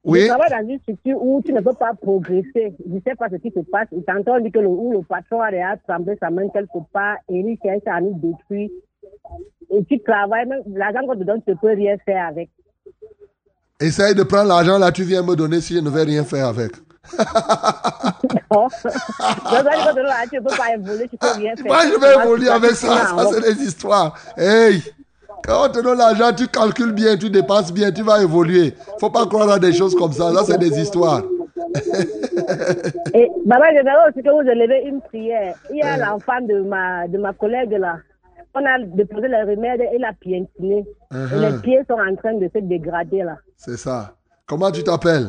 Oui. 0.09 0.23
Je 0.23 0.27
travaille 0.29 0.51
dans 0.51 0.69
une 0.69 0.81
structure 0.81 1.23
où 1.23 1.43
tu 1.45 1.53
ne 1.53 1.61
peux 1.61 1.75
pas 1.75 1.93
progresser. 1.93 2.75
Je 2.87 2.95
ne 2.95 3.01
sais 3.07 3.15
pas 3.15 3.29
ce 3.31 3.37
qui 3.37 3.51
se 3.51 3.61
passe. 3.71 3.89
Et 3.93 4.03
tantôt, 4.03 4.33
on 4.33 4.41
dit 4.41 4.51
que 4.51 4.59
le, 4.59 4.67
où 4.67 4.91
le 4.91 5.03
patron 5.03 5.43
a 5.43 5.51
trempé 5.87 6.17
sa 6.19 6.31
main 6.31 6.49
quelque 6.49 6.79
part 6.95 7.17
et 7.29 7.41
il 7.41 7.59
cherche 7.63 7.83
à 7.87 8.01
nous 8.01 8.15
détruire. 8.15 8.71
Et 9.71 9.85
tu 9.85 10.01
travailles, 10.03 10.47
même 10.47 10.63
l'argent 10.75 11.07
qu'on 11.07 11.15
te 11.15 11.25
donne, 11.25 11.43
tu 11.43 11.51
ne 11.51 11.57
peux 11.57 11.75
rien 11.75 11.99
faire 12.07 12.27
avec. 12.27 12.49
Essaye 13.81 14.15
de 14.15 14.23
prendre 14.23 14.49
l'argent 14.49 14.79
là, 14.79 14.91
tu 14.91 15.03
viens 15.03 15.23
me 15.23 15.37
donner 15.37 15.61
si 15.61 15.75
je 15.75 15.81
ne 15.81 15.91
vais 15.91 16.05
rien 16.05 16.25
faire 16.25 16.47
avec. 16.47 16.73
Là, 18.51 18.67
tu 20.29 20.37
ne 20.37 20.41
peux 20.41 20.57
pas 20.57 20.75
évoluer, 20.75 21.09
tu 21.09 21.15
ne 21.15 21.19
peux 21.19 21.39
rien 21.39 21.55
faire. 21.55 21.67
Moi, 21.67 21.81
je 21.85 21.95
Tu 21.95 22.01
vais 22.01 22.15
évoluer 22.15 22.47
tu 22.47 22.51
avec 22.51 22.71
ça. 22.73 23.07
Ça, 23.07 23.27
c'est 23.31 23.55
des 23.55 23.63
histoires. 23.63 24.19
Hey! 24.37 24.83
Quand 25.45 25.67
on 25.67 25.73
te 25.73 25.83
donne 25.83 25.99
l'argent, 25.99 26.33
tu 26.37 26.47
calcules 26.49 26.93
bien, 26.93 27.17
tu 27.17 27.31
dépenses 27.31 27.73
bien, 27.73 27.91
tu 27.91 28.03
vas 28.03 28.23
évoluer. 28.23 28.75
Faut 29.01 29.11
pas 29.11 29.27
croire 29.27 29.51
à 29.51 29.59
des 29.59 29.73
choses 29.73 29.95
comme 29.95 30.13
ça. 30.13 30.33
Ça, 30.33 30.45
c'est 30.45 30.59
des 30.59 30.79
histoires. 30.81 31.23
Et 33.15 33.29
maman, 33.45 33.65
j'aimerais 33.73 34.09
aussi 34.09 34.23
que 34.23 34.31
vous 34.31 34.49
élevez 34.49 34.85
une 34.87 35.01
prière. 35.01 35.55
Il 35.71 35.77
y 35.79 35.83
a 35.83 35.97
l'enfant 35.97 36.41
de 36.41 36.61
ma, 36.63 37.07
de 37.09 37.19
ma 37.19 37.33
collègue 37.33 37.73
là. 37.73 37.97
On 38.55 38.65
a 38.65 38.79
déposé 38.85 39.29
les 39.29 39.43
remèdes 39.43 39.81
et 39.81 39.97
il 39.97 40.05
a 40.05 40.13
piétiné. 40.13 40.85
Uh-huh. 41.13 41.41
les 41.41 41.59
pieds 41.61 41.81
sont 41.89 41.95
en 41.99 42.17
train 42.17 42.35
de 42.35 42.49
se 42.53 42.59
dégrader 42.59 43.23
là. 43.23 43.37
C'est 43.57 43.77
ça. 43.77 44.15
Comment 44.47 44.73
tu 44.73 44.83
t'appelles? 44.83 45.29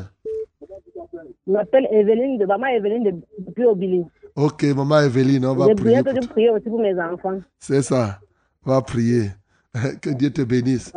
Je 1.46 1.52
m'appelle 1.52 1.88
Evelyne, 1.92 2.38
de 2.38 2.46
maman 2.46 2.68
Evelyne 2.68 3.04
de 3.04 3.14
depuis 3.40 3.66
Obili. 3.66 4.06
Ok, 4.36 4.64
maman 4.76 5.02
Evelyne, 5.02 5.46
on 5.46 5.56
va 5.56 5.68
J'ai 5.68 5.76
prier. 5.76 5.98
je 5.98 6.02
toi. 6.20 6.28
prie 6.30 6.50
aussi 6.50 6.70
pour 6.70 6.80
mes 6.80 7.00
enfants. 7.00 7.40
C'est 7.60 7.82
ça. 7.82 8.20
On 8.66 8.72
va 8.72 8.82
prier. 8.82 9.32
Que 10.02 10.10
Dieu 10.12 10.32
te 10.32 10.42
bénisse. 10.42 10.92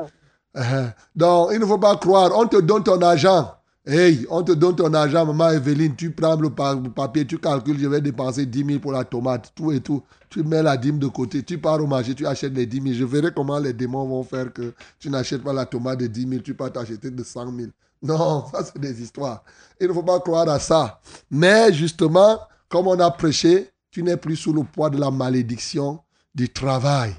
Uh-huh. 0.55 0.93
Donc, 1.15 1.51
il 1.53 1.59
ne 1.61 1.67
faut 1.67 1.79
pas 1.79 1.97
croire. 1.97 2.31
On 2.35 2.47
te 2.47 2.61
donne 2.61 2.83
ton 2.85 3.01
argent. 3.03 3.55
Hey, 3.85 4.27
on 4.31 4.43
te 4.45 4.53
donne 4.53 4.77
ton 4.77 4.95
argent, 4.95 5.27
maman 5.27 5.51
Evelyne. 5.51 5.97
Tu 5.97 6.11
prends 6.13 6.37
le, 6.37 6.51
pa- 6.51 6.75
le 6.75 6.91
papier, 6.91 7.27
tu 7.27 7.39
calcules, 7.39 7.79
je 7.81 7.89
vais 7.89 8.01
dépenser 8.01 8.47
10 8.47 8.65
000 8.65 8.79
pour 8.79 8.93
la 8.93 9.05
tomate, 9.05 9.53
tout 9.57 9.73
et 9.73 9.81
tout. 9.81 10.03
Tu 10.31 10.45
mets 10.45 10.63
la 10.63 10.77
dîme 10.77 10.99
de 11.01 11.09
côté. 11.09 11.43
Tu 11.43 11.59
pars 11.59 11.83
au 11.83 11.87
marché, 11.87 12.15
tu 12.15 12.25
achètes 12.27 12.53
les 12.55 12.65
10 12.67 12.81
000. 12.83 12.95
Je 12.95 13.05
verrai 13.05 13.33
comment 13.35 13.59
les 13.59 13.73
démons 13.73 14.07
vont 14.07 14.23
faire 14.23 14.53
que 14.53 14.73
tu 15.01 15.11
n'achètes 15.11 15.43
pas 15.43 15.53
la 15.53 15.67
tomate 15.67 15.99
de 15.99 16.07
10 16.07 16.29
000, 16.29 16.43
tu 16.43 16.55
peux 16.55 16.71
t'acheter 16.71 17.11
de 17.11 17.25
100 17.25 17.57
000. 17.57 17.69
Non, 18.03 18.45
ça 18.53 18.65
c'est 18.65 18.79
des 18.79 19.03
histoires. 19.03 19.43
Il 19.81 19.89
ne 19.89 19.93
faut 19.93 20.03
pas 20.05 20.21
croire 20.21 20.49
à 20.49 20.61
ça. 20.61 21.01
Mais 21.31 21.73
justement, 21.73 22.39
comme 22.69 22.87
on 22.87 23.01
a 23.01 23.11
prêché, 23.11 23.71
tu 23.91 24.03
n'es 24.05 24.17
plus 24.17 24.37
sous 24.37 24.53
le 24.53 24.63
poids 24.63 24.91
de 24.91 24.99
la 24.99 25.11
malédiction 25.11 25.99
du 26.35 26.49
travail. 26.49 27.15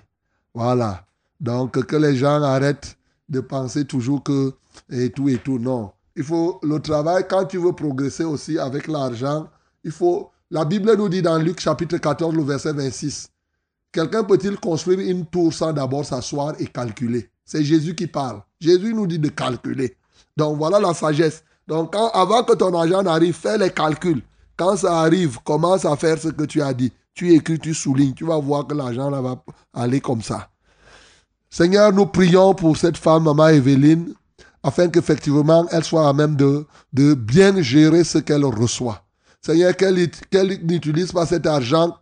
Voilà. 0.53 1.05
Donc, 1.43 1.85
que 1.85 1.95
les 1.97 2.15
gens 2.15 2.41
arrêtent 2.41 2.97
de 3.27 3.41
penser 3.41 3.83
toujours 3.85 4.23
que 4.23 4.53
et 4.89 5.09
tout 5.11 5.27
et 5.27 5.37
tout. 5.37 5.59
Non. 5.59 5.91
Il 6.15 6.23
faut 6.23 6.59
le 6.63 6.79
travail, 6.79 7.25
quand 7.29 7.45
tu 7.45 7.57
veux 7.57 7.73
progresser 7.73 8.23
aussi 8.23 8.57
avec 8.57 8.87
l'argent, 8.87 9.47
il 9.83 9.91
faut. 9.91 10.31
La 10.49 10.63
Bible 10.65 10.95
nous 10.95 11.09
dit 11.09 11.21
dans 11.21 11.37
Luc 11.37 11.59
chapitre 11.59 11.97
14, 11.97 12.33
le 12.35 12.43
verset 12.43 12.73
26, 12.73 13.29
quelqu'un 13.91 14.23
peut-il 14.23 14.57
construire 14.57 14.99
une 14.99 15.25
tour 15.25 15.51
sans 15.51 15.73
d'abord 15.73 16.05
s'asseoir 16.05 16.53
et 16.59 16.67
calculer? 16.67 17.29
C'est 17.43 17.63
Jésus 17.63 17.95
qui 17.95 18.07
parle. 18.07 18.41
Jésus 18.59 18.93
nous 18.93 19.07
dit 19.07 19.19
de 19.19 19.29
calculer. 19.29 19.97
Donc 20.37 20.57
voilà 20.57 20.79
la 20.79 20.93
sagesse. 20.93 21.43
Donc 21.67 21.95
avant 22.13 22.43
que 22.43 22.53
ton 22.53 22.73
argent 22.73 23.01
n'arrive, 23.01 23.33
fais 23.33 23.57
les 23.57 23.71
calculs. 23.71 24.21
Quand 24.55 24.77
ça 24.77 24.99
arrive, 24.99 25.39
commence 25.43 25.83
à 25.85 25.95
faire 25.95 26.19
ce 26.19 26.29
que 26.29 26.43
tu 26.43 26.61
as 26.61 26.73
dit. 26.73 26.93
Tu 27.15 27.33
écris, 27.33 27.59
tu 27.59 27.73
soulignes. 27.73 28.13
Tu 28.13 28.23
vas 28.23 28.37
voir 28.37 28.67
que 28.67 28.75
l'argent 28.75 29.09
va 29.09 29.43
aller 29.73 29.99
comme 29.99 30.21
ça. 30.21 30.49
Seigneur, 31.55 31.93
nous 31.93 32.07
prions 32.07 32.55
pour 32.55 32.75
cette 32.77 32.97
femme, 32.97 33.25
Maman 33.25 33.49
Evelyne, 33.49 34.15
afin 34.63 34.87
qu'effectivement, 34.87 35.67
elle 35.69 35.83
soit 35.83 36.09
à 36.09 36.11
même 36.11 36.35
de, 36.35 36.65
bien 37.13 37.61
gérer 37.61 38.03
ce 38.03 38.17
qu'elle 38.17 38.43
reçoit. 38.43 39.03
Seigneur, 39.39 39.75
qu'elle 39.77 39.99
ut- 39.99 40.21
qu'elle 40.31 40.59
n'utilise 40.65 41.11
pas 41.11 41.27
cet 41.27 41.45
argent 41.45 41.95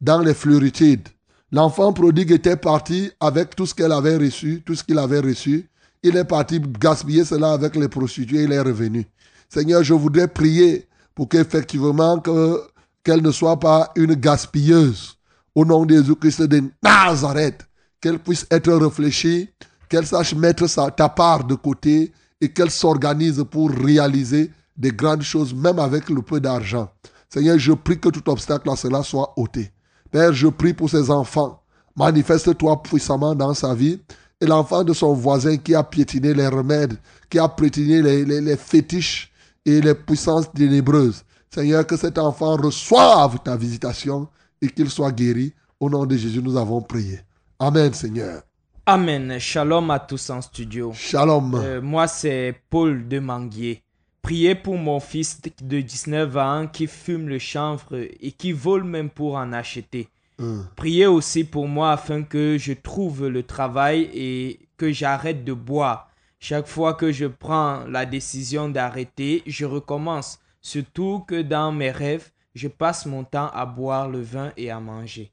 dans 0.00 0.20
les 0.20 0.32
fleuritudes. 0.32 1.08
L'enfant 1.52 1.92
prodigue 1.92 2.30
était 2.32 2.56
parti 2.56 3.10
avec 3.20 3.54
tout 3.54 3.66
ce 3.66 3.74
qu'elle 3.74 3.92
avait 3.92 4.16
reçu, 4.16 4.62
tout 4.64 4.74
ce 4.74 4.82
qu'il 4.82 4.98
avait 4.98 5.20
reçu. 5.20 5.68
Il 6.02 6.16
est 6.16 6.24
parti 6.24 6.58
gaspiller 6.58 7.26
cela 7.26 7.52
avec 7.52 7.76
les 7.76 7.88
prostituées, 7.88 8.44
il 8.44 8.52
est 8.52 8.60
revenu. 8.60 9.04
Seigneur, 9.50 9.82
je 9.82 9.92
voudrais 9.92 10.26
prier 10.28 10.88
pour 11.14 11.28
qu'effectivement, 11.28 12.18
que, 12.18 12.62
qu'elle 13.04 13.20
ne 13.20 13.30
soit 13.30 13.60
pas 13.60 13.92
une 13.94 14.14
gaspilleuse. 14.14 15.18
Au 15.54 15.66
nom 15.66 15.84
de 15.84 15.96
Jésus-Christ 15.96 16.44
de 16.44 16.62
Nazareth, 16.82 17.66
qu'elle 18.06 18.20
puisse 18.20 18.46
être 18.52 18.72
réfléchie, 18.72 19.48
qu'elle 19.88 20.06
sache 20.06 20.32
mettre 20.32 20.68
sa, 20.68 20.92
ta 20.92 21.08
part 21.08 21.42
de 21.42 21.56
côté 21.56 22.12
et 22.40 22.52
qu'elle 22.52 22.70
s'organise 22.70 23.44
pour 23.50 23.68
réaliser 23.68 24.52
des 24.76 24.92
grandes 24.92 25.22
choses, 25.22 25.52
même 25.52 25.80
avec 25.80 26.08
le 26.08 26.22
peu 26.22 26.38
d'argent. 26.38 26.88
Seigneur, 27.28 27.58
je 27.58 27.72
prie 27.72 27.98
que 27.98 28.08
tout 28.10 28.30
obstacle 28.30 28.70
à 28.70 28.76
cela 28.76 29.02
soit 29.02 29.32
ôté. 29.36 29.72
Père, 30.12 30.32
je 30.32 30.46
prie 30.46 30.72
pour 30.72 30.88
ses 30.88 31.10
enfants. 31.10 31.60
Manifeste-toi 31.96 32.80
puissamment 32.84 33.34
dans 33.34 33.54
sa 33.54 33.74
vie. 33.74 33.98
Et 34.40 34.46
l'enfant 34.46 34.84
de 34.84 34.92
son 34.92 35.12
voisin 35.12 35.56
qui 35.56 35.74
a 35.74 35.82
piétiné 35.82 36.32
les 36.32 36.46
remèdes, 36.46 36.96
qui 37.28 37.40
a 37.40 37.48
piétiné 37.48 38.02
les, 38.02 38.24
les 38.24 38.56
fétiches 38.56 39.32
et 39.64 39.80
les 39.80 39.96
puissances 39.96 40.52
ténébreuses. 40.52 41.24
Seigneur, 41.52 41.84
que 41.84 41.96
cet 41.96 42.18
enfant 42.18 42.56
reçoive 42.56 43.40
ta 43.42 43.56
visitation 43.56 44.28
et 44.62 44.68
qu'il 44.68 44.90
soit 44.90 45.10
guéri. 45.10 45.54
Au 45.80 45.90
nom 45.90 46.06
de 46.06 46.16
Jésus, 46.16 46.40
nous 46.40 46.56
avons 46.56 46.80
prié. 46.80 47.25
Amen, 47.58 47.94
Seigneur. 47.94 48.42
Amen. 48.84 49.38
Shalom 49.38 49.90
à 49.90 49.98
tous 49.98 50.28
en 50.28 50.42
studio. 50.42 50.92
Shalom. 50.92 51.54
Euh, 51.54 51.80
moi, 51.80 52.06
c'est 52.06 52.54
Paul 52.68 53.08
de 53.08 53.18
Manguier. 53.18 53.82
Priez 54.20 54.54
pour 54.54 54.76
mon 54.76 55.00
fils 55.00 55.40
de 55.62 55.80
19 55.80 56.36
ans 56.36 56.66
qui 56.70 56.86
fume 56.86 57.28
le 57.28 57.38
chanvre 57.38 57.94
et 57.94 58.32
qui 58.32 58.52
vole 58.52 58.84
même 58.84 59.08
pour 59.08 59.36
en 59.36 59.52
acheter. 59.54 60.08
Hum. 60.38 60.66
Priez 60.76 61.06
aussi 61.06 61.44
pour 61.44 61.66
moi 61.66 61.92
afin 61.92 62.24
que 62.24 62.58
je 62.58 62.74
trouve 62.74 63.28
le 63.28 63.42
travail 63.42 64.10
et 64.12 64.68
que 64.76 64.92
j'arrête 64.92 65.42
de 65.42 65.54
boire. 65.54 66.10
Chaque 66.38 66.66
fois 66.66 66.92
que 66.92 67.10
je 67.10 67.24
prends 67.24 67.84
la 67.86 68.04
décision 68.04 68.68
d'arrêter, 68.68 69.42
je 69.46 69.64
recommence. 69.64 70.38
Surtout 70.60 71.24
que 71.26 71.40
dans 71.40 71.72
mes 71.72 71.90
rêves, 71.90 72.30
je 72.54 72.68
passe 72.68 73.06
mon 73.06 73.24
temps 73.24 73.48
à 73.54 73.64
boire 73.64 74.10
le 74.10 74.20
vin 74.20 74.52
et 74.58 74.70
à 74.70 74.78
manger. 74.78 75.32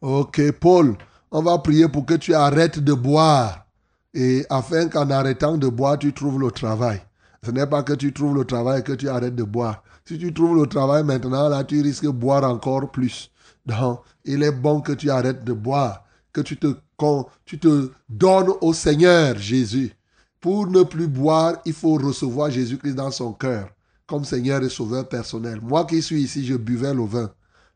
Ok, 0.00 0.40
Paul, 0.58 0.96
on 1.32 1.42
va 1.42 1.58
prier 1.58 1.88
pour 1.88 2.04
que 2.04 2.14
tu 2.14 2.34
arrêtes 2.34 2.78
de 2.78 2.92
boire. 2.92 3.66
Et 4.14 4.44
afin 4.50 4.88
qu'en 4.88 5.08
arrêtant 5.10 5.56
de 5.56 5.66
boire, 5.66 5.98
tu 5.98 6.12
trouves 6.12 6.38
le 6.38 6.50
travail. 6.50 7.00
Ce 7.44 7.50
n'est 7.50 7.66
pas 7.66 7.82
que 7.82 7.94
tu 7.94 8.12
trouves 8.12 8.36
le 8.36 8.44
travail 8.44 8.84
que 8.84 8.92
tu 8.92 9.08
arrêtes 9.08 9.34
de 9.34 9.42
boire. 9.42 9.82
Si 10.04 10.18
tu 10.18 10.32
trouves 10.32 10.60
le 10.60 10.66
travail 10.66 11.02
maintenant, 11.04 11.48
là, 11.48 11.64
tu 11.64 11.80
risques 11.80 12.04
de 12.04 12.10
boire 12.10 12.44
encore 12.44 12.90
plus. 12.90 13.30
Donc, 13.64 14.00
il 14.24 14.42
est 14.42 14.52
bon 14.52 14.80
que 14.80 14.92
tu 14.92 15.10
arrêtes 15.10 15.42
de 15.44 15.54
boire, 15.54 16.04
que 16.32 16.42
tu 16.42 16.58
te, 16.58 17.90
donnes 18.08 18.50
au 18.60 18.74
Seigneur 18.74 19.38
Jésus. 19.38 19.92
Pour 20.40 20.66
ne 20.66 20.82
plus 20.82 21.08
boire, 21.08 21.56
il 21.64 21.72
faut 21.72 21.94
recevoir 21.94 22.50
Jésus-Christ 22.50 22.94
dans 22.94 23.10
son 23.10 23.32
cœur, 23.32 23.70
comme 24.06 24.24
Seigneur 24.24 24.62
et 24.62 24.68
Sauveur 24.68 25.08
personnel. 25.08 25.60
Moi 25.62 25.86
qui 25.86 26.02
suis 26.02 26.22
ici, 26.22 26.44
je 26.44 26.56
buvais 26.56 26.92
le 26.92 27.04
vin. 27.04 27.30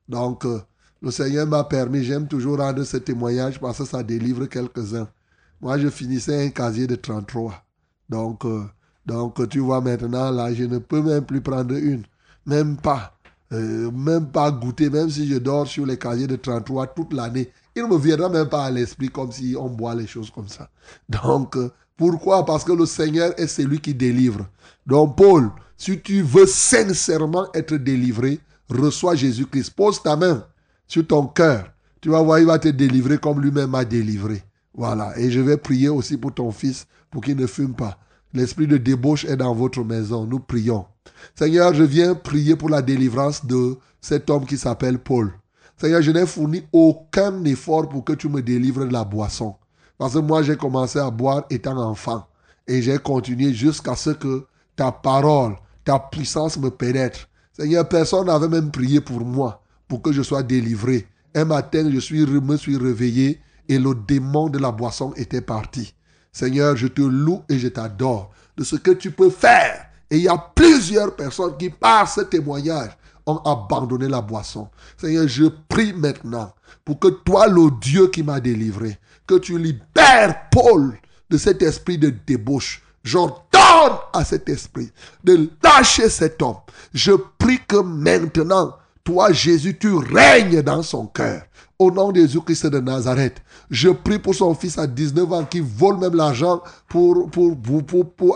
Donc, 0.09 0.45
euh, 0.45 0.61
le 1.02 1.10
Seigneur 1.10 1.47
m'a 1.47 1.64
permis, 1.64 2.02
j'aime 2.05 2.27
toujours 2.27 2.59
rendre 2.59 2.82
ce 2.85 2.97
témoignage 2.97 3.60
parce 3.60 3.78
que 3.78 3.85
ça 3.85 4.02
délivre 4.02 4.47
quelques-uns. 4.47 5.09
Moi, 5.60 5.78
je 5.78 5.89
finissais 5.89 6.47
un 6.47 6.51
casier 6.51 6.86
de 6.86 6.97
33. 6.97 7.55
Donc, 8.09 8.44
euh, 8.44 8.64
donc, 9.05 9.48
tu 9.48 9.60
vois 9.60 9.81
maintenant, 9.81 10.31
là, 10.31 10.52
je 10.52 10.64
ne 10.64 10.78
peux 10.78 11.02
même 11.02 11.24
plus 11.24 11.40
prendre 11.40 11.74
une. 11.74 12.05
Même 12.44 12.77
pas. 12.77 13.12
Euh, 13.52 13.90
même 13.93 14.27
pas 14.27 14.51
goûter, 14.51 14.90
même 14.90 15.09
si 15.09 15.28
je 15.28 15.36
dors 15.36 15.66
sur 15.68 15.86
les 15.86 15.97
casiers 15.97 16.27
de 16.27 16.36
33 16.36 16.89
toute 16.89 17.12
l'année. 17.12 17.51
Il 17.77 17.85
ne 17.85 17.89
me 17.89 17.98
viendra 17.98 18.28
même 18.28 18.48
pas 18.48 18.64
à 18.64 18.70
l'esprit 18.70 19.09
comme 19.09 19.31
si 19.31 19.55
on 19.59 19.68
boit 19.68 19.94
les 19.94 20.06
choses 20.06 20.31
comme 20.31 20.48
ça. 20.48 20.68
Donc, 21.09 21.56
euh, 21.56 21.70
pourquoi? 21.97 22.44
Parce 22.44 22.64
que 22.64 22.73
le 22.73 22.86
Seigneur 22.86 23.39
est 23.39 23.47
celui 23.47 23.81
qui 23.81 23.94
délivre. 23.94 24.47
Donc, 24.86 25.16
Paul, 25.16 25.51
si 25.77 26.01
tu 26.01 26.23
veux 26.23 26.47
sincèrement 26.47 27.47
être 27.55 27.77
délivré, 27.77 28.40
reçois 28.68 29.14
Jésus-Christ. 29.14 29.70
Pose 29.70 30.02
ta 30.02 30.16
main 30.16 30.44
sur 30.87 31.07
ton 31.07 31.27
cœur. 31.27 31.73
Tu 32.01 32.11
vas 32.11 32.23
voir, 32.23 32.39
il 32.39 32.47
va 32.47 32.59
te 32.59 32.69
délivrer 32.69 33.19
comme 33.19 33.41
lui-même 33.41 33.75
a 33.75 33.85
délivré. 33.85 34.43
Voilà. 34.75 35.19
Et 35.19 35.31
je 35.31 35.41
vais 35.41 35.57
prier 35.57 35.89
aussi 35.89 36.17
pour 36.17 36.35
ton 36.35 36.51
fils 36.51 36.87
pour 37.11 37.23
qu'il 37.23 37.37
ne 37.37 37.47
fume 37.47 37.75
pas. 37.75 37.99
L'esprit 38.35 38.67
de 38.67 38.77
débauche 38.77 39.25
est 39.25 39.37
dans 39.37 39.55
votre 39.55 39.83
maison. 39.83 40.27
Nous 40.27 40.41
prions. 40.41 40.87
Seigneur, 41.35 41.73
je 41.75 41.83
viens 41.83 42.15
prier 42.15 42.57
pour 42.57 42.69
la 42.69 42.83
délivrance 42.83 43.47
de 43.47 43.77
cet 44.01 44.29
homme 44.31 44.45
qui 44.45 44.59
s'appelle 44.59 44.99
Paul. 44.99 45.33
Seigneur, 45.79 46.03
je 46.03 46.11
n'ai 46.11 46.27
fourni 46.27 46.63
aucun 46.73 47.45
effort 47.45 47.89
pour 47.89 48.05
que 48.05 48.13
tu 48.13 48.29
me 48.29 48.43
délivres 48.43 48.87
de 48.87 48.93
la 48.93 49.05
boisson. 49.05 49.57
Parce 49.99 50.15
que 50.15 50.19
moi, 50.19 50.43
j'ai 50.43 50.57
commencé 50.57 50.99
à 50.99 51.11
boire 51.11 51.45
étant 51.51 51.79
enfant. 51.79 52.27
Et 52.67 52.83
j'ai 52.83 52.99
continué 52.99 53.53
jusqu'à 53.53 53.95
ce 53.95 54.11
que 54.11 54.47
ta 54.75 54.93
parole, 54.93 55.57
ta 55.85 55.99
puissance 55.99 56.59
me 56.59 56.71
pénètre. 56.71 57.29
Seigneur, 57.53 57.89
personne 57.89 58.27
n'avait 58.27 58.49
même 58.49 58.71
prié 58.71 59.01
pour 59.01 59.21
moi, 59.21 59.63
pour 59.89 60.03
que 60.03 60.13
je 60.13 60.23
sois 60.23 60.43
délivré. 60.43 61.07
Un 61.35 61.45
matin, 61.45 61.91
je 61.93 61.99
suis, 61.99 62.25
me 62.27 62.57
suis 62.57 62.77
réveillé 62.77 63.41
et 63.69 63.79
le 63.79 63.95
démon 63.95 64.49
de 64.49 64.59
la 64.59 64.71
boisson 64.73 65.13
était 65.17 65.41
parti. 65.41 65.95
Seigneur, 66.33 66.77
je 66.77 66.87
te 66.87 67.03
loue 67.03 67.43
et 67.49 67.59
je 67.59 67.69
t'adore 67.69 68.31
de 68.57 68.65
ce 68.65 68.77
que 68.77 68.91
tu 68.91 69.11
peux 69.11 69.31
faire. 69.31 69.87
Et 70.11 70.17
il 70.17 70.23
y 70.23 70.29
a 70.29 70.39
plusieurs 70.55 71.15
personnes 71.17 71.57
qui, 71.59 71.71
par 71.71 72.09
ce 72.09 72.21
témoignage, 72.21 72.91
ont 73.27 73.39
abandonné 73.39 74.09
la 74.09 74.21
boisson. 74.21 74.69
Seigneur, 74.97 75.27
je 75.27 75.45
prie 75.69 75.93
maintenant 75.93 76.53
pour 76.85 76.99
que 76.99 77.09
toi, 77.09 77.49
le 77.49 77.71
Dieu 77.81 78.09
qui 78.09 78.23
m'a 78.23 78.41
délivré, 78.41 78.99
que 79.27 79.39
tu 79.39 79.59
libères 79.59 80.49
Paul 80.51 80.97
de 81.29 81.37
cet 81.37 81.63
esprit 81.63 81.99
de 81.99 82.15
débauche. 82.27 82.83
J'ordonne 83.03 83.99
à 84.13 84.25
cet 84.25 84.49
esprit 84.49 84.91
de 85.25 85.49
lâcher 85.63 86.09
cet 86.09 86.41
homme. 86.43 86.57
Je 86.95 87.13
prie 87.39 87.61
que 87.67 87.77
maintenant, 87.77 88.77
toi, 89.07 89.33
Jésus, 89.33 89.78
tu 89.78 89.95
règnes 89.95 90.62
dans 90.62 90.83
son 90.83 91.07
cœur. 91.07 91.43
Au 91.78 91.93
nom 91.93 92.11
de 92.11 92.20
Jésus-Christ 92.20 92.66
de 92.66 92.81
Nazareth, 92.81 93.41
je 93.70 93.91
prie 93.91 94.19
pour 94.19 94.35
son 94.35 94.53
fils 94.53 94.78
à 94.78 94.87
19 94.89 95.33
ans 95.33 95.45
qui 95.45 95.61
vole 95.61 95.99
même 95.99 96.16
l'argent 96.16 96.61
pour, 96.89 97.31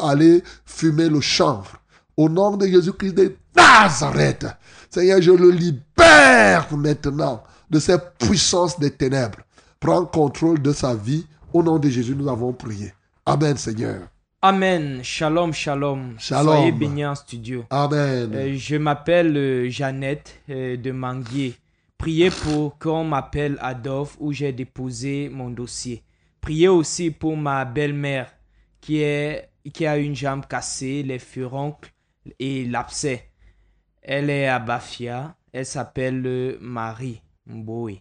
aller 0.08 0.44
fumer 0.64 1.08
le 1.08 1.20
chanvre. 1.20 1.72
Au 2.16 2.28
nom 2.28 2.56
de 2.56 2.68
Jésus-Christ 2.68 3.14
de 3.14 3.36
Nazareth, 3.56 4.46
Seigneur, 4.88 5.20
je 5.20 5.32
le 5.32 5.50
libère 5.50 6.68
maintenant 6.76 7.42
de 7.68 7.80
cette 7.80 8.14
puissance 8.18 8.78
des 8.78 8.92
ténèbres. 8.92 9.38
Prends 9.80 10.04
contrôle 10.04 10.62
de 10.62 10.72
sa 10.72 10.94
vie. 10.94 11.26
Au 11.52 11.64
nom 11.64 11.80
de 11.80 11.88
Jésus, 11.88 12.14
nous 12.14 12.28
avons 12.28 12.52
prié. 12.52 12.94
Amen, 13.26 13.56
Seigneur. 13.56 14.02
Amen. 14.42 15.02
Shalom, 15.04 15.52
shalom. 15.52 16.18
Shalom. 16.18 16.56
Soyez 16.56 16.72
bénis 16.72 17.04
en 17.04 17.14
studio. 17.14 17.66
Amen. 17.68 18.32
Euh, 18.34 18.56
je 18.56 18.76
m'appelle 18.76 19.36
euh, 19.36 19.68
Jeannette 19.68 20.40
euh, 20.48 20.78
de 20.78 20.92
Manguier. 20.92 21.56
Priez 21.98 22.30
pour 22.30 22.78
qu'on 22.78 23.04
m'appelle 23.04 23.58
Adolphe 23.60 24.16
où 24.18 24.32
j'ai 24.32 24.54
déposé 24.54 25.28
mon 25.28 25.50
dossier. 25.50 26.02
Priez 26.40 26.68
aussi 26.68 27.10
pour 27.10 27.36
ma 27.36 27.66
belle-mère 27.66 28.32
qui, 28.80 29.02
est, 29.02 29.50
qui 29.74 29.84
a 29.86 29.98
une 29.98 30.16
jambe 30.16 30.46
cassée, 30.46 31.02
les 31.02 31.18
furoncles 31.18 31.92
et 32.38 32.64
l'abcès. 32.64 33.28
Elle 34.00 34.30
est 34.30 34.48
à 34.48 34.58
Bafia. 34.58 35.36
Elle 35.52 35.66
s'appelle 35.66 36.56
Marie 36.62 37.20
Mboé. 37.44 38.00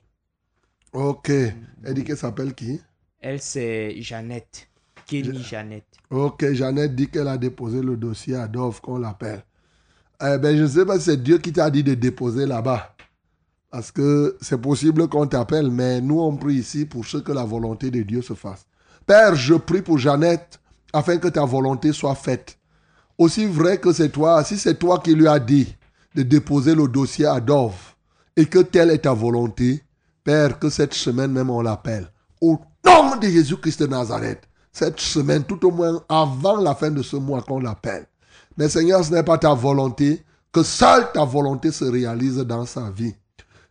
Ok. 0.94 1.32
Elle 1.32 1.94
dit 1.94 2.06
qu'elle 2.06 2.16
s'appelle 2.16 2.56
qui? 2.56 2.80
Elle, 3.20 3.42
c'est 3.42 4.02
Jeannette. 4.02 4.69
Kenny 5.10 5.44
Jeannette. 5.44 5.98
Ok, 6.12 6.52
Jeannette 6.54 6.96
dit 6.96 7.08
qu'elle 7.08 7.28
a 7.28 7.38
déposé 7.38 7.82
le 7.82 7.98
dossier 7.98 8.36
à 8.36 8.44
Adolphe, 8.44 8.80
qu'on 8.80 9.00
l'appelle. 9.00 9.44
Eh 10.22 10.38
ben, 10.38 10.56
je 10.56 10.64
ne 10.64 10.68
sais 10.68 10.86
pas 10.86 11.00
si 11.00 11.06
c'est 11.06 11.24
Dieu 11.24 11.40
qui 11.40 11.52
t'a 11.52 11.70
dit 11.70 11.84
de 11.84 11.96
déposer 11.96 12.46
là-bas. 12.46 12.96
Parce 13.72 13.92
que 13.92 14.38
c'est 14.42 14.62
possible 14.62 15.08
qu'on 15.08 15.28
t'appelle, 15.28 15.72
mais 15.72 16.02
nous, 16.02 16.20
on 16.20 16.36
prie 16.36 16.56
ici 16.56 16.86
pour 16.86 17.06
ce 17.06 17.18
que 17.18 17.32
la 17.32 17.44
volonté 17.44 17.90
de 17.90 18.02
Dieu 18.02 18.22
se 18.22 18.34
fasse. 18.34 18.66
Père, 19.06 19.36
je 19.36 19.56
prie 19.56 19.82
pour 19.82 19.98
Jeannette 19.98 20.60
afin 20.94 21.18
que 21.18 21.28
ta 21.28 21.46
volonté 21.46 21.92
soit 21.92 22.16
faite. 22.16 22.58
Aussi 23.18 23.46
vrai 23.46 23.80
que 23.80 23.92
c'est 23.92 24.10
toi, 24.10 24.44
si 24.44 24.58
c'est 24.58 24.78
toi 24.78 25.00
qui 25.00 25.14
lui 25.14 25.28
as 25.28 25.40
dit 25.40 25.76
de 26.16 26.24
déposer 26.24 26.76
le 26.76 26.88
dossier 26.88 27.26
à 27.26 27.40
Dove 27.40 27.96
et 28.36 28.46
que 28.46 28.60
telle 28.60 28.92
est 28.92 29.00
ta 29.00 29.14
volonté, 29.14 29.84
Père, 30.24 30.60
que 30.60 30.70
cette 30.70 30.94
semaine 30.94 31.32
même 31.32 31.50
on 31.50 31.62
l'appelle. 31.62 32.12
Au 32.42 32.60
nom 32.86 33.16
de 33.18 33.28
Jésus-Christ 33.28 33.82
de 33.82 33.88
Nazareth, 33.88 34.49
cette 34.80 35.02
semaine, 35.02 35.44
tout 35.44 35.66
au 35.66 35.72
moins 35.72 36.02
avant 36.08 36.56
la 36.56 36.74
fin 36.74 36.90
de 36.90 37.02
ce 37.02 37.18
mois 37.18 37.42
qu'on 37.42 37.60
l'appelle. 37.60 38.08
Mais 38.56 38.70
Seigneur, 38.70 39.04
ce 39.04 39.12
n'est 39.12 39.24
pas 39.24 39.38
ta 39.38 39.54
volonté, 39.54 40.24
que 40.54 40.64
seule 40.64 41.12
ta 41.12 41.26
volonté 41.26 41.70
se 41.72 41.84
réalise 41.84 42.38
dans 42.38 42.66
sa 42.66 42.90
vie. 42.90 43.14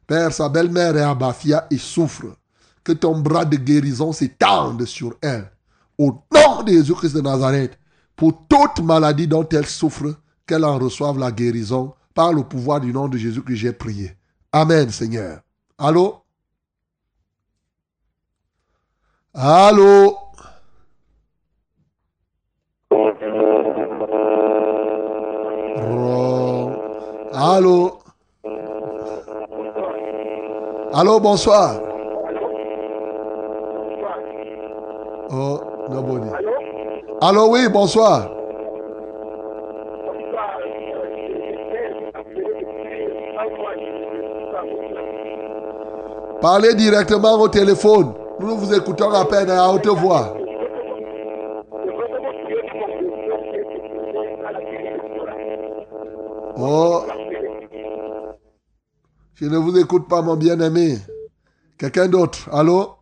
Père, 0.06 0.34
sa 0.34 0.50
belle-mère 0.50 0.96
est 0.98 1.02
à 1.02 1.14
Bafia 1.14 1.66
et 1.70 1.78
souffre. 1.78 2.36
Que 2.84 2.92
ton 2.92 3.20
bras 3.20 3.46
de 3.46 3.56
guérison 3.56 4.12
s'étende 4.12 4.84
sur 4.84 5.14
elle. 5.22 5.50
Au 5.96 6.12
nom 6.34 6.62
de 6.62 6.72
Jésus-Christ 6.72 7.14
de 7.16 7.22
Nazareth, 7.22 7.78
pour 8.14 8.46
toute 8.46 8.84
maladie 8.84 9.26
dont 9.26 9.48
elle 9.48 9.66
souffre, 9.66 10.14
qu'elle 10.46 10.64
en 10.64 10.78
reçoive 10.78 11.18
la 11.18 11.32
guérison 11.32 11.94
par 12.14 12.34
le 12.34 12.44
pouvoir 12.44 12.80
du 12.80 12.92
nom 12.92 13.08
de 13.08 13.16
Jésus 13.16 13.42
que 13.42 13.54
j'ai 13.54 13.72
prié. 13.72 14.14
Amen, 14.52 14.90
Seigneur. 14.90 15.40
Allô? 15.78 16.22
Allô? 19.32 20.27
Allô 27.40 27.98
Allô, 30.92 31.20
bonsoir. 31.20 31.80
Oh. 35.30 35.60
Allô, 37.20 37.46
oui, 37.50 37.68
bonsoir. 37.68 38.28
Parlez 46.40 46.74
directement 46.74 47.34
au 47.34 47.46
téléphone. 47.46 48.14
Nous 48.40 48.56
vous 48.56 48.74
écoutons 48.74 49.12
à 49.12 49.24
peine 49.24 49.48
hein, 49.48 49.62
à 49.62 49.68
haute 49.68 49.86
voix. 49.86 50.34
Oh. 56.60 57.04
Je 59.40 59.46
ne 59.46 59.56
vous 59.56 59.78
écoute 59.78 60.08
pas, 60.08 60.20
mon 60.20 60.34
bien-aimé. 60.34 60.96
Quelqu'un 61.78 62.08
d'autre? 62.08 62.48
Allô? 62.52 62.96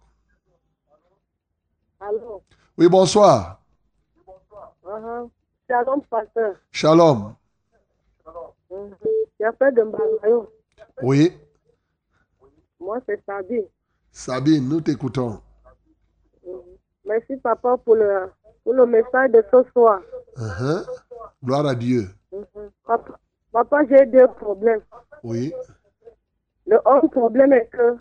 Allô? 1.99 2.43
Oui, 2.77 2.89
bonsoir. 2.89 3.63
Uh-huh. 4.85 5.31
Shalom, 5.67 6.03
pasteur. 6.11 6.57
Shalom. 6.71 7.35
J'appelle 9.41 9.75
de 9.77 9.83
Mbalayo. 9.83 10.53
Oui, 11.03 11.33
Moi, 12.79 12.99
c'est 13.09 13.25
Sabi. 13.25 13.63
Sabine, 14.13 14.69
nous 14.69 14.83
t'écoutons. 14.83 15.41
Merci, 17.07 17.39
papa, 17.39 17.79
pour 17.79 17.95
le, 17.97 18.31
pour 18.63 18.75
le 18.75 18.85
message 18.85 19.31
de 19.31 19.43
ce 19.51 19.71
soir. 19.73 20.01
Uh-huh. 20.37 20.85
Gloire 21.43 21.65
à 21.65 21.75
Dieu. 21.75 22.11
Papa, 22.85 23.19
papa, 23.51 23.79
j'ai 23.89 24.05
deux 24.05 24.29
problèmes. 24.29 24.83
Oui. 25.23 25.51
Le 26.67 26.79
un 26.85 27.01
problème 27.09 27.53
est 27.53 27.67
que 27.67 27.97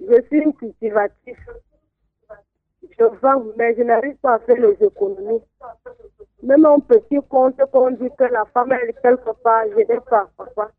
je 0.00 0.22
suis 0.22 0.38
une 0.38 0.54
cultivatrice. 0.54 1.36
Je 2.98 3.04
vends, 3.20 3.44
mais 3.56 3.74
je 3.76 3.82
n'arrive 3.82 4.16
pas 4.16 4.34
à 4.34 4.38
faire 4.40 4.56
les 4.56 4.76
économies. 4.84 5.42
Même 6.42 6.64
un 6.66 6.78
petit 6.78 7.18
compte 7.28 7.60
qu'on 7.72 7.90
dit 7.90 8.10
que 8.16 8.24
la 8.24 8.44
femme 8.46 8.72
est 8.72 8.92
quelque 9.02 9.32
part, 9.42 9.64
je 9.70 9.76
n'ai 9.76 10.00
pas, 10.00 10.28
papa. 10.36 10.70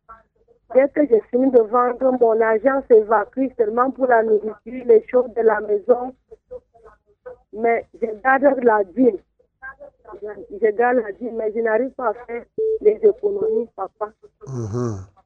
Dès 0.74 0.88
que 0.88 1.06
j'ai 1.06 1.20
fini 1.30 1.50
de 1.50 1.60
vendre, 1.60 2.12
mon 2.20 2.40
argent 2.40 2.82
s'évacue 2.88 3.48
seulement 3.58 3.90
pour 3.90 4.06
la 4.06 4.22
nourriture, 4.22 4.84
les 4.86 5.04
choses 5.08 5.32
de 5.34 5.42
la 5.42 5.60
maison. 5.60 6.14
Mais 7.52 7.86
je 8.00 8.06
garde 8.22 8.62
la 8.62 8.84
dîme. 8.84 9.18
Je, 10.22 10.28
je 10.62 10.70
garde 10.70 10.98
la 10.98 11.12
dîme, 11.12 11.36
mais 11.36 11.52
je 11.54 11.60
n'arrive 11.60 11.90
pas 11.90 12.10
à 12.10 12.14
faire 12.14 12.44
les 12.80 12.98
économies, 13.02 13.68
papa. 13.76 14.12
Mhm. 14.46 14.96
Mm. 14.96 15.19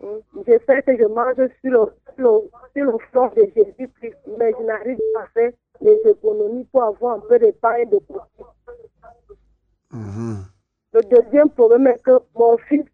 Je 0.00 0.58
sais 0.66 0.82
que 0.82 0.96
je 0.96 1.04
mange 1.04 1.34
sur 1.60 1.70
le, 1.72 1.92
sur 2.14 2.32
le, 2.32 2.50
sur 2.74 2.84
le 2.84 2.98
front 3.10 3.30
de 3.34 3.50
Jésus-Christ, 3.56 4.16
mais 4.38 4.52
je 4.58 4.64
n'arrive 4.64 4.98
pas 5.14 5.22
à 5.22 5.26
faire 5.28 5.52
les 5.80 6.00
économies 6.04 6.64
pour 6.64 6.84
avoir 6.84 7.16
un 7.16 7.20
peu 7.20 7.38
d'épargne 7.38 7.88
de 7.88 7.98
côté. 7.98 8.44
Mhm. 9.90 10.44
Le 10.92 11.02
deuxième 11.02 11.50
problème 11.50 11.88
est 11.88 12.02
que 12.02 12.18
mon 12.34 12.56
fils, 12.58 12.86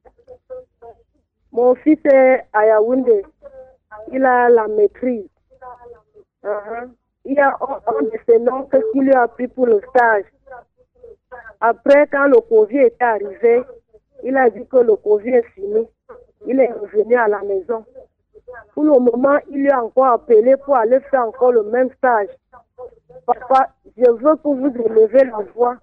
mon 1.53 1.75
fils 1.77 1.99
est 2.05 2.45
à 2.53 2.67
Yaoundé. 2.67 3.25
Il 4.13 4.25
a 4.25 4.49
la 4.49 4.67
maîtrise. 4.69 5.29
Uh-huh. 6.43 6.91
Il 7.25 7.35
y 7.35 7.41
a 7.41 7.57
un, 7.61 8.03
de 8.03 8.19
ses 8.29 8.39
noms 8.39 8.65
que 8.65 8.77
qui 8.93 9.01
lui 9.01 9.13
a 9.13 9.29
pris 9.29 9.49
pour 9.49 9.67
le 9.67 9.81
stage. 9.91 10.25
Après, 11.61 12.07
quand 12.09 12.27
le 12.27 12.41
Covid 12.41 12.79
est 12.79 13.01
arrivé, 13.01 13.63
il 14.25 14.37
a 14.37 14.51
dit 14.51 14.67
que 14.67 14.79
le 14.79 14.97
Covid 14.97 15.31
est 15.31 15.49
fini. 15.55 15.87
Il 16.47 16.61
est 16.61 16.73
revenu 16.73 17.17
à 17.17 17.29
la 17.29 17.43
maison. 17.43 17.85
Pour 18.75 18.85
le 18.85 18.99
moment, 18.99 19.39
il 19.51 19.71
a 19.71 19.83
encore 19.83 20.07
appelé 20.07 20.57
pour 20.65 20.77
aller 20.77 21.01
faire 21.11 21.27
encore 21.27 21.53
le 21.53 21.63
même 21.65 21.91
stage. 21.99 22.29
Papa, 23.27 23.71
je 23.97 24.11
veux 24.11 24.37
que 24.37 24.49
vous 24.49 24.73
élevez 24.85 25.25
la 25.25 25.39
voix. 25.55 25.77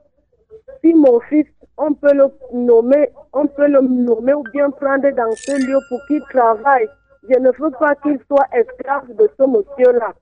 Si 0.84 0.94
mon 0.94 1.20
fils, 1.22 1.48
on 1.78 1.94
peut 1.94 2.14
le 2.14 2.28
nommer, 2.54 3.10
on 3.34 3.48
peut 3.48 3.68
le 3.68 3.82
nommer 3.82 4.34
ou 4.34 4.44
bien 4.54 4.70
prendre 4.70 5.10
dans 5.12 5.32
ce 5.32 5.66
lieu 5.66 5.80
pour 5.90 6.00
qu'il 6.08 6.22
travaille. 6.30 6.88
Je 7.30 7.40
ne 7.40 7.52
veux 7.52 7.72
pas 7.72 7.96
qu'il 7.96 8.20
soit 8.28 8.48
esclave 8.52 9.08
de 9.16 9.30
ce 9.40 9.46
monsieur-là. 9.46 10.14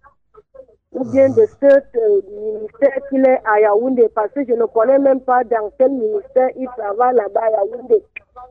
Ou 0.92 1.04
bien 1.12 1.30
de 1.30 1.46
ce 1.46 1.66
euh, 1.66 2.22
ministère 2.30 2.98
qu'il 3.10 3.26
est 3.26 3.42
à 3.46 3.60
Yaoundé, 3.60 4.10
parce 4.10 4.32
que 4.32 4.44
je 4.44 4.54
ne 4.54 4.66
connais 4.66 4.98
même 4.98 5.22
pas 5.22 5.44
dans 5.44 5.72
quel 5.78 5.92
ministère 5.92 6.50
il 6.56 6.68
travaille 6.78 7.16
là-bas 7.16 7.42
à 7.42 7.52
Yaoundé. 7.52 8.04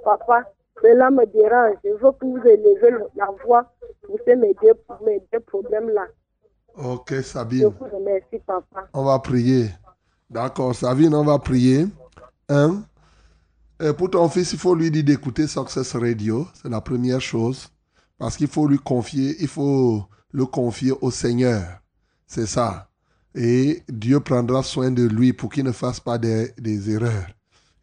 Papa, 0.05 0.45
cela 0.83 1.11
me 1.11 1.25
dérange. 1.27 1.77
Je 1.85 1.91
veux 1.91 2.13
que 2.13 2.25
vous 2.25 2.39
élevez 2.47 2.91
le- 2.91 3.07
la 3.17 3.29
voix 3.45 3.73
pour 4.03 4.19
ces 4.27 4.37
mes 4.37 4.55
deux, 4.63 4.73
mes 5.05 5.21
deux 5.33 5.41
problèmes-là. 5.41 6.07
Ok, 6.77 7.13
Je 7.15 7.23
Sabine. 7.23 7.65
vous 7.67 7.87
remercie, 7.97 8.39
papa. 8.47 8.89
On 8.93 9.05
va 9.05 9.19
prier. 9.19 9.71
D'accord, 10.31 10.75
Sabine, 10.75 11.15
on 11.15 11.25
va 11.25 11.39
prier. 11.39 11.87
Un, 12.49 12.83
euh, 13.83 13.93
pour 13.93 14.11
ton 14.11 14.29
fils, 14.29 14.53
il 14.53 14.59
faut 14.59 14.75
lui 14.75 14.91
dire 14.91 15.05
d'écouter 15.05 15.47
Success 15.47 15.95
Radio. 15.97 16.47
C'est 16.55 16.69
la 16.69 16.81
première 16.81 17.21
chose. 17.21 17.69
Parce 18.19 18.37
qu'il 18.37 18.49
faut 18.49 18.67
lui 18.67 18.79
confier, 18.79 19.37
il 19.41 19.49
faut 19.49 20.03
le 20.33 20.45
confier 20.47 20.93
au 21.01 21.11
Seigneur. 21.11 21.63
C'est 22.27 22.47
ça. 22.47 22.89
Et 23.35 23.83
Dieu 23.89 24.21
prendra 24.21 24.63
soin 24.63 24.91
de 24.91 25.05
lui 25.07 25.33
pour 25.33 25.51
qu'il 25.51 25.65
ne 25.65 25.73
fasse 25.73 26.01
pas 26.01 26.19
des, 26.19 26.53
des 26.59 26.91
erreurs. 26.91 27.27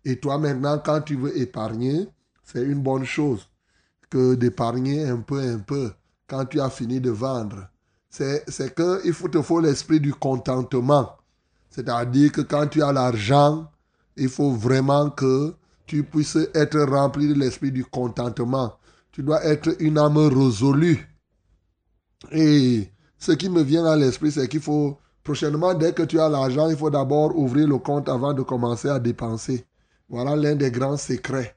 Et 0.03 0.19
toi 0.19 0.37
maintenant, 0.37 0.77
quand 0.83 1.01
tu 1.01 1.15
veux 1.15 1.37
épargner, 1.37 2.07
c'est 2.45 2.63
une 2.63 2.81
bonne 2.81 3.03
chose 3.03 3.49
que 4.09 4.35
d'épargner 4.35 5.03
un 5.03 5.17
peu, 5.17 5.39
un 5.39 5.59
peu, 5.59 5.91
quand 6.27 6.45
tu 6.45 6.61
as 6.61 6.69
fini 6.69 7.01
de 7.01 7.09
vendre. 7.09 7.67
C'est 8.09 8.49
c'est 8.49 8.73
que 8.73 9.01
il 9.05 9.13
faut 9.13 9.27
te 9.27 9.41
faut 9.41 9.59
l'esprit 9.59 9.99
du 9.99 10.13
contentement. 10.13 11.17
C'est-à-dire 11.69 12.31
que 12.31 12.41
quand 12.41 12.67
tu 12.67 12.81
as 12.81 12.93
l'argent, 12.93 13.69
il 14.15 14.29
faut 14.29 14.51
vraiment 14.51 15.09
que 15.09 15.53
tu 15.85 16.03
puisses 16.03 16.37
être 16.53 16.79
rempli 16.79 17.27
de 17.27 17.33
l'esprit 17.33 17.71
du 17.71 17.83
contentement. 17.83 18.75
Tu 19.11 19.23
dois 19.23 19.43
être 19.43 19.75
une 19.79 19.97
âme 19.97 20.17
résolue. 20.17 21.07
Et 22.31 22.89
ce 23.17 23.31
qui 23.33 23.49
me 23.49 23.61
vient 23.61 23.85
à 23.85 23.95
l'esprit, 23.95 24.31
c'est 24.31 24.47
qu'il 24.47 24.61
faut, 24.61 24.97
prochainement, 25.23 25.73
dès 25.73 25.93
que 25.93 26.03
tu 26.03 26.19
as 26.19 26.29
l'argent, 26.29 26.69
il 26.69 26.77
faut 26.77 26.89
d'abord 26.89 27.37
ouvrir 27.37 27.67
le 27.67 27.77
compte 27.77 28.09
avant 28.09 28.33
de 28.33 28.41
commencer 28.41 28.89
à 28.89 28.99
dépenser. 28.99 29.65
Voilà 30.09 30.35
l'un 30.35 30.55
des 30.55 30.71
grands 30.71 30.97
secrets. 30.97 31.55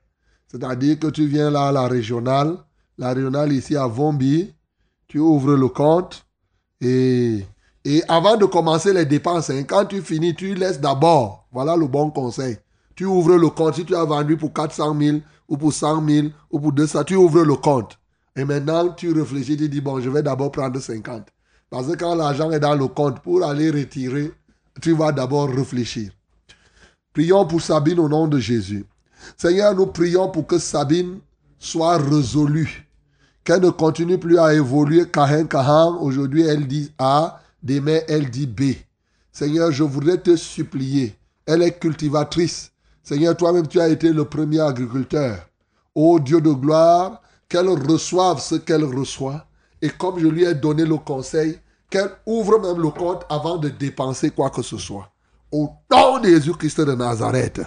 C'est-à-dire 0.51 0.99
que 0.99 1.09
tu 1.09 1.27
viens 1.27 1.51
là 1.51 1.69
à 1.69 1.73
la 1.73 1.87
régionale, 1.87 2.57
la 2.97 3.13
régionale 3.13 3.53
ici 3.53 3.77
à 3.77 3.87
Vombi, 3.87 4.53
tu 5.07 5.19
ouvres 5.19 5.55
le 5.55 5.69
compte 5.69 6.27
et, 6.81 7.45
et 7.85 8.03
avant 8.09 8.37
de 8.37 8.45
commencer 8.45 8.93
les 8.93 9.05
dépenses, 9.05 9.51
hein, 9.51 9.63
quand 9.65 9.87
tu 9.87 10.03
finis, 10.03 10.35
tu 10.35 10.55
laisses 10.55 10.81
d'abord, 10.81 11.47
voilà 11.53 11.77
le 11.77 11.87
bon 11.87 12.11
conseil. 12.11 12.57
Tu 12.95 13.05
ouvres 13.05 13.37
le 13.37 13.49
compte, 13.51 13.77
si 13.77 13.85
tu 13.85 13.95
as 13.95 14.05
vendu 14.05 14.37
pour 14.37 14.53
400 14.53 14.97
000 14.99 15.19
ou 15.49 15.57
pour 15.57 15.73
100 15.73 16.07
000 16.07 16.29
ou 16.51 16.59
pour 16.59 16.73
200, 16.73 17.05
tu 17.05 17.15
ouvres 17.15 17.45
le 17.45 17.55
compte. 17.55 17.99
Et 18.35 18.45
maintenant, 18.45 18.89
tu 18.91 19.13
réfléchis, 19.13 19.57
tu 19.57 19.69
dis, 19.69 19.81
bon, 19.81 20.01
je 20.01 20.11
vais 20.11 20.23
d'abord 20.23 20.51
prendre 20.51 20.79
50. 20.81 21.29
Parce 21.71 21.87
que 21.87 21.97
quand 21.97 22.15
l'argent 22.15 22.51
est 22.51 22.61
dans 22.61 22.75
le 22.75 22.89
compte, 22.89 23.21
pour 23.21 23.45
aller 23.45 23.71
retirer, 23.71 24.33
tu 24.81 24.95
vas 24.95 25.13
d'abord 25.13 25.49
réfléchir. 25.49 26.11
Prions 27.13 27.47
pour 27.47 27.61
Sabine 27.61 28.01
au 28.01 28.09
nom 28.09 28.27
de 28.27 28.39
Jésus. 28.39 28.85
Seigneur, 29.37 29.75
nous 29.75 29.87
prions 29.87 30.31
pour 30.31 30.47
que 30.47 30.59
Sabine 30.59 31.19
soit 31.59 31.99
résolue. 31.99 32.89
Qu'elle 33.45 33.63
ne 33.63 33.71
continue 33.71 34.19
plus 34.19 34.39
à 34.39 34.55
évoluer 34.55 35.09
Kahin 35.09 35.47
Kahan. 35.47 35.97
Aujourd'hui, 36.01 36.43
elle 36.47 36.67
dit 36.67 36.93
A. 36.99 37.41
Demain, 37.63 38.01
elle 38.09 38.31
dit 38.31 38.47
B. 38.47 38.75
Seigneur, 39.33 39.73
je 39.73 39.85
voudrais 39.85 40.19
te 40.19 40.37
supplier. 40.37 41.17
Elle 41.47 41.63
est 41.63 41.79
cultivatrice. 41.79 42.71
Seigneur, 43.03 43.37
toi-même, 43.37 43.67
tu 43.67 43.81
as 43.81 43.89
été 43.89 44.13
le 44.13 44.25
premier 44.25 44.61
agriculteur. 44.61 45.49
Ô 45.95 46.21
Dieu 46.21 46.41
de 46.41 46.51
gloire, 46.53 47.23
qu'elle 47.49 47.69
reçoive 47.69 48.41
ce 48.41 48.57
qu'elle 48.57 48.85
reçoit. 48.85 49.47
Et 49.81 49.89
comme 49.89 50.19
je 50.19 50.27
lui 50.27 50.45
ai 50.45 50.55
donné 50.55 50.85
le 50.85 50.97
conseil, 50.97 51.59
qu'elle 51.89 52.11
ouvre 52.27 52.61
même 52.61 52.83
le 52.83 52.91
compte 52.91 53.25
avant 53.29 53.57
de 53.57 53.69
dépenser 53.69 54.31
quoi 54.31 54.51
que 54.51 54.63
ce 54.63 54.77
soit. 54.77 55.11
Au 55.51 55.71
nom 55.91 56.19
de 56.19 56.29
Jésus-Christ 56.29 56.83
de 56.83 56.93
Nazareth. 56.93 57.63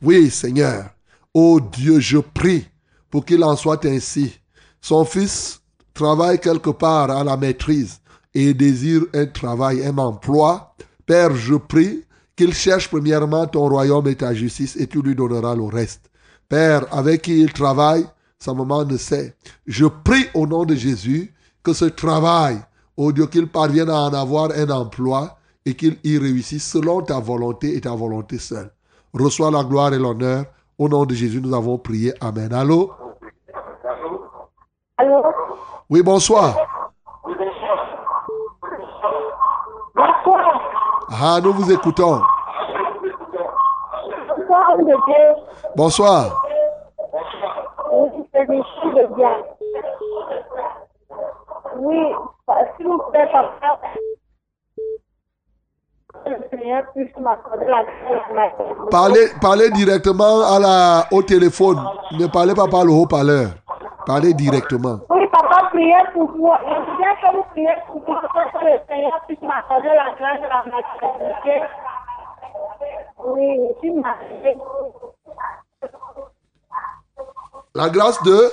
Oui, 0.00 0.30
Seigneur. 0.30 0.93
Ô 1.34 1.58
Dieu, 1.58 1.98
je 1.98 2.18
prie 2.18 2.64
pour 3.10 3.24
qu'il 3.24 3.42
en 3.42 3.56
soit 3.56 3.84
ainsi. 3.86 4.38
Son 4.80 5.04
fils 5.04 5.60
travaille 5.92 6.40
quelque 6.40 6.70
part 6.70 7.10
à 7.10 7.24
la 7.24 7.36
maîtrise 7.36 8.00
et 8.32 8.54
désire 8.54 9.02
un 9.12 9.26
travail, 9.26 9.84
un 9.84 9.98
emploi. 9.98 10.76
Père, 11.06 11.34
je 11.34 11.56
prie 11.56 12.04
qu'il 12.36 12.54
cherche 12.54 12.88
premièrement 12.88 13.46
ton 13.46 13.68
royaume 13.68 14.06
et 14.06 14.14
ta 14.14 14.32
justice 14.32 14.76
et 14.76 14.86
tu 14.86 15.02
lui 15.02 15.16
donneras 15.16 15.56
le 15.56 15.64
reste. 15.64 16.08
Père, 16.48 16.86
avec 16.92 17.22
qui 17.22 17.40
il 17.40 17.52
travaille, 17.52 18.06
sa 18.38 18.54
maman 18.54 18.84
ne 18.84 18.96
sait. 18.96 19.34
Je 19.66 19.86
prie 19.86 20.26
au 20.34 20.46
nom 20.46 20.64
de 20.64 20.76
Jésus 20.76 21.34
que 21.64 21.72
ce 21.72 21.86
travail, 21.86 22.60
ô 22.96 23.10
Dieu, 23.10 23.26
qu'il 23.26 23.48
parvienne 23.48 23.90
à 23.90 24.02
en 24.02 24.14
avoir 24.14 24.50
un 24.52 24.70
emploi 24.70 25.36
et 25.66 25.74
qu'il 25.74 25.96
y 26.04 26.16
réussisse 26.16 26.70
selon 26.70 27.02
ta 27.02 27.18
volonté 27.18 27.76
et 27.76 27.80
ta 27.80 27.94
volonté 27.94 28.38
seule. 28.38 28.70
Reçois 29.12 29.50
la 29.50 29.64
gloire 29.64 29.94
et 29.94 29.98
l'honneur. 29.98 30.44
Au 30.76 30.88
nom 30.88 31.04
de 31.04 31.14
Jésus, 31.14 31.40
nous 31.40 31.54
avons 31.54 31.78
prié. 31.78 32.12
Amen. 32.20 32.52
Allô? 32.52 32.90
Allô? 34.96 35.22
Oui, 35.88 36.02
bonsoir. 36.02 36.56
Bonsoir. 39.94 40.60
Ah, 41.10 41.40
nous 41.42 41.52
vous 41.52 41.70
écoutons. 41.70 42.20
Bonsoir, 44.36 44.76
de 44.78 44.84
Dieu. 44.84 45.24
Bonsoir. 45.76 46.44
Oui, 47.92 48.08
c'est 48.32 48.46
de 48.46 49.14
bien. 49.14 49.36
Oui, 51.76 52.12
papa. 52.46 52.70
Que 52.72 52.88
le 52.88 53.02
Seigneur 53.22 53.40
puisse 53.40 54.12
m'accorder 54.74 56.12
la 56.12 56.12
grâce. 56.12 56.13
Parlez, 58.90 59.28
parlez 59.40 59.70
directement 59.70 60.42
à 60.42 60.58
la, 60.58 61.04
au 61.12 61.22
téléphone. 61.22 61.78
Ne 62.18 62.26
parlez 62.26 62.54
pas 62.54 62.66
par 62.68 62.84
le 62.84 62.92
haut-parleur. 62.92 63.48
Parlez 64.06 64.34
directement. 64.34 64.98
Oui, 65.10 65.26
papa, 65.32 65.68
priez 65.70 65.94
pour 66.12 66.30
vous. 66.32 66.52
Je 66.60 66.96
viens 66.98 67.14
que 67.16 67.36
vous 67.36 67.42
priez 67.50 67.68
pour 67.86 68.02
moi, 68.06 68.20
pour 68.20 68.60
que 68.60 68.64
le 68.66 68.78
Seigneur 68.88 69.20
puisse 69.26 69.42
m'accorder 69.42 69.88
la 69.88 70.14
grâce 70.18 70.40
de 70.40 70.48
la 70.48 70.64
maternité. 70.64 71.62
Oui, 73.26 73.60
je 73.68 73.78
suis 73.80 73.90
mariée. 73.92 74.58
La 77.74 77.88
grâce 77.88 78.22
de? 78.22 78.50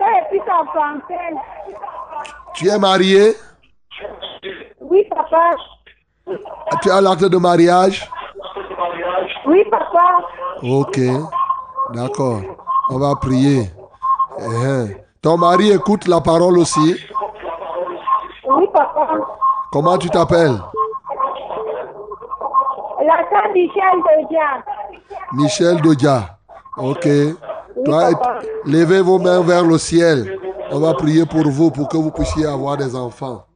Et 0.00 0.22
puis 0.30 0.40
enfanter. 0.40 1.36
Tu 2.54 2.68
es 2.68 2.78
marié? 2.78 3.34
Oui, 4.80 5.04
papa. 5.08 5.50
Tu 6.82 6.90
as 6.90 7.00
l'acte 7.00 7.24
de 7.24 7.38
mariage? 7.38 8.10
Oui, 9.46 9.64
papa. 9.70 10.18
Ok. 10.62 10.98
D'accord. 11.92 12.40
On 12.90 12.98
va 12.98 13.14
prier. 13.16 13.70
Eh, 14.38 14.42
eh. 14.42 14.96
Ton 15.22 15.38
mari 15.38 15.70
écoute 15.72 16.06
la 16.06 16.20
parole 16.20 16.58
aussi. 16.58 16.96
Oui, 18.46 18.68
papa. 18.72 19.08
Comment 19.72 19.98
tu 19.98 20.10
t'appelles? 20.10 20.60
La 23.04 23.48
Michel 23.52 23.98
de 24.02 24.28
Dia. 24.28 24.64
Michel 25.32 25.80
Dodia. 25.80 26.38
Ok. 26.76 27.06
Toi, 27.82 28.10
levez 28.64 29.00
vos 29.00 29.18
mains 29.18 29.42
vers 29.42 29.64
le 29.64 29.78
ciel. 29.78 30.38
On 30.70 30.78
va 30.78 30.94
prier 30.94 31.26
pour 31.26 31.48
vous 31.48 31.70
pour 31.70 31.88
que 31.88 31.96
vous 31.96 32.12
puissiez 32.12 32.46
avoir 32.46 32.76
des 32.76 32.94
enfants. 32.94 33.46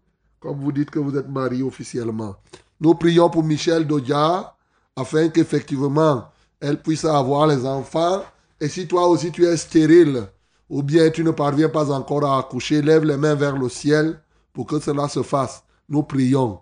Comme 0.40 0.58
vous 0.58 0.72
dites 0.72 0.90
que 0.90 0.98
vous 0.98 1.16
êtes 1.16 1.28
marié 1.28 1.62
officiellement. 1.62 2.34
Nous 2.80 2.94
prions 2.94 3.30
pour 3.30 3.44
Michel 3.44 3.86
Dodia 3.86 4.54
afin 4.96 5.28
qu'effectivement 5.28 6.24
elle 6.60 6.82
puisse 6.82 7.04
avoir 7.04 7.46
les 7.46 7.64
enfants. 7.64 8.22
Et 8.60 8.68
si 8.68 8.88
toi 8.88 9.06
aussi 9.06 9.30
tu 9.30 9.44
es 9.46 9.56
stérile 9.56 10.24
ou 10.68 10.82
bien 10.82 11.10
tu 11.10 11.22
ne 11.22 11.30
parviens 11.30 11.68
pas 11.68 11.90
encore 11.92 12.24
à 12.24 12.38
accoucher, 12.38 12.82
lève 12.82 13.04
les 13.04 13.16
mains 13.16 13.36
vers 13.36 13.56
le 13.56 13.68
ciel 13.68 14.20
pour 14.52 14.66
que 14.66 14.80
cela 14.80 15.08
se 15.08 15.22
fasse. 15.22 15.62
Nous 15.88 16.02
prions. 16.02 16.58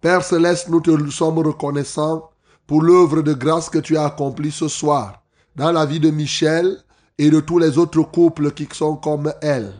Père 0.00 0.22
céleste, 0.22 0.68
nous 0.68 0.80
te 0.80 1.10
sommes 1.10 1.40
reconnaissants 1.40 2.30
pour 2.66 2.82
l'œuvre 2.82 3.22
de 3.22 3.34
grâce 3.34 3.68
que 3.68 3.78
tu 3.78 3.96
as 3.96 4.04
accomplie 4.04 4.52
ce 4.52 4.68
soir 4.68 5.22
dans 5.58 5.72
la 5.72 5.84
vie 5.84 5.98
de 5.98 6.10
Michel 6.10 6.78
et 7.18 7.30
de 7.30 7.40
tous 7.40 7.58
les 7.58 7.76
autres 7.78 8.02
couples 8.02 8.52
qui 8.52 8.68
sont 8.72 8.94
comme 8.96 9.32
elle. 9.42 9.72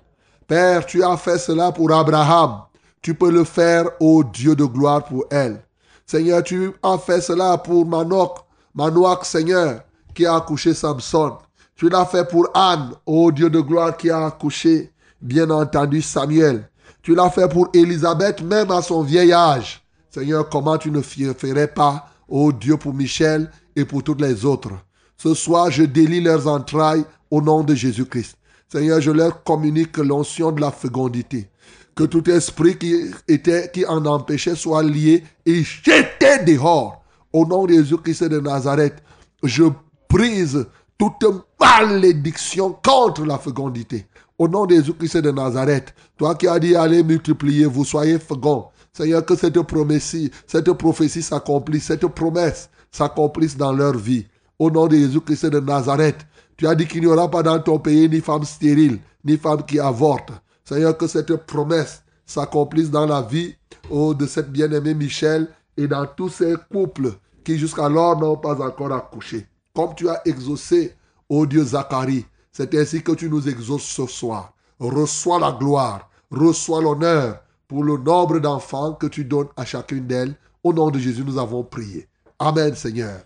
Père, 0.48 0.84
tu 0.84 1.04
as 1.04 1.16
fait 1.16 1.38
cela 1.38 1.70
pour 1.70 1.92
Abraham. 1.92 2.62
Tu 3.00 3.14
peux 3.14 3.30
le 3.30 3.44
faire, 3.44 3.84
ô 4.00 4.24
Dieu 4.24 4.56
de 4.56 4.64
gloire, 4.64 5.04
pour 5.04 5.24
elle. 5.30 5.62
Seigneur, 6.04 6.42
tu 6.42 6.72
as 6.82 6.98
fait 6.98 7.20
cela 7.20 7.56
pour 7.58 7.86
Manok, 7.86 8.38
Manoak, 8.74 9.24
Seigneur, 9.24 9.82
qui 10.14 10.26
a 10.26 10.34
accouché 10.34 10.74
Samson. 10.74 11.38
Tu 11.76 11.88
l'as 11.88 12.06
fait 12.06 12.28
pour 12.28 12.48
Anne, 12.54 12.94
ô 13.06 13.30
Dieu 13.30 13.48
de 13.48 13.60
gloire, 13.60 13.96
qui 13.96 14.10
a 14.10 14.26
accouché, 14.26 14.92
bien 15.22 15.48
entendu, 15.48 16.02
Samuel. 16.02 16.68
Tu 17.02 17.14
l'as 17.14 17.30
fait 17.30 17.48
pour 17.48 17.68
Élisabeth, 17.72 18.42
même 18.42 18.72
à 18.72 18.82
son 18.82 19.02
vieil 19.02 19.32
âge. 19.32 19.80
Seigneur, 20.10 20.48
comment 20.48 20.76
tu 20.76 20.90
ne 20.90 21.02
ferais 21.02 21.68
pas, 21.68 22.06
ô 22.28 22.50
Dieu, 22.52 22.76
pour 22.76 22.94
Michel 22.94 23.48
et 23.76 23.84
pour 23.84 24.02
toutes 24.02 24.20
les 24.20 24.44
autres? 24.44 24.72
Ce 25.20 25.34
soir, 25.34 25.70
je 25.72 25.82
délie 25.82 26.20
leurs 26.20 26.46
entrailles 26.46 27.04
au 27.28 27.42
nom 27.42 27.64
de 27.64 27.74
Jésus-Christ. 27.74 28.36
Seigneur, 28.68 29.00
je 29.00 29.10
leur 29.10 29.42
communique 29.42 29.96
l'onction 29.98 30.52
de 30.52 30.60
la 30.60 30.70
fécondité. 30.70 31.50
Que 31.96 32.04
tout 32.04 32.30
esprit 32.30 32.78
qui, 32.78 33.10
était, 33.26 33.68
qui 33.72 33.84
en 33.84 34.06
empêchait 34.06 34.54
soit 34.54 34.84
lié 34.84 35.24
et 35.44 35.64
jeté 35.64 36.44
dehors. 36.46 37.02
Au 37.32 37.44
nom 37.44 37.66
de 37.66 37.72
Jésus-Christ 37.72 38.24
de 38.28 38.38
Nazareth, 38.38 39.02
je 39.42 39.64
brise 40.08 40.66
toute 40.96 41.24
malédiction 41.60 42.78
contre 42.84 43.24
la 43.24 43.38
fécondité. 43.38 44.06
Au 44.38 44.46
nom 44.46 44.66
de 44.66 44.76
Jésus-Christ 44.76 45.16
de 45.16 45.32
Nazareth, 45.32 45.92
toi 46.16 46.36
qui 46.36 46.46
as 46.46 46.60
dit 46.60 46.76
allez 46.76 47.02
multiplier, 47.02 47.66
vous 47.66 47.84
soyez 47.84 48.20
féconds. 48.20 48.66
Seigneur, 48.92 49.24
que 49.24 49.34
cette 49.34 49.60
prophétie, 49.62 50.30
cette 50.46 50.72
prophétie 50.74 51.22
s'accomplisse, 51.22 51.86
cette 51.86 52.06
promesse 52.06 52.70
s'accomplisse 52.92 53.56
dans 53.56 53.72
leur 53.72 53.96
vie. 53.96 54.26
Au 54.58 54.70
nom 54.70 54.88
de 54.88 54.96
Jésus-Christ 54.96 55.46
de 55.46 55.60
Nazareth, 55.60 56.26
tu 56.56 56.66
as 56.66 56.74
dit 56.74 56.86
qu'il 56.86 57.00
n'y 57.00 57.06
aura 57.06 57.30
pas 57.30 57.44
dans 57.44 57.60
ton 57.60 57.78
pays 57.78 58.08
ni 58.08 58.20
femme 58.20 58.44
stérile, 58.44 58.98
ni 59.24 59.36
femme 59.36 59.64
qui 59.64 59.78
avorte. 59.78 60.32
Seigneur, 60.64 60.98
que 60.98 61.06
cette 61.06 61.34
promesse 61.46 62.02
s'accomplisse 62.26 62.90
dans 62.90 63.06
la 63.06 63.22
vie 63.22 63.54
oh, 63.88 64.14
de 64.14 64.26
cette 64.26 64.50
bien-aimée 64.50 64.94
Michel 64.94 65.48
et 65.76 65.86
dans 65.86 66.06
tous 66.06 66.28
ces 66.28 66.54
couples 66.72 67.12
qui 67.44 67.56
jusqu'alors 67.56 68.18
n'ont 68.18 68.36
pas 68.36 68.60
encore 68.60 68.92
accouché. 68.92 69.46
Comme 69.74 69.94
tu 69.94 70.08
as 70.08 70.20
exaucé, 70.24 70.96
ô 71.28 71.46
Dieu 71.46 71.62
Zacharie, 71.62 72.26
c'est 72.50 72.74
ainsi 72.74 73.02
que 73.02 73.12
tu 73.12 73.30
nous 73.30 73.48
exauces 73.48 73.84
ce 73.84 74.06
soir. 74.06 74.52
Reçois 74.80 75.38
la 75.38 75.52
gloire, 75.52 76.10
reçois 76.32 76.82
l'honneur 76.82 77.40
pour 77.68 77.84
le 77.84 77.96
nombre 77.96 78.40
d'enfants 78.40 78.94
que 78.94 79.06
tu 79.06 79.24
donnes 79.24 79.48
à 79.56 79.64
chacune 79.64 80.06
d'elles. 80.06 80.34
Au 80.64 80.72
nom 80.72 80.90
de 80.90 80.98
Jésus, 80.98 81.22
nous 81.24 81.38
avons 81.38 81.62
prié. 81.62 82.08
Amen, 82.40 82.74
Seigneur. 82.74 83.20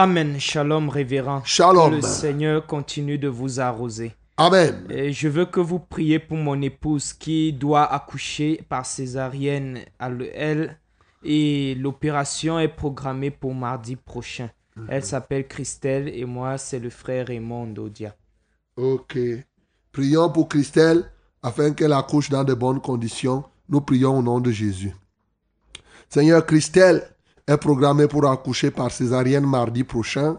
Amen. 0.00 0.38
Shalom, 0.38 0.88
révérend. 0.90 1.42
Shalom. 1.44 1.90
Que 1.90 1.96
le 1.96 2.02
Seigneur 2.02 2.64
continue 2.66 3.18
de 3.18 3.26
vous 3.26 3.58
arroser. 3.58 4.14
Amen. 4.36 4.86
Et 4.90 5.12
je 5.12 5.26
veux 5.26 5.44
que 5.44 5.58
vous 5.58 5.80
priez 5.80 6.20
pour 6.20 6.36
mon 6.36 6.62
épouse 6.62 7.12
qui 7.12 7.52
doit 7.52 7.92
accoucher 7.92 8.60
par 8.68 8.86
césarienne 8.86 9.80
à 9.98 10.08
le- 10.08 10.30
elle 10.32 10.78
et 11.24 11.74
l'opération 11.74 12.60
est 12.60 12.68
programmée 12.68 13.32
pour 13.32 13.56
mardi 13.56 13.96
prochain. 13.96 14.50
Elle 14.88 15.04
s'appelle 15.04 15.48
Christelle 15.48 16.08
et 16.08 16.24
moi 16.24 16.58
c'est 16.58 16.78
le 16.78 16.90
frère 16.90 17.26
Raymond 17.26 17.66
Dodia. 17.66 18.14
Ok. 18.76 19.18
Prions 19.90 20.30
pour 20.30 20.48
Christelle 20.48 21.10
afin 21.42 21.72
qu'elle 21.72 21.92
accouche 21.92 22.30
dans 22.30 22.44
de 22.44 22.54
bonnes 22.54 22.80
conditions. 22.80 23.42
Nous 23.68 23.80
prions 23.80 24.16
au 24.16 24.22
nom 24.22 24.38
de 24.38 24.52
Jésus. 24.52 24.94
Seigneur, 26.08 26.46
Christelle 26.46 27.02
est 27.48 27.56
programmée 27.56 28.06
pour 28.06 28.30
accoucher 28.30 28.70
par 28.70 28.90
césarienne 28.90 29.46
mardi 29.46 29.82
prochain. 29.82 30.36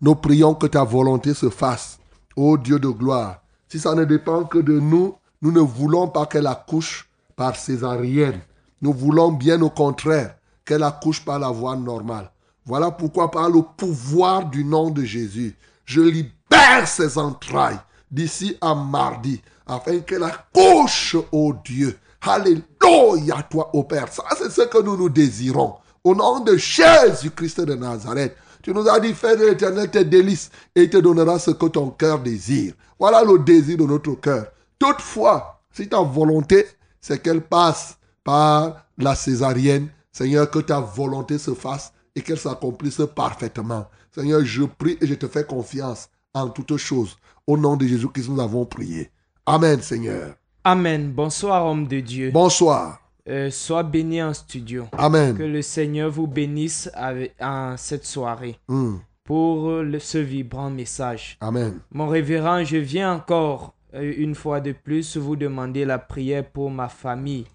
Nous 0.00 0.14
prions 0.14 0.54
que 0.54 0.68
ta 0.68 0.84
volonté 0.84 1.34
se 1.34 1.50
fasse. 1.50 1.98
Ô 2.36 2.56
Dieu 2.56 2.78
de 2.78 2.88
gloire, 2.88 3.42
si 3.68 3.80
ça 3.80 3.94
ne 3.94 4.04
dépend 4.04 4.44
que 4.44 4.58
de 4.58 4.78
nous, 4.78 5.16
nous 5.42 5.50
ne 5.50 5.60
voulons 5.60 6.08
pas 6.08 6.26
qu'elle 6.26 6.46
accouche 6.46 7.08
par 7.34 7.56
césarienne. 7.56 8.40
Nous 8.80 8.92
voulons 8.92 9.32
bien 9.32 9.60
au 9.62 9.70
contraire 9.70 10.36
qu'elle 10.64 10.84
accouche 10.84 11.24
par 11.24 11.40
la 11.40 11.50
voie 11.50 11.76
normale. 11.76 12.30
Voilà 12.64 12.90
pourquoi 12.92 13.30
par 13.30 13.50
le 13.50 13.60
pouvoir 13.76 14.46
du 14.46 14.64
nom 14.64 14.90
de 14.90 15.02
Jésus, 15.02 15.56
je 15.84 16.00
libère 16.00 16.86
ses 16.86 17.18
entrailles 17.18 17.80
d'ici 18.10 18.56
à 18.60 18.74
mardi, 18.74 19.42
afin 19.66 19.98
qu'elle 19.98 20.22
accouche, 20.22 21.16
ô 21.32 21.52
Dieu. 21.64 21.98
Alléluia, 22.22 23.42
toi, 23.50 23.70
ô 23.74 23.82
Père. 23.82 24.10
Ça, 24.10 24.24
c'est 24.38 24.50
ce 24.50 24.62
que 24.62 24.82
nous 24.82 24.96
nous 24.96 25.10
désirons. 25.10 25.74
Au 26.04 26.14
nom 26.14 26.40
de 26.40 26.54
Jésus-Christ 26.54 27.62
de 27.62 27.74
Nazareth, 27.74 28.36
tu 28.62 28.74
nous 28.74 28.86
as 28.86 29.00
dit, 29.00 29.14
fais 29.14 29.38
de 29.38 29.46
l'éternel 29.46 29.90
tes 29.90 30.04
délices 30.04 30.50
et 30.74 30.82
il 30.82 30.90
te 30.90 30.98
donnera 30.98 31.38
ce 31.38 31.50
que 31.50 31.64
ton 31.64 31.88
cœur 31.88 32.18
désire. 32.18 32.74
Voilà 32.98 33.24
le 33.24 33.38
désir 33.38 33.78
de 33.78 33.84
notre 33.84 34.12
cœur. 34.12 34.48
Toutefois, 34.78 35.62
si 35.72 35.88
ta 35.88 36.02
volonté, 36.02 36.66
c'est 37.00 37.22
qu'elle 37.22 37.40
passe 37.40 37.96
par 38.22 38.84
la 38.98 39.14
césarienne, 39.14 39.88
Seigneur, 40.12 40.50
que 40.50 40.58
ta 40.58 40.78
volonté 40.78 41.38
se 41.38 41.54
fasse 41.54 41.90
et 42.14 42.20
qu'elle 42.20 42.38
s'accomplisse 42.38 43.00
parfaitement. 43.16 43.86
Seigneur, 44.14 44.44
je 44.44 44.64
prie 44.64 44.98
et 45.00 45.06
je 45.06 45.14
te 45.14 45.26
fais 45.26 45.44
confiance 45.44 46.10
en 46.34 46.50
toutes 46.50 46.76
choses. 46.76 47.16
Au 47.46 47.56
nom 47.56 47.76
de 47.76 47.86
Jésus-Christ, 47.86 48.28
nous 48.28 48.42
avons 48.42 48.66
prié. 48.66 49.10
Amen, 49.46 49.80
Seigneur. 49.80 50.34
Amen. 50.64 51.12
Bonsoir 51.12 51.64
homme 51.64 51.86
de 51.86 52.00
Dieu. 52.00 52.30
Bonsoir. 52.30 53.03
Euh, 53.28 53.50
sois 53.50 53.82
béni 53.82 54.22
en 54.22 54.34
studio. 54.34 54.86
Amen. 54.92 55.34
Que 55.36 55.42
le 55.44 55.62
Seigneur 55.62 56.10
vous 56.10 56.26
bénisse 56.26 56.90
avec, 56.92 57.34
en 57.40 57.74
cette 57.78 58.04
soirée 58.04 58.58
Hmm. 58.68 58.96
pour 59.24 59.70
le- 59.82 59.98
ce 59.98 60.18
vibrant 60.18 60.68
message. 60.68 61.38
Amen. 61.40 61.78
Mon 61.90 62.06
révérend, 62.08 62.62
je 62.64 62.76
viens 62.76 63.14
encore 63.14 63.74
euh, 63.94 64.12
une 64.18 64.34
fois 64.34 64.60
de 64.60 64.72
plus 64.72 65.16
vous 65.16 65.36
demander 65.36 65.86
la 65.86 65.98
prière 65.98 66.44
pour 66.44 66.70
ma 66.70 66.88
famille 66.88 67.46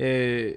euh, 0.00 0.52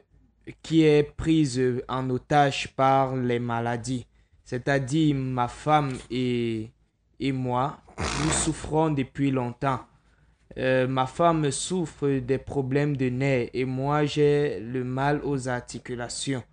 qui 0.61 0.83
est 0.83 1.03
prise 1.17 1.61
en 1.89 2.09
otage 2.09 2.69
par 2.77 3.15
les 3.15 3.39
maladies. 3.39 4.05
C'est-à-dire 4.45 5.15
ma 5.15 5.47
femme 5.49 5.91
et, 6.09 6.69
et 7.19 7.31
moi, 7.33 7.77
nous 7.97 8.31
souffrons 8.31 8.89
depuis 8.91 9.31
longtemps. 9.31 9.79
Euh, 10.57 10.87
ma 10.87 11.05
femme 11.05 11.51
souffre 11.51 12.19
des 12.19 12.37
problèmes 12.37 12.95
de 12.95 13.09
nerfs 13.09 13.49
et 13.53 13.65
moi 13.65 14.05
j'ai 14.05 14.59
le 14.61 14.85
mal 14.85 15.19
aux 15.23 15.49
articulations, 15.49 16.43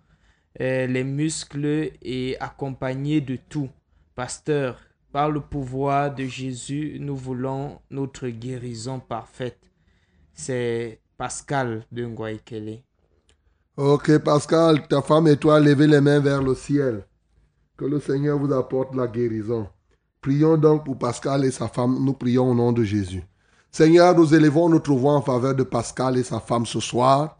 euh, 0.59 0.87
les 0.87 1.05
muscles 1.05 1.91
et 2.01 2.37
accompagné 2.39 3.21
de 3.21 3.37
tout. 3.49 3.69
Pasteur, 4.15 4.79
Par 5.13 5.29
le 5.29 5.41
pouvoir 5.41 6.13
de 6.13 6.25
Jésus, 6.25 6.97
nous 6.99 7.15
voulons 7.15 7.79
notre 7.91 8.27
guérison 8.29 8.99
parfaite. 8.99 9.59
C'est 10.33 10.99
Pascal 11.17 11.85
de 11.91 12.03
Ngwaikele. 12.07 12.81
Ok, 13.77 14.17
Pascal, 14.19 14.87
ta 14.87 15.03
femme 15.03 15.27
et 15.27 15.37
toi, 15.37 15.59
levez 15.59 15.85
les 15.85 16.01
mains 16.01 16.19
vers 16.19 16.41
le 16.41 16.55
ciel. 16.55 17.05
Que 17.77 17.85
le 17.85 17.99
Seigneur 17.99 18.39
vous 18.39 18.51
apporte 18.53 18.95
la 18.95 19.07
guérison. 19.07 19.67
Prions 20.19 20.57
donc 20.57 20.83
pour 20.85 20.97
Pascal 20.97 21.45
et 21.45 21.51
sa 21.51 21.67
femme. 21.67 22.03
Nous 22.03 22.13
prions 22.13 22.49
au 22.49 22.55
nom 22.55 22.71
de 22.71 22.83
Jésus. 22.83 23.23
Seigneur, 23.75 24.15
nous 24.15 24.35
élevons 24.35 24.69
notre 24.69 24.93
voix 24.93 25.13
en 25.13 25.23
faveur 25.23 25.55
de 25.55 25.63
Pascal 25.63 26.15
et 26.19 26.23
sa 26.23 26.39
femme 26.39 26.63
ce 26.63 26.79
soir, 26.79 27.39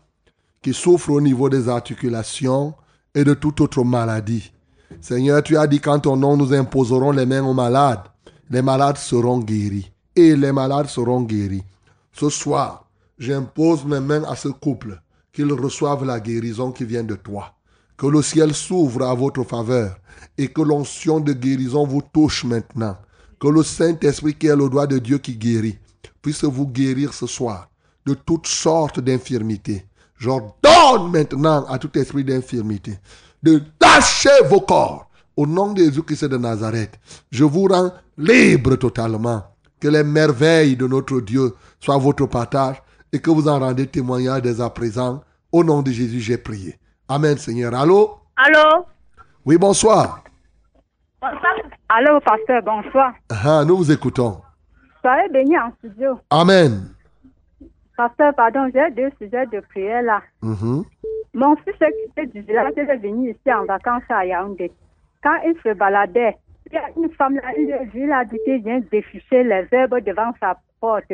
qui 0.63 0.73
souffrent 0.73 1.11
au 1.11 1.21
niveau 1.21 1.47
des 1.47 1.69
articulations 1.69 2.73
et 3.13 3.23
de 3.23 3.35
toute 3.35 3.61
autre 3.61 3.83
maladie. 3.83 4.51
Seigneur, 4.99 5.43
tu 5.43 5.55
as 5.55 5.67
dit 5.67 5.79
qu'en 5.79 5.99
ton 5.99 6.15
nom, 6.15 6.35
nous 6.35 6.51
imposerons 6.51 7.11
les 7.11 7.27
mains 7.27 7.45
aux 7.45 7.53
malades. 7.53 8.01
Les 8.49 8.63
malades 8.63 8.97
seront 8.97 9.41
guéris. 9.41 9.91
Et 10.15 10.35
les 10.35 10.51
malades 10.51 10.87
seront 10.87 11.21
guéris. 11.21 11.63
Ce 12.11 12.31
soir, 12.31 12.89
j'impose 13.19 13.85
mes 13.85 13.99
mains 13.99 14.23
à 14.23 14.35
ce 14.35 14.47
couple, 14.47 14.99
qu'ils 15.31 15.53
reçoivent 15.53 16.03
la 16.03 16.19
guérison 16.19 16.71
qui 16.71 16.85
vient 16.85 17.03
de 17.03 17.15
toi. 17.15 17.53
Que 17.95 18.07
le 18.07 18.23
ciel 18.23 18.55
s'ouvre 18.55 19.03
à 19.03 19.13
votre 19.13 19.43
faveur 19.43 19.97
et 20.39 20.47
que 20.47 20.63
l'onction 20.63 21.19
de 21.19 21.33
guérison 21.33 21.85
vous 21.85 22.01
touche 22.01 22.43
maintenant. 22.43 22.97
Que 23.39 23.49
le 23.49 23.61
Saint-Esprit 23.61 24.33
qui 24.33 24.47
est 24.47 24.55
le 24.55 24.67
doigt 24.67 24.87
de 24.87 24.97
Dieu 24.97 25.19
qui 25.19 25.35
guérit 25.35 25.77
puisse 26.21 26.43
vous 26.43 26.67
guérir 26.67 27.13
ce 27.13 27.27
soir 27.27 27.69
de 28.05 28.13
toutes 28.13 28.47
sortes 28.47 28.99
d'infirmités. 28.99 29.85
J'ordonne 30.17 31.11
maintenant 31.11 31.65
à 31.65 31.77
tout 31.77 31.97
esprit 31.97 32.23
d'infirmité 32.23 32.97
de 33.43 33.61
lâcher 33.79 34.43
vos 34.49 34.61
corps 34.61 35.09
au 35.35 35.45
nom 35.45 35.73
de 35.73 35.79
Jésus-Christ 35.79 36.25
de 36.25 36.37
Nazareth. 36.37 36.97
Je 37.29 37.43
vous 37.43 37.67
rends 37.67 37.91
libre 38.17 38.75
totalement. 38.75 39.43
Que 39.79 39.89
les 39.89 40.03
merveilles 40.03 40.77
de 40.77 40.87
notre 40.87 41.19
Dieu 41.19 41.53
soient 41.81 41.97
votre 41.97 42.25
partage 42.25 42.81
et 43.11 43.19
que 43.19 43.29
vous 43.29 43.49
en 43.49 43.59
rendez 43.59 43.85
témoignage 43.85 44.41
dès 44.41 44.61
à 44.61 44.69
présent. 44.69 45.21
Au 45.51 45.63
nom 45.63 45.81
de 45.81 45.91
Jésus, 45.91 46.21
j'ai 46.21 46.37
prié. 46.37 46.79
Amen, 47.09 47.37
Seigneur. 47.37 47.75
Allô? 47.75 48.17
Allô? 48.37 48.85
Oui, 49.45 49.57
bonsoir. 49.57 50.23
Allô, 51.89 52.19
pasteur, 52.21 52.61
bonsoir. 52.63 53.13
Ah, 53.29 53.65
nous 53.65 53.77
vous 53.77 53.91
écoutons. 53.91 54.41
Soyez 55.03 55.29
béni 55.29 55.57
en 55.57 55.71
studio. 55.73 56.19
Amen. 56.29 56.95
Pasteur, 57.97 58.33
pardon, 58.33 58.69
j'ai 58.73 58.89
deux 58.91 59.11
sujets 59.19 59.45
de 59.47 59.59
prière 59.59 60.01
là. 60.01 60.21
Mhm. 60.41 60.83
Mon 61.33 61.55
fils 61.57 61.75
est 61.81 62.05
quitté 62.05 62.25
du 62.27 62.41
village, 62.41 62.73
il 62.77 62.89
est 62.89 62.97
venu 62.97 63.31
ici 63.31 63.53
en 63.53 63.65
vacances 63.65 64.03
à 64.09 64.25
Yaoundé. 64.25 64.71
Quand 65.21 65.35
il 65.45 65.55
se 65.61 65.73
baladait, 65.73 66.37
il 66.67 66.73
y 66.73 66.77
a 66.77 66.89
une 66.95 67.11
femme 67.11 67.35
là, 67.35 67.51
il 67.57 67.73
a 67.73 67.83
vu 67.83 68.07
là, 68.07 68.23
qui 68.25 68.37
vient 68.59 68.79
déficher 68.91 69.43
les 69.43 69.67
herbes 69.71 69.99
devant 69.99 70.31
sa 70.39 70.57
porte. 70.79 71.11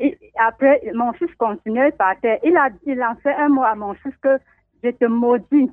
Et 0.00 0.18
après, 0.36 0.82
mon 0.94 1.12
fils 1.12 1.32
continuait 1.36 1.92
par 1.92 2.18
terre. 2.20 2.38
Il 2.44 2.56
a 2.56 2.70
dit, 2.70 2.94
lancé 2.94 3.28
un 3.28 3.48
mot 3.48 3.62
à 3.62 3.74
mon 3.74 3.94
fils 3.94 4.14
que 4.22 4.38
je 4.82 4.90
te 4.90 5.04
maudis. 5.04 5.70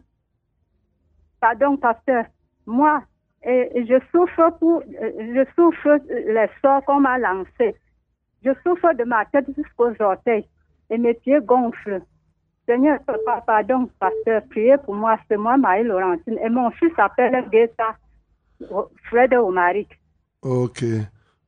Pardon, 1.39 1.77
pasteur. 1.77 2.25
Moi, 2.65 3.01
je 3.45 3.99
souffre 4.11 4.57
pour, 4.59 4.79
euh, 4.79 5.11
je 5.19 5.45
souffre 5.55 5.99
les 6.09 6.49
sorts 6.61 6.83
qu'on 6.85 6.99
m'a 6.99 7.17
lancés. 7.17 7.75
Je 8.43 8.51
souffre 8.63 8.93
de 8.93 9.03
ma 9.03 9.25
tête 9.25 9.45
jusqu'aux 9.55 9.93
orteils 9.99 10.47
et 10.89 10.97
mes 10.97 11.13
pieds 11.13 11.39
gonflent. 11.43 12.01
Seigneur, 12.67 12.99
pardon, 13.45 13.87
pasteur, 13.99 14.41
priez 14.49 14.77
pour 14.83 14.95
moi. 14.95 15.17
C'est 15.29 15.37
moi, 15.37 15.57
Marie 15.57 15.83
Laurentine. 15.83 16.39
Et 16.43 16.49
mon 16.49 16.71
fils 16.71 16.91
s'appelle 16.95 17.45
Guetta 17.51 17.95
Fred 19.09 19.33
Omaric. 19.35 19.89
Ok. 20.41 20.83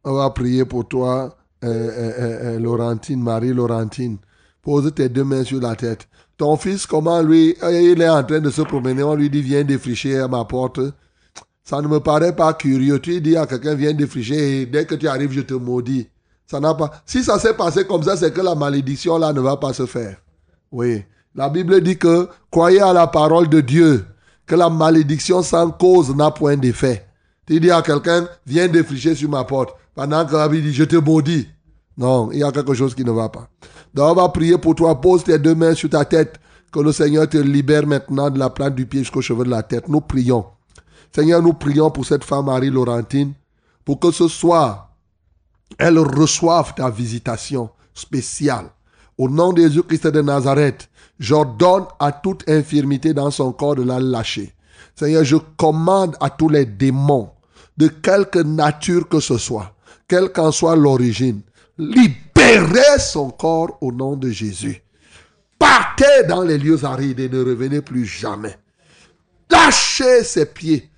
On 0.04 0.14
va 0.14 0.30
prier 0.30 0.66
pour 0.66 0.88
toi, 0.88 1.36
euh, 1.64 1.68
euh, 1.68 2.60
Laurentine, 2.60 3.22
Marie 3.22 3.54
Laurentine. 3.54 4.18
Pose 4.62 4.94
tes 4.94 5.10
deux 5.10 5.24
mains 5.24 5.44
sur 5.44 5.60
la 5.60 5.76
tête. 5.76 6.08
Ton 6.38 6.56
fils, 6.58 6.86
comment 6.86 7.22
lui, 7.24 7.56
il 7.64 8.00
est 8.00 8.10
en 8.10 8.24
train 8.24 8.40
de 8.40 8.52
se 8.52 8.62
promener, 8.62 9.02
on 9.02 9.16
lui 9.16 9.30
dit 9.30 9.42
viens 9.42 9.64
défricher 9.64 10.20
à 10.20 10.28
ma 10.28 10.46
porte. 10.46 10.80
Ça 11.68 11.82
ne 11.82 11.88
me 11.90 12.00
paraît 12.00 12.34
pas 12.34 12.54
curieux. 12.54 12.98
Tu 13.00 13.20
dis 13.20 13.36
à 13.36 13.46
quelqu'un 13.46 13.76
viens 13.76 13.92
défricher 13.92 14.62
et 14.62 14.66
dès 14.66 14.86
que 14.86 14.96
tu 14.96 15.06
arrives, 15.06 15.34
je 15.34 15.42
te 15.42 15.54
maudis. 15.54 16.08
Ça 16.50 16.62
n'a 16.62 16.74
pas. 16.74 16.90
Si 17.06 17.26
ça 17.26 17.38
s'est 17.40 17.56
passé 17.56 17.84
comme 17.86 18.04
ça, 18.04 18.16
c'est 18.16 18.34
que 18.34 18.40
la 18.40 18.56
malédiction 18.56 19.18
là 19.18 19.34
ne 19.34 19.42
va 19.42 19.58
pas 19.58 19.74
se 19.74 19.86
faire. 19.86 20.16
Oui. 20.72 21.04
La 21.36 21.50
Bible 21.50 21.82
dit 21.82 21.98
que 21.98 22.30
croyez 22.50 22.80
à 22.80 22.94
la 22.94 23.08
parole 23.08 23.50
de 23.50 23.60
Dieu, 23.60 24.06
que 24.46 24.56
la 24.56 24.70
malédiction 24.70 25.44
sans 25.44 25.70
cause 25.72 26.16
n'a 26.16 26.32
point 26.32 26.56
d'effet. 26.56 27.06
Tu 27.46 27.60
dis 27.60 27.70
à 27.70 27.82
quelqu'un, 27.82 28.30
viens 28.46 28.70
défricher 28.70 29.14
sur 29.14 29.30
ma 29.30 29.44
porte. 29.44 29.76
Pendant 29.94 30.26
que 30.26 30.38
la 30.38 30.48
Bible 30.48 30.68
dit, 30.68 30.74
je 30.74 30.86
te 30.86 30.96
maudis. 30.96 31.50
Non, 31.98 32.32
il 32.32 32.40
y 32.40 32.44
a 32.46 32.52
quelque 32.54 32.76
chose 32.76 32.96
qui 32.96 33.04
ne 33.04 33.12
va 33.12 33.28
pas. 33.28 33.50
Donc 33.94 34.10
on 34.10 34.22
va 34.22 34.30
prier 34.30 34.58
pour 34.58 34.74
toi. 34.74 35.02
Pose 35.02 35.26
tes 35.26 35.38
deux 35.38 35.56
mains 35.56 35.74
sur 35.74 35.90
ta 35.90 36.06
tête. 36.06 36.40
Que 36.72 36.80
le 36.80 36.94
Seigneur 36.94 37.28
te 37.28 37.38
libère 37.38 37.86
maintenant 37.86 38.30
de 38.30 38.40
la 38.40 38.50
plante 38.50 38.76
du 38.76 38.86
pied 38.86 39.02
jusqu'au 39.02 39.22
cheveu 39.22 39.44
de 39.44 39.50
la 39.50 39.64
tête. 39.64 39.90
Nous 39.90 40.00
prions. 40.00 40.46
Seigneur, 41.14 41.42
nous 41.42 41.54
prions 41.54 41.90
pour 41.90 42.06
cette 42.06 42.24
femme 42.24 42.46
Marie 42.46 42.70
Laurentine, 42.70 43.34
pour 43.84 44.00
que 44.00 44.12
ce 44.12 44.28
soir, 44.28 44.92
elle 45.78 46.00
reçoive 46.00 46.74
ta 46.76 46.90
visitation 46.90 47.70
spéciale. 47.94 48.66
Au 49.18 49.30
nom 49.30 49.54
de 49.54 49.62
Jésus-Christ 49.62 50.08
de 50.08 50.22
Nazareth, 50.22 50.90
j'ordonne 51.20 51.86
à 52.00 52.12
toute 52.12 52.48
infirmité 52.48 53.14
dans 53.14 53.32
son 53.32 53.52
corps 53.52 53.76
de 53.76 53.84
la 53.84 54.00
lâcher. 54.00 54.54
Seigneur, 54.96 55.24
je 55.24 55.38
commande 55.58 56.16
à 56.20 56.30
tous 56.30 56.50
les 56.50 56.66
démons, 56.66 57.30
de 57.78 57.88
quelque 57.88 58.40
nature 58.40 59.08
que 59.08 59.20
ce 59.20 59.38
soit, 59.38 59.74
quelle 60.08 60.32
qu'en 60.32 60.52
soit 60.52 60.76
l'origine, 60.76 61.42
libérez 61.78 63.00
son 63.00 63.30
corps 63.30 63.78
au 63.82 63.92
nom 63.92 64.16
de 64.16 64.30
Jésus. 64.30 64.82
Partez 65.60 66.24
dans 66.28 66.44
les 66.44 66.58
lieux 66.58 66.84
arides 66.86 67.20
et 67.20 67.30
ne 67.30 67.44
revenez 67.44 67.82
plus 67.82 68.06
jamais. 68.06 68.58
Lâchez 69.50 70.24
ses 70.24 70.46
pieds, 70.46 70.90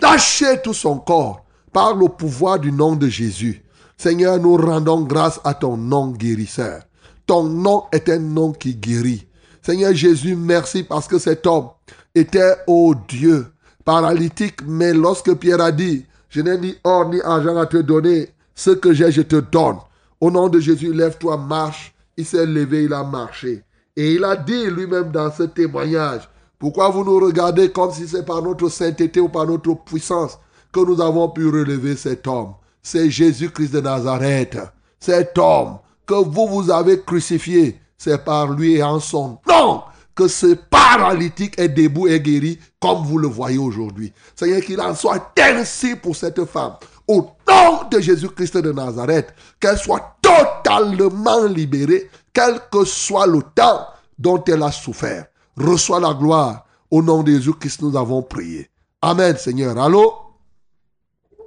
lâchez 0.00 0.60
tout 0.62 0.74
son 0.74 0.98
corps 0.98 1.44
par 1.72 1.94
le 1.94 2.08
pouvoir 2.08 2.58
du 2.58 2.72
nom 2.72 2.96
de 2.96 3.08
Jésus. 3.08 3.62
Seigneur, 3.96 4.38
nous 4.38 4.56
rendons 4.56 5.02
grâce 5.02 5.40
à 5.44 5.54
ton 5.54 5.76
nom 5.76 6.08
guérisseur. 6.08 6.82
Ton 7.26 7.44
nom 7.44 7.84
est 7.92 8.08
un 8.08 8.18
nom 8.18 8.52
qui 8.52 8.74
guérit. 8.74 9.26
Seigneur 9.62 9.94
Jésus, 9.94 10.34
merci 10.34 10.82
parce 10.82 11.06
que 11.06 11.18
cet 11.18 11.46
homme 11.46 11.68
était, 12.14 12.56
oh 12.66 12.94
Dieu, 13.08 13.46
paralytique, 13.84 14.58
mais 14.66 14.92
lorsque 14.92 15.34
Pierre 15.34 15.60
a 15.60 15.70
dit, 15.70 16.04
je 16.28 16.40
n'ai 16.40 16.58
ni 16.58 16.74
or 16.82 17.08
ni 17.08 17.20
argent 17.20 17.56
à 17.56 17.66
te 17.66 17.76
donner, 17.76 18.30
ce 18.54 18.70
que 18.70 18.92
j'ai, 18.92 19.12
je 19.12 19.22
te 19.22 19.36
donne. 19.36 19.76
Au 20.20 20.30
nom 20.30 20.48
de 20.48 20.60
Jésus, 20.60 20.92
lève-toi, 20.92 21.36
marche. 21.36 21.94
Il 22.16 22.26
s'est 22.26 22.46
levé, 22.46 22.84
il 22.84 22.92
a 22.92 23.02
marché. 23.02 23.62
Et 23.96 24.14
il 24.14 24.24
a 24.24 24.36
dit 24.36 24.66
lui-même 24.66 25.10
dans 25.10 25.30
ce 25.30 25.44
témoignage, 25.44 26.28
pourquoi 26.62 26.90
vous 26.90 27.02
nous 27.02 27.18
regardez 27.18 27.72
comme 27.72 27.90
si 27.90 28.06
c'est 28.06 28.24
par 28.24 28.40
notre 28.40 28.68
sainteté 28.68 29.18
ou 29.18 29.28
par 29.28 29.44
notre 29.46 29.74
puissance 29.74 30.38
que 30.72 30.78
nous 30.78 31.00
avons 31.00 31.28
pu 31.28 31.48
relever 31.48 31.96
cet 31.96 32.28
homme? 32.28 32.54
C'est 32.80 33.10
Jésus-Christ 33.10 33.72
de 33.72 33.80
Nazareth. 33.80 34.58
Cet 35.00 35.36
homme 35.38 35.78
que 36.06 36.14
vous 36.14 36.46
vous 36.46 36.70
avez 36.70 37.00
crucifié, 37.00 37.80
c'est 37.98 38.24
par 38.24 38.52
lui 38.52 38.76
et 38.76 38.82
en 38.84 39.00
son 39.00 39.40
nom 39.48 39.82
que 40.14 40.28
ce 40.28 40.54
paralytique 40.54 41.58
est 41.58 41.68
debout 41.68 42.06
et 42.06 42.20
guéri 42.20 42.60
comme 42.80 43.02
vous 43.02 43.18
le 43.18 43.26
voyez 43.26 43.58
aujourd'hui. 43.58 44.12
Seigneur, 44.36 44.60
qu'il 44.60 44.80
en 44.80 44.94
soit 44.94 45.32
ainsi 45.40 45.96
pour 45.96 46.14
cette 46.14 46.44
femme. 46.44 46.74
Au 47.08 47.26
nom 47.48 47.88
de 47.90 47.98
Jésus-Christ 47.98 48.58
de 48.58 48.70
Nazareth, 48.70 49.34
qu'elle 49.58 49.78
soit 49.78 50.16
totalement 50.22 51.42
libérée, 51.42 52.08
quel 52.32 52.60
que 52.70 52.84
soit 52.84 53.26
le 53.26 53.40
temps 53.52 53.84
dont 54.16 54.44
elle 54.44 54.62
a 54.62 54.70
souffert. 54.70 55.26
Reçois 55.56 56.00
la 56.00 56.14
gloire. 56.14 56.64
Au 56.90 57.02
nom 57.02 57.22
de 57.22 57.30
Jésus-Christ, 57.30 57.82
nous 57.82 57.96
avons 57.96 58.22
prié. 58.22 58.68
Amen, 59.00 59.34
Seigneur. 59.36 59.76
Allô? 59.78 60.12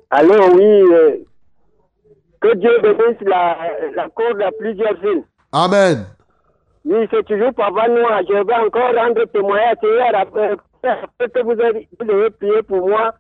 Allô, 0.09 0.33
oui. 0.55 0.63
euh, 0.63 1.15
que 2.41 2.55
Dieu 2.55 2.71
bénisse 2.81 3.21
la, 3.21 3.57
la 3.95 4.09
cour 4.09 4.33
de 4.35 4.57
plusieurs 4.57 4.93
villes. 5.01 5.23
Amen. 5.51 6.05
Oui, 6.85 7.07
c'est 7.09 7.25
toujours 7.25 7.53
Papa 7.53 7.87
Noir. 7.87 8.21
Je 8.27 8.33
vais 8.33 8.53
encore 8.65 8.93
rendre 8.95 9.25
témoignage 9.33 9.77
hier 9.83 10.11
après, 10.15 10.51
après 10.83 11.29
que 11.29 11.43
vous 11.43 11.59
avez, 11.59 11.87
vous 11.99 12.11
avez 12.11 12.29
prié 12.31 12.61
pour 12.63 12.87
moi. 12.87 13.13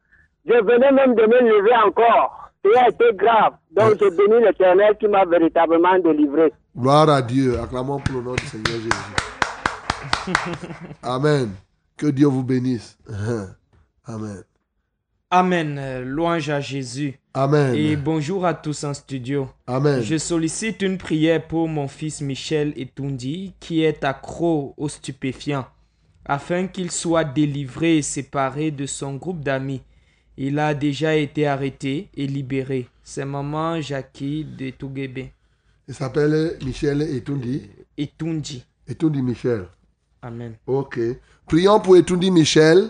Je 0.45 0.53
venais 0.53 0.91
même 0.91 1.15
de 1.15 1.23
me 1.23 1.39
lever 1.41 1.75
encore. 1.85 2.41
Été 2.87 3.13
grave. 3.13 3.53
Donc, 3.71 3.93
je 4.01 4.09
bénis 4.09 4.43
l'éternel 4.43 4.95
qui 4.99 5.07
m'a 5.07 5.23
véritablement 5.25 5.99
délivré. 5.99 6.51
Gloire 6.75 7.09
à 7.09 7.21
Dieu. 7.21 7.59
Acclamons 7.59 7.99
pour 7.99 8.15
le 8.17 8.23
nom 8.23 8.33
du 8.33 8.45
Seigneur 8.47 8.77
Jésus. 8.77 8.89
Amen. 11.03 11.51
Que 11.97 12.07
Dieu 12.07 12.27
vous 12.27 12.43
bénisse. 12.43 12.97
Amen. 14.05 14.43
Amen. 15.31 16.01
Louange 16.03 16.49
à 16.49 16.59
Jésus. 16.59 17.19
Amen. 17.33 17.75
Et 17.75 17.95
bonjour 17.95 18.45
à 18.45 18.53
tous 18.53 18.83
en 18.83 18.93
studio. 18.93 19.49
Amen. 19.67 20.01
Je 20.01 20.17
sollicite 20.17 20.81
une 20.81 20.97
prière 20.97 21.45
pour 21.45 21.67
mon 21.67 21.87
fils 21.87 22.21
Michel 22.21 22.73
Etundi 22.77 23.53
qui 23.59 23.83
est 23.83 24.03
accro 24.03 24.73
aux 24.77 24.89
stupéfiants 24.89 25.65
afin 26.25 26.67
qu'il 26.67 26.91
soit 26.91 27.23
délivré 27.23 27.97
et 27.97 28.01
séparé 28.01 28.71
de 28.71 28.85
son 28.85 29.15
groupe 29.15 29.41
d'amis 29.41 29.81
Il 30.37 30.59
a 30.59 30.73
déjà 30.73 31.15
été 31.15 31.47
arrêté 31.47 32.09
et 32.15 32.27
libéré. 32.27 32.89
C'est 33.03 33.25
maman 33.25 33.79
Jackie 33.81 34.43
de 34.43 34.71
Touguébé. 34.71 35.31
Il 35.87 35.93
s'appelle 35.93 36.57
Michel 36.65 37.01
Etundi. 37.03 37.69
Etundi. 37.97 38.65
Etundi 38.87 39.21
Michel. 39.21 39.67
Amen. 40.25 40.55
Ok. 40.65 40.99
Prions 41.45 41.79
pour 41.79 41.97
Etundi 41.97 42.31
Michel, 42.31 42.89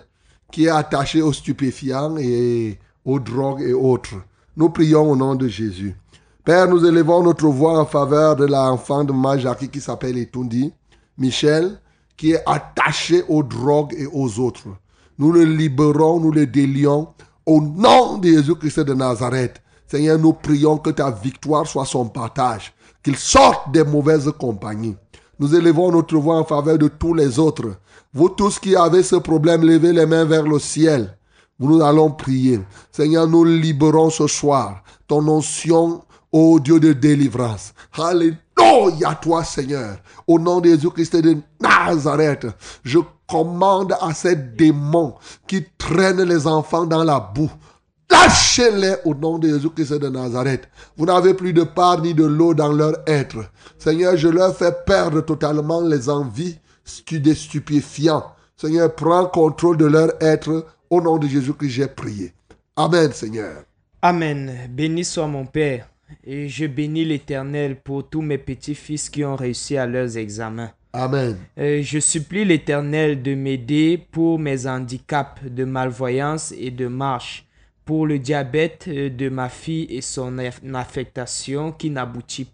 qui 0.53 0.65
est 0.65 0.69
attaché 0.69 1.21
aux 1.21 1.33
stupéfiants 1.33 2.15
et 2.17 2.79
aux 3.03 3.19
drogues 3.19 3.61
et 3.61 3.73
autres. 3.73 4.15
Nous 4.55 4.69
prions 4.69 5.11
au 5.11 5.17
nom 5.17 5.35
de 5.35 5.49
Jésus. 5.49 5.97
Père, 6.45 6.69
nous 6.69 6.85
élevons 6.85 7.23
notre 7.23 7.47
voix 7.47 7.77
en 7.77 7.85
faveur 7.85 8.37
de 8.37 8.45
l'enfant 8.45 9.03
de 9.03 9.11
Majaki 9.11 9.67
qui 9.67 9.81
s'appelle 9.81 10.17
Etundi 10.17 10.71
Michel, 11.17 11.81
qui 12.15 12.31
est 12.31 12.43
attaché 12.45 13.25
aux 13.27 13.43
drogues 13.43 13.93
et 13.97 14.07
aux 14.07 14.39
autres. 14.39 14.69
Nous 15.17 15.33
le 15.33 15.43
libérons, 15.43 16.21
nous 16.21 16.31
le 16.31 16.47
délions 16.47 17.09
au 17.45 17.59
nom 17.59 18.17
de 18.17 18.29
Jésus-Christ 18.29 18.79
de 18.79 18.93
Nazareth. 18.93 19.61
Seigneur, 19.87 20.17
nous 20.17 20.31
prions 20.31 20.77
que 20.77 20.89
ta 20.89 21.11
victoire 21.11 21.67
soit 21.67 21.85
son 21.85 22.07
partage, 22.07 22.73
qu'il 23.03 23.17
sorte 23.17 23.73
des 23.73 23.83
mauvaises 23.83 24.31
compagnies. 24.39 24.95
Nous 25.39 25.55
élevons 25.55 25.91
notre 25.91 26.17
voix 26.17 26.37
en 26.37 26.45
faveur 26.45 26.77
de 26.77 26.87
tous 26.87 27.13
les 27.13 27.39
autres. 27.39 27.75
Vous 28.13 28.29
tous 28.29 28.59
qui 28.59 28.75
avez 28.75 29.03
ce 29.03 29.17
problème, 29.17 29.63
levez 29.63 29.91
les 29.91 30.05
mains 30.05 30.25
vers 30.25 30.43
le 30.43 30.59
ciel. 30.59 31.17
Nous 31.59 31.81
allons 31.81 32.11
prier. 32.11 32.61
Seigneur, 32.91 33.27
nous 33.27 33.43
libérons 33.43 34.09
ce 34.09 34.27
soir 34.27 34.83
ton 35.07 35.27
onction, 35.27 36.03
ô 36.31 36.59
Dieu 36.59 36.79
de 36.79 36.93
délivrance. 36.93 37.73
Alléluia 37.93 39.15
toi, 39.21 39.43
Seigneur. 39.43 39.97
Au 40.27 40.39
nom 40.39 40.59
de 40.59 40.69
Jésus-Christ 40.69 41.17
de 41.17 41.37
Nazareth, 41.61 42.47
je 42.83 42.99
commande 43.27 43.95
à 44.01 44.13
ces 44.13 44.35
démons 44.35 45.15
qui 45.47 45.65
traînent 45.77 46.23
les 46.23 46.47
enfants 46.47 46.85
dans 46.85 47.03
la 47.03 47.19
boue. 47.19 47.51
Lâchez-les 48.09 48.95
au 49.05 49.13
nom 49.13 49.37
de 49.39 49.47
Jésus-Christ 49.47 49.93
de 49.93 50.09
Nazareth. 50.09 50.67
Vous 50.97 51.05
n'avez 51.05 51.33
plus 51.33 51.53
de 51.53 51.63
part 51.63 52.01
ni 52.01 52.13
de 52.13 52.25
l'eau 52.25 52.53
dans 52.53 52.71
leur 52.71 52.93
être. 53.07 53.49
Seigneur, 53.77 54.15
je 54.15 54.27
leur 54.27 54.55
fais 54.55 54.71
perdre 54.85 55.21
totalement 55.21 55.81
les 55.81 56.09
envies 56.09 56.57
des 57.11 57.35
stupéfiants. 57.35 58.25
Seigneur, 58.55 58.93
prends 58.93 59.25
contrôle 59.25 59.77
de 59.77 59.85
leur 59.85 60.11
être. 60.21 60.65
Au 60.89 61.01
nom 61.01 61.17
de 61.17 61.27
Jésus-Christ, 61.27 61.69
j'ai 61.69 61.87
prié. 61.87 62.33
Amen, 62.75 63.11
Seigneur. 63.11 63.63
Amen. 64.01 64.69
Béni 64.69 65.03
soit 65.03 65.27
mon 65.27 65.45
Père. 65.45 65.89
Et 66.23 66.47
je 66.47 66.65
bénis 66.65 67.05
l'Éternel 67.05 67.77
pour 67.81 68.07
tous 68.07 68.21
mes 68.21 68.37
petits-fils 68.37 69.09
qui 69.09 69.25
ont 69.25 69.35
réussi 69.35 69.75
à 69.77 69.87
leurs 69.87 70.17
examens. 70.17 70.71
Amen. 70.93 71.35
Euh, 71.57 71.81
je 71.81 71.99
supplie 71.99 72.45
l'Éternel 72.45 73.21
de 73.21 73.35
m'aider 73.35 74.01
pour 74.11 74.39
mes 74.39 74.67
handicaps 74.67 75.43
de 75.43 75.65
malvoyance 75.65 76.53
et 76.57 76.71
de 76.71 76.87
marche, 76.87 77.44
pour 77.85 78.07
le 78.07 78.19
diabète 78.19 78.85
euh, 78.87 79.09
de 79.09 79.29
ma 79.29 79.49
fille 79.49 79.87
et 79.89 80.01
son 80.01 80.37
aff- 80.39 80.61
affectation 80.75 81.71
qui 81.71 81.89
n'aboutit 81.91 82.45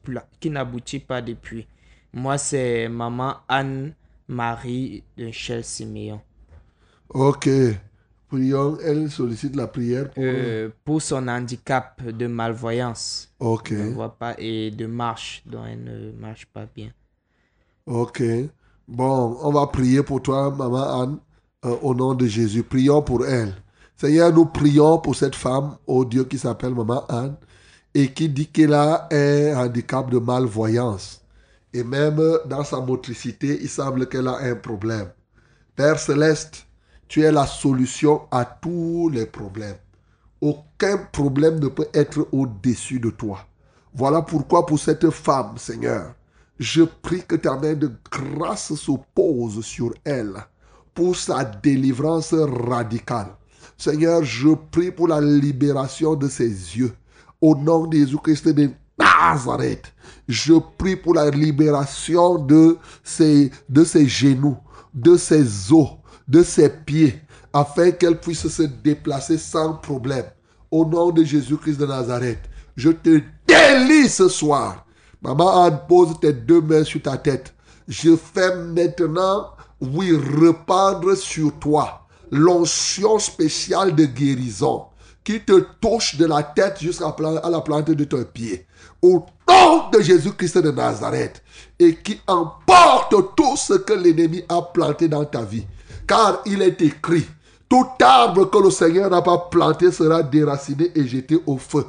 pas 1.00 1.22
depuis. 1.22 1.68
Moi, 2.14 2.38
c'est 2.38 2.90
maman 2.90 3.38
Anne-Marie 3.48 5.04
de 5.18 5.32
Chel 5.32 5.64
Siméon. 5.64 6.22
Ok. 7.10 7.48
Prions. 8.28 8.78
Elle 8.80 9.10
sollicite 9.12 9.56
la 9.56 9.68
prière 9.68 10.12
pour. 10.12 10.24
Euh, 10.24 10.70
pour 10.86 11.02
son 11.02 11.28
handicap 11.28 12.02
de 12.04 12.28
malvoyance. 12.28 13.34
ok. 13.40 13.72
Elle 13.74 13.88
ne 13.88 13.92
voit 13.94 14.18
pas 14.18 14.36
et 14.38 14.72
de 14.72 14.86
marche, 14.86 15.42
dont 15.46 15.66
elle 15.66 15.84
ne 15.84 16.12
marche 16.14 16.46
pas 16.48 16.66
bien. 16.66 16.92
Ok. 17.86 18.22
Bon, 18.88 19.38
on 19.42 19.52
va 19.52 19.68
prier 19.68 20.04
pour 20.04 20.22
toi, 20.22 20.52
maman 20.52 21.02
Anne, 21.02 21.20
euh, 21.66 21.78
au 21.82 21.94
nom 21.96 22.14
de 22.16 22.26
Jésus. 22.28 22.64
Prions 22.64 23.02
pour 23.02 23.26
elle. 23.26 23.54
Seigneur, 24.02 24.34
nous 24.34 24.46
prions 24.46 24.98
pour 24.98 25.16
cette 25.16 25.36
femme, 25.36 25.78
au 25.86 26.04
Dieu 26.04 26.24
qui 26.24 26.40
s'appelle 26.40 26.74
maman 26.74 27.06
Anne, 27.06 27.36
et 27.94 28.12
qui 28.12 28.30
dit 28.30 28.48
qu'elle 28.48 28.74
a 28.74 29.08
un 29.12 29.56
handicap 29.56 30.10
de 30.10 30.18
malvoyance. 30.18 31.22
Et 31.72 31.84
même 31.84 32.20
dans 32.48 32.64
sa 32.64 32.80
motricité, 32.80 33.60
il 33.62 33.70
semble 33.70 34.08
qu'elle 34.08 34.28
a 34.28 34.38
un 34.38 34.56
problème. 34.56 35.10
Père 35.76 36.00
céleste, 36.00 36.66
tu 37.08 37.22
es 37.22 37.32
la 37.32 37.46
solution 37.46 38.22
à 38.32 38.44
tous 38.44 39.10
les 39.14 39.28
problèmes. 39.28 39.78
Aucun 40.42 40.98
problème 41.12 41.60
ne 41.60 41.68
peut 41.68 41.90
être 41.94 42.28
au-dessus 42.32 43.00
de 43.00 43.12
toi. 43.12 43.46
Voilà 43.94 44.24
pourquoi 44.24 44.66
pour 44.66 44.80
cette 44.80 45.12
femme, 45.12 45.60
Seigneur, 45.60 46.16
je 46.58 46.82
prie 46.82 47.22
que 47.22 47.36
ta 47.36 47.56
main 47.56 47.76
de 47.76 47.92
grâce 48.12 48.74
se 48.74 48.92
pose 49.14 49.64
sur 49.64 49.94
elle 50.04 50.44
pour 50.96 51.16
sa 51.16 51.46
délivrance 51.46 52.34
radicale. 52.34 53.36
Seigneur, 53.82 54.24
je 54.24 54.50
prie 54.70 54.92
pour 54.92 55.08
la 55.08 55.20
libération 55.20 56.14
de 56.14 56.28
ses 56.28 56.46
yeux. 56.46 56.94
Au 57.42 57.56
nom 57.56 57.88
de 57.88 57.98
Jésus-Christ 57.98 58.50
de 58.50 58.70
Nazareth, 59.00 59.92
je 60.28 60.54
prie 60.78 60.96
pour 60.96 61.16
la 61.16 61.32
libération 61.32 62.38
de 62.38 62.78
ses, 63.04 63.50
genoux, 64.08 64.56
de 64.94 65.18
ses 65.18 65.74
os, 65.74 65.94
de 66.28 66.44
ses 66.44 66.70
pieds, 66.70 67.20
afin 67.52 67.90
qu'elle 67.90 68.20
puisse 68.20 68.48
se 68.48 68.62
déplacer 68.62 69.40
sans 69.40 69.74
problème. 69.74 70.26
Au 70.70 70.86
nom 70.86 71.10
de 71.10 71.24
Jésus-Christ 71.24 71.80
de 71.80 71.88
Nazareth, 71.88 72.52
je 72.76 72.92
te 72.92 73.20
délie 73.48 74.10
ce 74.10 74.30
soir. 74.30 74.86
Maman 75.24 75.72
pose 75.90 76.20
tes 76.20 76.34
deux 76.34 76.62
mains 76.62 76.84
sur 76.84 77.02
ta 77.02 77.18
tête. 77.18 77.52
Je 77.88 78.16
fais 78.16 78.56
maintenant, 78.58 79.48
oui, 79.82 80.16
répandre 80.40 81.18
sur 81.18 81.52
toi 81.58 82.01
l'onction 82.32 83.20
spéciale 83.20 83.94
de 83.94 84.06
guérison 84.06 84.86
qui 85.24 85.40
te 85.42 85.60
touche 85.80 86.16
de 86.16 86.26
la 86.26 86.42
tête 86.42 86.80
jusqu'à 86.82 87.14
la 87.20 87.62
plante 87.62 87.92
de 87.92 88.04
ton 88.04 88.24
pied. 88.24 88.66
Au 89.02 89.26
nom 89.48 89.90
de 89.92 90.02
Jésus-Christ 90.02 90.58
de 90.58 90.72
Nazareth 90.72 91.44
et 91.78 91.96
qui 91.96 92.20
emporte 92.28 93.36
tout 93.36 93.56
ce 93.56 93.74
que 93.74 93.94
l'ennemi 93.94 94.44
a 94.50 94.62
planté 94.62 95.08
dans 95.08 95.26
ta 95.26 95.44
vie. 95.44 95.66
Car 96.08 96.42
il 96.46 96.62
est 96.62 96.82
écrit, 96.82 97.28
tout 97.70 97.88
arbre 98.02 98.50
que 98.50 98.58
le 98.58 98.72
Seigneur 98.72 99.10
n'a 99.10 99.22
pas 99.22 99.38
planté 99.50 99.92
sera 99.92 100.24
déraciné 100.24 100.92
et 100.96 101.08
jeté 101.08 101.40
au 101.46 101.58
feu. 101.58 101.86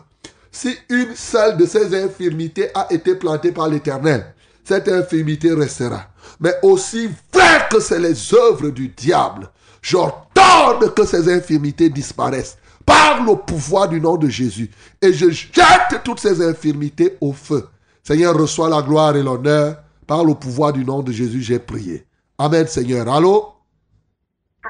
Si 0.50 0.76
une 0.90 1.16
seule 1.16 1.56
de 1.56 1.64
ces 1.64 1.94
infirmités 2.04 2.68
a 2.74 2.92
été 2.92 3.14
plantée 3.14 3.52
par 3.52 3.68
l'Éternel, 3.68 4.34
cette 4.64 4.88
infirmité 4.88 5.52
restera. 5.52 6.06
Mais 6.38 6.54
aussi 6.62 7.08
vrai 7.32 7.66
que 7.70 7.80
c'est 7.80 7.98
les 7.98 8.34
œuvres 8.34 8.68
du 8.68 8.88
diable, 8.88 9.50
j'ordonne 9.82 10.90
que 10.94 11.04
ces 11.04 11.30
infirmités 11.32 11.90
disparaissent 11.90 12.56
par 12.86 13.22
le 13.24 13.36
pouvoir 13.36 13.88
du 13.88 14.00
nom 14.00 14.16
de 14.16 14.28
Jésus. 14.28 14.70
Et 15.00 15.12
je 15.12 15.28
jette 15.30 16.02
toutes 16.04 16.20
ces 16.20 16.40
infirmités 16.42 17.16
au 17.20 17.32
feu. 17.32 17.68
Seigneur, 18.02 18.34
reçois 18.36 18.68
la 18.68 18.80
gloire 18.82 19.14
et 19.16 19.22
l'honneur. 19.22 19.76
Par 20.06 20.24
le 20.24 20.34
pouvoir 20.34 20.72
du 20.72 20.84
nom 20.84 21.00
de 21.02 21.12
Jésus, 21.12 21.40
j'ai 21.42 21.58
prié. 21.60 22.04
Amen, 22.38 22.66
Seigneur. 22.66 23.08
Allô? 23.08 23.52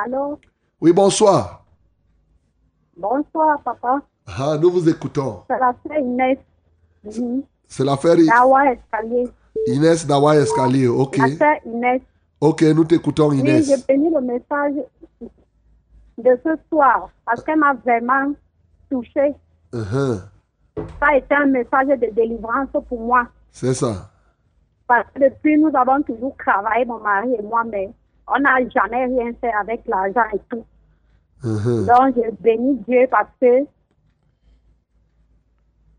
Allô? 0.04 0.38
Oui, 0.80 0.92
bonsoir. 0.92 1.64
Bonsoir, 2.96 3.60
papa. 3.64 4.00
Ah, 4.26 4.56
nous 4.60 4.70
vous 4.70 4.88
écoutons. 4.88 5.42
C'est 5.48 5.58
la 5.58 5.74
sœur 5.86 5.98
Inès. 5.98 6.38
C'est 7.66 7.84
l'affaire 7.84 8.16
Dawa 8.16 8.72
Escalier. 8.72 9.28
Inès 9.66 10.06
Dawa 10.06 10.36
Escalier. 10.36 10.86
Ok. 10.88 11.16
La 11.16 11.28
sœur 11.36 11.54
Inès. 11.66 12.02
Ok, 12.40 12.62
nous 12.62 12.84
t'écoutons, 12.84 13.30
Oui, 13.30 13.38
Inès. 13.38 13.66
j'ai 13.66 13.76
béni 13.88 14.10
le 14.12 14.20
message 14.20 14.74
de 16.22 16.38
ce 16.44 16.56
soir 16.68 17.10
parce 17.26 17.42
qu'elle 17.42 17.58
m'a 17.58 17.74
vraiment 17.74 18.32
touchée. 18.90 19.34
Uh-huh. 19.72 20.20
Ça 20.76 21.06
a 21.12 21.16
été 21.16 21.34
un 21.34 21.46
message 21.46 21.88
de 21.88 22.14
délivrance 22.14 22.68
pour 22.88 23.00
moi. 23.00 23.26
C'est 23.50 23.74
ça. 23.74 24.10
Parce 24.86 25.06
que 25.14 25.20
depuis, 25.20 25.58
nous 25.58 25.70
avons 25.74 26.02
toujours 26.02 26.36
travaillé, 26.38 26.84
mon 26.84 27.00
mari 27.00 27.34
et 27.38 27.42
moi, 27.42 27.64
mais 27.64 27.90
on 28.28 28.38
n'a 28.40 28.58
jamais 28.68 29.06
rien 29.06 29.32
fait 29.40 29.52
avec 29.52 29.82
l'argent 29.86 30.24
et 30.34 30.40
tout. 30.50 30.64
Uh-huh. 31.44 31.86
Donc, 31.86 32.14
je 32.16 32.30
bénis 32.42 32.76
Dieu 32.86 33.06
parce 33.10 33.30
que 33.40 33.64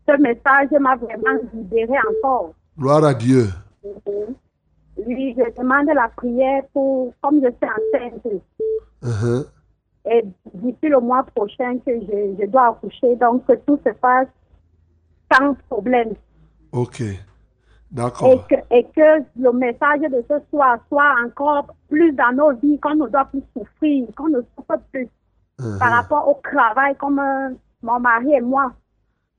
ce 0.08 0.16
message 0.20 0.70
m'a 0.80 0.96
vraiment 0.96 1.40
libéré 1.52 1.96
encore. 2.10 2.54
Gloire 2.78 3.04
à 3.04 3.14
Dieu. 3.14 3.48
Mhm. 3.84 4.34
Oui, 5.06 5.34
je 5.36 5.60
demande 5.60 5.86
la 5.94 6.08
prière 6.08 6.62
pour, 6.72 7.12
comme 7.22 7.40
je 7.42 7.48
suis 7.48 8.10
enceinte, 8.10 8.42
Uh-huh. 9.02 9.44
Et 10.10 10.24
d'ici 10.54 10.88
le 10.88 11.00
mois 11.00 11.22
prochain 11.34 11.78
que 11.78 11.92
je, 12.00 12.36
je 12.40 12.46
dois 12.46 12.68
accoucher, 12.68 13.16
donc 13.16 13.46
que 13.46 13.54
tout 13.66 13.78
se 13.86 13.90
passe 13.92 14.28
sans 15.32 15.54
problème. 15.68 16.14
Ok. 16.72 17.00
Et 17.00 17.18
D'accord. 17.90 18.46
que, 18.48 18.54
et 18.70 18.84
que 18.96 19.22
le 19.40 19.52
message 19.52 20.00
de 20.00 20.24
ce 20.28 20.34
soir 20.50 20.78
soit 20.88 21.14
encore 21.24 21.66
plus 21.88 22.12
dans 22.12 22.32
nos 22.34 22.52
vies, 22.56 22.78
qu'on 22.80 22.96
ne 22.96 23.06
doit 23.08 23.24
plus 23.26 23.42
souffrir, 23.56 24.06
qu'on 24.16 24.28
ne 24.28 24.40
souffre 24.56 24.78
plus 24.92 25.08
Uh-huh. 25.60 25.78
par 25.78 25.92
rapport 25.92 26.26
au 26.26 26.40
travail 26.42 26.96
comme 26.96 27.20
euh, 27.20 27.50
mon 27.80 28.00
mari 28.00 28.34
et 28.34 28.40
moi. 28.40 28.72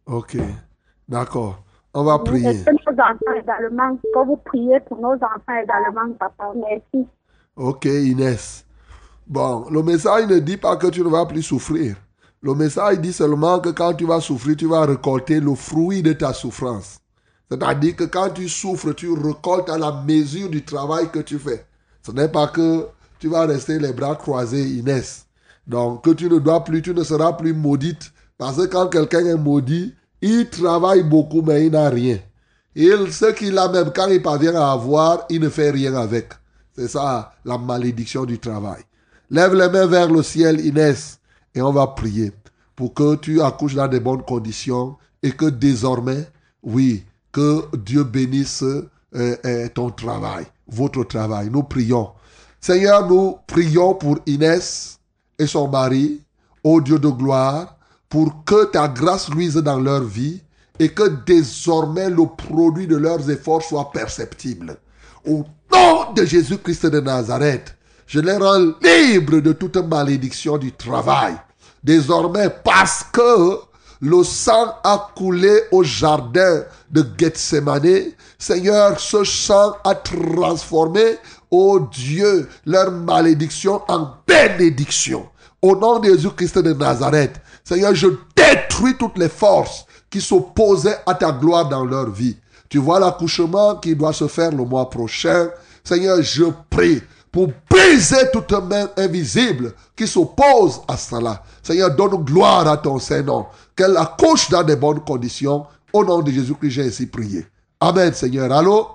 Ok. 0.06 0.38
D'accord. 1.10 1.60
On 1.94 2.06
va 2.06 2.16
Et 2.16 2.24
prier. 2.24 2.64
que 2.64 2.72
nos 2.72 3.04
enfants 3.04 3.38
également, 3.38 3.98
que 3.98 4.26
vous 4.26 4.38
priez 4.38 4.80
pour 4.80 4.98
nos 5.00 5.16
enfants 5.16 5.58
également, 5.62 6.14
papa. 6.18 6.54
Merci. 6.56 7.06
Ok, 7.58 7.84
Inès. 7.84 8.65
Bon, 9.28 9.66
le 9.72 9.82
message 9.82 10.28
ne 10.28 10.38
dit 10.38 10.58
pas 10.58 10.76
que 10.76 10.86
tu 10.88 11.02
ne 11.02 11.10
vas 11.10 11.26
plus 11.26 11.42
souffrir. 11.42 11.96
Le 12.44 12.54
message 12.54 13.00
dit 13.00 13.12
seulement 13.12 13.60
que 13.60 13.70
quand 13.70 13.96
tu 13.96 14.06
vas 14.06 14.22
souffrir, 14.22 14.56
tu 14.56 14.68
vas 14.68 14.86
récolter 14.86 15.40
le 15.40 15.56
fruit 15.56 16.04
de 16.04 16.14
ta 16.14 16.32
souffrance. 16.32 17.00
C'est-à-dire 17.50 17.96
que 17.96 18.04
quand 18.04 18.30
tu 18.30 18.48
souffres, 18.48 18.94
tu 18.94 19.12
récoltes 19.12 19.70
à 19.70 19.80
la 19.80 20.04
mesure 20.04 20.50
du 20.50 20.64
travail 20.64 21.10
que 21.10 21.20
tu 21.20 21.40
fais. 21.40 21.66
Ce 22.04 22.12
n'est 22.12 22.28
pas 22.28 22.48
que 22.48 22.86
tu 23.18 23.28
vas 23.28 23.48
rester 23.48 23.80
les 23.80 23.94
bras 23.94 24.16
croisés, 24.16 24.64
Inès. 24.64 25.26
Donc, 25.66 26.04
que 26.04 26.12
tu 26.12 26.30
ne 26.30 26.38
dois 26.38 26.64
plus, 26.64 26.84
tu 26.84 26.94
ne 26.94 27.04
seras 27.04 27.34
plus 27.34 27.54
maudite. 27.54 28.12
Parce 28.38 28.58
que 28.58 28.66
quand 28.68 28.90
quelqu'un 28.90 29.26
est 29.26 29.38
maudit, 29.38 29.96
il 30.22 30.48
travaille 30.52 31.02
beaucoup, 31.02 31.42
mais 31.42 31.66
il 31.66 31.72
n'a 31.72 31.90
rien. 31.90 32.20
Il, 32.76 33.12
ce 33.12 33.32
qu'il 33.32 33.58
a 33.58 33.70
même, 33.70 33.92
quand 33.92 34.08
il 34.08 34.22
parvient 34.22 34.56
à 34.56 34.72
avoir, 34.74 35.26
il 35.30 35.42
ne 35.42 35.50
fait 35.50 35.72
rien 35.72 35.96
avec. 35.96 36.30
C'est 36.76 36.90
ça, 36.90 37.34
la 37.44 37.58
malédiction 37.58 38.26
du 38.26 38.38
travail. 38.38 38.84
Lève 39.30 39.56
les 39.56 39.70
mains 39.70 39.88
vers 39.88 40.12
le 40.12 40.22
ciel, 40.22 40.64
Inès, 40.66 41.20
et 41.54 41.62
on 41.62 41.72
va 41.72 41.88
prier 41.88 42.32
pour 42.76 42.94
que 42.94 43.16
tu 43.16 43.42
accouches 43.42 43.76
dans 43.76 43.88
de 43.88 44.00
bonnes 44.00 44.24
conditions 44.24 44.98
et 45.24 45.32
que 45.32 45.46
désormais, 45.46 46.28
oui, 46.62 47.04
que 47.32 47.64
Dieu 47.76 48.04
bénisse 48.04 48.64
euh, 48.64 48.90
euh, 49.14 49.68
ton 49.74 49.90
travail, 49.90 50.46
votre 50.68 51.04
travail. 51.06 51.50
Nous 51.52 51.64
prions. 51.64 52.10
Seigneur, 52.60 53.08
nous 53.08 53.38
prions 53.48 53.96
pour 53.96 54.20
Inès 54.26 55.00
et 55.40 55.48
son 55.48 55.68
mari, 55.68 56.22
ô 56.64 56.82
Dieu 56.82 57.00
de 57.00 57.10
gloire, 57.10 57.78
pour 58.10 58.44
que 58.46 58.66
ta 58.66 58.88
grâce 58.88 59.30
luise 59.30 59.56
dans 59.56 59.80
leur 59.80 60.04
vie 60.04 60.42
et 60.80 60.90
que 60.90 61.08
désormais 61.26 62.10
le 62.10 62.26
produit 62.26 62.88
de 62.88 62.98
leurs 62.98 63.30
efforts 63.30 63.64
soit 63.64 63.92
perceptible. 63.92 64.78
Au 65.26 65.44
nom 65.74 66.14
de 66.14 66.26
Jésus-Christ 66.26 66.86
de 66.86 67.00
Nazareth, 67.00 67.75
je 68.08 68.20
les 68.20 68.38
rends 68.38 68.74
libres 68.82 69.40
de 69.40 69.54
toute 69.54 69.78
malédiction 69.78 70.58
du 70.58 70.72
travail. 70.72 71.36
Désormais, 71.84 72.50
parce 72.64 73.04
que 73.12 73.60
le 74.02 74.24
sang 74.24 74.76
a 74.84 75.10
coulé 75.16 75.62
au 75.72 75.84
jardin 75.84 76.64
de 76.92 77.06
Gethsemane, 77.18 78.12
Seigneur, 78.38 79.00
ce 79.00 79.24
sang 79.24 79.76
a 79.84 79.96
transformé 79.96 81.18
oh 81.52 81.80
Dieu, 81.92 82.50
leur 82.66 82.92
malédiction 82.92 83.82
en 83.88 84.10
bénédiction. 84.28 85.28
Au 85.62 85.76
nom 85.76 86.00
de 86.00 86.10
Jésus-Christ 86.10 86.60
de 86.60 86.74
Nazareth, 86.74 87.42
Seigneur, 87.64 87.96
je 87.96 88.08
détruis 88.36 88.96
toutes 88.98 89.18
les 89.18 89.30
forces 89.30 89.86
qui 90.10 90.22
s'opposaient 90.22 91.00
à 91.06 91.16
ta 91.16 91.32
gloire 91.32 91.68
dans 91.68 91.86
leur 91.86 92.10
vie. 92.10 92.38
Tu 92.70 92.78
vois 92.78 93.00
l'accouchement 93.00 93.76
qui 93.76 93.96
doit 93.96 94.14
se 94.14 94.28
faire 94.28 94.52
le 94.52 94.66
mois 94.66 94.90
prochain. 94.90 95.50
Seigneur, 95.84 96.22
je 96.22 96.46
prie 96.70 97.02
pour 97.36 97.50
briser 97.70 98.32
toute 98.32 98.54
main 98.54 98.88
invisible 98.96 99.74
qui 99.94 100.08
s'oppose 100.08 100.82
à 100.88 100.96
cela. 100.96 101.44
Seigneur, 101.62 101.94
donne 101.94 102.24
gloire 102.24 102.66
à 102.66 102.78
ton 102.78 102.98
Saint-Nom. 102.98 103.48
Qu'elle 103.76 103.98
accouche 103.98 104.50
dans 104.50 104.64
de 104.64 104.74
bonnes 104.74 105.02
conditions. 105.02 105.66
Au 105.92 106.06
nom 106.06 106.22
de 106.22 106.32
Jésus-Christ, 106.32 106.70
j'ai 106.70 106.84
ainsi 106.84 107.08
prié. 107.08 107.46
Amen, 107.82 108.14
Seigneur. 108.14 108.50
Allô? 108.54 108.88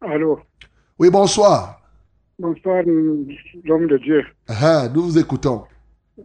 Allô? 0.00 0.40
Oui, 0.98 1.10
bonsoir. 1.10 1.78
Bonsoir, 2.38 2.82
l'homme 2.86 3.86
de 3.86 3.98
Dieu. 3.98 4.24
Ah, 4.48 4.88
nous 4.88 5.02
vous 5.02 5.18
écoutons. 5.18 5.64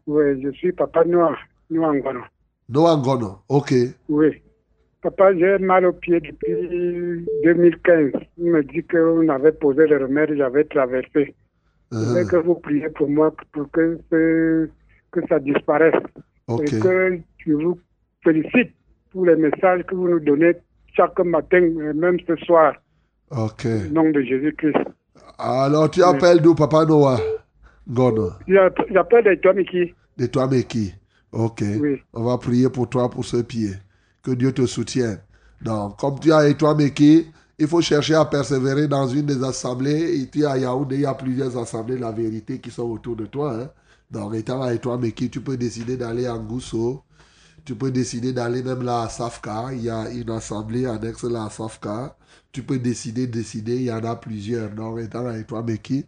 Oui, 0.08 0.42
je 0.42 0.50
suis 0.52 0.72
Papa 0.72 1.04
Noah, 1.04 1.36
Noah 1.70 1.94
Ngono. 1.94 2.22
Noah 2.70 2.96
Ngono, 2.96 3.40
ok. 3.50 3.74
Oui. 4.08 4.42
Papa, 5.04 5.36
j'ai 5.38 5.58
mal 5.58 5.86
au 5.86 5.92
pied 5.92 6.22
depuis 6.22 7.26
2015. 7.44 8.12
Il 8.38 8.52
me 8.52 8.64
dit 8.64 8.84
qu'on 8.84 9.28
avait 9.28 9.52
posé 9.52 9.86
le 9.86 9.98
remède, 9.98 10.34
j'avais 10.38 10.64
traversé. 10.64 11.36
Je 11.92 11.98
veux 11.98 12.26
que 12.26 12.38
vous 12.38 12.56
priez 12.56 12.90
pour 12.90 13.10
moi 13.10 13.36
pour 13.52 13.70
que, 13.72 14.00
que 14.10 15.20
ça 15.28 15.40
disparaisse. 15.40 16.02
Ok. 16.48 16.72
Et 16.72 16.80
que 16.80 17.20
je 17.46 17.52
vous 17.52 17.80
félicite 18.24 18.72
pour 19.12 19.26
les 19.26 19.36
messages 19.36 19.84
que 19.84 19.94
vous 19.94 20.08
nous 20.08 20.22
donnez 20.22 20.54
chaque 20.94 21.20
matin, 21.20 21.60
même 21.94 22.18
ce 22.26 22.36
soir. 22.38 22.74
Ok. 23.30 23.66
Au 23.66 23.94
nom 23.94 24.10
de 24.10 24.22
Jésus-Christ. 24.22 24.78
Alors, 25.38 25.92
tu 25.92 26.02
appelles 26.02 26.40
d'où, 26.42 26.56
Papa 26.56 26.86
Noah? 26.86 27.20
Ngono 27.90 28.30
J'appelle 28.48 29.26
de 29.26 29.36
Toamiki. 29.36 29.94
De 30.18 30.26
Toamiki. 30.28 30.94
Ok. 31.34 31.62
Oui. 31.82 32.02
On 32.14 32.24
va 32.24 32.38
prier 32.38 32.70
pour 32.70 32.88
toi 32.90 33.10
pour 33.10 33.26
ce 33.26 33.42
pied. 33.42 33.72
Que 34.24 34.32
Dieu 34.32 34.54
te 34.54 34.66
soutienne. 34.66 35.20
Donc, 35.62 36.00
comme 36.00 36.18
tu 36.20 36.32
as 36.32 36.54
Toamiki, 36.54 37.28
il 37.60 37.68
faut 37.68 37.82
chercher 37.82 38.16
à 38.16 38.26
persévérer 38.26 38.88
dans 38.88 39.06
une 39.08 39.26
des 39.26 39.44
assemblées. 39.44 40.22
Et 40.22 40.30
tu 40.30 40.46
à 40.46 40.58
Yaoundé, 40.58 40.96
il 40.96 41.02
y 41.02 41.06
a 41.06 41.14
plusieurs 41.14 41.58
assemblées 41.58 41.96
de 41.96 42.02
la 42.02 42.12
vérité 42.12 42.60
qui 42.60 42.72
sont 42.72 42.84
autour 42.84 43.18
de 43.18 43.26
toi. 43.26 43.54
Hein. 43.54 43.70
Donc, 44.10 44.34
étant 44.36 44.62
à 44.62 44.76
Toamiki, 44.78 45.30
tu 45.30 45.42
peux 45.42 45.58
décider 45.58 45.98
d'aller 45.98 46.26
à 46.26 46.38
Ngousso. 46.38 47.04
Tu 47.66 47.76
peux 47.76 47.92
décider 47.92 48.34
d'aller 48.34 48.64
même 48.64 48.84
là 48.84 49.04
à 49.04 49.10
Safka. 49.10 49.74
Il 49.74 49.84
y 49.84 49.90
a 49.90 50.10
une 50.10 50.30
assemblée 50.30 50.86
annexe 50.86 51.24
là 51.24 51.46
à 51.46 51.50
Safka. 51.50 52.16
Tu 52.52 52.64
peux 52.64 52.80
décider, 52.80 53.28
décider. 53.28 53.76
Il 53.76 53.84
y 53.84 53.92
en 53.92 54.04
a 54.04 54.16
plusieurs. 54.16 54.70
Donc, 54.70 55.00
étant 55.00 55.26
avec 55.26 55.48
toi, 55.48 55.64
Meki, 55.64 56.06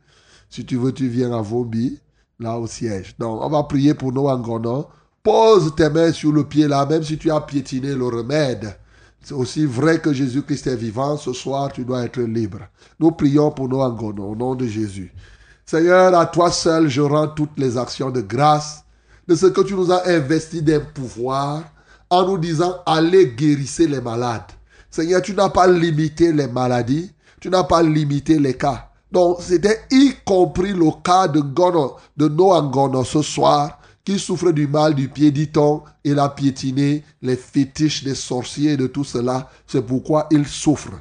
si 0.49 0.65
tu 0.65 0.77
veux, 0.77 0.93
tu 0.93 1.07
viens 1.07 1.33
à 1.33 1.41
Vombi, 1.41 1.99
là 2.39 2.57
au 2.57 2.67
siège. 2.67 3.15
Donc, 3.17 3.41
on 3.41 3.49
va 3.49 3.63
prier 3.63 3.93
pour 3.93 4.13
nous 4.13 4.27
en 4.27 4.39
Gono. 4.39 4.87
Pose 5.25 5.73
tes 5.75 5.89
mains 5.89 6.11
sur 6.11 6.31
le 6.31 6.43
pied 6.43 6.67
là, 6.67 6.85
même 6.85 7.01
si 7.01 7.17
tu 7.17 7.31
as 7.31 7.41
piétiné 7.41 7.95
le 7.95 8.05
remède. 8.05 8.77
C'est 9.23 9.33
aussi 9.33 9.65
vrai 9.65 9.99
que 9.99 10.13
Jésus-Christ 10.13 10.67
est 10.67 10.75
vivant. 10.75 11.17
Ce 11.17 11.33
soir, 11.33 11.71
tu 11.73 11.83
dois 11.83 12.03
être 12.03 12.21
libre. 12.21 12.59
Nous 12.99 13.09
prions 13.09 13.49
pour 13.49 13.67
Gono, 13.67 14.23
au 14.23 14.35
nom 14.35 14.53
de 14.53 14.67
Jésus. 14.67 15.11
Seigneur, 15.65 16.13
à 16.13 16.27
toi 16.27 16.51
seul, 16.51 16.89
je 16.89 17.01
rends 17.01 17.29
toutes 17.29 17.57
les 17.57 17.75
actions 17.75 18.11
de 18.11 18.21
grâce 18.21 18.83
de 19.27 19.33
ce 19.33 19.47
que 19.47 19.61
tu 19.61 19.73
nous 19.73 19.91
as 19.91 20.07
investi 20.07 20.61
d'un 20.61 20.81
pouvoir 20.81 21.63
en 22.11 22.27
nous 22.27 22.37
disant 22.37 22.75
allez 22.85 23.29
guérissez 23.29 23.87
les 23.87 24.01
malades. 24.01 24.51
Seigneur, 24.91 25.23
tu 25.23 25.33
n'as 25.33 25.49
pas 25.49 25.65
limité 25.65 26.31
les 26.33 26.47
maladies, 26.47 27.11
tu 27.41 27.49
n'as 27.49 27.63
pas 27.63 27.81
limité 27.81 28.37
les 28.37 28.53
cas. 28.53 28.91
Donc, 29.11 29.37
c'était 29.39 29.81
y 29.89 30.13
compris 30.23 30.71
le 30.71 30.91
cas 31.03 31.27
de 31.27 31.39
Gono, 31.39 31.95
de 32.15 32.27
Noah 32.27 32.61
Gono 32.61 33.03
ce 33.03 33.23
soir, 33.23 33.79
qui 34.05 34.19
souffre 34.19 34.51
du 34.51 34.67
mal 34.67 34.93
du 34.93 35.09
pied, 35.09 35.31
dit-on, 35.31 35.81
il 36.03 36.19
a 36.19 36.29
piétiné 36.29 37.03
les 37.23 37.35
fétiches 37.35 38.03
des 38.03 38.13
sorciers 38.13 38.77
de 38.77 38.85
tout 38.85 39.03
cela. 39.03 39.49
C'est 39.65 39.81
pourquoi 39.81 40.27
il 40.29 40.45
souffre. 40.45 40.91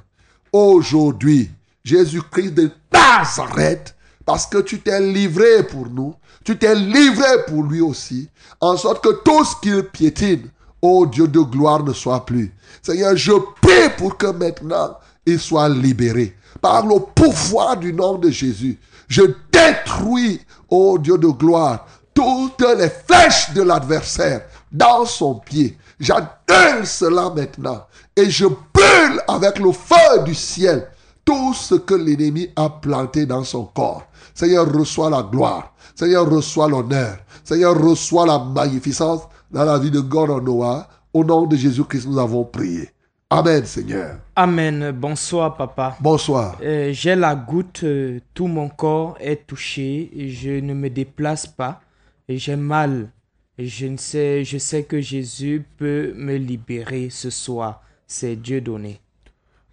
Aujourd'hui, 0.50 1.50
Jésus-Christ 1.84 2.52
de 2.52 2.70
Nazareth, 2.90 3.94
parce 4.24 4.46
que 4.46 4.58
tu 4.58 4.80
t'es 4.80 5.00
livré 5.00 5.64
pour 5.64 5.86
nous, 5.90 6.14
tu 6.44 6.56
t'es 6.56 6.74
livré 6.74 7.44
pour 7.46 7.62
lui 7.62 7.82
aussi, 7.82 8.28
en 8.60 8.76
sorte 8.78 9.04
que 9.04 9.22
tout 9.22 9.44
ce 9.44 9.54
qu'il 9.60 9.82
piétine, 9.82 10.48
ô 10.80 11.04
Dieu 11.06 11.28
de 11.28 11.40
gloire, 11.40 11.84
ne 11.84 11.92
soit 11.92 12.24
plus. 12.24 12.52
Seigneur, 12.82 13.16
je 13.16 13.32
prie 13.60 13.90
pour 13.98 14.16
que 14.16 14.28
maintenant 14.28 14.96
il 15.26 15.38
soit 15.38 15.68
libéré. 15.68 16.36
Par 16.62 16.86
le 16.86 17.00
pouvoir 17.14 17.76
du 17.76 17.92
nom 17.92 18.16
de 18.16 18.30
Jésus, 18.30 18.78
je 19.08 19.22
détruis, 19.52 20.40
ô 20.70 20.98
Dieu 20.98 21.18
de 21.18 21.28
gloire, 21.28 21.86
toutes 22.14 22.64
les 22.78 22.88
flèches 22.88 23.52
de 23.52 23.62
l'adversaire 23.62 24.42
dans 24.70 25.04
son 25.04 25.36
pied. 25.36 25.76
J'annule 26.00 26.84
cela 26.86 27.30
maintenant 27.30 27.86
et 28.16 28.30
je 28.30 28.46
brûle 28.46 29.20
avec 29.28 29.58
le 29.58 29.72
feu 29.72 30.22
du 30.24 30.34
ciel 30.34 30.88
tout 31.24 31.54
ce 31.54 31.74
que 31.74 31.94
l'ennemi 31.94 32.48
a 32.56 32.68
planté 32.68 33.26
dans 33.26 33.44
son 33.44 33.64
corps. 33.64 34.04
Seigneur, 34.34 34.70
reçois 34.72 35.10
la 35.10 35.22
gloire. 35.22 35.72
Seigneur, 35.94 36.28
reçois 36.28 36.68
l'honneur. 36.68 37.18
Seigneur, 37.44 37.80
reçois 37.80 38.26
la 38.26 38.38
magnificence 38.38 39.22
dans 39.50 39.64
la 39.64 39.78
vie 39.78 39.90
de 39.90 40.00
Noah. 40.00 40.88
Au 41.12 41.24
nom 41.24 41.46
de 41.46 41.56
Jésus-Christ, 41.56 42.06
nous 42.08 42.18
avons 42.18 42.44
prié. 42.44 42.90
Amen, 43.30 43.64
Seigneur. 43.64 44.16
Amen. 44.36 44.92
Bonsoir, 44.92 45.56
papa. 45.56 45.96
Bonsoir. 46.00 46.56
Euh, 46.62 46.90
J'ai 46.92 47.14
la 47.14 47.34
goutte, 47.34 47.80
euh, 47.84 48.20
tout 48.34 48.46
mon 48.46 48.68
corps 48.68 49.16
est 49.18 49.46
touché, 49.46 50.10
je 50.28 50.50
ne 50.60 50.74
me 50.74 50.90
déplace 50.90 51.46
pas, 51.46 51.80
j'ai 52.28 52.56
mal. 52.56 53.10
Je 53.58 53.86
ne 53.86 53.96
sais, 53.96 54.44
je 54.44 54.58
sais 54.58 54.82
que 54.82 55.00
Jésus 55.00 55.64
peut 55.76 56.12
me 56.16 56.36
libérer 56.36 57.08
ce 57.10 57.30
soir. 57.30 57.82
C'est 58.06 58.36
Dieu 58.36 58.60
donné. 58.60 59.00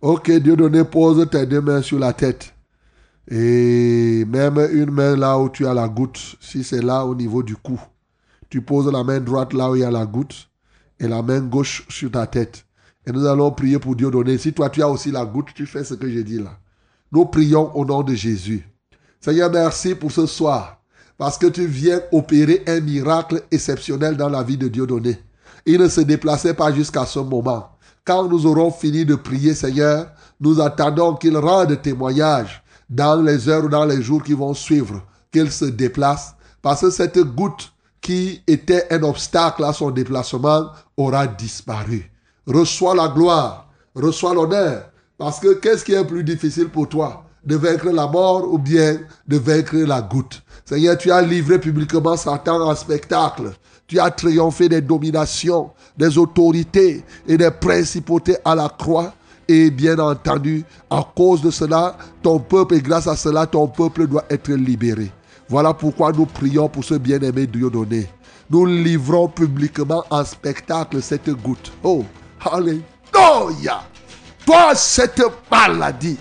Ok, 0.02 0.32
Dieu 0.32 0.56
donné, 0.56 0.84
pose 0.84 1.28
tes 1.30 1.46
deux 1.46 1.62
mains 1.62 1.82
sur 1.82 2.00
la 2.00 2.14
tête. 2.14 2.54
Et 3.30 4.26
même 4.26 4.58
une 4.72 4.92
main 4.92 5.16
là 5.16 5.40
où 5.40 5.50
tu 5.50 5.66
as 5.66 5.74
la 5.74 5.88
goutte, 5.88 6.36
si 6.40 6.64
c'est 6.64 6.82
là 6.82 7.06
au 7.06 7.16
niveau 7.16 7.44
du 7.44 7.56
cou. 7.56 7.80
Tu 8.50 8.62
poses 8.62 8.92
la 8.92 9.04
main 9.04 9.20
droite 9.20 9.54
là 9.54 9.72
où 9.72 9.76
il 9.76 9.82
y 9.82 9.84
a 9.84 9.92
la 9.92 10.06
goutte 10.06 10.50
et 11.00 11.08
la 11.08 11.22
main 11.22 11.40
gauche 11.40 11.86
sur 11.90 12.12
ta 12.12 12.28
tête. 12.28 12.66
Et 13.06 13.12
nous 13.12 13.26
allons 13.26 13.52
prier 13.52 13.80
pour 13.80 13.96
Dieu 13.96 14.12
donner. 14.12 14.38
Si 14.38 14.54
toi 14.54 14.70
tu 14.70 14.82
as 14.84 14.90
aussi 14.90 15.12
la 15.12 15.26
goutte, 15.26 15.54
tu 15.56 15.66
fais 15.66 15.84
ce 15.84 15.94
que 15.94 16.10
j'ai 16.10 16.24
dit 16.24 16.40
là. 16.40 16.60
Nous 17.12 17.26
prions 17.26 17.76
au 17.76 17.86
nom 17.86 18.04
de 18.04 18.14
Jésus. 18.14 18.68
Seigneur, 19.20 19.52
merci 19.52 19.96
pour 19.96 20.12
ce 20.12 20.26
soir. 20.26 20.81
Parce 21.22 21.38
que 21.38 21.46
tu 21.46 21.68
viens 21.68 22.02
opérer 22.12 22.64
un 22.66 22.80
miracle 22.80 23.44
exceptionnel 23.52 24.18
dans 24.18 24.28
la 24.28 24.42
vie 24.42 24.58
de 24.58 24.68
Dieu 24.68 24.88
donné. 24.88 25.20
Il 25.68 25.80
ne 25.80 25.88
se 25.88 26.02
déplaçait 26.02 26.56
pas 26.56 26.74
jusqu'à 26.74 27.06
ce 27.06 27.20
moment. 27.20 27.78
Quand 28.04 28.28
nous 28.28 28.48
aurons 28.48 28.72
fini 28.72 29.06
de 29.06 29.14
prier, 29.14 29.54
Seigneur, 29.54 30.08
nous 30.40 30.60
attendons 30.60 31.14
qu'il 31.14 31.38
rende 31.38 31.80
témoignage 31.80 32.64
dans 32.90 33.22
les 33.22 33.48
heures 33.50 33.66
ou 33.66 33.70
dans 33.70 33.86
les 33.86 34.02
jours 34.02 34.24
qui 34.24 34.34
vont 34.34 34.56
suivre, 34.56 35.04
qu'il 35.32 35.52
se 35.52 35.66
déplace. 35.66 36.34
Parce 36.64 36.82
que 36.82 36.90
cette 36.90 37.20
goutte 37.20 37.72
qui 38.02 38.42
était 38.48 38.88
un 38.90 39.04
obstacle 39.04 39.64
à 39.64 39.74
son 39.74 39.92
déplacement 39.92 40.72
aura 40.98 41.28
disparu. 41.28 42.12
Reçois 42.48 42.96
la 42.96 43.10
gloire, 43.10 43.70
reçois 43.94 44.34
l'honneur, 44.34 44.90
parce 45.20 45.40
que 45.40 45.54
qu'est-ce 45.54 45.86
qui 45.86 45.94
est 45.94 46.04
plus 46.04 46.24
difficile 46.24 46.70
pour 46.70 46.90
toi? 46.90 47.26
De 47.44 47.56
vaincre 47.56 47.90
la 47.90 48.08
mort 48.08 48.54
ou 48.54 48.58
bien 48.60 49.00
de 49.28 49.38
vaincre 49.38 49.78
la 49.78 50.02
goutte 50.02 50.44
Seigneur, 50.64 50.98
tu 50.98 51.12
as 51.12 51.22
livré 51.22 51.60
publiquement 51.60 52.16
Satan 52.16 52.62
en 52.62 52.76
spectacle. 52.76 53.52
Tu 53.88 54.00
as 54.00 54.12
triomphé 54.12 54.70
des 54.70 54.80
dominations, 54.80 55.72
des 55.98 56.18
autorités 56.18 57.04
et 57.28 57.38
des 57.38 57.52
principautés 57.52 58.38
à 58.46 58.56
la 58.56 58.70
croix. 58.70 59.14
Et 59.48 59.70
bien 59.70 60.00
entendu, 60.00 60.64
à 60.90 61.06
cause 61.16 61.42
de 61.42 61.52
cela, 61.52 61.98
ton 62.22 62.40
peuple, 62.40 62.76
et 62.76 62.82
grâce 62.82 63.08
à 63.08 63.18
cela, 63.18 63.46
ton 63.46 63.68
peuple 63.68 64.08
doit 64.08 64.24
être 64.30 64.52
libéré. 64.54 65.12
Voilà 65.50 65.74
pourquoi 65.74 66.14
nous 66.14 66.26
prions 66.26 66.70
pour 66.70 66.86
ce 66.86 66.94
bien-aimé 66.94 67.48
Dieu 67.48 67.70
donné. 67.70 68.08
Nous 68.50 68.66
livrons 68.66 69.28
publiquement 69.28 70.06
en 70.10 70.24
spectacle 70.24 71.02
cette 71.02 71.30
goutte. 71.30 71.74
Oh, 71.84 72.06
Alléluia. 72.50 73.82
Toi, 74.46 74.74
cette 74.76 75.22
maladie, 75.52 76.18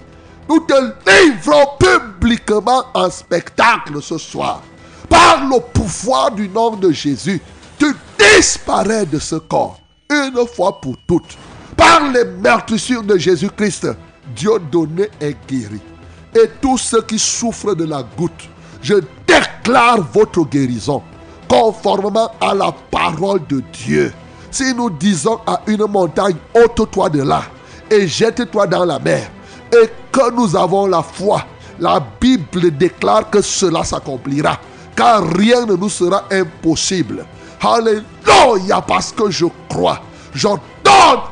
nous 0.51 0.59
te 0.59 0.75
livrons 1.09 1.65
publiquement 1.79 2.83
en 2.93 3.09
spectacle 3.09 4.03
ce 4.03 4.19
soir. 4.19 4.61
Par 5.09 5.47
le 5.47 5.61
pouvoir 5.61 6.33
du 6.33 6.49
nom 6.49 6.75
de 6.75 6.91
Jésus, 6.91 7.41
tu 7.79 7.95
disparais 8.19 9.07
de 9.07 9.21
ce 9.21 9.37
corps 9.37 9.79
une 10.11 10.45
fois 10.49 10.81
pour 10.81 10.97
toutes. 11.07 11.39
Par 11.77 12.11
les 12.11 12.25
meurtrissures 12.25 13.05
de 13.05 13.17
Jésus-Christ, 13.17 13.87
Dieu 14.35 14.59
donné 14.73 15.09
est 15.21 15.37
guéri. 15.49 15.81
Et 16.35 16.51
tous 16.61 16.79
ceux 16.79 17.03
qui 17.03 17.19
souffrent 17.19 17.77
de 17.77 17.85
la 17.85 18.03
goutte, 18.03 18.49
je 18.83 18.95
déclare 19.27 20.01
votre 20.13 20.45
guérison 20.45 21.01
conformément 21.49 22.31
à 22.41 22.55
la 22.55 22.73
parole 22.91 23.47
de 23.49 23.63
Dieu. 23.73 24.13
Si 24.51 24.75
nous 24.75 24.91
disons 24.91 25.39
à 25.47 25.63
une 25.69 25.87
montagne, 25.87 26.37
ôte-toi 26.55 27.09
de 27.09 27.23
là 27.23 27.45
et 27.89 28.07
jette-toi 28.09 28.67
dans 28.67 28.85
la 28.85 28.99
mer, 28.99 29.31
et 29.73 29.89
que 30.11 30.31
nous 30.33 30.57
avons 30.57 30.87
la 30.87 31.03
foi, 31.03 31.45
la 31.79 32.05
Bible 32.21 32.71
déclare 32.77 33.31
que 33.31 33.41
cela 33.41 33.85
s'accomplira, 33.85 34.59
car 34.97 35.23
rien 35.33 35.67
ne 35.67 35.75
nous 35.75 35.89
sera 35.89 36.25
impossible. 36.31 37.25
Alléluia, 37.61 38.81
parce 38.87 39.13
que 39.13 39.31
je 39.31 39.47
crois. 39.69 40.01
J'ordonne 40.35 40.63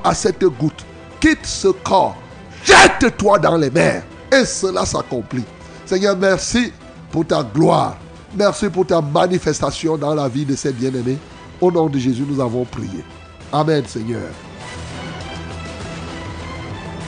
à 0.05 0.15
cette 0.15 0.45
goutte, 0.45 0.85
quitte 1.21 1.45
ce 1.45 1.69
corps, 1.69 2.17
jette-toi 2.65 3.39
dans 3.39 3.57
les 3.57 3.71
mers, 3.71 4.03
et 4.33 4.45
cela 4.45 4.85
s'accomplit. 4.85 5.45
Seigneur, 5.87 6.17
merci 6.17 6.73
pour 7.11 7.27
ta 7.27 7.43
gloire. 7.43 7.97
Merci 8.37 8.69
pour 8.69 8.87
ta 8.87 9.01
manifestation 9.01 9.97
dans 9.97 10.15
la 10.15 10.29
vie 10.29 10.45
de 10.45 10.55
ces 10.55 10.73
bien-aimés. 10.73 11.19
Au 11.61 11.73
nom 11.73 11.87
de 11.87 11.99
Jésus, 11.99 12.27
nous 12.29 12.41
avons 12.41 12.65
prié. 12.65 13.03
Amen, 13.53 13.83
Seigneur. 13.87 14.29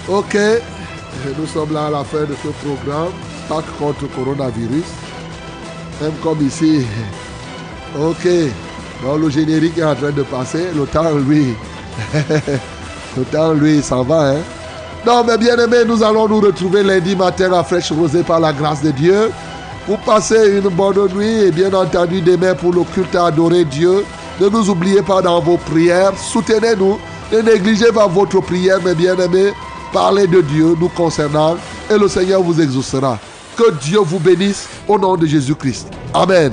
Ok, 0.09 0.37
nous 1.39 1.47
sommes 1.47 1.73
là 1.73 1.87
à 1.87 1.91
la 1.91 2.05
fin 2.05 2.23
de 2.23 2.35
ce 2.43 2.49
programme. 2.65 3.13
Pâques 3.49 3.77
contre 3.79 4.07
coronavirus. 4.15 4.85
Même 6.01 6.13
comme 6.23 6.47
ici. 6.47 6.87
Ok. 7.99 8.25
Donc 9.03 9.21
le 9.21 9.31
générique 9.31 9.77
est 9.79 9.83
en 9.83 9.97
train 9.97 10.13
de 10.13 10.23
passer. 10.23 10.69
Le 10.77 10.87
temps, 10.87 11.13
lui. 11.27 11.55
le 13.17 13.25
temps, 13.25 13.53
lui, 13.53 13.83
ça 13.83 14.03
va. 14.03 14.31
Hein? 14.31 14.37
Non, 15.05 15.25
mais 15.27 15.37
bien 15.37 15.57
aimé, 15.57 15.79
nous 15.85 16.03
allons 16.05 16.29
nous 16.29 16.41
retrouver 16.41 16.85
lundi 16.85 17.17
matin 17.17 17.53
à 17.53 17.65
Fraîche 17.65 17.91
Rosée 17.91 18.23
par 18.23 18.39
la 18.39 18.53
grâce 18.53 18.83
de 18.83 18.93
Dieu. 18.93 19.33
Pour 19.87 19.99
passer 19.99 20.59
une 20.59 20.69
bonne 20.69 21.09
nuit 21.17 21.47
et 21.47 21.51
bien 21.51 21.73
entendu 21.73 22.21
demain 22.21 22.55
pour 22.55 22.73
le 22.73 22.85
culte 22.85 23.17
à 23.17 23.27
adorer 23.27 23.65
Dieu. 23.65 24.05
Ne 24.41 24.49
nous 24.49 24.71
oubliez 24.71 25.03
pas 25.03 25.21
dans 25.23 25.41
vos 25.41 25.57
prières. 25.57 26.13
Soutenez-nous. 26.17 26.99
Ne 27.33 27.41
négligez 27.41 27.91
pas 27.93 28.07
votre 28.07 28.41
prière, 28.41 28.79
mes 28.85 28.95
bien-aimés. 28.95 29.53
Parlez 29.93 30.27
de 30.27 30.41
Dieu 30.41 30.77
nous 30.79 30.89
concernant 30.89 31.57
et 31.91 31.99
le 31.99 32.09
Seigneur 32.09 32.43
vous 32.43 32.61
exaucera. 32.61 33.19
Que 33.57 33.73
Dieu 33.83 33.99
vous 33.99 34.21
bénisse 34.21 34.69
au 34.87 34.99
nom 34.99 35.17
de 35.17 35.27
Jésus-Christ. 35.27 35.89
Amen. 36.15 36.53